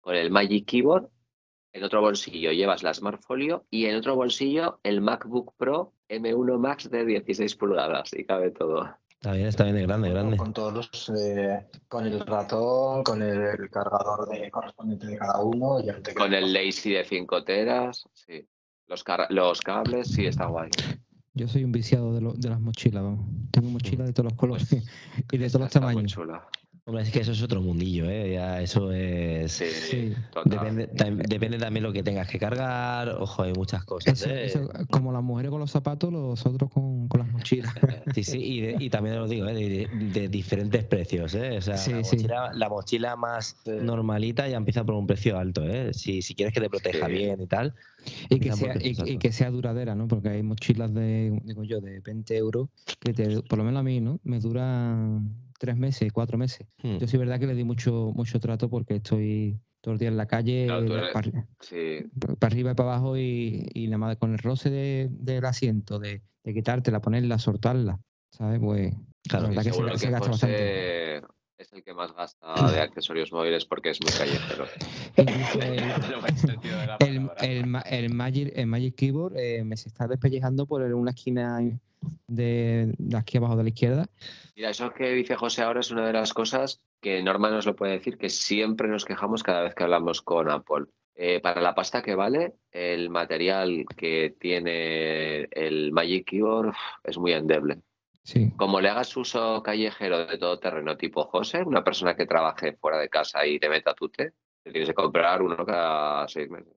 con 0.00 0.14
el 0.14 0.30
Magic 0.30 0.66
Keyboard. 0.66 1.08
En 1.72 1.84
otro 1.84 2.00
bolsillo 2.00 2.52
llevas 2.52 2.82
la 2.82 2.94
Smartfolio 2.94 3.66
y 3.70 3.86
en 3.86 3.96
otro 3.96 4.14
bolsillo 4.14 4.80
el 4.82 5.00
MacBook 5.00 5.54
Pro 5.56 5.92
M1 6.08 6.58
Max 6.58 6.90
de 6.90 7.04
16 7.04 7.56
pulgadas 7.56 8.12
y 8.14 8.24
cabe 8.24 8.50
todo. 8.50 8.96
Está 9.20 9.32
bien, 9.32 9.46
está 9.48 9.64
bien, 9.64 9.86
grande, 9.86 10.10
grande. 10.10 10.36
Con 10.36 10.52
todos 10.52 10.72
los, 10.74 11.12
eh, 11.18 11.66
con 11.88 12.06
el 12.06 12.20
ratón, 12.20 13.02
con 13.02 13.22
el, 13.22 13.70
cargador 13.70 14.28
de, 14.28 14.50
correspondiente 14.50 15.06
de 15.06 15.16
cada 15.16 15.42
uno. 15.42 15.80
Y 15.80 16.14
con 16.14 16.32
el 16.34 16.52
Lazy 16.52 16.92
de 16.92 17.04
5 17.04 17.44
teras, 17.44 18.04
sí. 18.12 18.46
Los, 18.86 19.04
los 19.30 19.60
cables, 19.62 20.08
sí, 20.08 20.26
está 20.26 20.46
guay. 20.46 20.70
Yo 21.34 21.48
soy 21.48 21.64
un 21.64 21.72
viciado 21.72 22.14
de, 22.14 22.32
de 22.36 22.48
las 22.48 22.60
mochilas, 22.60 23.02
vamos. 23.02 23.26
Tengo 23.50 23.70
mochilas 23.70 24.06
de 24.06 24.12
todos 24.12 24.30
los 24.30 24.38
colores 24.38 24.68
pues 24.68 24.84
y 25.32 25.38
de 25.38 25.48
todos 25.48 25.60
los 25.62 25.70
tamaños. 25.72 26.16
Hombre, 26.88 27.02
es 27.02 27.10
que 27.10 27.18
eso 27.18 27.32
es 27.32 27.42
otro 27.42 27.60
mundillo, 27.60 28.08
¿eh? 28.08 28.34
Ya 28.34 28.62
eso 28.62 28.92
es. 28.92 29.50
Sí, 29.50 30.14
Depende, 30.44 30.86
depende, 31.26 31.58
también 31.58 31.82
lo 31.82 31.92
que 31.92 32.04
tengas 32.04 32.28
que 32.28 32.38
cargar. 32.38 33.08
Ojo, 33.08 33.42
hay 33.42 33.52
muchas 33.54 33.84
cosas. 33.84 34.24
¿eh? 34.24 34.52
como 34.88 35.10
las 35.10 35.24
mujeres 35.24 35.50
con 35.50 35.58
los 35.58 35.72
zapatos, 35.72 36.12
los 36.12 36.46
otros 36.46 36.70
con, 36.70 37.08
con 37.08 37.22
las 37.22 37.28
mochilas. 37.28 37.74
Sí, 38.14 38.22
sí, 38.22 38.38
y, 38.38 38.84
y 38.84 38.88
también 38.88 39.16
lo 39.16 39.26
digo, 39.26 39.48
¿eh? 39.48 39.88
de, 39.88 40.28
diferentes 40.28 40.84
precios, 40.84 41.34
¿eh? 41.34 41.58
O 41.58 41.60
sea, 41.60 41.74
la, 41.74 41.98
mochila, 41.98 42.52
la, 42.54 42.68
mochila, 42.68 43.16
más 43.16 43.56
normalita 43.66 44.46
ya 44.46 44.56
empieza 44.56 44.84
por 44.84 44.94
un 44.94 45.08
precio 45.08 45.36
alto, 45.36 45.64
¿eh? 45.64 45.92
Si, 45.92 46.22
si 46.22 46.36
quieres 46.36 46.54
que 46.54 46.60
te 46.60 46.70
proteja 46.70 47.08
bien 47.08 47.40
y 47.40 47.46
tal. 47.48 47.74
Y 48.30 48.38
que, 48.38 48.52
sea, 48.52 48.76
y, 48.80 49.18
que 49.18 49.32
sea 49.32 49.50
duradera, 49.50 49.96
¿no? 49.96 50.06
Porque 50.06 50.28
hay 50.28 50.44
mochilas 50.44 50.94
de, 50.94 51.36
digo 51.42 51.64
yo, 51.64 51.80
de 51.80 51.98
20 51.98 52.36
euros 52.36 52.68
que 53.00 53.12
te, 53.12 53.42
por 53.42 53.58
lo 53.58 53.64
menos 53.64 53.80
a 53.80 53.82
mí, 53.82 54.00
¿no? 54.00 54.20
Me 54.22 54.38
duran 54.38 55.45
tres 55.58 55.76
meses, 55.76 56.12
cuatro 56.12 56.38
meses. 56.38 56.66
Hmm. 56.82 56.98
Yo 56.98 57.06
sí 57.06 57.16
verdad 57.16 57.38
que 57.38 57.46
le 57.46 57.54
di 57.54 57.64
mucho, 57.64 58.12
mucho 58.14 58.40
trato 58.40 58.68
porque 58.68 58.96
estoy 58.96 59.58
todos 59.80 59.94
los 59.94 60.00
días 60.00 60.10
en 60.10 60.16
la 60.16 60.26
calle, 60.26 60.66
para, 60.68 62.46
arriba 62.48 62.72
y 62.72 62.74
para 62.74 62.90
abajo 62.90 63.16
y, 63.16 63.68
y 63.72 63.86
nada 63.86 63.98
más 63.98 64.16
con 64.16 64.32
el 64.32 64.38
roce 64.38 65.08
del 65.10 65.44
asiento, 65.44 65.98
de, 65.98 66.22
de 66.42 66.54
quitártela, 66.54 67.00
ponerla, 67.00 67.38
soltarla, 67.38 68.00
¿sabes? 68.30 68.58
Pues 68.60 68.94
claro, 69.28 69.44
la 69.44 69.48
verdad 69.50 69.62
que, 69.64 69.98
se, 69.98 70.10
gasta 70.10 70.28
bastante 70.28 71.22
es 71.58 71.72
el 71.72 71.82
que 71.82 71.94
más 71.94 72.14
gasta 72.14 72.70
de 72.70 72.80
accesorios 72.80 73.32
móviles 73.32 73.64
porque 73.64 73.90
es 73.90 74.00
muy 74.02 74.12
callejero. 74.12 74.66
el, 75.16 75.28
el, 77.40 77.80
el, 77.84 78.14
Magic, 78.14 78.52
el 78.54 78.66
Magic 78.66 78.94
Keyboard 78.94 79.38
eh, 79.38 79.64
me 79.64 79.76
se 79.76 79.88
está 79.88 80.06
despellejando 80.06 80.66
por 80.66 80.82
una 80.82 81.12
esquina 81.12 81.58
de, 82.26 82.94
aquí 83.16 83.38
abajo 83.38 83.56
de 83.56 83.62
la 83.62 83.70
izquierda. 83.70 84.06
Mira, 84.54 84.68
eso 84.70 84.92
que 84.92 85.10
dice 85.12 85.36
José 85.36 85.62
ahora 85.62 85.80
es 85.80 85.90
una 85.90 86.06
de 86.06 86.12
las 86.12 86.34
cosas 86.34 86.80
que 87.00 87.22
Norma 87.22 87.50
nos 87.50 87.66
lo 87.66 87.76
puede 87.76 87.92
decir, 87.92 88.18
que 88.18 88.28
siempre 88.28 88.88
nos 88.88 89.04
quejamos 89.04 89.42
cada 89.42 89.62
vez 89.62 89.74
que 89.74 89.84
hablamos 89.84 90.22
con 90.22 90.50
Apple. 90.50 90.86
Eh, 91.18 91.40
para 91.40 91.62
la 91.62 91.74
pasta 91.74 92.02
que 92.02 92.14
vale, 92.14 92.56
el 92.70 93.08
material 93.08 93.86
que 93.96 94.36
tiene 94.38 95.48
el 95.50 95.90
Magic 95.90 96.26
Keyboard 96.26 96.74
es 97.04 97.16
muy 97.16 97.32
endeble. 97.32 97.80
Sí. 98.26 98.50
Como 98.56 98.80
le 98.80 98.88
hagas 98.88 99.16
uso 99.16 99.62
callejero 99.62 100.26
de 100.26 100.36
todo 100.36 100.58
terreno 100.58 100.96
tipo 100.96 101.26
José, 101.26 101.62
una 101.62 101.84
persona 101.84 102.16
que 102.16 102.26
trabaje 102.26 102.72
fuera 102.72 102.98
de 102.98 103.08
casa 103.08 103.46
y 103.46 103.60
te 103.60 103.68
meta 103.68 103.94
tute, 103.94 104.32
te 104.64 104.72
tienes 104.72 104.88
que 104.88 104.94
comprar 104.94 105.40
uno 105.42 105.64
cada 105.64 106.26
seis 106.26 106.50
meses. 106.50 106.74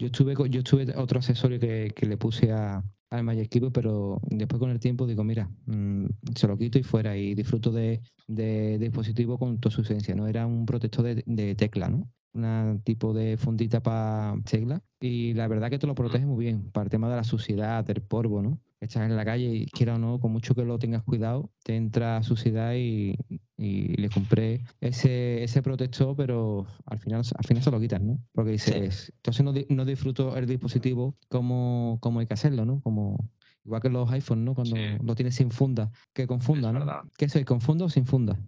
Yo 0.00 0.08
estuve, 0.08 0.34
yo 0.50 0.58
estuve 0.58 0.92
otro 0.96 1.18
accesorio 1.20 1.60
que, 1.60 1.92
que 1.94 2.06
le 2.06 2.16
puse 2.16 2.50
a, 2.50 2.82
al 3.10 3.22
Magic 3.22 3.50
Keyboard, 3.50 3.72
pero 3.72 4.20
después 4.30 4.58
con 4.58 4.70
el 4.70 4.80
tiempo 4.80 5.06
digo, 5.06 5.22
mira, 5.22 5.48
mm, 5.66 6.06
se 6.34 6.48
lo 6.48 6.58
quito 6.58 6.80
y 6.80 6.82
fuera 6.82 7.16
y 7.16 7.36
disfruto 7.36 7.70
de, 7.70 8.00
de, 8.26 8.76
dispositivo 8.78 9.38
con 9.38 9.60
toda 9.60 9.72
su 9.72 9.82
esencia, 9.82 10.16
¿no? 10.16 10.26
Era 10.26 10.44
un 10.44 10.66
protector 10.66 11.04
de, 11.04 11.54
tecla, 11.54 11.88
¿no? 11.88 12.08
Un 12.32 12.80
tipo 12.82 13.14
de 13.14 13.36
fundita 13.36 13.80
para 13.80 14.34
tecla 14.44 14.82
y 14.98 15.34
la 15.34 15.46
verdad 15.46 15.70
que 15.70 15.78
te 15.78 15.86
lo 15.86 15.94
protege 15.94 16.26
muy 16.26 16.44
bien 16.44 16.68
para 16.72 16.84
el 16.84 16.90
tema 16.90 17.08
de 17.08 17.14
la 17.14 17.24
suciedad, 17.24 17.84
del 17.84 18.02
polvo, 18.02 18.42
¿no? 18.42 18.58
Estás 18.80 19.08
en 19.08 19.16
la 19.16 19.24
calle 19.24 19.46
y 19.46 19.66
quiera 19.66 19.96
o 19.96 19.98
no, 19.98 20.18
con 20.18 20.32
mucho 20.32 20.54
que 20.54 20.64
lo 20.64 20.78
tengas 20.78 21.02
cuidado, 21.02 21.50
te 21.62 21.76
entra 21.76 22.16
a 22.16 22.22
suciedad 22.22 22.74
y, 22.74 23.14
y 23.56 23.96
le 23.96 24.08
compré 24.08 24.64
ese, 24.80 25.44
ese 25.44 25.62
protector, 25.62 26.16
pero 26.16 26.66
al 26.86 26.98
final, 26.98 27.22
al 27.36 27.44
final 27.44 27.62
se 27.62 27.70
lo 27.70 27.78
quitas, 27.78 28.00
¿no? 28.00 28.18
Porque 28.32 28.52
dices, 28.52 29.12
entonces 29.16 29.44
no, 29.44 29.52
no, 29.68 29.84
disfruto 29.84 30.34
el 30.36 30.46
dispositivo 30.46 31.14
como, 31.28 31.98
como 32.00 32.20
hay 32.20 32.26
que 32.26 32.34
hacerlo, 32.34 32.64
¿no? 32.64 32.80
Como, 32.80 33.28
igual 33.64 33.82
que 33.82 33.90
los 33.90 34.10
iPhones, 34.10 34.44
¿no? 34.44 34.54
Cuando 34.54 34.76
lo 35.02 35.14
tienes 35.14 35.34
sin 35.34 35.50
funda, 35.50 35.90
que 36.14 36.26
con 36.26 36.40
funda, 36.40 36.72
¿no? 36.72 36.86
¿Qué 37.18 37.28
soy, 37.28 37.44
con 37.44 37.60
funda 37.60 37.84
o 37.84 37.90
sin 37.90 38.06
funda? 38.06 38.38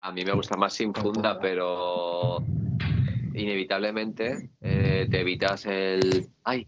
A 0.00 0.12
mí 0.12 0.24
me 0.24 0.32
gusta 0.32 0.56
más 0.56 0.72
sin 0.72 0.92
funda, 0.92 1.38
pero 1.40 2.44
inevitablemente 3.34 4.50
eh, 4.60 5.06
te 5.08 5.20
evitas 5.20 5.66
el... 5.66 6.28
¡Ay! 6.42 6.66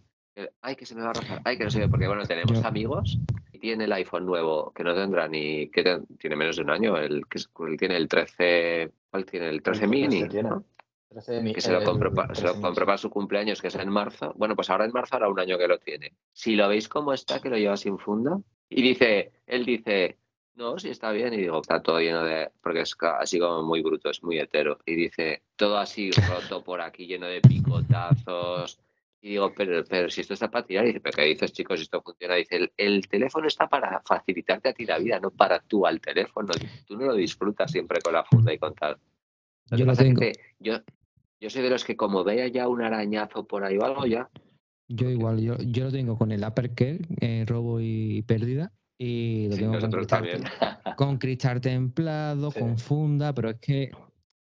Ay, 0.62 0.76
que 0.76 0.86
se 0.86 0.94
me 0.94 1.02
va 1.02 1.10
a 1.10 1.12
rozar, 1.12 1.40
ay, 1.44 1.58
que 1.58 1.64
no 1.64 1.70
sé, 1.70 1.88
porque 1.88 2.06
bueno, 2.06 2.24
tenemos 2.24 2.64
amigos 2.64 3.18
y 3.52 3.58
tiene 3.58 3.84
el 3.84 3.92
iPhone 3.92 4.26
nuevo 4.26 4.72
que 4.72 4.84
no 4.84 4.94
tendrá 4.94 5.28
ni, 5.28 5.68
que 5.68 6.00
tiene 6.18 6.36
menos 6.36 6.56
de 6.56 6.62
un 6.62 6.70
año, 6.70 6.96
el 6.96 7.26
que 7.26 7.40
tiene 7.76 7.96
el 7.96 8.08
13, 8.08 8.90
¿cuál 9.10 9.24
tiene? 9.24 9.48
El 9.48 9.62
13 9.62 9.86
mini, 9.86 10.28
que 10.28 11.60
se 11.60 11.72
lo, 11.72 11.82
compró, 11.82 12.12
se 12.34 12.44
lo 12.44 12.60
compró 12.60 12.84
para 12.84 12.98
su 12.98 13.08
cumpleaños, 13.08 13.62
que 13.62 13.68
es 13.68 13.74
en 13.76 13.88
marzo. 13.88 14.34
Bueno, 14.36 14.54
pues 14.54 14.68
ahora 14.68 14.84
en 14.84 14.92
marzo 14.92 15.16
hará 15.16 15.28
un 15.28 15.40
año 15.40 15.56
que 15.56 15.66
lo 15.66 15.78
tiene. 15.78 16.12
Si 16.32 16.54
lo 16.54 16.68
veis 16.68 16.88
cómo 16.88 17.12
está, 17.12 17.40
que 17.40 17.48
lo 17.48 17.56
lleva 17.56 17.76
sin 17.76 17.98
funda, 17.98 18.38
y 18.68 18.82
dice, 18.82 19.32
él 19.46 19.64
dice, 19.64 20.18
no, 20.54 20.78
sí 20.78 20.90
está 20.90 21.10
bien. 21.12 21.32
Y 21.32 21.38
digo, 21.38 21.60
está 21.60 21.82
todo 21.82 22.00
lleno 22.00 22.24
de. 22.24 22.50
Porque 22.60 22.80
es 22.80 22.94
así 23.18 23.38
como 23.38 23.62
muy 23.62 23.80
bruto, 23.80 24.10
es 24.10 24.22
muy 24.22 24.38
hetero. 24.38 24.78
Y 24.84 24.94
dice, 24.96 25.42
todo 25.56 25.78
así 25.78 26.10
roto 26.10 26.62
por 26.62 26.80
aquí, 26.80 27.06
lleno 27.06 27.26
de 27.26 27.40
picotazos, 27.40 28.78
y 29.20 29.30
digo, 29.30 29.52
pero, 29.56 29.84
pero 29.84 30.08
si 30.08 30.20
esto 30.20 30.34
está 30.34 30.50
para 30.50 30.64
tirar, 30.64 30.84
y 30.84 30.88
dice, 30.88 31.00
pero 31.00 31.16
¿qué 31.16 31.24
dices, 31.24 31.52
chicos? 31.52 31.80
Esto 31.80 32.00
funciona. 32.02 32.36
Dice, 32.36 32.70
el, 32.76 33.08
teléfono 33.08 33.48
está 33.48 33.68
para 33.68 34.00
facilitarte 34.02 34.68
a 34.68 34.72
ti 34.72 34.86
la 34.86 34.98
vida, 34.98 35.18
no 35.18 35.30
para 35.30 35.60
tú 35.60 35.86
al 35.86 36.00
teléfono. 36.00 36.52
Tú 36.86 36.96
no 36.96 37.06
lo 37.06 37.14
disfrutas 37.14 37.70
siempre 37.70 38.00
con 38.00 38.12
la 38.12 38.24
funda 38.24 38.52
y 38.52 38.58
con 38.58 38.74
tal. 38.74 38.96
yo 39.72 39.84
lo 39.84 39.96
tengo. 39.96 40.20
yo, 40.60 40.78
yo 41.40 41.50
soy 41.50 41.62
de 41.62 41.70
los 41.70 41.84
que 41.84 41.96
como 41.96 42.22
vea 42.22 42.46
ya 42.46 42.68
un 42.68 42.82
arañazo 42.82 43.44
por 43.44 43.64
ahí 43.64 43.76
o 43.76 43.84
algo 43.84 44.06
ya. 44.06 44.30
Yo 44.86 45.10
igual, 45.10 45.40
yo, 45.40 45.56
yo 45.58 45.84
lo 45.84 45.92
tengo 45.92 46.16
con 46.16 46.30
el 46.30 46.44
Uppercare, 46.44 47.00
eh, 47.20 47.44
robo 47.46 47.80
y 47.80 48.22
pérdida. 48.22 48.72
Y 48.96 49.48
lo 49.48 49.56
tengo 49.56 49.78
con 49.80 49.90
cristal, 49.90 50.44
con 50.96 51.18
cristal 51.18 51.60
templado, 51.60 52.52
con 52.52 52.78
funda, 52.78 53.34
pero 53.34 53.50
es 53.50 53.56
que 53.60 53.90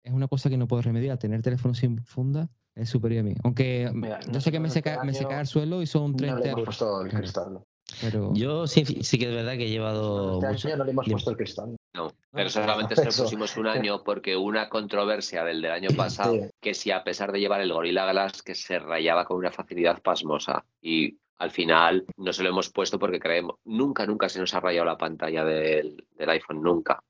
es 0.03 0.13
una 0.13 0.29
cosa 0.29 0.51
que 0.51 0.59
no 0.59 0.69
puedo 0.69 0.83
remediar. 0.83 1.19
Tener 1.19 1.41
teléfono 1.41 1.75
sin 1.75 2.03
funda 2.03 2.51
es 2.79 2.89
superior 2.89 3.21
a 3.21 3.25
mí. 3.25 3.35
Aunque 3.45 3.91
yo 4.31 4.41
sé 4.41 4.53
que 4.53 4.61
me 4.61 4.71
seca, 4.71 5.03
me 5.05 5.15
seca 5.15 5.41
el 5.41 5.47
suelo 5.47 5.83
y 5.83 5.87
son 5.87 6.17
30 6.17 6.39
no 6.39 6.57
le 6.57 6.65
puesto 6.65 7.03
el 7.03 7.11
cristal. 7.11 7.61
Pero... 8.01 8.33
Yo 8.35 8.67
sí, 8.67 8.85
sí 8.85 9.19
que 9.19 9.29
es 9.29 9.35
verdad 9.35 9.53
que 9.53 9.67
he 9.67 9.71
llevado. 9.71 10.41
Este 10.51 10.69
año 10.69 10.77
no 10.79 10.85
le 10.85 10.91
hemos 10.93 11.09
puesto 11.09 11.31
el 11.31 11.37
cristal. 11.37 11.77
No, 11.95 12.13
pero 12.31 12.51
solamente 12.51 12.95
se 12.95 13.05
lo 13.05 13.11
pusimos 13.11 13.57
un 13.57 13.67
año 13.67 14.05
porque 14.05 14.37
una 14.37 14.69
controversia 14.69 15.43
del 15.43 15.63
del 15.63 15.73
año 15.73 15.89
pasado, 15.97 16.35
que 16.61 16.75
si 16.75 16.91
a 16.91 17.03
pesar 17.03 17.33
de 17.33 17.41
llevar 17.41 17.61
el 17.61 17.73
Gorilla 17.73 18.11
Glass, 18.13 18.43
que 18.43 18.55
se 18.55 18.79
rayaba 18.79 19.25
con 19.25 19.39
una 19.39 19.51
facilidad 19.51 20.01
pasmosa. 20.03 20.65
Y 20.81 21.19
al 21.39 21.51
final 21.51 22.05
no 22.17 22.33
se 22.33 22.43
lo 22.43 22.51
hemos 22.51 22.69
puesto 22.71 22.99
porque 22.99 23.21
creemos, 23.21 23.57
nunca, 23.65 24.07
nunca 24.07 24.29
se 24.29 24.41
nos 24.41 24.55
ha 24.55 24.61
rayado 24.61 24.87
la 24.87 24.99
pantalla 24.99 25.45
del, 25.45 26.05
del 26.17 26.31
iPhone, 26.31 26.63
nunca. 26.63 27.03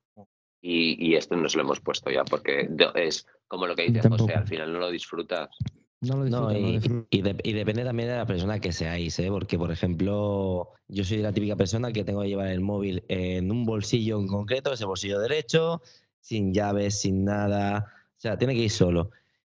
Y, 0.60 0.96
y, 1.06 1.14
esto 1.14 1.36
no 1.36 1.48
se 1.48 1.56
lo 1.56 1.62
hemos 1.62 1.80
puesto 1.80 2.10
ya 2.10 2.24
porque 2.24 2.68
es 2.96 3.26
como 3.46 3.66
lo 3.66 3.76
que 3.76 3.90
dice 3.90 4.08
José, 4.08 4.34
al 4.34 4.46
final 4.46 4.72
no 4.72 4.80
lo 4.80 4.90
disfrutas. 4.90 5.48
No, 6.00 6.24
lo 6.24 6.52
y, 6.52 6.80
y, 7.10 7.52
depende 7.52 7.84
también 7.84 8.08
de 8.08 8.16
la 8.16 8.26
persona 8.26 8.60
que 8.60 8.72
seáis, 8.72 9.18
¿eh? 9.18 9.28
porque 9.30 9.58
por 9.58 9.72
ejemplo, 9.72 10.70
yo 10.86 11.04
soy 11.04 11.18
la 11.18 11.32
típica 11.32 11.56
persona 11.56 11.92
que 11.92 12.04
tengo 12.04 12.22
que 12.22 12.28
llevar 12.28 12.48
el 12.48 12.60
móvil 12.60 13.02
en 13.08 13.50
un 13.50 13.64
bolsillo 13.64 14.20
en 14.20 14.28
concreto, 14.28 14.72
ese 14.72 14.84
bolsillo 14.84 15.18
derecho, 15.18 15.82
sin 16.20 16.54
llaves, 16.54 17.00
sin 17.00 17.24
nada, 17.24 17.92
o 18.16 18.20
sea, 18.20 18.38
tiene 18.38 18.54
que 18.54 18.60
ir 18.60 18.70
solo. 18.70 19.10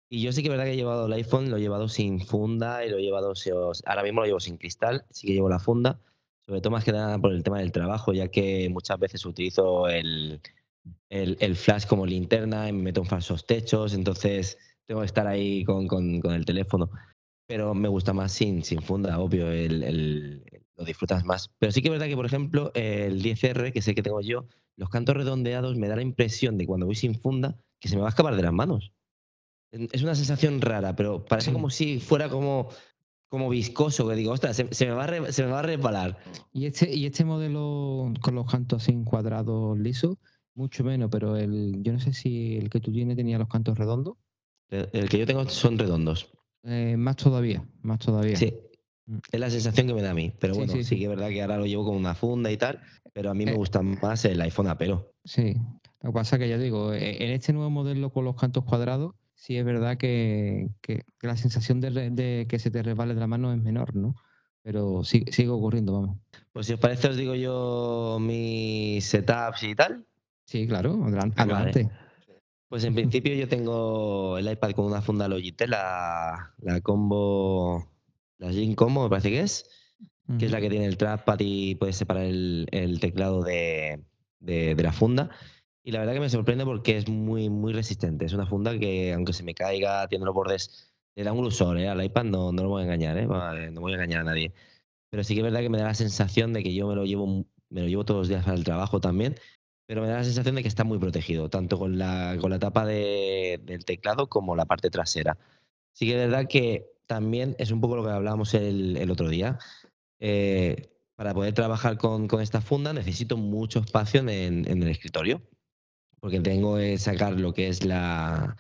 Y 0.09 0.23
yo 0.23 0.33
sí 0.33 0.43
que 0.43 0.49
es 0.49 0.51
verdad 0.51 0.65
que 0.65 0.73
he 0.73 0.77
llevado 0.77 1.07
el 1.07 1.13
iPhone, 1.13 1.49
lo 1.49 1.59
he 1.59 1.61
llevado 1.61 1.89
sin 1.89 2.21
funda 2.21 2.85
y 2.85 2.91
lo 2.91 2.99
he 2.99 3.03
llevado, 3.03 3.35
ahora 3.87 4.03
mismo 4.03 4.21
lo 4.21 4.27
llevo 4.27 4.41
sin 4.41 4.57
cristal, 4.57 5.05
sí 5.11 5.29
que 5.29 5.35
llevo 5.35 5.49
la 5.49 5.61
funda, 5.61 6.01
sobre 6.45 6.61
todo 6.61 6.73
más 6.73 6.85
que 6.85 6.93
nada 6.93 7.19
por 7.19 7.33
el 7.33 7.45
tema 7.45 7.61
del 7.61 7.71
trabajo, 7.71 8.13
ya 8.13 8.29
que 8.29 8.69
muchas 8.69 8.99
veces 8.99 9.25
utilizo 9.25 9.89
el, 9.89 10.41
el, 11.09 11.57
flash 11.57 11.87
como 11.87 12.07
linterna 12.07 12.69
y 12.69 12.73
me 12.73 12.83
meto 12.85 13.01
en 13.01 13.07
falsos 13.07 13.47
techos, 13.47 13.95
entonces 13.95 14.59
tengo 14.87 15.01
que 15.01 15.07
estar 15.07 15.27
ahí 15.27 15.65
con, 15.65 15.89
el 16.25 16.45
teléfono. 16.45 16.91
Pero 17.47 17.75
me 17.75 17.89
gusta 17.89 18.13
más 18.13 18.33
sin, 18.33 18.65
sin 18.65 18.81
funda, 18.81 19.19
obvio, 19.19 19.51
el, 19.51 20.45
lo 20.77 20.85
disfrutas 20.85 21.25
más. 21.25 21.51
Pero 21.59 21.73
sí 21.73 21.83
que 21.83 21.89
es 21.89 21.93
verdad 21.93 22.07
que, 22.07 22.17
por 22.17 22.27
ejemplo, 22.27 22.73
el 22.75 23.23
10R, 23.23 23.73
que 23.73 23.81
es 23.81 23.89
el 23.89 23.95
que 23.95 24.03
tengo 24.03 24.21
yo, 24.21 24.47
los 24.77 24.89
cantos 24.89 25.17
redondeados 25.17 25.77
me 25.77 25.89
da 25.89 25.97
la 25.97 26.03
impresión 26.03 26.57
de 26.57 26.67
cuando 26.67 26.87
voy 26.87 26.95
sin 26.95 27.15
funda 27.15 27.57
que 27.79 27.89
se 27.89 27.97
me 27.97 28.03
va 28.03 28.09
a 28.09 28.11
escapar 28.11 28.37
de 28.37 28.43
las 28.43 28.53
manos. 28.53 28.93
Es 29.73 30.03
una 30.03 30.15
sensación 30.15 30.61
rara, 30.61 30.95
pero 30.95 31.25
parece 31.25 31.53
como 31.53 31.71
si 31.71 31.99
fuera 31.99 32.29
como, 32.29 32.69
como 33.29 33.49
viscoso, 33.49 34.07
que 34.07 34.15
digo, 34.15 34.33
ostras, 34.33 34.57
se, 34.57 34.87
me 34.87 34.93
va 34.93 35.05
a 35.05 35.33
se 35.33 35.45
me 35.45 35.51
va 35.51 35.61
a 35.61 35.63
resbalar. 35.63 36.19
¿Y 36.53 36.67
este, 36.67 36.95
¿Y 36.95 37.07
este 37.07 37.25
modelo 37.25 38.13
con 38.21 38.35
los 38.35 38.51
cantos 38.51 38.83
así 38.83 39.03
cuadrados 39.03 39.79
lisos? 39.79 40.19
Mucho 40.55 40.85
menos, 40.85 41.09
pero 41.11 41.37
el, 41.37 41.83
yo 41.83 41.93
no 41.93 42.01
sé 42.01 42.13
si 42.13 42.57
el 42.57 42.69
que 42.69 42.81
tú 42.81 42.93
tienes 42.93 43.17
tenía 43.17 43.39
los 43.39 43.49
cantos 43.49 43.79
redondos. 43.79 44.17
El, 44.69 45.09
que 45.09 45.19
yo 45.19 45.27
tengo 45.27 45.47
son 45.49 45.79
redondos. 45.79 46.31
Eh, 46.65 46.97
más 46.97 47.17
todavía, 47.17 47.65
más 47.83 47.99
todavía. 47.99 48.37
Sí. 48.37 48.55
Mm. 49.07 49.19
Es 49.33 49.41
la 49.41 49.51
sensación 49.51 49.87
que 49.87 49.95
me 49.95 50.03
da 50.03 50.11
a 50.11 50.15
mí. 50.15 50.33
Pero 50.39 50.55
bueno, 50.55 50.73
sí, 50.83 50.97
que 50.97 51.03
es 51.03 51.09
verdad 51.09 51.29
que 51.29 51.43
ahora 51.43 51.59
lo 51.59 51.67
llevo 51.67 51.85
con 51.85 51.97
una 51.97 52.15
funda 52.15 52.51
y 52.51 52.57
tal. 52.57 52.81
Pero 53.13 53.31
a 53.31 53.35
mí 53.35 53.45
me 53.45 53.53
eh. 53.53 53.57
gusta 53.57 53.83
más 53.83 54.25
el 54.25 54.41
iPhone 54.41 54.69
Apero. 54.69 55.13
Sí. 55.25 55.55
Lo 56.01 56.11
que 56.11 56.15
pasa 56.15 56.37
es 56.37 56.41
que 56.41 56.49
ya 56.49 56.59
digo, 56.59 56.93
e, 56.93 57.25
en 57.25 57.31
este 57.31 57.53
nuevo 57.53 57.71
modelo 57.71 58.11
con 58.11 58.25
los 58.25 58.37
cantos 58.37 58.65
cuadrados, 58.65 59.15
sí 59.35 59.57
es 59.57 59.65
verdad 59.65 59.97
que, 59.97 60.69
la 61.21 61.37
sensación 61.37 61.81
de, 61.81 62.47
que 62.49 62.59
se 62.59 62.71
te 62.71 62.83
resbale 62.83 63.15
de 63.15 63.21
la 63.21 63.27
mano 63.27 63.53
es 63.53 63.61
menor, 63.61 63.95
¿no? 63.95 64.15
Pero 64.63 65.03
sigue 65.05 65.49
ocurriendo, 65.49 65.93
vamos. 65.93 66.19
Pues 66.53 66.67
si 66.67 66.73
os 66.73 66.81
parece, 66.81 67.09
os 67.09 67.17
digo 67.17 67.35
yo 67.35 68.19
mis 68.21 69.05
setups 69.05 69.65
y 69.65 69.75
tal. 69.75 70.07
Sí, 70.45 70.67
claro, 70.67 71.05
adelante. 71.05 71.91
Pues 72.73 72.85
en 72.85 72.95
principio 72.95 73.35
yo 73.35 73.47
tengo 73.49 74.39
el 74.39 74.51
iPad 74.51 74.71
con 74.71 74.87
una 74.87 75.03
funda 75.03 75.29
Logitech, 75.29 75.69
la, 75.69 76.55
la 76.57 76.81
combo, 76.81 77.87
la 78.39 78.51
Jin 78.51 78.75
Combo 78.75 79.03
me 79.03 79.11
parece 79.11 79.29
que 79.29 79.41
es, 79.41 79.69
que 80.39 80.47
es 80.47 80.51
la 80.51 80.59
que 80.59 80.71
tiene 80.71 80.87
el 80.87 80.97
trackpad 80.97 81.39
y 81.41 81.75
puedes 81.75 81.97
separar 81.97 82.25
el, 82.25 82.99
teclado 82.99 83.43
de, 83.43 84.03
la 84.41 84.93
funda. 84.93 85.29
Y 85.85 85.93
la 85.93 85.99
verdad 85.99 86.15
que 86.15 86.21
me 86.21 86.31
sorprende 86.31 86.65
porque 86.65 86.97
es 86.97 87.11
muy, 87.11 87.51
muy 87.51 87.75
resistente. 87.75 88.25
Es 88.25 88.33
una 88.33 88.47
funda 88.47 88.79
que, 88.79 89.13
aunque 89.13 89.35
se 89.35 89.43
me 89.43 89.55
caiga, 89.55 90.09
tiene 90.09 90.25
los 90.25 90.35
bordes, 90.35 90.95
le 91.15 91.25
da 91.25 91.33
un 91.33 91.43
grosor, 91.43 91.77
¿eh? 91.77 91.89
Al 91.89 92.03
iPad 92.03 92.25
no, 92.25 92.53
no 92.53 92.63
lo 92.63 92.69
voy 92.71 92.81
a 92.81 92.85
engañar, 92.87 93.19
¿eh? 93.19 93.27
No 93.27 93.83
voy 93.83 93.93
a 93.93 93.97
engañar 93.97 94.23
a 94.23 94.25
nadie. 94.25 94.55
Pero 95.11 95.25
sí 95.25 95.35
que 95.35 95.41
es 95.41 95.45
verdad 95.45 95.61
que 95.61 95.69
me 95.69 95.77
da 95.77 95.89
la 95.89 95.95
sensación 95.95 96.55
de 96.55 96.63
que 96.63 96.73
yo 96.73 96.89
me 96.89 96.95
lo 96.95 97.05
llevo, 97.05 97.45
me 97.69 97.83
lo 97.83 97.87
llevo 97.87 98.07
todos 98.07 98.21
los 98.21 98.29
días 98.29 98.45
para 98.45 98.57
el 98.57 98.65
trabajo 98.65 98.99
también 98.99 99.35
pero 99.93 100.01
me 100.01 100.09
da 100.09 100.17
la 100.17 100.25
sensación 100.25 100.55
de 100.55 100.63
que 100.63 100.69
está 100.69 100.85
muy 100.85 100.99
protegido, 100.99 101.51
tanto 101.51 101.79
con 101.79 101.99
la, 101.99 102.39
con 102.41 102.51
la 102.51 102.59
tapa 102.59 102.87
del 102.87 103.85
teclado 103.85 104.27
como 104.27 104.57
la 104.57 104.65
parte 104.65 104.89
trasera. 104.89 105.37
Sí 105.93 106.07
que 106.07 106.13
es 106.13 106.31
verdad 106.31 106.49
que 106.49 106.95
también 107.07 107.55
es 107.59 107.73
un 107.73 107.83
poco 107.83 107.97
lo 107.97 108.03
que 108.03 108.09
hablábamos 108.09 108.55
el, 108.55 109.11
otro 109.11 109.29
día. 109.29 109.59
Eh, 110.19 110.89
para 111.15 111.35
poder 111.35 111.53
trabajar 111.53 111.99
con, 111.99 112.27
esta 112.41 112.63
funda 112.63 112.95
necesito 112.95 113.37
mucho 113.37 113.81
espacio 113.81 114.21
en, 114.27 114.67
el 114.67 114.89
escritorio, 114.89 115.43
porque 116.21 116.41
tengo 116.41 116.79
que 116.79 116.97
sacar 116.97 117.39
lo 117.39 117.53
que 117.53 117.69
es 117.69 117.85
la, 117.85 118.57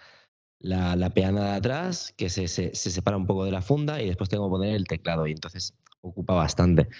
la, 0.58 1.10
peana 1.14 1.44
de 1.44 1.56
atrás, 1.56 2.12
que 2.14 2.28
se, 2.28 2.46
se, 2.46 2.74
separa 2.74 3.16
un 3.16 3.26
poco 3.26 3.46
de 3.46 3.52
la 3.52 3.62
funda, 3.62 4.02
y 4.02 4.08
después 4.08 4.28
tengo 4.28 4.48
que 4.48 4.50
poner 4.50 4.74
el 4.74 4.86
teclado, 4.86 5.26
y 5.26 5.32
entonces 5.32 5.72
ocupa 6.02 6.34
bastante. 6.34 6.90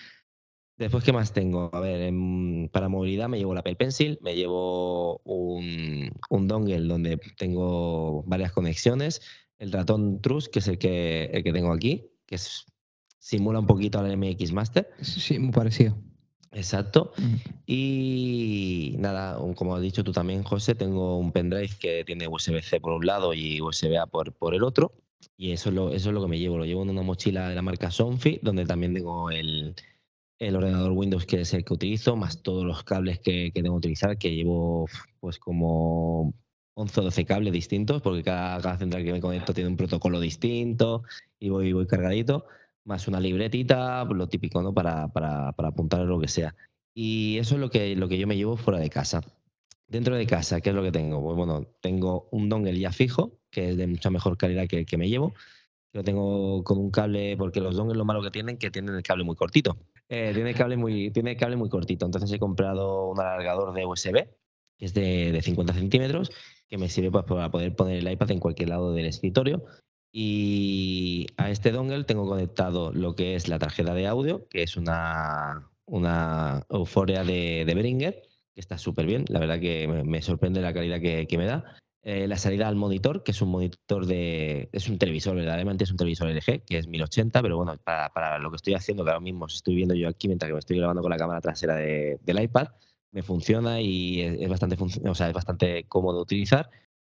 Después, 0.77 1.05
¿qué 1.05 1.12
más 1.12 1.33
tengo? 1.33 1.70
A 1.73 1.81
ver, 1.81 2.12
para 2.73 2.89
movilidad 2.89 3.29
me 3.29 3.39
llevo 3.39 3.55
la 3.55 3.61
Apple 3.61 3.77
Pencil, 3.77 4.18
me 4.23 4.35
llevo 4.35 5.18
un, 5.25 6.11
dongle 6.31 6.81
donde 6.81 7.18
tengo 7.37 8.23
varias 8.25 8.53
conexiones, 8.53 9.20
el 9.59 9.70
ratón 9.70 10.20
Trus, 10.20 10.49
que 10.49 10.61
es 10.61 10.68
el 10.68 10.79
que, 10.79 11.25
el 11.33 11.45
que 11.45 11.53
tengo 11.53 11.73
aquí, 11.73 12.11
que 12.27 12.39
simula 13.18 13.61
un 13.61 13.66
poquito 13.66 13.99
al 13.99 14.16
MX 14.16 14.53
Master. 14.53 14.91
Sí, 15.03 15.39
muy 15.39 15.53
parecido. 15.53 15.97
Exacto. 16.51 17.12
Y 17.66 18.97
nada, 18.99 19.39
como 19.55 19.75
has 19.75 19.83
dicho 19.83 20.05
tú 20.05 20.12
también, 20.12 20.43
José, 20.43 20.75
tengo 20.75 21.18
un 21.18 21.33
pendrive 21.33 21.70
que 21.79 22.05
tiene 22.05 22.29
USB-C 22.29 22.81
por 22.81 22.93
un 22.93 23.07
lado 23.07 23.33
y 23.33 23.61
USB-A 23.61 24.07
por, 24.07 24.33
por 24.33 24.55
el 24.55 24.62
otro. 24.62 24.93
Y 25.37 25.53
eso 25.53 25.70
es, 25.70 25.75
lo, 25.75 25.93
eso 25.93 26.11
es 26.11 26.14
lo 26.14 26.23
que 26.23 26.29
me 26.29 26.39
llevo. 26.39 26.59
Lo 26.59 26.64
llevo 26.64 26.83
en 26.83 26.91
una 26.91 27.03
mochila 27.03 27.49
de 27.49 27.55
la 27.55 27.62
marca 27.62 27.91
Sonfi, 27.91 28.39
donde 28.43 28.66
también 28.66 28.93
tengo 28.93 29.31
el, 29.31 29.75
el 30.43 30.57
ordenador 30.57 30.90
Windows 30.93 31.24
que 31.24 31.40
es 31.43 31.55
el 31.55 31.64
que 31.64 31.74
utilizo, 31.74 32.16
más 32.16 32.43
todos 32.43 32.64
los 32.64 32.82
cables 32.82 33.20
que, 33.20 33.53
que 33.53 33.62
tengo 33.62 33.76
que 33.76 33.86
utilizar, 33.86 34.18
que 34.18 34.34
llevo 34.34 34.88
pues 35.20 35.38
como 35.38 36.34
11 36.74 37.01
o 37.01 37.05
12 37.05 37.24
cables 37.24 37.53
distintos, 37.53 38.03
porque 38.03 38.24
cada, 38.24 38.61
cada, 38.61 38.76
central 38.76 39.05
que 39.05 39.12
me 39.12 39.20
conecto 39.20 39.55
tiene 39.55 39.70
un 39.70 39.76
protocolo 39.76 40.18
distinto 40.18 41.05
y 41.38 41.49
voy, 41.51 41.72
voy 41.72 41.86
cargadito. 41.86 42.47
más 42.84 43.07
una 43.07 43.20
libretita, 43.20 44.05
lo 44.05 44.28
típico, 44.28 44.62
¿no? 44.62 44.74
Para, 44.74 45.09
para, 45.09 45.53
para 45.53 45.68
apuntar 45.68 46.01
lo 46.01 46.20
que 46.20 46.28
sea. 46.28 46.57
Y 46.95 47.38
eso 47.38 47.55
es 47.55 47.61
lo 47.61 47.70
que, 47.70 47.95
lo 47.95 48.09
que 48.09 48.18
yo 48.18 48.26
me 48.26 48.36
llevo 48.36 48.57
fuera 48.57 48.80
de 48.80 48.90
casa. 48.90 49.20
Dentro 49.86 50.16
de 50.16 50.26
casa, 50.26 50.61
¿qué 50.61 50.70
es 50.70 50.76
lo 50.76 50.82
que 50.82 50.90
tengo? 50.90 51.22
Pues 51.22 51.36
bueno, 51.36 51.66
tengo 51.80 52.28
un 52.32 52.49
dongle 52.49 52.76
ya 52.78 52.90
fijo, 52.90 53.38
que 53.51 53.70
es 53.70 53.76
de 53.76 53.86
mucha 53.86 54.11
mejor 54.11 54.36
calidad 54.36 54.66
que 54.66 54.80
el 54.80 54.86
que 54.86 54.97
me 54.97 55.09
llevo. 55.09 55.34
Lo 55.93 56.03
tengo 56.03 56.64
con 56.64 56.78
un 56.78 56.90
cable, 56.90 57.36
porque 57.36 57.61
los 57.61 57.76
dongles 57.76 57.99
lo 57.99 58.05
malo 58.05 58.22
que 58.22 58.30
tienen, 58.30 58.57
que 58.57 58.70
tienen 58.70 58.97
el 58.97 59.03
cable 59.03 59.24
muy 59.24 59.36
cortito. 59.36 59.76
Eh, 60.15 60.33
tiene, 60.35 60.53
cable 60.53 60.77
muy, 60.77 61.11
tiene 61.11 61.39
cable 61.39 61.57
muy 61.57 61.71
cortito. 61.71 62.05
Entonces 62.05 62.31
he 62.31 62.39
comprado 62.39 63.09
un 63.09 63.19
alargador 63.19 63.73
de 63.73 63.87
USB, 63.87 64.29
que 64.77 64.85
es 64.85 64.93
de, 64.93 65.33
de 65.33 65.41
50 65.41 65.73
centímetros, 65.73 66.31
que 66.69 66.77
me 66.77 66.91
sirve 66.91 67.11
pues, 67.11 67.25
para 67.25 67.51
poder 67.51 67.75
poner 67.75 67.97
el 67.97 68.13
iPad 68.13 68.33
en 68.33 68.39
cualquier 68.39 68.69
lado 68.69 68.93
del 68.93 69.07
escritorio. 69.07 69.65
Y 70.13 71.29
a 71.39 71.51
este 71.51 71.73
dongle 71.73 72.05
tengo 72.05 72.27
conectado 72.27 72.93
lo 72.93 73.15
que 73.15 73.37
es 73.37 73.49
la 73.49 73.59
tarjeta 73.59 73.95
de 73.95 74.07
audio, 74.07 74.47
que 74.49 74.63
es 74.63 74.77
una, 74.77 75.71
una 75.87 76.67
Euphoria 76.69 77.25
de, 77.25 77.65
de 77.65 78.23
que 78.55 78.61
está 78.61 78.77
súper 78.77 79.07
bien. 79.07 79.25
La 79.29 79.41
verdad 79.41 79.61
que 79.61 79.89
me, 79.89 80.21
sorprende 80.21 80.61
la 80.61 80.75
calidad 80.75 81.01
que, 81.01 81.27
que 81.27 81.39
me 81.39 81.47
da. 81.47 81.79
Eh, 82.05 82.27
la 82.27 82.37
salida 82.37 82.67
al 82.67 82.75
monitor, 82.75 83.23
que 83.23 83.31
es 83.31 83.41
un 83.43 83.51
monitor 83.51 84.07
de. 84.07 84.69
Es 84.73 84.89
un 84.89 84.99
televisor, 84.99 85.37
verdaderamente 85.37 85.85
es 85.85 85.91
un 85.93 85.97
televisor 85.97 86.29
LG, 86.29 86.65
que 86.65 86.79
es 86.79 86.89
1080, 86.89 87.41
pero 87.43 87.57
bueno, 87.57 87.77
para, 87.79 88.13
para, 88.13 88.39
lo 88.41 88.51
que 88.51 88.57
estoy 88.57 88.75
haciendo, 88.75 89.05
que 89.05 89.11
ahora 89.11 89.21
mismo 89.21 89.47
estoy 89.47 89.77
viendo 89.77 89.95
yo 89.95 90.09
aquí 90.09 90.27
mientras 90.27 90.49
que 90.49 90.53
me 90.55 90.59
estoy 90.59 90.79
grabando 90.79 91.01
con 91.01 91.11
la 91.11 91.17
cámara 91.17 91.41
trasera 91.41 91.77
de, 91.77 92.19
del 92.23 92.43
iPad, 92.43 92.69
me 93.13 93.23
funciona 93.23 93.81
y 93.81 94.21
es, 94.21 94.49
bastante, 94.49 94.77
o 95.09 95.15
sea, 95.15 95.29
es 95.29 95.35
bastante 95.35 95.85
cómodo 95.85 96.21
utilizar. 96.23 96.71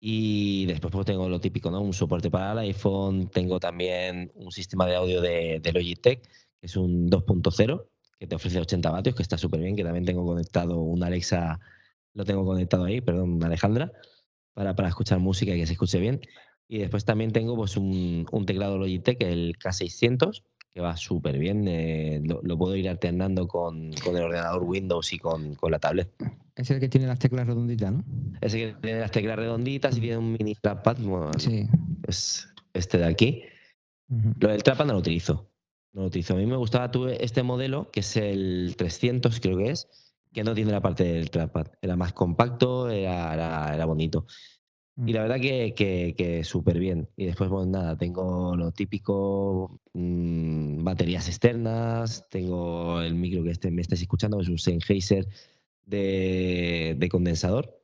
Y 0.01 0.65
después 0.65 0.91
pues, 0.91 1.05
tengo 1.05 1.29
lo 1.29 1.39
típico, 1.39 1.71
¿no? 1.71 1.79
Un 1.81 1.93
soporte 1.93 2.29
para 2.29 2.51
el 2.51 2.57
iPhone, 2.59 3.29
tengo 3.29 3.59
también 3.61 4.33
un 4.35 4.51
sistema 4.51 4.85
de 4.85 4.95
audio 4.95 5.21
de, 5.21 5.61
de 5.61 5.71
Logitech, 5.71 6.21
que 6.59 6.65
es 6.67 6.75
un 6.75 7.09
2.0, 7.09 7.87
que 8.19 8.27
te 8.27 8.35
ofrece 8.35 8.59
80 8.59 8.91
vatios, 8.91 9.15
que 9.15 9.23
está 9.23 9.37
súper 9.37 9.61
bien, 9.61 9.77
que 9.77 9.83
también 9.85 10.03
tengo 10.03 10.25
conectado 10.25 10.79
un 10.81 11.03
Alexa, 11.03 11.59
lo 12.13 12.25
tengo 12.25 12.45
conectado 12.45 12.83
ahí, 12.83 12.99
perdón, 12.99 13.41
Alejandra 13.45 13.93
para, 14.53 14.75
para 14.75 14.89
escuchar 14.89 15.19
música 15.19 15.53
y 15.53 15.59
que 15.59 15.67
se 15.67 15.73
escuche 15.73 15.99
bien. 15.99 16.21
Y 16.67 16.79
después 16.79 17.05
también 17.05 17.31
tengo 17.31 17.55
pues, 17.55 17.77
un, 17.77 18.25
un 18.31 18.45
teclado 18.45 18.77
Logitech, 18.77 19.21
el 19.21 19.57
K600, 19.57 20.43
que 20.73 20.81
va 20.81 20.97
súper 20.97 21.37
bien. 21.37 21.67
Eh, 21.67 22.21
lo, 22.23 22.41
lo, 22.41 22.57
puedo 22.57 22.75
ir 22.75 22.89
alternando 22.89 23.47
con, 23.47 23.91
con, 24.03 24.17
el 24.17 24.23
ordenador 24.23 24.63
Windows 24.63 25.13
y 25.13 25.19
con, 25.19 25.55
con, 25.55 25.71
la 25.71 25.79
tablet. 25.79 26.09
Es 26.55 26.71
el 26.71 26.79
que 26.79 26.89
tiene 26.89 27.07
las 27.07 27.19
teclas 27.19 27.45
redonditas, 27.45 27.91
¿no? 27.91 28.03
Ese 28.41 28.57
que 28.57 28.73
tiene 28.81 28.99
las 28.99 29.11
teclas 29.11 29.37
redonditas 29.37 29.97
y 29.97 30.01
tiene 30.01 30.17
un 30.17 30.31
mini 30.31 30.55
trackpad. 30.55 30.97
Bueno, 30.99 31.31
sí. 31.37 31.67
Es 32.07 32.47
este 32.73 32.97
de 32.97 33.05
aquí. 33.05 33.43
Uh 34.09 34.15
-huh. 34.15 34.35
Lo 34.39 34.49
del 34.49 34.63
trackpad 34.63 34.85
no 34.85 34.93
lo 34.93 34.99
utilizo. 34.99 35.49
No 35.93 36.01
lo 36.01 36.07
utilizo. 36.07 36.33
A 36.33 36.37
mí 36.37 36.45
me 36.45 36.57
gustaba 36.57 36.89
tuve 36.89 37.23
este 37.23 37.43
modelo, 37.43 37.91
que 37.91 37.99
es 37.99 38.17
el 38.17 38.75
300, 38.77 39.39
creo 39.39 39.57
que 39.57 39.69
es, 39.69 39.87
que 40.33 40.43
no 40.43 40.53
tiene 40.53 40.71
la 40.71 40.81
parte 40.81 41.03
del 41.03 41.29
trackpad. 41.29 41.67
Era 41.81 41.95
más 41.95 42.13
compacto, 42.13 42.89
era, 42.89 43.33
era, 43.33 43.73
era 43.73 43.85
bonito. 43.85 44.25
Mm. 44.95 45.07
Y 45.07 45.13
la 45.13 45.21
verdad 45.21 45.39
que, 45.39 45.73
que, 45.75 46.15
que 46.17 46.43
súper 46.43 46.79
bien. 46.79 47.09
Y 47.15 47.25
después, 47.25 47.49
pues 47.49 47.67
nada, 47.67 47.97
tengo 47.97 48.55
lo 48.55 48.71
típico, 48.71 49.79
mmm, 49.93 50.83
baterías 50.83 51.27
externas, 51.27 52.27
tengo 52.29 53.01
el 53.01 53.15
micro 53.15 53.43
que 53.43 53.51
este, 53.51 53.71
me 53.71 53.81
estáis 53.81 54.01
escuchando, 54.01 54.39
es 54.41 54.49
un 54.49 54.57
Sennheiser 54.57 55.27
de, 55.85 56.95
de 56.97 57.09
condensador. 57.09 57.79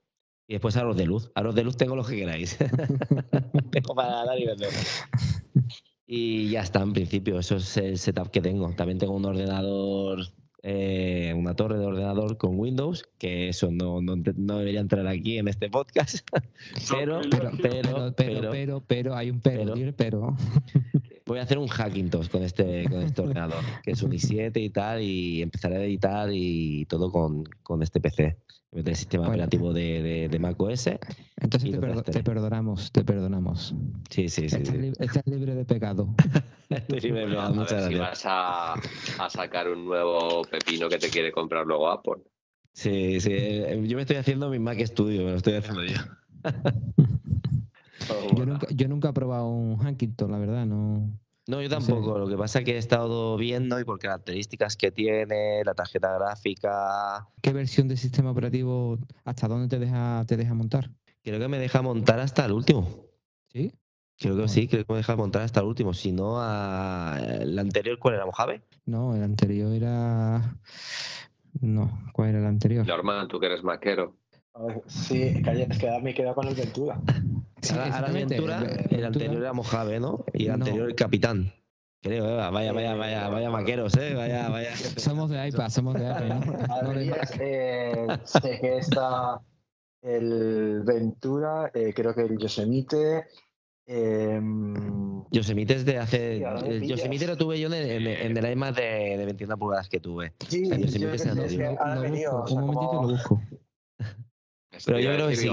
Y 0.47 0.53
después 0.53 0.75
aros 0.77 0.97
de 0.97 1.05
luz. 1.05 1.31
Aros 1.35 1.53
de 1.53 1.63
luz 1.63 1.77
tengo 1.77 1.95
lo 1.95 2.03
que 2.03 2.15
queráis. 2.15 2.57
tengo 3.71 3.93
para 3.95 4.25
dar 4.25 4.39
y 4.39 4.45
vender. 4.45 4.69
Y 6.11 6.49
ya 6.49 6.61
está, 6.61 6.81
en 6.81 6.91
principio, 6.91 7.37
eso 7.37 7.57
es 7.57 7.77
el 7.77 7.99
setup 7.99 8.31
que 8.31 8.41
tengo. 8.41 8.73
También 8.73 8.97
tengo 8.97 9.13
un 9.13 9.25
ordenador 9.25 10.21
eh, 10.61 11.33
una 11.37 11.55
torre 11.55 11.77
de 11.77 11.85
ordenador 11.85 12.37
con 12.37 12.59
Windows, 12.59 13.07
que 13.17 13.49
eso 13.49 13.71
no, 13.71 14.01
no, 14.01 14.15
no 14.15 14.57
debería 14.57 14.81
entrar 14.81 15.07
aquí 15.07 15.37
en 15.37 15.47
este 15.47 15.69
podcast, 15.69 16.19
pero, 16.89 17.21
pero, 17.29 17.51
pero, 17.61 18.13
pero, 18.15 18.51
pero, 18.51 18.83
pero, 18.85 19.15
hay 19.15 19.29
un 19.29 19.39
pero, 19.39 19.73
pero, 19.95 20.35
Voy 21.25 21.37
a 21.37 21.43
hacer 21.43 21.59
un 21.59 21.67
Hackintosh 21.67 22.27
con 22.27 22.41
este, 22.41 22.89
con 22.89 23.03
este 23.03 23.21
ordenador, 23.21 23.63
que 23.83 23.91
es 23.91 24.01
un 24.01 24.11
i7 24.11 24.51
y 24.59 24.69
tal, 24.71 25.01
y 25.03 25.43
empezaré 25.43 25.75
a 25.75 25.83
editar 25.83 26.29
y 26.33 26.85
todo 26.85 27.11
con, 27.11 27.43
con 27.61 27.83
este 27.83 28.01
PC. 28.01 28.35
Meter 28.71 28.91
el 28.91 28.95
sistema 28.95 29.23
bueno. 29.25 29.33
operativo 29.33 29.73
de, 29.73 30.03
de, 30.03 30.29
de, 30.29 30.39
Mac 30.39 30.61
OS. 30.61 30.87
Entonces 31.37 31.71
te, 31.71 31.79
perdo 31.79 32.03
te, 32.03 32.23
perdonamos, 32.23 32.91
te 32.91 33.03
perdonamos. 33.03 33.73
Sí, 34.11 34.29
sí, 34.29 34.47
sí. 34.47 34.57
Estás, 34.57 34.67
sí. 34.67 34.77
Li 34.77 34.93
estás 34.99 35.23
libre 35.25 35.55
de 35.55 35.65
pecado. 35.65 36.13
Estoy 36.69 36.99
libre 36.99 37.21
de 37.21 37.27
pecado, 37.29 37.55
muchas 37.55 37.87
si 37.87 37.95
gracias. 37.95 37.99
vas 37.99 38.25
a, 38.25 39.25
a, 39.25 39.29
sacar 39.29 39.69
un 39.69 39.85
nuevo 39.85 40.43
pepino 40.43 40.87
que 40.87 40.99
te 40.99 41.09
quiere 41.09 41.31
comprar 41.31 41.65
luego 41.65 41.89
Apple. 41.89 42.21
Sí, 42.73 43.19
sí. 43.19 43.31
Eh, 43.33 43.83
yo 43.87 43.95
me 43.95 44.03
estoy 44.03 44.17
haciendo 44.17 44.49
mi 44.51 44.59
Mac 44.59 44.79
Studio, 44.85 45.23
me 45.23 45.31
lo 45.31 45.37
estoy 45.37 45.55
haciendo 45.55 45.83
yo. 45.83 45.97
yo, 48.37 48.45
nunca, 48.45 48.67
yo 48.69 48.87
nunca 48.87 49.09
he 49.09 49.13
probado 49.13 49.49
un 49.49 49.83
Hankington, 49.83 50.31
la 50.31 50.37
verdad, 50.37 50.67
no. 50.67 51.09
No, 51.49 51.63
yo 51.63 51.67
tampoco. 51.67 52.13
Sí. 52.13 52.19
Lo 52.19 52.27
que 52.27 52.37
pasa 52.37 52.59
es 52.59 52.65
que 52.65 52.75
he 52.75 52.77
estado 52.77 53.35
viendo 53.35 53.79
y 53.79 53.83
por 53.83 53.97
características 53.97 54.77
que 54.77 54.91
tiene, 54.91 55.63
la 55.65 55.73
tarjeta 55.73 56.13
gráfica. 56.13 57.27
¿Qué 57.41 57.51
versión 57.53 57.87
de 57.87 57.97
sistema 57.97 58.29
operativo, 58.29 58.99
hasta 59.25 59.47
dónde 59.47 59.67
te 59.67 59.79
deja, 59.83 60.23
te 60.27 60.37
deja 60.37 60.53
montar? 60.53 60.91
Creo 61.23 61.39
que 61.39 61.47
me 61.47 61.57
deja 61.57 61.81
montar 61.81 62.19
hasta 62.19 62.45
el 62.45 62.51
último. 62.51 62.87
¿Sí? 63.47 63.73
Creo 64.19 64.37
que 64.37 64.47
sí, 64.47 64.67
creo 64.67 64.85
que 64.85 64.93
me 64.93 64.97
deja 64.97 65.15
montar 65.15 65.41
hasta 65.41 65.61
el 65.61 65.65
último. 65.65 65.95
Si 65.95 66.11
no, 66.11 66.35
a... 66.39 67.17
el 67.19 67.57
anterior, 67.57 67.97
¿cuál 67.97 68.13
era? 68.13 68.27
¿Mojave? 68.27 68.61
No, 68.85 69.15
el 69.15 69.23
anterior 69.23 69.73
era. 69.73 70.55
No, 71.61 72.11
¿cuál 72.13 72.29
era 72.29 72.39
el 72.41 72.45
anterior? 72.45 72.85
Norman, 72.85 73.27
tú 73.27 73.39
que 73.39 73.47
eres 73.47 73.63
maquero. 73.63 74.15
Sí, 74.87 75.21
es 75.23 75.77
que 75.77 76.01
me 76.01 76.11
he 76.11 76.13
quedado 76.13 76.35
con 76.35 76.47
el 76.47 76.55
Ventura. 76.55 76.99
Sí, 77.61 77.73
ahora, 77.73 77.93
ahora 77.93 78.11
Ventura, 78.13 78.63
el 78.89 79.03
anterior 79.03 79.35
era 79.35 79.51
Mojave, 79.51 79.99
¿no? 79.99 80.23
Y 80.33 80.45
el 80.45 80.51
anterior 80.51 80.83
no. 80.83 80.87
el 80.87 80.95
Capitán. 80.95 81.51
Creo, 82.01 82.25
eh, 82.25 82.49
vaya, 82.51 82.71
vaya, 82.71 82.95
vaya, 82.95 83.27
vaya 83.27 83.49
maqueros, 83.49 83.97
eh, 83.97 84.13
vaya, 84.15 84.47
vaya. 84.47 84.73
Somos 84.97 85.29
de 85.29 85.49
iPad, 85.49 85.69
somos 85.69 85.95
de 85.95 86.05
iPad. 86.05 86.45
¿no? 86.83 86.93
eh, 87.41 88.07
sé 88.23 88.59
que 88.61 88.77
está 88.77 89.41
el 90.01 90.83
Ventura, 90.85 91.71
eh, 91.73 91.93
creo 91.93 92.13
que 92.15 92.21
el 92.21 92.37
Yosemite. 92.37 93.25
Eh, 93.85 94.39
Yosemite 95.31 95.73
es 95.73 95.85
de 95.85 95.97
hace. 95.97 96.37
El 96.65 96.87
Yosemite 96.87 97.27
lo 97.27 97.35
tuve 97.35 97.59
yo 97.59 97.67
en 97.67 97.73
el, 97.73 98.07
en 98.07 98.37
el 98.37 98.51
iMac 98.51 98.75
de, 98.75 99.17
de 99.17 99.25
21 99.25 99.57
pulgadas 99.57 99.89
que 99.89 99.99
tuve. 99.99 100.33
Sí, 100.47 100.69
el 100.71 100.85
Yosemite 100.85 101.35
yo, 101.35 101.43
es 101.43 101.57
que 101.57 101.65
ahora 101.65 101.99
venido, 101.99 102.45
un 102.49 102.61
momentito 102.61 102.93
lo 102.93 103.07
busco. 103.09 103.41
Pero 104.85 104.99
yo 104.99 105.13
creo 105.13 105.27
que 105.27 105.35
sí. 105.35 105.47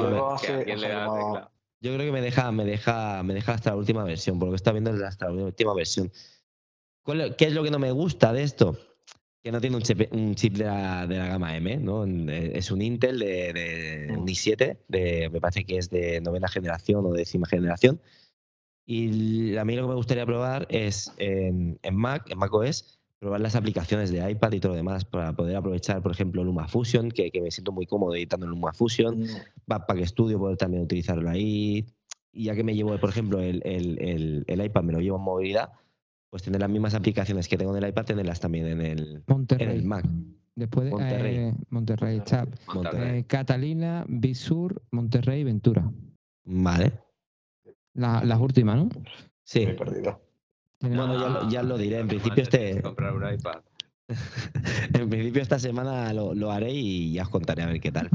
Yo 1.81 1.95
creo 1.95 2.07
que 2.07 2.13
me 2.13 2.23
deja, 2.23 2.51
me 2.53 2.65
deja, 2.65 3.23
me 3.23 3.35
deja 3.35 3.53
hasta 3.53 3.71
la 3.71 3.77
última 3.77 4.03
versión, 4.05 4.39
porque 4.39 4.57
está 4.57 4.73
viendo 4.73 4.93
hasta 5.07 5.27
la 5.27 5.45
última 5.45 5.75
versión. 5.75 6.11
¿Qué 7.05 7.45
es 7.45 7.53
lo 7.53 7.63
que 7.63 7.71
no 7.71 7.79
me 7.79 7.93
gusta 7.93 8.33
de 8.33 8.43
esto? 8.43 8.79
Que 9.43 9.53
no 9.53 9.61
tiene 9.61 9.77
un 9.77 9.83
chip, 9.83 10.13
un 10.13 10.35
chip 10.35 10.55
de, 10.55 10.65
la, 10.65 11.07
de, 11.07 11.19
la, 11.19 11.29
gama 11.29 11.57
M, 11.57 11.77
¿no? 11.77 12.05
Es 12.05 12.71
un 12.71 12.83
Intel 12.83 13.19
de, 13.21 13.53
de 13.53 14.17
un 14.17 14.27
i7, 14.27 14.79
de, 14.89 15.31
me 15.31 15.41
parece 15.41 15.65
que 15.65 15.79
es 15.79 15.91
de 15.91 16.21
novena 16.21 16.49
generación 16.49 17.07
o 17.07 17.13
décima 17.13 17.47
generación. 17.47 18.01
Y 18.87 19.57
a 19.57 19.65
mí 19.65 19.77
lo 19.77 19.83
que 19.83 19.89
me 19.89 19.95
gustaría 19.95 20.25
probar 20.27 20.67
es 20.71 21.13
en, 21.19 21.79
en 21.83 21.97
Mac, 21.97 22.29
en 22.31 22.39
Mac 22.39 22.53
OS, 22.53 22.96
probar 23.27 23.41
las 23.41 23.57
aplicaciones 23.57 24.13
de 24.13 24.31
iPad 24.31 24.53
y 24.53 24.61
todo 24.61 24.71
lo 24.71 24.77
demás 24.77 25.05
para 25.05 25.33
poder 25.33 25.57
aprovechar, 25.57 26.01
por 26.01 26.13
ejemplo, 26.13 26.45
LumaFusion, 26.45 27.11
que, 27.11 27.33
que 27.33 27.43
me 27.43 27.51
siento 27.51 27.73
muy 27.73 27.85
cómodo 27.85 28.15
editando 28.15 28.47
en 28.47 28.51
LumaFusion, 28.51 29.19
mm. 29.19 29.27
Backpack 29.67 30.05
Studio, 30.05 30.39
poder 30.39 30.57
también 30.57 30.85
utilizarlo 30.85 31.29
ahí. 31.29 31.85
Y 32.31 32.45
ya 32.45 32.55
que 32.55 32.63
me 32.63 32.77
llevo, 32.77 32.97
por 33.01 33.11
ejemplo, 33.11 33.41
el, 33.41 33.63
el, 33.65 34.01
el, 34.01 34.45
el, 34.47 34.65
iPad, 34.65 34.85
me 34.85 34.93
lo 34.93 35.01
llevo 35.01 35.17
en 35.17 35.25
movilidad, 35.25 35.73
pues 36.31 36.45
tener 36.45 36.61
las 36.61 36.71
mismas 36.71 36.95
aplicaciones 36.95 37.49
que 37.49 37.57
tengo 37.57 37.77
en 37.77 37.83
el 37.83 37.91
iPad, 37.91 38.05
tenerlas 38.05 38.39
también 38.39 38.69
en 38.69 38.81
el, 38.81 39.25
Monterrey. 39.27 39.67
En 39.67 39.73
el 39.73 39.83
Mac. 39.83 40.07
Después 40.55 40.85
de 40.85 40.91
Monterrey, 40.93 41.37
eh, 41.37 41.55
Monterrey, 41.71 42.21
Chap. 42.25 42.49
Monterrey. 42.73 43.19
Eh, 43.19 43.25
Catalina, 43.25 44.05
Bisur, 44.07 44.85
Monterrey, 44.93 45.43
Ventura. 45.43 45.91
Vale. 46.45 46.93
La, 47.95 48.23
las 48.23 48.41
últimas, 48.41 48.77
¿no? 48.77 48.89
Sí. 49.43 49.67
Me 49.67 49.73
he 49.73 49.75
perdido. 49.75 50.26
Bueno, 50.81 51.19
ya, 51.19 51.29
lo, 51.29 51.51
ya 51.51 51.63
lo 51.63 51.79
diré. 51.79 52.01
En 52.01 52.09
principio 52.09 52.43
este. 52.43 52.83
Comprar 52.83 53.15
un 53.15 53.33
iPad. 53.33 53.61
en 54.95 55.11
principio 55.11 55.43
esta 55.43 55.59
semana 55.59 56.13
lo, 56.13 56.35
lo, 56.35 56.53
haré 56.53 56.73
y 56.73 57.13
ya 57.15 57.23
os 57.23 57.29
contaré 57.29 57.63
a 57.63 57.67
ver 57.67 57.81
qué 57.81 57.91
tal. 57.91 58.09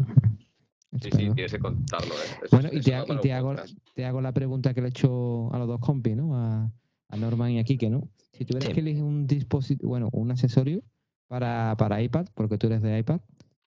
Sí, 1.02 1.10
sí, 1.12 1.30
tienes 1.34 1.52
que 1.52 1.60
contarlo. 1.60 2.14
¿eh? 2.14 2.40
Eso, 2.44 2.56
bueno, 2.56 2.70
y, 2.72 2.82
te, 2.82 2.92
y 2.92 3.18
te, 3.22 3.34
hago, 3.34 3.56
te, 3.96 4.06
hago, 4.06 4.22
la 4.22 4.34
pregunta 4.34 4.74
que 4.74 4.82
le 4.82 4.88
he 4.88 4.90
hecho 4.90 5.54
a 5.54 5.58
los 5.58 5.68
dos 5.68 5.80
compis, 5.80 6.16
¿no? 6.16 6.36
A, 6.36 6.72
a 7.10 7.18
Norman 7.18 7.52
y 7.52 7.60
a 7.60 7.64
Kike, 7.64 7.90
¿no? 7.90 8.10
Si 8.32 8.46
tuvieras 8.46 8.68
sí. 8.68 8.74
que 8.74 8.82
elegir 8.82 9.04
un 9.04 9.28
dispositivo, 9.28 9.90
bueno, 9.90 10.10
un 10.12 10.32
accesorio 10.32 10.82
para, 11.28 11.76
para 11.78 12.02
iPad, 12.02 12.28
porque 12.34 12.58
tú 12.58 12.68
eres 12.68 12.82
de 12.82 13.00
iPad, 13.00 13.22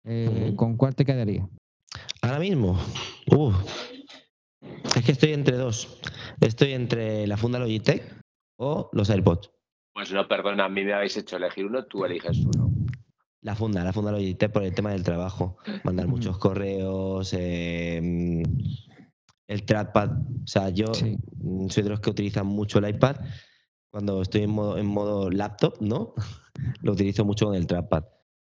eh, 0.06 0.30
uh 0.30 0.34
-huh. 0.34 0.56
¿con 0.56 0.78
cuál 0.78 0.96
te 0.96 1.06
quedaría? 1.06 1.48
Ahora 2.22 2.40
mismo, 2.40 2.78
uh, 3.32 3.52
es 4.96 5.04
que 5.04 5.12
estoy 5.12 5.34
entre 5.34 5.58
dos. 5.58 6.00
Estoy 6.42 6.74
entre 6.74 7.28
la 7.28 7.38
funda 7.38 7.60
Logitech 7.60 8.23
o 8.58 8.90
los 8.94 9.10
AirPods. 9.10 9.52
Pues 9.94 10.12
no, 10.12 10.28
perdona, 10.28 10.66
a 10.66 10.70
mí 10.70 10.84
me 10.84 10.94
habéis 10.94 11.18
hecho 11.18 11.38
elegir 11.38 11.66
uno, 11.66 11.86
tú 11.86 12.04
eliges 12.04 12.40
uno. 12.40 12.72
La 13.42 13.56
funda, 13.56 13.84
la 13.84 13.94
funda 13.94 14.12
lo 14.12 14.18
edité 14.18 14.50
por 14.50 14.64
el 14.64 14.74
tema 14.74 14.92
del 14.92 15.04
trabajo. 15.04 15.58
Mandar 15.84 16.08
muchos 16.08 16.38
correos, 16.38 17.34
em, 17.34 18.42
el 19.48 19.66
trackpad. 19.66 20.12
O 20.12 20.48
sea, 20.48 20.70
yo 20.70 20.94
soy 20.94 21.84
de 21.84 21.90
los 21.90 22.00
que 22.00 22.10
utilizan 22.10 22.48
mucho 22.48 22.80
el 22.80 22.90
iPad. 22.90 23.18
Cuando 23.92 24.22
estoy 24.22 24.44
en 24.44 24.50
modo, 24.50 24.78
en 24.78 24.88
modo 24.88 25.30
laptop, 25.30 25.76
¿no? 25.82 26.14
lo 26.82 26.94
utilizo 26.94 27.26
mucho 27.26 27.48
con 27.48 27.56
el 27.56 27.68
trackpad. 27.68 28.06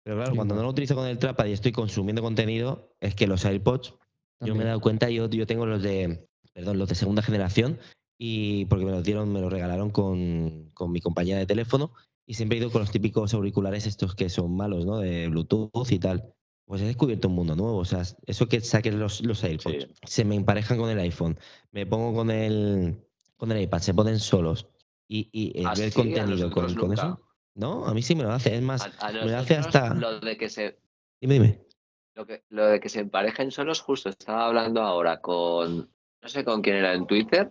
Pero 0.04 0.16
claro, 0.16 0.34
cuando 0.36 0.54
no 0.54 0.62
lo 0.62 0.68
utilizo 0.68 0.94
con 0.94 1.06
el 1.06 1.18
trackpad 1.18 1.46
y 1.46 1.52
estoy 1.52 1.72
consumiendo 1.72 2.22
contenido, 2.22 2.94
es 3.00 3.14
que 3.14 3.26
los 3.26 3.44
AirPods, 3.44 3.94
yo 4.40 4.54
me 4.54 4.64
he 4.64 4.66
dado 4.66 4.80
cuenta, 4.80 5.08
yo, 5.08 5.28
yo 5.30 5.46
tengo 5.46 5.64
los 5.64 5.82
de, 5.82 6.28
perdón, 6.52 6.78
los 6.78 6.88
de 6.88 6.96
segunda 6.96 7.22
generación 7.22 7.78
y 8.24 8.66
porque 8.66 8.84
me 8.84 8.92
los 8.92 9.02
dieron, 9.02 9.32
me 9.32 9.40
los 9.40 9.52
regalaron 9.52 9.90
con, 9.90 10.70
con 10.74 10.92
mi 10.92 11.00
compañía 11.00 11.36
de 11.36 11.44
teléfono 11.44 11.92
y 12.24 12.34
siempre 12.34 12.56
he 12.56 12.60
ido 12.60 12.70
con 12.70 12.80
los 12.80 12.92
típicos 12.92 13.34
auriculares 13.34 13.84
estos 13.84 14.14
que 14.14 14.28
son 14.28 14.54
malos, 14.56 14.86
¿no? 14.86 14.98
De 14.98 15.26
Bluetooth 15.26 15.90
y 15.90 15.98
tal. 15.98 16.32
Pues 16.64 16.80
he 16.82 16.84
descubierto 16.84 17.26
un 17.26 17.34
mundo 17.34 17.56
nuevo. 17.56 17.78
O 17.78 17.84
sea, 17.84 18.02
eso 18.26 18.46
que 18.46 18.60
saquen 18.60 19.00
los, 19.00 19.22
los 19.22 19.42
AirPods, 19.42 19.88
se 20.04 20.24
me 20.24 20.36
emparejan 20.36 20.78
con 20.78 20.88
el 20.88 21.00
iPhone, 21.00 21.36
me 21.72 21.84
pongo 21.84 22.14
con 22.14 22.30
el, 22.30 22.96
con 23.36 23.50
el 23.50 23.60
iPad, 23.60 23.80
se 23.80 23.92
ponen 23.92 24.20
solos 24.20 24.68
y, 25.08 25.28
y 25.32 25.64
¿Ah, 25.66 25.74
ver 25.76 25.92
contenido 25.92 26.48
con, 26.52 26.72
con, 26.76 26.92
eso. 26.92 27.20
No, 27.56 27.86
a 27.86 27.92
mí 27.92 28.02
sí 28.02 28.14
me 28.14 28.22
lo 28.22 28.30
hace. 28.30 28.54
Es 28.54 28.62
más, 28.62 28.88
me 29.12 29.32
lo 29.32 29.36
hace 29.36 29.56
hasta. 29.56 29.94
Lo 29.94 30.20
de 30.20 30.36
que 30.36 30.48
se. 30.48 30.78
Dime, 31.20 31.34
dime. 31.34 31.66
Lo, 32.14 32.24
que, 32.24 32.44
lo 32.50 32.66
de 32.66 32.78
que 32.78 32.88
se 32.88 33.00
emparejen 33.00 33.50
solos, 33.50 33.80
justo 33.80 34.10
estaba 34.10 34.46
hablando 34.46 34.80
ahora 34.80 35.20
con. 35.20 35.90
No 36.22 36.28
sé 36.28 36.44
con 36.44 36.62
quién 36.62 36.76
era 36.76 36.94
en 36.94 37.08
Twitter. 37.08 37.50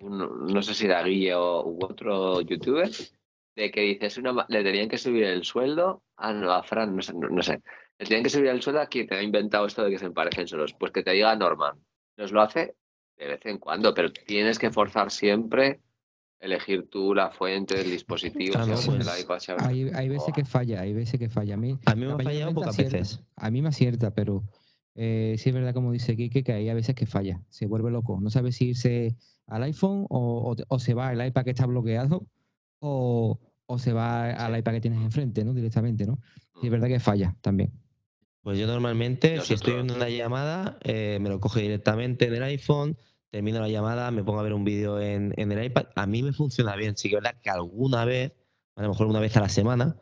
No 0.00 0.62
sé 0.62 0.74
si 0.74 0.86
era 0.86 1.02
Guille 1.02 1.34
o 1.34 1.66
u 1.66 1.78
otro 1.84 2.40
youtuber 2.40 2.90
de 3.58 3.70
que 3.72 3.80
dices, 3.80 4.16
una, 4.18 4.46
le 4.48 4.62
tenían 4.62 4.88
que 4.88 4.98
subir 4.98 5.24
el 5.24 5.44
sueldo, 5.44 6.02
a 6.16 6.32
no, 6.32 6.52
a 6.52 6.62
Fran, 6.62 6.94
no 6.94 7.02
sé, 7.02 7.12
no, 7.14 7.42
sé, 7.42 7.60
le 7.98 8.06
tenían 8.06 8.22
que 8.22 8.30
subir 8.30 8.46
el 8.46 8.62
sueldo 8.62 8.80
a 8.80 8.86
quien 8.86 9.08
te 9.08 9.16
ha 9.16 9.22
inventado 9.22 9.66
esto 9.66 9.82
de 9.84 9.90
que 9.90 9.98
se 9.98 10.06
emparejen 10.06 10.46
solos, 10.46 10.74
pues 10.78 10.92
que 10.92 11.02
te 11.02 11.10
diga 11.10 11.34
Norman. 11.34 11.76
Nos 12.16 12.30
lo 12.30 12.40
hace 12.40 12.76
de 13.16 13.26
vez 13.26 13.40
en 13.46 13.58
cuando, 13.58 13.92
pero 13.94 14.12
tienes 14.12 14.60
que 14.60 14.70
forzar 14.70 15.10
siempre 15.10 15.80
elegir 16.40 16.88
tú 16.88 17.14
la 17.14 17.30
fuente, 17.30 17.80
el 17.80 17.90
dispositivo. 17.90 18.54
Pues, 18.54 19.48
hay, 19.58 19.90
hay, 19.92 20.08
veces 20.08 20.32
que 20.32 20.44
falla, 20.44 20.80
hay 20.80 20.92
veces 20.92 21.18
que 21.18 21.28
falla. 21.28 21.54
A 21.54 21.56
mí, 21.56 21.76
a 21.84 21.96
mí 21.96 22.06
me 22.06 22.12
ha 22.12 22.18
fallado 22.18 22.54
pocas 22.54 22.76
veces. 22.76 23.20
A 23.34 23.50
mí 23.50 23.60
me 23.60 23.70
acierta, 23.70 24.14
pero 24.14 24.44
eh, 24.94 25.34
sí 25.36 25.48
es 25.48 25.54
verdad, 25.54 25.74
como 25.74 25.90
dice 25.90 26.16
Kike, 26.16 26.44
que 26.44 26.52
hay 26.52 26.68
a 26.68 26.74
veces 26.74 26.94
que 26.94 27.06
falla, 27.06 27.40
se 27.50 27.66
vuelve 27.66 27.90
loco. 27.90 28.20
No 28.20 28.30
sabe 28.30 28.52
si 28.52 28.68
irse 28.68 29.16
al 29.48 29.64
iPhone 29.64 30.06
o, 30.08 30.54
o 30.68 30.78
se 30.78 30.94
va 30.94 31.08
al 31.08 31.26
iPad 31.26 31.44
que 31.44 31.50
está 31.50 31.66
bloqueado 31.66 32.26
o, 32.80 33.40
o 33.66 33.78
se 33.78 33.92
va 33.92 34.30
al 34.30 34.58
iPad 34.58 34.72
que 34.72 34.80
tienes 34.80 35.00
enfrente, 35.00 35.44
¿no? 35.44 35.52
Directamente, 35.52 36.06
¿no? 36.06 36.18
Y 36.62 36.66
es 36.66 36.70
verdad 36.70 36.88
que 36.88 37.00
falla 37.00 37.36
también. 37.40 37.72
Pues 38.42 38.58
yo 38.58 38.66
normalmente, 38.66 39.40
si 39.42 39.54
estoy 39.54 39.74
en 39.74 39.90
una 39.90 40.08
llamada, 40.08 40.78
eh, 40.82 41.18
me 41.20 41.28
lo 41.28 41.38
coge 41.38 41.60
directamente 41.60 42.26
en 42.26 42.34
el 42.34 42.42
iPhone, 42.44 42.96
termino 43.30 43.60
la 43.60 43.68
llamada, 43.68 44.10
me 44.10 44.24
pongo 44.24 44.40
a 44.40 44.42
ver 44.42 44.54
un 44.54 44.64
vídeo 44.64 44.98
en, 45.00 45.34
el 45.36 45.64
iPad. 45.64 45.88
A 45.96 46.06
mí 46.06 46.22
me 46.22 46.32
funciona 46.32 46.74
bien. 46.74 46.96
Sí 46.96 47.10
que 47.10 47.16
es 47.16 47.22
verdad 47.22 47.38
que 47.42 47.50
alguna 47.50 48.06
vez, 48.06 48.32
a 48.74 48.82
lo 48.82 48.88
mejor 48.88 49.06
una 49.06 49.20
vez 49.20 49.36
a 49.36 49.40
la 49.40 49.50
semana, 49.50 50.00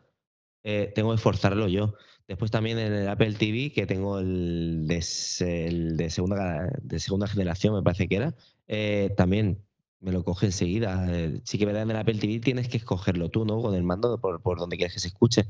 eh, 0.63 0.93
tengo 0.95 1.09
que 1.09 1.15
esforzarlo 1.15 1.67
yo. 1.67 1.95
Después 2.25 2.49
también 2.49 2.79
en 2.79 2.93
el 2.93 3.09
Apple 3.09 3.33
TV, 3.33 3.73
que 3.73 3.85
tengo 3.85 4.19
el 4.19 4.87
de, 4.87 5.01
segunda, 5.01 6.69
de 6.81 6.99
segunda 6.99 7.27
generación, 7.27 7.75
me 7.75 7.83
parece 7.83 8.07
que 8.07 8.15
era, 8.15 8.35
eh, 8.67 9.13
también 9.15 9.63
me 9.99 10.11
lo 10.11 10.23
coge 10.23 10.47
enseguida. 10.47 11.05
Eh, 11.09 11.41
sí 11.43 11.57
que 11.57 11.65
verdad 11.65 11.83
en 11.83 11.91
el 11.91 11.97
Apple 11.97 12.19
TV 12.19 12.39
tienes 12.39 12.67
que 12.67 12.77
escogerlo 12.77 13.29
tú, 13.29 13.45
¿no? 13.45 13.61
Con 13.61 13.73
el 13.75 13.83
mando 13.83 14.19
por, 14.19 14.41
por 14.41 14.59
donde 14.59 14.77
quieres 14.77 14.93
que 14.93 14.99
se 14.99 15.07
escuche. 15.07 15.45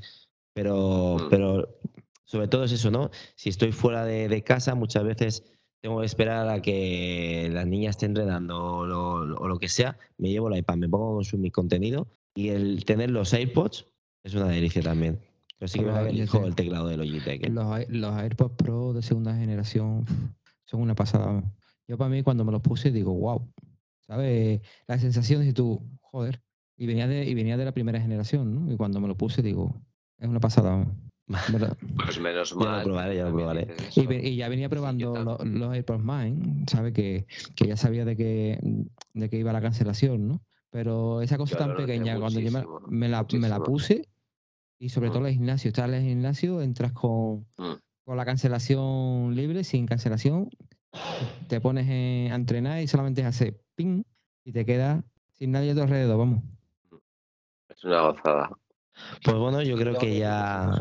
Pero, 0.54 1.18
mm. 1.20 1.30
pero 1.30 1.80
sobre 2.28 2.48
todo 2.48 2.66
es 2.66 2.72
eso, 2.72 2.92
¿no? 2.92 3.10
Si 3.36 3.50
estoy 3.50 3.72
fuera 3.72 4.06
de, 4.06 4.44
casa, 4.44 4.76
muchas 4.76 5.04
veces 5.04 5.44
tengo 5.82 6.00
que 6.00 6.06
esperar 6.06 6.50
a 6.50 6.62
que 6.62 7.50
las 7.52 7.68
niñas 7.68 7.96
estén 7.96 8.16
redando 8.16 8.58
o 8.60 8.86
lo, 8.86 9.60
que 9.60 9.70
sea, 9.70 9.98
me 10.18 10.30
llevo 10.30 10.50
la 10.50 10.58
iPad, 10.58 10.76
me 10.76 10.90
pongo 10.90 11.12
a 11.12 11.16
consumir 11.16 11.52
contenido 11.52 12.08
y 12.36 12.50
el 12.50 12.84
tener 12.86 13.12
los 13.12 13.34
AirPods 13.34 13.86
es 14.24 14.34
una 14.34 14.48
delicia 14.48 14.82
también. 14.82 15.20
Pero 15.58 15.68
sí 15.70 15.80
que 15.80 15.86
me 15.86 16.10
elijo 16.10 16.46
el 16.46 16.54
teclado 16.54 16.88
de 16.88 16.98
Logitech. 16.98 17.50
Los, 17.50 17.90
los 17.90 18.14
AirPods 18.14 18.56
Pro 18.56 18.94
de 18.94 19.02
segunda 19.02 19.36
generación 19.36 20.06
son 20.66 20.82
una 20.82 20.96
pasada. 20.96 21.44
Yo 21.88 21.98
para 21.98 22.10
mí 22.10 22.24
cuando 22.24 22.44
me 22.44 22.52
los 22.52 22.62
puse 22.62 22.92
digo, 22.92 23.14
wow, 23.14 23.48
¿sabes? 24.08 24.62
La 24.88 25.00
sensación 25.00 25.46
de 25.46 25.54
tú, 25.54 25.82
joder, 26.02 26.42
y 26.78 26.86
venía 26.86 27.08
de, 27.08 27.26
y 27.26 27.34
venía 27.34 27.58
de 27.58 27.66
la 27.66 27.72
primera 27.72 28.00
generación, 28.00 28.54
¿no? 28.54 28.72
Y 28.72 28.78
cuando 28.78 29.00
me 29.00 29.08
lo 29.08 29.16
puse, 29.16 29.42
digo, 29.42 29.82
es 30.18 30.28
una 30.28 30.40
pasada. 30.40 30.86
Pues 31.98 32.22
menos 32.22 32.56
mal. 32.56 32.66
Ya 32.66 32.78
lo 32.78 32.84
probaré, 32.86 33.16
ya 33.18 33.26
lo 33.26 33.36
probaré. 33.36 33.68
Y, 33.98 34.38
ya 34.38 34.48
venía 34.48 34.70
probando 34.70 35.14
los, 35.14 35.46
los, 35.46 35.74
AirPods 35.74 36.02
Mine, 36.02 36.64
¿sabes? 36.68 36.94
Que, 36.94 37.26
que, 37.54 37.68
ya 37.68 37.76
sabía 37.76 38.06
de 38.06 38.16
qué 38.16 38.60
de 39.14 39.30
que 39.30 39.38
iba 39.38 39.52
la 39.52 39.62
cancelación, 39.62 40.28
¿no? 40.28 40.42
Pero 40.70 41.22
esa 41.22 41.38
cosa 41.38 41.58
tan 41.58 41.76
pequeña, 41.76 42.18
cuando 42.18 42.40
yo 42.40 42.50
me, 42.52 43.10
la, 43.10 43.26
me, 43.30 43.50
la, 43.50 43.60
puse, 43.60 44.08
y 44.80 44.90
sobre 44.90 45.10
todo 45.10 45.22
mm. 45.22 45.24
en 45.24 45.28
el 45.28 45.34
gimnasio, 45.34 45.68
estás 45.70 45.90
en 45.90 45.96
el 45.96 46.04
gimnasio, 46.04 46.62
entras 46.62 46.94
con, 46.94 47.46
mm. 47.58 47.74
con 48.06 48.16
la 48.18 48.26
cancelación 48.26 49.36
libre, 49.36 49.64
sin 49.66 49.86
cancelación, 49.86 50.50
te 51.48 51.62
pones 51.62 51.88
a 51.88 52.36
entrenar 52.36 52.82
y 52.82 52.88
solamente 52.88 53.22
es 53.22 53.28
hacer 53.28 53.60
ping 53.76 54.04
y 54.44 54.52
te 54.52 54.66
quedas 54.66 55.04
sin 55.34 55.52
nadie 55.52 55.72
a 55.72 55.76
tu 55.76 55.82
alrededor, 55.82 56.18
vamos. 56.18 56.44
Es 57.70 57.84
una 57.84 58.02
gozada. 58.02 58.50
Pues 59.24 59.38
bueno, 59.38 59.62
yo 59.62 59.78
creo 59.78 59.98
que 59.98 60.18
ya. 60.18 60.72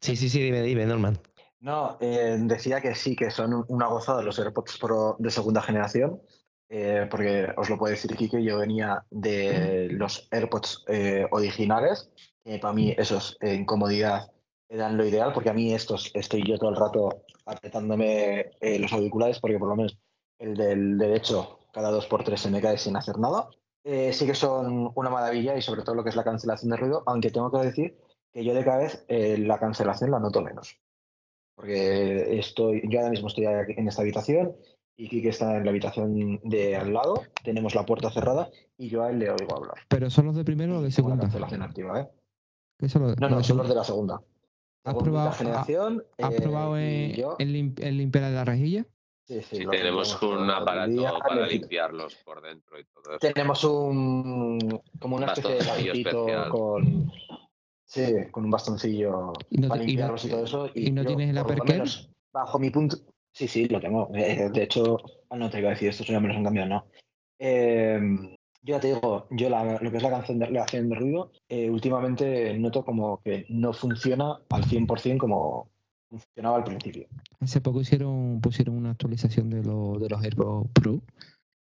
Sí, 0.00 0.14
sí, 0.16 0.28
sí, 0.28 0.40
dime, 0.40 0.62
dime, 0.62 0.86
Norman. 0.86 1.18
No, 1.60 1.96
eh, 2.00 2.36
decía 2.40 2.80
que 2.80 2.94
sí, 2.94 3.16
que 3.16 3.30
son 3.30 3.64
una 3.68 3.86
gozada 3.86 4.22
los 4.22 4.38
AirPods 4.38 4.78
Pro 4.78 5.16
de 5.18 5.30
segunda 5.30 5.62
generación, 5.62 6.20
eh, 6.68 7.08
porque 7.10 7.48
os 7.56 7.68
lo 7.68 7.78
puedo 7.78 7.90
decir, 7.90 8.14
Kike, 8.14 8.42
yo 8.44 8.58
venía 8.58 9.04
de 9.10 9.88
los 9.90 10.28
AirPods 10.30 10.84
eh, 10.88 11.26
originales, 11.30 12.10
que 12.44 12.58
para 12.58 12.74
mí 12.74 12.94
esos 12.96 13.36
en 13.40 13.64
comodidad 13.64 14.30
eran 14.68 14.96
lo 14.96 15.04
ideal, 15.04 15.32
porque 15.32 15.50
a 15.50 15.54
mí 15.54 15.74
estos 15.74 16.10
estoy 16.14 16.44
yo 16.46 16.58
todo 16.58 16.70
el 16.70 16.76
rato 16.76 17.24
apretándome 17.46 18.50
los 18.60 18.92
auriculares, 18.92 19.40
porque 19.40 19.58
por 19.58 19.68
lo 19.68 19.76
menos 19.76 19.98
el 20.38 20.56
del 20.56 20.98
derecho 20.98 21.58
cada 21.76 21.90
dos 21.90 22.06
por 22.06 22.24
tres 22.24 22.40
se 22.40 22.50
me 22.50 22.62
cae 22.62 22.78
sin 22.78 22.96
hacer 22.96 23.18
nada. 23.18 23.50
Eh, 23.84 24.10
sí 24.14 24.24
que 24.24 24.34
son 24.34 24.90
una 24.94 25.10
maravilla 25.10 25.58
y 25.58 25.60
sobre 25.60 25.82
todo 25.82 25.94
lo 25.94 26.02
que 26.02 26.08
es 26.08 26.16
la 26.16 26.24
cancelación 26.24 26.70
de 26.70 26.78
ruido, 26.78 27.02
aunque 27.04 27.30
tengo 27.30 27.52
que 27.52 27.58
decir 27.58 27.98
que 28.32 28.42
yo 28.42 28.54
de 28.54 28.64
cada 28.64 28.78
vez 28.78 29.04
eh, 29.08 29.36
la 29.36 29.58
cancelación 29.58 30.10
la 30.10 30.18
noto 30.18 30.40
menos. 30.40 30.80
Porque 31.54 32.38
estoy, 32.38 32.82
yo 32.88 32.98
ahora 32.98 33.10
mismo 33.10 33.28
estoy 33.28 33.44
en 33.44 33.88
esta 33.88 34.00
habitación 34.00 34.56
y 34.96 35.08
Kike 35.08 35.28
está 35.28 35.58
en 35.58 35.64
la 35.64 35.70
habitación 35.70 36.40
de 36.44 36.76
al 36.76 36.94
lado, 36.94 37.22
tenemos 37.44 37.74
la 37.74 37.84
puerta 37.84 38.10
cerrada 38.10 38.48
y 38.78 38.88
yo 38.88 39.02
a 39.02 39.10
él 39.10 39.18
le 39.18 39.30
oigo 39.30 39.54
hablar. 39.54 39.76
¿Pero 39.88 40.08
son 40.08 40.26
los 40.26 40.36
de 40.36 40.44
primero 40.44 40.78
o 40.78 40.82
de 40.82 40.90
segunda? 40.90 41.24
cancelación 41.24 41.60
activa, 41.60 42.00
¿eh? 42.00 42.08
no, 43.20 43.28
no, 43.28 43.44
son 43.44 43.58
los 43.58 43.68
de 43.68 43.74
la 43.74 43.84
segunda. 43.84 44.18
¿Has 44.86 44.94
probado, 44.94 45.32
generación, 45.32 46.04
¿has 46.18 46.34
probado 46.34 46.78
eh, 46.78 47.20
el 47.38 47.52
limpiar 47.52 48.24
de 48.26 48.30
la 48.30 48.44
rejilla? 48.44 48.86
Sí, 49.24 49.42
sí, 49.42 49.66
tenemos 49.68 50.22
un 50.22 50.48
aparato 50.48 51.18
para 51.18 51.48
limpiarlos 51.48 52.14
por 52.24 52.40
dentro 52.40 52.78
y 52.78 52.84
todo 52.84 53.16
eso. 53.16 53.18
Tenemos 53.18 53.64
un 53.64 54.80
como 55.00 55.16
una 55.16 55.26
especie 55.32 55.56
de 55.56 55.66
bastito 55.66 56.26
con 56.50 57.10
sí, 57.84 58.14
con 58.30 58.44
un 58.44 58.50
bastoncillo 58.52 59.32
para 59.68 59.82
limpiarlos 59.82 60.24
y, 60.24 60.28
todo 60.28 60.44
eso. 60.44 60.70
¿Y, 60.72 60.92
no 60.92 61.04
tienes 61.04 61.30
el 61.30 61.38
uppercut? 61.40 61.88
Bajo 62.32 62.58
mi 62.60 62.70
punto, 62.70 62.96
sí, 63.32 63.48
sí, 63.48 63.66
lo 63.66 63.80
tengo. 63.80 64.08
Eh, 64.14 64.50
de 64.52 64.62
hecho, 64.62 64.98
ah, 65.30 65.36
no 65.36 65.50
te 65.50 65.58
iba 65.58 65.70
a 65.70 65.72
decir 65.72 65.88
esto, 65.88 66.04
ya 66.04 66.20
me 66.20 66.28
los 66.28 66.36
han 66.36 66.44
cambiado, 66.44 66.68
no. 66.68 66.86
Eh, 67.40 68.35
yo 68.66 68.74
ya 68.74 68.80
te 68.80 68.88
digo, 68.88 69.28
yo 69.30 69.48
lo 69.48 69.90
que 69.90 69.96
es 69.96 70.02
la 70.02 70.10
canción 70.10 70.40
de, 70.40 70.50
la 70.50 70.66
de 70.66 70.94
ruido, 70.94 71.30
eh, 71.48 71.70
últimamente 71.70 72.58
noto 72.58 72.84
como 72.84 73.22
que 73.22 73.46
no 73.48 73.72
funciona 73.72 74.40
al 74.50 74.64
100% 74.64 75.18
como, 75.18 75.68
funcionaba 76.10 76.56
al 76.56 76.64
principio. 76.64 77.06
Hace 77.40 77.60
poco 77.60 77.80
hicieron, 77.80 78.40
pusieron 78.40 78.76
una 78.76 78.90
actualización 78.90 79.50
de, 79.50 79.62
lo, 79.62 79.98
de 80.00 80.08
los 80.08 80.22
AirPods 80.22 80.68
Pro 80.72 81.00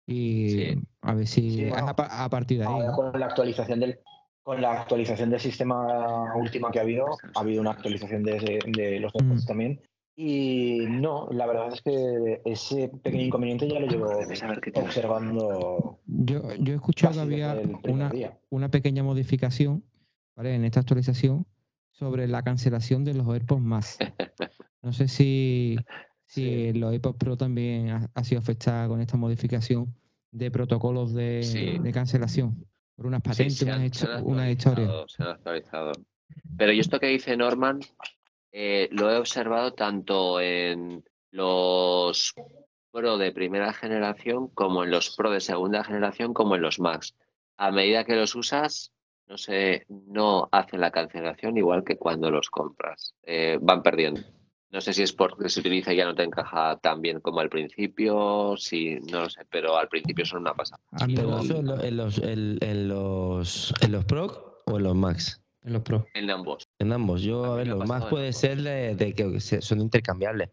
y 0.08 0.78
a 1.02 1.14
ver 1.14 1.28
si 1.28 1.70
a, 1.70 2.30
partir 2.30 2.60
de 2.60 2.68
ahí. 2.68 2.88
con 2.96 3.20
la 3.20 3.26
actualización 3.26 3.80
del 3.82 4.00
con 4.44 4.62
la 4.62 4.82
actualización 4.82 5.30
del 5.30 5.40
sistema 5.40 6.36
última 6.36 6.70
que 6.70 6.80
ha 6.80 6.82
habido, 6.82 7.06
ha 7.36 7.40
habido 7.40 7.62
una 7.62 7.72
actualización 7.72 8.24
de, 8.24 8.60
de 8.68 9.00
los 9.00 9.14
AirPods 9.16 9.44
mm. 9.44 9.48
también. 9.48 9.82
Y 10.16 10.86
no, 10.90 11.28
la 11.32 11.48
verdad 11.48 11.74
es 11.74 11.82
que 11.82 12.42
ese 12.46 12.90
pequeño 12.90 13.24
inconveniente 13.26 13.68
ya 13.68 13.80
lo 13.80 13.88
llevo 13.88 14.10
observando. 14.76 16.00
Yo, 16.06 16.54
yo 16.56 16.74
he 16.74 16.76
escuchado 16.76 17.28
que 17.28 17.44
había 17.44 17.60
una, 17.90 18.12
una 18.50 18.70
pequeña 18.70 19.02
modificación 19.02 19.84
¿vale? 20.36 20.54
en 20.54 20.66
esta 20.66 20.82
actualización 20.82 21.48
sobre 21.92 22.28
la 22.28 22.44
cancelación 22.44 23.04
de 23.04 23.16
los 23.16 23.28
AirPods 23.28 23.62
más. 23.62 23.98
No 24.84 24.92
sé 24.92 25.08
si, 25.08 25.78
si 26.26 26.74
los 26.74 26.92
AirPods 26.92 27.18
Pro 27.18 27.38
también 27.38 28.10
ha, 28.14 28.24
sido 28.26 28.40
afectada 28.40 28.88
con 28.90 29.00
esta 29.00 29.16
modificación 29.16 29.96
de 30.32 30.52
protocolos 30.52 31.14
de, 31.14 31.80
cancelación. 31.94 32.66
por 32.96 33.06
unas 33.08 33.22
patentes, 33.22 33.62
una 34.24 34.52
historia. 34.52 34.90
Se 35.08 35.24
han 35.24 35.30
actualizado. 35.30 35.94
Pero 36.58 36.74
y 36.74 36.80
esto 36.80 37.00
que 37.00 37.08
dice 37.08 37.38
Norman, 37.38 37.80
eh, 38.56 38.88
lo 38.92 39.12
he 39.12 39.18
observado 39.18 39.74
tanto 39.74 40.40
en 40.40 41.04
los 41.32 42.34
Pro 42.92 43.18
de 43.18 43.32
primera 43.32 43.74
generación 43.74 44.50
como 44.50 44.84
en 44.84 44.92
los 44.92 45.16
Pro 45.16 45.32
de 45.32 45.42
segunda 45.42 45.84
generación 45.84 46.36
como 46.36 46.56
en 46.56 46.62
los 46.62 46.80
Max. 46.80 47.16
A 47.58 47.72
medida 47.72 48.04
que 48.04 48.16
los 48.16 48.36
usas, 48.36 48.94
no 49.26 49.38
sé, 49.40 49.86
no 49.90 50.48
hacen 50.52 50.80
la 50.82 50.92
cancelación 50.92 51.58
igual 51.58 51.84
que 51.84 51.98
cuando 51.98 52.30
los 52.30 52.52
compras. 52.52 53.16
Eh, 53.24 53.58
van 53.60 53.82
perdiendo. 53.82 54.22
No 54.70 54.82
sé 54.82 54.94
si 54.94 55.02
es 55.02 55.14
porque 55.14 55.50
se 55.50 55.60
utiliza 55.60 55.92
y 55.92 55.98
ya 55.98 56.06
no 56.06 56.14
te 56.14 56.24
encaja 56.24 56.78
tan 56.78 57.02
bien 57.02 57.22
como 57.22 57.40
al 57.40 57.50
principio, 57.50 58.56
si 58.58 59.00
no 59.12 59.22
lo 59.22 59.30
sé, 59.32 59.46
pero 59.50 59.78
al 59.78 59.88
principio 59.88 60.26
son 60.26 60.42
una 60.42 60.54
pasada. 60.54 60.82
¿Pero 61.08 61.40
eso 61.40 61.58
en 61.58 61.66
los, 61.98 62.18
en, 62.20 62.88
los, 62.88 63.74
en 63.82 63.92
los 63.92 64.06
Pro 64.06 64.62
o 64.66 64.78
en 64.78 64.84
los 64.84 64.96
Max? 64.96 65.43
En 65.64 65.74
los 65.74 65.82
Pro. 65.82 66.06
En 66.14 66.30
ambos. 66.30 66.68
En 66.80 66.92
ambos. 66.92 67.22
Yo, 67.22 67.46
a 67.46 67.56
ver, 67.56 67.68
los 67.68 67.88
Max 67.88 68.08
puede 68.10 68.34
ser 68.34 68.62
de, 68.62 69.14
que 69.16 69.40
son 69.40 69.82
intercambiables. 69.82 70.50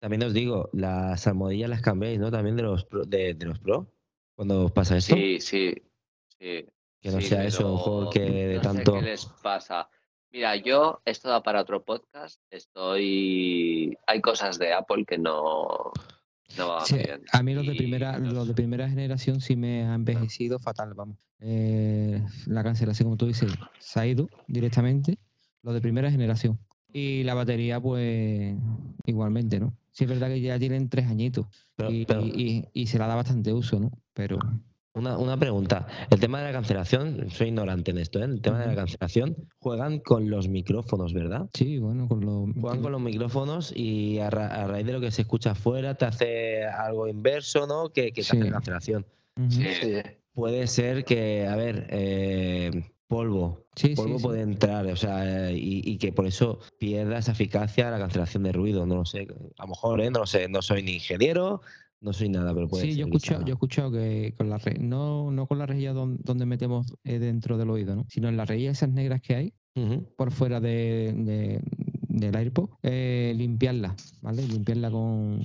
También 0.00 0.22
os 0.22 0.32
digo, 0.34 0.68
las 0.72 1.26
almohadillas 1.26 1.70
las 1.70 1.82
cambiáis, 1.82 2.18
¿no? 2.18 2.30
También 2.30 2.56
de 2.56 2.62
los 2.62 2.84
Pro, 2.84 3.04
de, 3.04 3.36
los 3.40 3.58
Pro, 3.58 3.86
cuando 4.34 4.66
os 4.66 4.72
pasa 4.72 4.96
esto. 4.96 5.14
Sí, 5.14 5.40
sí, 5.40 5.74
sí. 6.38 6.66
Que 7.00 7.10
no 7.10 7.20
sea 7.20 7.44
eso, 7.44 8.08
que 8.12 8.20
de 8.20 8.60
tanto. 8.60 8.94
¿Qué 8.94 9.02
les 9.02 9.26
pasa? 9.26 9.88
Mira, 10.34 10.56
yo, 10.56 11.00
esto 11.04 11.28
da 11.28 11.44
para 11.44 11.60
otro 11.60 11.84
podcast, 11.84 12.40
estoy... 12.50 13.96
Hay 14.06 14.20
cosas 14.20 14.58
de 14.58 14.72
Apple 14.72 15.04
que 15.06 15.16
no... 15.16 15.92
no 16.56 16.78
a 17.32 17.42
mí 17.42 17.54
los 17.54 17.66
de 17.66 17.74
primera, 17.74 18.18
los 18.18 18.48
de 18.48 18.54
primera 18.54 18.88
generación 18.88 19.40
sí 19.40 19.56
me 19.56 19.84
ha 19.84 19.94
envejecido 19.94 20.58
fatal, 20.58 20.94
vamos. 20.94 21.18
Eh, 21.40 22.22
la 22.46 22.62
cancelación, 22.62 23.06
como 23.06 23.16
tú 23.16 23.26
dices, 23.26 23.52
se 23.78 24.00
ha 24.00 24.06
ido 24.06 24.28
directamente. 24.46 25.18
Los 25.62 25.74
de 25.74 25.80
primera 25.80 26.10
generación. 26.10 26.58
Y 26.92 27.22
la 27.24 27.34
batería, 27.34 27.80
pues, 27.80 28.54
igualmente, 29.06 29.58
¿no? 29.58 29.76
Sí 29.92 30.04
es 30.04 30.10
verdad 30.10 30.28
que 30.28 30.40
ya 30.40 30.58
tienen 30.58 30.88
tres 30.88 31.06
añitos 31.06 31.46
y, 31.88 32.64
y, 32.72 32.86
se 32.86 32.98
la 32.98 33.06
da 33.06 33.14
bastante 33.14 33.52
uso, 33.52 33.80
¿no? 33.80 33.90
Pero... 34.12 34.38
Una, 34.94 35.18
una, 35.18 35.36
pregunta. 35.36 35.88
El 36.08 36.20
tema 36.20 36.38
de 36.38 36.44
la 36.44 36.52
cancelación, 36.52 37.28
soy 37.28 37.48
ignorante 37.48 37.90
en 37.90 37.98
esto, 37.98 38.20
¿eh? 38.20 38.24
El 38.24 38.40
tema 38.40 38.60
de 38.60 38.68
la 38.68 38.76
cancelación, 38.76 39.34
juegan 39.58 39.98
con 39.98 40.30
los 40.30 40.46
micrófonos, 40.46 41.12
¿verdad? 41.12 41.48
Sí, 41.52 41.78
bueno, 41.78 42.06
con 42.06 42.20
los. 42.20 42.54
Juegan 42.60 42.80
con 42.80 42.92
los 42.92 43.00
micrófonos 43.00 43.72
y 43.74 44.20
a, 44.20 44.30
raíz 44.30 44.86
de 44.86 44.92
lo 44.92 45.00
que 45.00 45.10
se 45.10 45.22
escucha 45.22 45.50
afuera 45.50 45.96
te 45.96 46.04
hace 46.04 46.64
algo 46.64 47.08
inverso, 47.08 47.66
¿no? 47.66 47.88
Que, 47.88 48.12
que 48.12 48.22
te 48.22 48.38
hace 48.38 48.50
cancelación. 48.50 49.04
sí. 49.48 49.64
Puede 50.32 50.66
ser 50.66 51.04
que, 51.04 51.46
a 51.46 51.54
ver, 51.54 51.86
eh, 51.90 52.90
polvo. 53.06 53.66
Sí, 53.76 53.94
polvo 53.94 54.18
puede 54.18 54.42
entrar, 54.42 54.86
o 54.86 54.96
sea, 54.96 55.52
y, 55.52 55.80
y, 55.84 55.98
que 55.98 56.12
por 56.12 56.26
eso 56.26 56.58
pierda 56.78 57.18
esa 57.18 57.32
eficacia 57.32 57.90
la 57.90 57.98
cancelación 57.98 58.42
de 58.42 58.52
ruido. 58.52 58.86
No 58.86 58.96
lo 58.96 59.04
sé. 59.04 59.28
A 59.58 59.62
lo 59.62 59.68
mejor, 59.68 60.00
¿eh? 60.00 60.10
No 60.10 60.20
lo 60.20 60.26
sé. 60.26 60.48
No 60.48 60.62
soy 60.62 60.82
ni 60.82 60.94
ingeniero 60.94 61.60
no 62.04 62.12
soy 62.12 62.28
nada, 62.28 62.54
pero 62.54 62.68
puede 62.68 62.84
Sí, 62.84 62.94
yo 62.94 63.06
he 63.06 63.08
escuchado, 63.08 63.40
yo 63.40 63.48
he 63.48 63.52
escuchado 63.52 63.90
que 63.90 64.34
con 64.36 64.50
la 64.50 64.60
no, 64.78 65.30
no 65.30 65.46
con 65.46 65.58
la 65.58 65.66
rejilla 65.66 65.92
donde, 65.92 66.46
metemos 66.46 66.94
eh, 67.02 67.18
dentro 67.18 67.56
del 67.56 67.70
oído, 67.70 67.96
¿no? 67.96 68.04
sino 68.08 68.28
en 68.28 68.36
las 68.36 68.48
rejillas 68.48 68.78
esas 68.78 68.90
negras 68.90 69.22
que 69.22 69.34
hay 69.34 69.54
por 70.16 70.30
fuera 70.30 70.60
de, 70.60 71.60
del 72.08 72.36
AirPod, 72.36 72.70
eh, 72.84 73.32
limpiarla, 73.36 73.96
¿vale? 74.20 74.46
Limpiarla 74.46 74.88
con... 74.88 75.42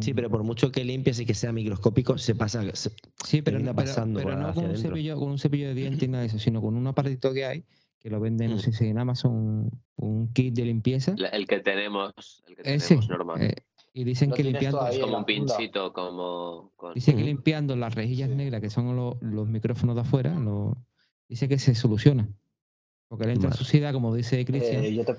Sí, 0.00 0.14
pero 0.14 0.28
por 0.28 0.42
mucho 0.42 0.72
que 0.72 0.82
limpies 0.82 1.20
y 1.20 1.26
que 1.26 1.34
sea 1.34 1.52
microscópico, 1.52 2.18
se 2.18 2.34
pasa... 2.34 2.64
sí, 2.74 3.42
pero, 3.42 3.60
no, 3.60 3.74
pasando 3.76 4.18
pero, 4.18 4.36
no 4.36 4.52
con 4.52 4.64
un, 4.64 4.76
cepillo, 4.76 5.16
con 5.16 5.30
un 5.30 5.38
cepillo 5.38 5.68
de 5.68 5.74
dientes 5.74 6.02
y 6.02 6.08
nada 6.08 6.22
de 6.22 6.26
eso, 6.26 6.40
sino 6.40 6.60
con 6.60 6.74
un 6.74 6.86
aparatito 6.88 7.32
que 7.32 7.44
hay 7.44 7.64
que 8.00 8.10
lo 8.10 8.20
venden, 8.20 8.50
no 8.52 8.58
sé 8.58 8.72
si 8.72 8.86
en 8.86 8.98
Amazon, 8.98 9.70
un 9.96 10.32
kit 10.32 10.54
de 10.54 10.64
limpieza. 10.64 11.14
el 11.32 11.46
que 11.46 11.60
tenemos, 11.60 12.42
el 12.46 12.56
que 12.56 12.62
tenemos 12.62 13.08
normal. 13.08 13.42
Eh, 13.42 13.54
y 13.92 14.04
dicen 14.04 14.30
que 14.30 14.44
limpiando. 14.44 14.80
como 15.00 15.18
un 15.18 15.24
pinchito, 15.24 15.92
como. 15.92 16.72
Dicen 16.94 17.16
que 17.16 17.24
limpiando 17.24 17.76
las 17.76 17.94
rejillas 17.94 18.28
negras, 18.30 18.60
que 18.60 18.70
son 18.70 18.94
los, 18.94 19.16
los 19.20 19.48
micrófonos 19.48 19.96
de 19.96 20.02
afuera, 20.02 20.36
dice 21.28 21.48
que 21.48 21.58
se 21.58 21.74
soluciona. 21.74 22.28
Porque 23.08 23.26
le 23.26 23.32
entra 23.32 23.52
suciedad, 23.52 23.92
como 23.92 24.14
dice 24.14 24.44
Cristian. 24.44 24.84
Eh, 24.84 24.94
yo 24.94 25.04
te 25.04 25.14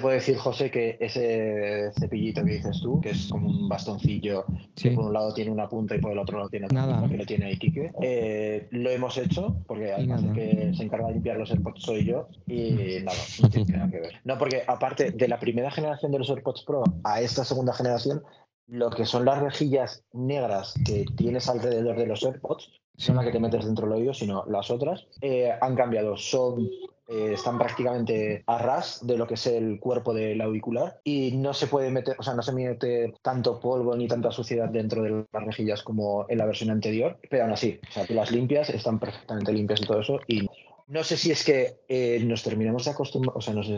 puedo 0.00 0.14
decir, 0.14 0.36
José, 0.36 0.70
que 0.70 0.96
ese 0.98 1.90
cepillito 1.98 2.42
que 2.42 2.52
dices 2.52 2.80
tú, 2.80 3.00
que 3.00 3.10
es 3.10 3.28
como 3.28 3.48
un 3.48 3.68
bastoncillo, 3.68 4.44
que 4.74 4.92
por 4.92 5.06
un 5.06 5.12
lado 5.12 5.34
tiene 5.34 5.50
una 5.50 5.68
punta 5.68 5.94
y 5.94 6.00
por 6.00 6.12
el 6.12 6.18
otro 6.18 6.38
lado 6.38 6.48
tiene 6.48 6.68
Nada. 6.68 7.06
que 7.06 7.16
lo 7.16 7.26
tiene 7.26 7.58
Kike, 7.58 7.92
eh, 8.00 8.68
lo 8.70 8.90
hemos 8.90 9.18
hecho, 9.18 9.56
porque 9.66 9.92
además 9.92 10.22
de 10.22 10.32
que 10.32 10.74
se 10.74 10.82
encarga 10.82 11.08
de 11.08 11.14
limpiar 11.14 11.36
los 11.36 11.50
AirPods 11.50 11.82
soy 11.82 12.04
yo, 12.04 12.28
y 12.46 13.02
nada, 13.02 13.18
no 13.42 13.50
tiene 13.50 13.76
nada 13.76 13.90
que 13.90 14.00
ver. 14.00 14.14
No, 14.24 14.38
porque 14.38 14.62
aparte 14.66 15.10
de 15.10 15.28
la 15.28 15.38
primera 15.38 15.70
generación 15.70 16.12
de 16.12 16.18
los 16.18 16.30
AirPods 16.30 16.64
Pro 16.64 16.82
a 17.04 17.20
esta 17.20 17.44
segunda 17.44 17.74
generación, 17.74 18.22
lo 18.66 18.90
que 18.90 19.04
son 19.04 19.24
las 19.24 19.40
rejillas 19.40 20.04
negras 20.12 20.74
que 20.84 21.04
tienes 21.16 21.48
alrededor 21.48 21.98
de 21.98 22.06
los 22.06 22.22
AirPods, 22.24 22.70
son 22.96 23.16
las 23.16 23.24
que 23.24 23.32
te 23.32 23.38
metes 23.38 23.64
dentro 23.64 23.86
del 23.86 23.98
oído, 23.98 24.14
sino 24.14 24.44
las 24.46 24.70
otras, 24.70 25.06
eh, 25.20 25.52
han 25.60 25.76
cambiado. 25.76 26.16
Son 26.16 26.68
eh, 27.08 27.32
están 27.32 27.58
prácticamente 27.58 28.44
a 28.46 28.58
ras 28.58 29.06
de 29.06 29.16
lo 29.16 29.26
que 29.26 29.34
es 29.34 29.46
el 29.46 29.80
cuerpo 29.80 30.12
del 30.12 30.40
auricular 30.42 31.00
y 31.04 31.32
no 31.32 31.54
se 31.54 31.66
puede 31.66 31.90
meter, 31.90 32.16
o 32.18 32.22
sea, 32.22 32.34
no 32.34 32.42
se 32.42 32.52
mete 32.52 33.14
tanto 33.22 33.58
polvo 33.58 33.96
ni 33.96 34.06
tanta 34.06 34.30
suciedad 34.30 34.68
dentro 34.68 35.02
de 35.02 35.24
las 35.32 35.44
rejillas 35.44 35.82
como 35.82 36.26
en 36.28 36.38
la 36.38 36.46
versión 36.46 36.70
anterior, 36.70 37.18
pero 37.30 37.44
aún 37.44 37.52
así, 37.52 37.80
o 37.88 37.92
sea, 37.92 38.06
tú 38.06 38.12
las 38.12 38.30
limpias, 38.30 38.68
están 38.68 38.98
perfectamente 38.98 39.52
limpias 39.52 39.80
y 39.80 39.86
todo 39.86 40.00
eso 40.00 40.20
y 40.26 40.46
no 40.86 41.02
sé 41.02 41.16
si 41.16 41.30
es 41.30 41.44
que 41.44 41.80
eh, 41.88 42.20
nos 42.24 42.42
terminamos 42.42 42.84
de 42.84 42.90
acostumbrar, 42.90 43.36
o 43.36 43.40
sea, 43.40 43.54
nos 43.54 43.68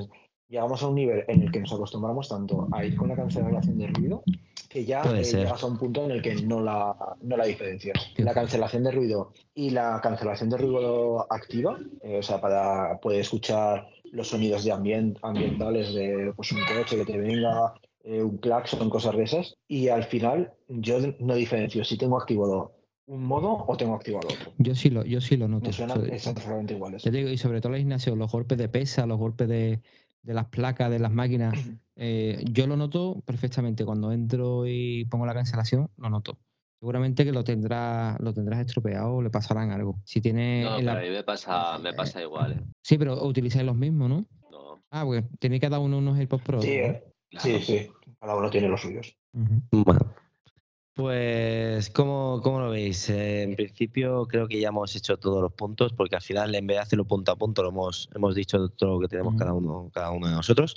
llegamos 0.51 0.83
a 0.83 0.89
un 0.89 0.97
nivel 0.97 1.25
en 1.29 1.43
el 1.43 1.51
que 1.51 1.61
nos 1.61 1.73
acostumbramos 1.73 2.29
tanto 2.29 2.69
a 2.73 2.85
ir 2.85 2.97
con 2.97 3.09
la 3.09 3.17
cancelación 3.17 3.79
de 3.79 3.87
ruido 3.87 4.23
que 4.69 4.85
ya 4.85 5.03
eh, 5.03 5.25
llegas 5.25 5.63
a 5.63 5.67
un 5.67 5.77
punto 5.77 6.05
en 6.05 6.13
el 6.13 6.23
que 6.23 6.35
no 6.37 6.61
la, 6.61 6.95
no 7.23 7.37
la 7.37 7.45
diferencias. 7.45 8.13
La 8.17 8.33
cancelación 8.33 8.85
de 8.85 8.93
ruido 8.93 9.33
y 9.53 9.71
la 9.71 10.01
cancelación 10.01 10.49
de 10.49 10.59
ruido 10.59 11.27
activa, 11.33 11.77
eh, 12.03 12.19
o 12.19 12.23
sea, 12.23 12.41
para 12.41 13.01
poder 13.01 13.21
escuchar 13.21 13.89
los 14.13 14.29
sonidos 14.29 14.65
de 14.65 14.71
ambientales 14.71 15.93
de 15.93 16.33
pues, 16.37 16.53
un 16.53 16.61
coche 16.61 16.97
que 16.97 17.05
te 17.05 17.19
venga, 17.19 17.75
eh, 18.05 18.23
un 18.23 18.39
claxon, 18.39 18.89
cosas 18.91 19.17
de 19.17 19.25
esas. 19.25 19.57
Y 19.67 19.89
al 19.89 20.05
final 20.05 20.53
yo 20.69 20.99
no 21.19 21.35
diferencio 21.35 21.85
si 21.85 21.99
tengo 21.99 22.17
activado 22.17 22.73
un 23.07 23.25
modo 23.25 23.65
o 23.67 23.77
tengo 23.77 23.97
activado 23.97 24.29
otro. 24.29 24.53
Yo 24.59 24.77
sí 24.77 24.89
lo, 24.89 25.05
yo 25.05 25.21
sí 25.21 25.37
lo 25.37 25.49
noto. 25.49 25.67
Me 25.67 25.73
suenan 25.73 26.09
exactamente 26.13 26.75
iguales. 26.75 27.05
y 27.05 27.37
sobre 27.39 27.61
todo 27.61 27.73
en 27.73 27.75
el 27.75 27.81
gimnasio, 27.81 28.15
los 28.15 28.31
golpes 28.31 28.57
de 28.57 28.69
pesa, 28.69 29.05
los 29.05 29.19
golpes 29.19 29.49
de, 29.49 29.81
de 30.23 30.35
las 30.35 30.47
placas, 30.47 30.91
de 30.91 30.99
las 30.99 31.13
máquinas, 31.13 31.55
eh, 31.97 32.43
yo 32.51 32.67
lo 32.67 32.77
noto 32.77 33.23
perfectamente. 33.25 33.85
Cuando 33.85 34.13
entro 34.13 34.67
y 34.67 35.05
pongo 35.07 35.27
la 35.27 35.35
cancelación, 35.35 35.89
lo 35.97 36.11
noto. 36.11 36.39
Seguramente 36.81 37.25
que 37.25 37.33
lo 37.33 37.45
tendrás, 37.45 38.19
lo 38.21 38.33
tendrás 38.33 38.61
estropeado 38.61 39.17
o 39.17 39.23
le 39.23 39.31
pasarán 39.31 39.71
algo. 39.71 40.01
Si 40.05 40.21
tiene. 40.21 40.65
No, 40.65 40.77
pero 40.79 40.93
a 40.93 41.01
mí 41.01 41.11
me 41.11 41.23
pasa, 41.23 41.79
me 41.79 41.93
pasa 41.93 42.23
igual. 42.23 42.53
¿eh? 42.53 42.65
Sí, 42.83 42.97
pero 42.97 43.23
utilizáis 43.25 43.67
los 43.67 43.77
mismos, 43.77 44.09
¿no? 44.09 44.27
No. 44.51 44.83
Ah, 44.91 45.05
pues 45.05 45.25
tenéis 45.39 45.61
cada 45.61 45.79
uno 45.79 45.99
unos 45.99 46.19
AirPods 46.19 46.43
Pro. 46.43 46.63
Sí, 46.63 46.71
¿eh? 46.71 47.05
sí, 47.39 47.61
sí. 47.61 47.91
Cada 48.19 48.35
uno 48.37 48.49
tiene 48.49 48.69
los 48.69 48.81
suyos. 48.81 49.15
Bueno. 49.71 50.15
Pues, 50.95 51.89
¿cómo, 51.91 52.41
¿cómo, 52.43 52.61
lo 52.61 52.71
veis? 52.71 53.09
Eh, 53.09 53.43
en 53.43 53.57
principio 53.57 54.27
creo 54.27 54.49
que 54.49 54.61
ya 54.61 54.69
hemos 54.69 54.95
hecho 54.97 55.19
todos 55.19 55.41
los 55.41 55.53
puntos, 55.53 55.93
porque 55.93 56.17
al 56.17 56.23
final, 56.23 56.55
en 56.55 56.67
vez 56.67 56.77
de 56.77 56.83
hacerlo 56.83 57.07
punto 57.07 57.33
a 57.33 57.37
punto, 57.37 57.63
lo 57.63 57.71
hemos, 57.71 58.11
hemos 58.15 58.35
dicho 58.35 58.69
todo 58.71 58.95
lo 58.95 59.01
que 59.01 59.09
tenemos 59.09 59.35
cada, 59.37 59.55
uno, 59.55 59.91
cada 59.95 60.11
uno 60.11 60.29
de 60.29 60.35
nosotros. 60.35 60.77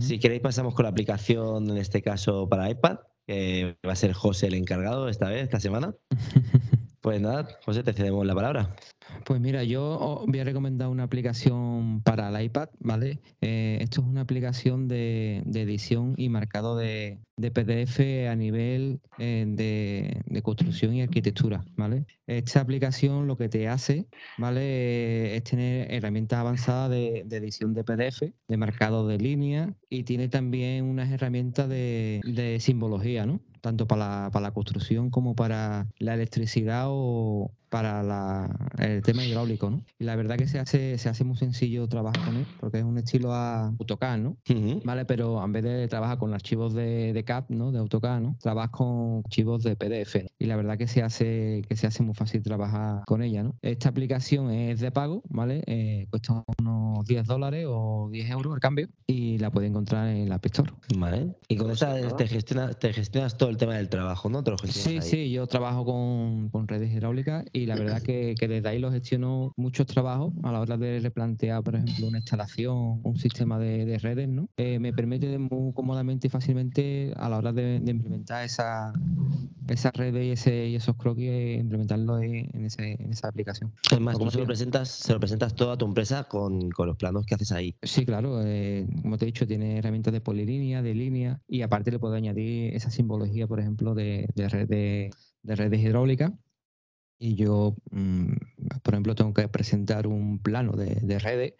Si 0.00 0.18
queréis, 0.18 0.42
pasamos 0.42 0.74
con 0.74 0.82
la 0.82 0.90
aplicación, 0.90 1.70
en 1.70 1.78
este 1.78 2.02
caso 2.02 2.46
para 2.46 2.68
iPad, 2.68 2.98
que 3.26 3.78
va 3.86 3.92
a 3.92 3.96
ser 3.96 4.12
José 4.12 4.48
el 4.48 4.54
encargado 4.54 5.08
esta 5.08 5.30
vez, 5.30 5.44
esta 5.44 5.60
semana. 5.60 5.94
pues 7.00 7.20
nada, 7.22 7.48
José, 7.64 7.82
te 7.82 7.94
cedemos 7.94 8.26
la 8.26 8.34
palabra. 8.34 8.76
Pues 9.24 9.40
mira, 9.40 9.64
yo 9.64 10.24
voy 10.26 10.38
a 10.38 10.44
recomendar 10.44 10.88
una 10.88 11.04
aplicación 11.04 12.02
para 12.02 12.28
el 12.28 12.44
iPad, 12.44 12.68
¿vale? 12.80 13.20
Eh, 13.40 13.78
esto 13.80 14.00
es 14.00 14.06
una 14.06 14.22
aplicación 14.22 14.88
de, 14.88 15.38
edición 15.54 16.14
y 16.16 16.28
marcado 16.28 16.76
de, 16.76 17.18
PDF 17.36 18.28
a 18.28 18.34
nivel 18.34 19.00
eh, 19.18 19.44
de, 19.46 20.42
construcción 20.42 20.94
y 20.94 21.02
arquitectura, 21.02 21.64
¿vale? 21.76 22.06
Esta 22.26 22.60
aplicación 22.60 23.26
lo 23.26 23.36
que 23.36 23.48
te 23.48 23.68
hace, 23.68 24.06
¿vale? 24.38 25.36
Es 25.36 25.44
tener 25.44 25.92
herramientas 25.92 26.38
avanzadas 26.38 26.90
de, 26.90 27.20
edición 27.30 27.74
de 27.74 27.84
PDF, 27.84 28.22
de 28.48 28.56
marcado 28.56 29.06
de 29.06 29.18
línea 29.18 29.74
y 29.88 30.04
tiene 30.04 30.28
también 30.28 30.84
unas 30.84 31.10
herramientas 31.10 31.68
de, 31.68 32.58
simbología, 32.60 33.26
¿no? 33.26 33.40
Tanto 33.60 33.86
para 33.86 34.30
la, 34.32 34.50
construcción 34.52 35.10
como 35.10 35.34
para 35.34 35.86
la 35.98 36.14
electricidad 36.14 36.86
o 36.88 37.50
para 37.68 38.48
el 38.78 39.02
tema 39.02 39.24
hidráulico, 39.24 39.70
¿no? 39.70 39.82
Y 39.98 40.04
la 40.04 40.16
verdad 40.16 40.36
que 40.36 40.46
se 40.46 40.58
hace, 40.58 40.96
se 40.98 41.08
hace 41.08 41.24
muy 41.24 41.36
sencillo 41.36 41.86
trabajar 41.86 42.24
con 42.24 42.36
él, 42.36 42.46
porque 42.60 42.78
es 42.78 42.84
un 42.84 42.96
estilo 42.98 43.34
a 43.34 43.68
AutoCAD, 43.68 44.18
¿no? 44.18 44.36
Vale, 44.84 45.04
pero 45.04 45.44
en 45.44 45.52
vez 45.52 45.64
de 45.64 45.88
trabajar 45.88 46.18
con 46.18 46.32
archivos 46.32 46.74
de, 46.74 47.12
de 47.12 47.24
CAD, 47.24 47.44
¿no? 47.50 47.72
De 47.72 47.78
AutoCAD, 47.78 48.20
¿no? 48.20 48.36
Trabajas 48.40 48.70
con 48.70 49.22
archivos 49.24 49.62
de 49.62 49.76
PDF. 49.76 50.16
Y 50.38 50.46
la 50.46 50.56
verdad 50.56 50.78
que 50.78 50.86
se 50.86 51.02
hace, 51.02 51.62
que 51.68 51.76
se 51.76 51.86
hace 51.86 52.02
muy 52.02 52.14
fácil 52.14 52.42
trabajar 52.42 53.02
con 53.06 53.22
ella, 53.22 53.42
¿no? 53.42 53.54
Esta 53.62 53.90
aplicación 53.90 54.50
es 54.50 54.80
de 54.80 54.90
pago, 54.90 55.22
¿vale? 55.28 55.62
Eh, 55.66 56.06
cuesta 56.10 56.44
unos 56.58 57.04
10 57.06 57.26
dólares 57.26 57.66
o 57.68 58.08
10 58.10 58.30
euros 58.30 58.54
el 58.54 58.60
cambio 58.60 58.88
y 59.06 59.38
la 59.38 59.50
puedes 59.50 59.70
encontrar 59.70 60.08
en 60.08 60.28
la 60.28 60.36
App 60.36 60.46
Store. 60.46 60.72
Vale. 60.96 61.36
Y 61.48 61.56
con 61.56 61.70
esta 61.70 62.16
te 62.16 62.26
gestionas, 62.26 62.78
te 62.78 62.92
gestionas 62.92 63.36
todo 63.36 63.47
el 63.48 63.56
tema 63.56 63.74
del 63.74 63.88
trabajo, 63.88 64.28
¿no? 64.28 64.42
sí, 64.64 65.00
sí, 65.00 65.30
yo 65.30 65.46
trabajo 65.46 65.84
con, 65.84 66.48
con 66.50 66.68
redes 66.68 66.92
hidráulicas 66.92 67.44
y 67.52 67.66
la 67.66 67.76
verdad 67.76 68.02
que, 68.02 68.34
que, 68.38 68.48
desde 68.48 68.68
ahí 68.68 68.78
lo 68.78 68.90
gestiono 68.90 69.52
muchos 69.56 69.86
trabajos 69.86 70.32
a 70.42 70.52
la 70.52 70.60
hora 70.60 70.76
de 70.76 71.00
replantear, 71.00 71.62
por 71.62 71.76
ejemplo, 71.76 72.08
una 72.08 72.18
instalación, 72.18 73.00
un 73.02 73.16
sistema 73.18 73.58
de, 73.58 73.98
redes, 73.98 74.28
¿no? 74.28 74.48
Eh, 74.56 74.78
me 74.78 74.92
permite 74.92 75.38
muy 75.38 75.72
cómodamente 75.72 76.28
y 76.28 76.30
fácilmente 76.30 77.12
a 77.16 77.28
la 77.28 77.38
hora 77.38 77.52
de, 77.52 77.82
implementar 77.84 78.44
esa, 78.44 78.92
esas 79.68 79.92
redes 79.92 80.24
y, 80.26 80.30
ese, 80.30 80.68
y 80.68 80.76
esos 80.76 80.96
croquis, 80.96 81.58
implementarlo 81.58 82.20
en, 82.20 82.64
ese, 82.64 82.96
en 82.98 83.12
esa 83.12 83.28
aplicación. 83.28 83.72
Además, 83.90 84.18
tú 84.18 84.30
se 84.30 84.38
lo, 84.38 84.46
presentas, 84.46 84.88
se 84.88 85.12
lo 85.12 85.20
presentas 85.20 85.54
todo 85.54 85.72
a 85.72 85.76
tu 85.78 85.86
empresa 85.86 86.24
con, 86.24 86.70
con 86.70 86.86
los 86.86 86.96
planos 86.96 87.26
que 87.26 87.34
haces 87.34 87.52
ahí. 87.52 87.76
Sí, 87.82 88.04
claro. 88.04 88.40
Eh, 88.44 88.86
como 89.02 89.18
te 89.18 89.24
he 89.24 89.26
dicho, 89.26 89.46
tiene 89.46 89.78
herramientas 89.78 90.12
de 90.12 90.20
polilínea, 90.20 90.82
de 90.82 90.94
línea 90.94 91.40
y 91.48 91.62
aparte 91.62 91.90
le 91.90 91.98
puedo 91.98 92.14
añadir 92.14 92.74
esa 92.74 92.90
simbología, 92.90 93.37
por 93.46 93.60
ejemplo, 93.60 93.94
de, 93.94 94.28
de, 94.34 94.48
red 94.48 94.68
de, 94.68 95.10
de 95.42 95.56
redes 95.56 95.80
hidráulicas 95.80 96.32
y 97.18 97.34
yo, 97.34 97.76
mm, 97.90 98.32
por 98.82 98.94
ejemplo, 98.94 99.14
tengo 99.14 99.34
que 99.34 99.48
presentar 99.48 100.06
un 100.06 100.38
plano 100.38 100.72
de, 100.72 101.18
redes, 101.18 101.54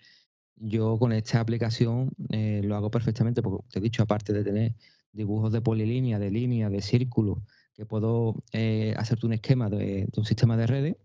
yo 0.57 0.99
con 0.99 1.13
esta 1.13 1.41
aplicación 1.41 2.11
eh, 2.31 2.61
lo 2.65 2.77
hago 2.77 2.91
perfectamente, 2.91 3.43
porque 3.43 3.67
te 3.71 3.79
he 3.81 3.83
dicho, 3.83 4.03
aparte 4.03 4.33
de 4.33 4.45
tener 4.45 4.75
dibujos 5.13 5.53
de 5.53 5.61
polilínea, 5.61 6.19
de 6.19 6.31
línea, 6.31 6.71
de 6.71 6.81
círculo, 6.81 7.43
que 7.75 7.87
puedo 7.87 8.43
eh, 8.53 8.95
hacerte 8.97 9.27
un 9.27 9.33
esquema 9.33 9.69
de, 9.69 10.09
un 10.17 10.25
sistema 10.25 10.57
de 10.57 10.67
redes, 10.67 10.97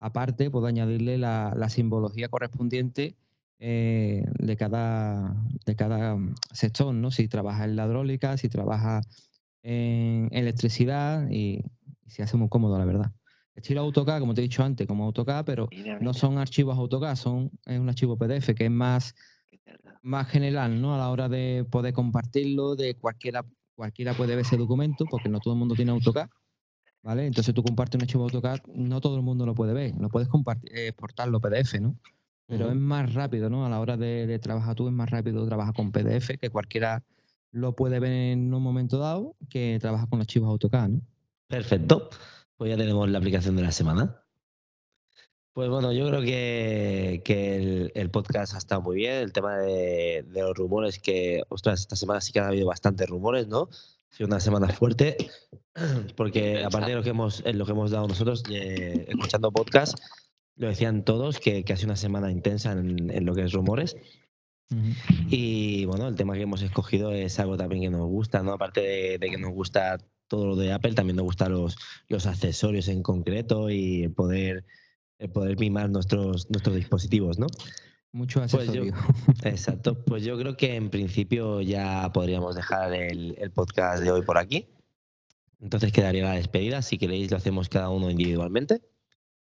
aparte 0.00 0.50
puedo 0.50 0.66
añadirle 0.66 1.16
la, 1.18 1.68
simbología 1.70 2.28
correspondiente 2.28 3.16
eh, 3.58 4.24
de, 4.38 4.56
cada, 4.56 5.34
de 5.64 5.76
cada 5.76 6.18
sector, 6.52 6.94
¿no? 6.94 7.10
Si 7.10 7.28
trabaja 7.28 7.64
en 7.64 7.76
la 7.76 7.86
hidráulica, 7.86 8.36
si 8.36 8.48
trabaja 8.48 9.00
en 9.64 10.28
electricidad 10.30 11.28
y, 11.30 11.64
y 12.06 12.10
se 12.10 12.22
hace 12.22 12.36
muy 12.36 12.48
cómodo, 12.48 12.78
la 12.78 12.84
verdad. 12.84 13.12
Estilo 13.54 13.80
AutoCAD, 13.82 14.20
como 14.20 14.34
te 14.34 14.40
he 14.40 14.42
dicho 14.42 14.62
antes, 14.62 14.86
como 14.86 15.04
AutoCAD, 15.04 15.44
pero 15.44 15.68
no 16.00 16.12
son 16.12 16.38
archivos 16.38 16.76
AutoCAD, 16.76 17.16
son 17.16 17.50
es 17.66 17.78
un 17.78 17.88
archivo 17.88 18.16
PDF 18.16 18.54
que 18.54 18.64
es 18.64 18.70
más, 18.70 19.14
más 20.02 20.28
general, 20.28 20.80
¿no? 20.80 20.94
A 20.94 20.98
la 20.98 21.10
hora 21.10 21.28
de 21.28 21.64
poder 21.70 21.94
compartirlo, 21.94 22.74
de 22.74 22.94
cualquiera, 22.94 23.44
cualquiera 23.74 24.12
puede 24.14 24.34
ver 24.34 24.44
ese 24.44 24.56
documento, 24.56 25.06
porque 25.08 25.28
no 25.28 25.40
todo 25.40 25.54
el 25.54 25.60
mundo 25.60 25.74
tiene 25.74 25.92
AutoCAD. 25.92 26.28
¿Vale? 27.02 27.26
Entonces 27.26 27.54
tú 27.54 27.62
compartes 27.62 27.96
un 27.96 28.02
archivo 28.02 28.24
AutoCAD, 28.24 28.60
no 28.74 29.00
todo 29.00 29.16
el 29.16 29.22
mundo 29.22 29.44
lo 29.44 29.54
puede 29.54 29.74
ver, 29.74 29.94
no 29.94 30.08
puedes 30.08 30.26
compartir, 30.26 30.70
exportarlo 30.74 31.38
PDF, 31.38 31.78
¿no? 31.78 31.96
Pero 32.46 32.70
es 32.70 32.76
más 32.76 33.12
rápido, 33.12 33.50
¿no? 33.50 33.66
A 33.66 33.68
la 33.68 33.80
hora 33.80 33.96
de, 33.96 34.26
de, 34.26 34.38
trabajar 34.38 34.74
tú 34.74 34.88
es 34.88 34.92
más 34.92 35.10
rápido 35.10 35.46
trabajar 35.46 35.74
con 35.74 35.92
PDF, 35.92 36.38
que 36.38 36.50
cualquiera 36.50 37.02
lo 37.54 37.76
puede 37.76 38.00
ver 38.00 38.10
en 38.10 38.52
un 38.52 38.62
momento 38.62 38.98
dado, 38.98 39.36
que 39.48 39.78
trabaja 39.80 40.08
con 40.08 40.20
archivos 40.20 40.48
AutoCAD, 40.48 40.88
¿no? 40.88 41.00
Perfecto. 41.46 42.10
Pues 42.56 42.70
ya 42.70 42.76
tenemos 42.76 43.08
la 43.08 43.18
aplicación 43.18 43.54
de 43.54 43.62
la 43.62 43.70
semana. 43.70 44.24
Pues 45.52 45.68
bueno, 45.68 45.92
yo 45.92 46.08
creo 46.08 46.20
que, 46.22 47.92
el, 47.94 48.10
podcast 48.10 48.54
ha 48.54 48.58
estado 48.58 48.82
muy 48.82 48.96
bien. 48.96 49.14
El 49.14 49.32
tema 49.32 49.56
de, 49.58 50.26
los 50.32 50.52
rumores, 50.56 50.98
que, 50.98 51.44
ostras, 51.48 51.82
esta 51.82 51.94
semana 51.94 52.20
sí 52.20 52.32
que 52.32 52.40
ha 52.40 52.48
habido 52.48 52.66
bastantes 52.66 53.08
rumores, 53.08 53.46
¿no? 53.46 53.68
Ha 54.10 54.16
sido 54.16 54.26
una 54.26 54.40
semana 54.40 54.68
fuerte, 54.70 55.16
porque 56.16 56.64
aparte 56.64 56.90
de 56.90 56.96
lo 56.96 57.04
que 57.04 57.10
hemos, 57.10 57.44
lo 57.46 57.64
que 57.64 57.72
hemos 57.72 57.92
dado 57.92 58.08
nosotros, 58.08 58.42
eh, 58.50 59.06
escuchando 59.08 59.52
podcast, 59.52 59.96
lo 60.56 60.66
decían 60.66 61.04
todos, 61.04 61.38
que, 61.38 61.64
ha 61.68 61.76
sido 61.76 61.86
una 61.86 61.96
semana 61.96 62.32
intensa 62.32 62.72
en, 62.72 63.24
lo 63.24 63.32
que 63.36 63.42
es 63.42 63.52
rumores. 63.52 63.96
Y 65.30 65.84
bueno, 65.84 66.08
el 66.08 66.16
tema 66.16 66.34
que 66.34 66.42
hemos 66.42 66.62
escogido 66.62 67.12
es 67.12 67.38
algo 67.38 67.56
también 67.56 67.82
que 67.82 67.90
nos 67.90 68.08
gusta, 68.08 68.42
¿no? 68.42 68.52
Aparte 68.52 68.80
de, 68.80 69.18
de 69.18 69.30
que 69.30 69.38
nos 69.38 69.52
gusta 69.52 69.98
todo 70.28 70.46
lo 70.46 70.56
de 70.56 70.72
Apple, 70.72 70.94
también 70.94 71.16
nos 71.16 71.24
gustan 71.24 71.52
los, 71.52 71.76
los 72.08 72.26
accesorios 72.26 72.88
en 72.88 73.02
concreto 73.02 73.70
y 73.70 74.08
poder, 74.08 74.64
poder 75.32 75.58
mimar 75.58 75.90
nuestros, 75.90 76.50
nuestros 76.50 76.76
dispositivos, 76.76 77.38
¿no? 77.38 77.46
Mucho 78.12 78.42
accesorio. 78.42 78.94
exacto. 79.44 80.02
Pues 80.04 80.24
yo 80.24 80.38
creo 80.38 80.56
que 80.56 80.76
en 80.76 80.90
principio 80.90 81.60
ya 81.60 82.10
podríamos 82.12 82.54
dejar 82.54 82.94
el, 82.94 83.50
podcast 83.52 84.02
de 84.02 84.10
hoy 84.12 84.22
por 84.22 84.38
aquí. 84.38 84.68
Entonces 85.60 85.92
quedaría 85.92 86.24
la 86.24 86.34
despedida. 86.34 86.82
Si 86.82 86.96
queréis, 86.96 87.30
lo 87.30 87.36
hacemos 87.36 87.68
cada 87.68 87.90
uno 87.90 88.10
individualmente. 88.10 88.82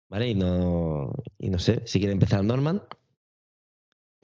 ¿Vale? 0.10 0.30
Y 0.30 0.36
no, 0.36 1.12
y 1.40 1.50
no 1.50 1.60
sé, 1.60 1.82
si 1.86 2.00
quiere 2.00 2.14
empezar 2.14 2.44
Norman. 2.44 2.84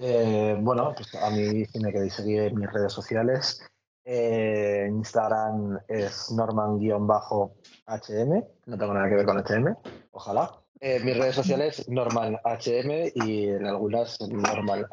Eh, 0.01 0.55
bueno, 0.57 0.93
pues 0.95 1.13
a 1.13 1.29
mí 1.29 1.65
si 1.65 1.79
me 1.79 1.91
queréis 1.91 2.13
seguir 2.13 2.43
en 2.43 2.57
mis 2.57 2.71
redes 2.71 2.93
sociales, 2.93 3.61
eh, 4.05 4.87
Instagram 4.89 5.77
es 5.89 6.31
norman-hm, 6.31 6.97
no 6.97 8.77
tengo 8.77 8.93
nada 8.93 9.09
que 9.09 9.15
ver 9.15 9.25
con 9.25 9.37
HM, 9.37 9.75
ojalá. 10.11 10.51
Eh, 10.79 11.01
mis 11.03 11.17
redes 11.17 11.35
sociales 11.35 11.89
norman-hm 11.89 13.11
y 13.13 13.49
en 13.49 13.65
algunas 13.65 14.17
normal-hm, 14.21 14.85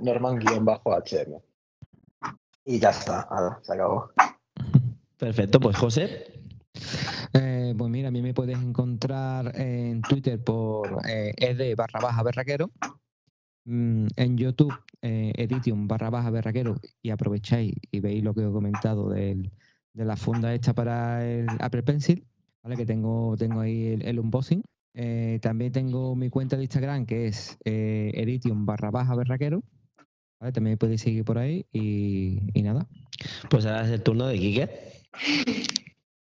norman-hm. 0.00 0.68
Y 2.64 2.78
ya 2.78 2.90
está, 2.90 3.28
se 3.62 3.72
acabó. 3.72 4.12
Perfecto, 5.18 5.58
pues 5.58 5.76
José. 5.76 6.32
Eh, 7.32 7.74
pues 7.76 7.90
mira, 7.90 8.08
a 8.08 8.12
mí 8.12 8.22
me 8.22 8.34
puedes 8.34 8.56
encontrar 8.56 9.50
en 9.58 10.02
Twitter 10.02 10.38
por 10.42 11.00
ed 11.04 11.76
barra 11.76 11.98
baja 12.00 12.22
berraquero 12.22 12.70
Mm, 13.66 14.06
en 14.14 14.38
YouTube, 14.38 14.72
eh, 15.02 15.32
Edition 15.36 15.88
barra 15.88 16.08
baja 16.08 16.30
berraquero, 16.30 16.76
y 17.02 17.10
aprovecháis 17.10 17.74
y 17.90 17.98
veis 17.98 18.22
lo 18.22 18.32
que 18.32 18.42
os 18.42 18.50
he 18.50 18.52
comentado 18.52 19.10
de 19.10 19.50
la 19.94 20.16
funda 20.16 20.54
esta 20.54 20.72
para 20.72 21.26
el 21.26 21.46
Apple 21.58 21.82
Pencil, 21.82 22.24
¿vale? 22.62 22.76
que 22.76 22.86
tengo, 22.86 23.36
tengo 23.36 23.60
ahí 23.60 23.98
el, 24.00 24.18
unboxing. 24.20 24.62
Eh, 24.94 25.40
también 25.42 25.72
tengo 25.72 26.14
mi 26.14 26.30
cuenta 26.30 26.56
de 26.56 26.62
Instagram 26.62 27.06
que 27.06 27.26
es 27.26 27.58
eh, 27.64 28.12
Edition 28.14 28.66
barra 28.66 28.90
baja 28.90 29.16
berraquero. 29.16 29.62
¿vale? 30.40 30.52
También 30.52 30.78
podéis 30.78 31.00
seguir 31.00 31.24
por 31.24 31.38
ahí 31.38 31.66
y, 31.72 32.38
y 32.54 32.62
nada. 32.62 32.86
Pues 33.50 33.66
ahora 33.66 33.84
es 33.84 33.90
el 33.90 34.02
turno 34.02 34.26
de 34.28 34.38
Quique. 34.38 34.70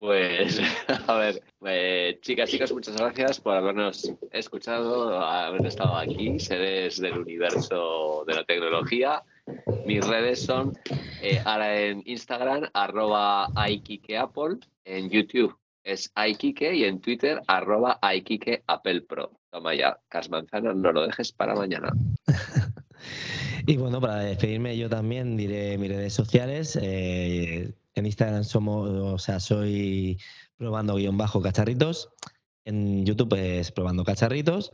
Pues, 0.05 0.59
a 1.07 1.17
ver, 1.17 1.41
pues, 1.57 2.21
chicas, 2.21 2.47
chicos, 2.51 2.71
muchas 2.71 2.95
gracias 2.95 3.39
por 3.39 3.55
habernos 3.55 4.13
escuchado, 4.31 5.17
haber 5.19 5.65
estado 5.65 5.97
aquí, 5.97 6.39
seres 6.39 7.01
del 7.01 7.17
universo 7.17 8.23
de 8.27 8.35
la 8.35 8.43
tecnología. 8.43 9.23
Mis 9.87 10.05
redes 10.07 10.43
son 10.43 10.73
eh, 11.23 11.41
ahora 11.43 11.81
en 11.81 12.03
Instagram, 12.05 12.69
arroba 12.73 13.45
Apple, 13.45 14.59
en 14.83 15.09
YouTube 15.09 15.57
es 15.83 16.11
iKike 16.15 16.73
y 16.73 16.83
en 16.83 17.01
Twitter, 17.01 17.41
arroba 17.47 17.97
Aikike 18.03 18.63
Apple 18.67 19.01
Pro. 19.01 19.31
Toma 19.49 19.73
ya, 19.73 19.99
Casmanzano, 20.07 20.75
no 20.75 20.91
lo 20.91 21.07
dejes 21.07 21.31
para 21.31 21.55
mañana. 21.55 21.91
y 23.65 23.77
bueno, 23.77 23.99
para 23.99 24.19
despedirme 24.19 24.77
yo 24.77 24.87
también 24.87 25.35
diré 25.35 25.79
mis 25.79 25.89
redes 25.89 26.13
sociales. 26.13 26.77
Eh, 26.79 27.73
en 27.95 28.05
Instagram 28.05 28.43
somos, 28.43 28.89
o 28.89 29.17
sea, 29.17 29.39
soy 29.39 30.19
probando 30.57 30.95
guion 30.95 31.17
bajo 31.17 31.41
cacharritos. 31.41 32.09
En 32.65 33.05
YouTube 33.05 33.33
es 33.35 33.71
probando 33.71 34.03
cacharritos. 34.03 34.73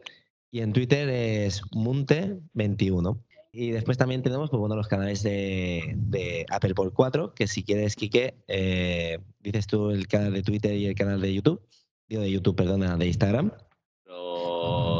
Y 0.51 0.61
en 0.61 0.73
Twitter 0.73 1.07
es 1.09 1.61
Munte21. 1.71 3.21
Y 3.53 3.71
después 3.71 3.97
también 3.97 4.23
tenemos 4.23 4.49
pues, 4.49 4.59
bueno, 4.59 4.75
los 4.75 4.87
canales 4.87 5.23
de, 5.23 6.45
Apple 6.49 6.73
por 6.73 6.93
4, 6.93 7.33
que 7.33 7.47
si 7.47 7.63
quieres, 7.63 7.95
Quique, 7.95 8.35
eh, 8.47 9.19
dices 9.39 9.67
tú 9.67 9.91
el 9.91 10.07
canal 10.07 10.33
de 10.33 10.41
Twitter 10.41 10.73
y 10.73 10.85
el 10.87 10.95
canal 10.95 11.19
de 11.19 11.33
YouTube. 11.33 11.61
Digo 12.07 12.21
de 12.21 12.31
YouTube, 12.31 12.55
perdona, 12.55 12.97
de 12.97 13.07
Instagram. 13.07 13.51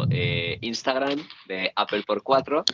Eh, 0.10 0.58
Instagram 0.62 1.20
de 1.48 1.72
Apple 1.76 2.04
por 2.06 2.24
4 2.24 2.66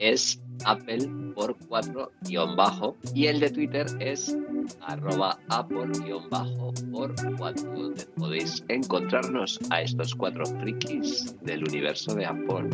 es 0.00 0.40
Apple 0.64 1.08
por 1.34 1.56
4 1.68 2.12
guion 2.22 2.56
bajo 2.56 2.96
y 3.14 3.26
el 3.26 3.40
de 3.40 3.50
Twitter 3.50 3.86
es 4.00 4.36
arroba 4.80 5.38
Apple 5.48 5.92
guion 6.04 6.28
bajo 6.28 6.72
por 6.90 7.14
4 7.36 7.72
donde 7.72 8.04
podéis 8.16 8.64
encontrarnos 8.68 9.60
a 9.70 9.82
estos 9.82 10.14
cuatro 10.14 10.44
frikis 10.60 11.36
del 11.42 11.64
universo 11.64 12.14
de 12.14 12.26
Apple. 12.26 12.68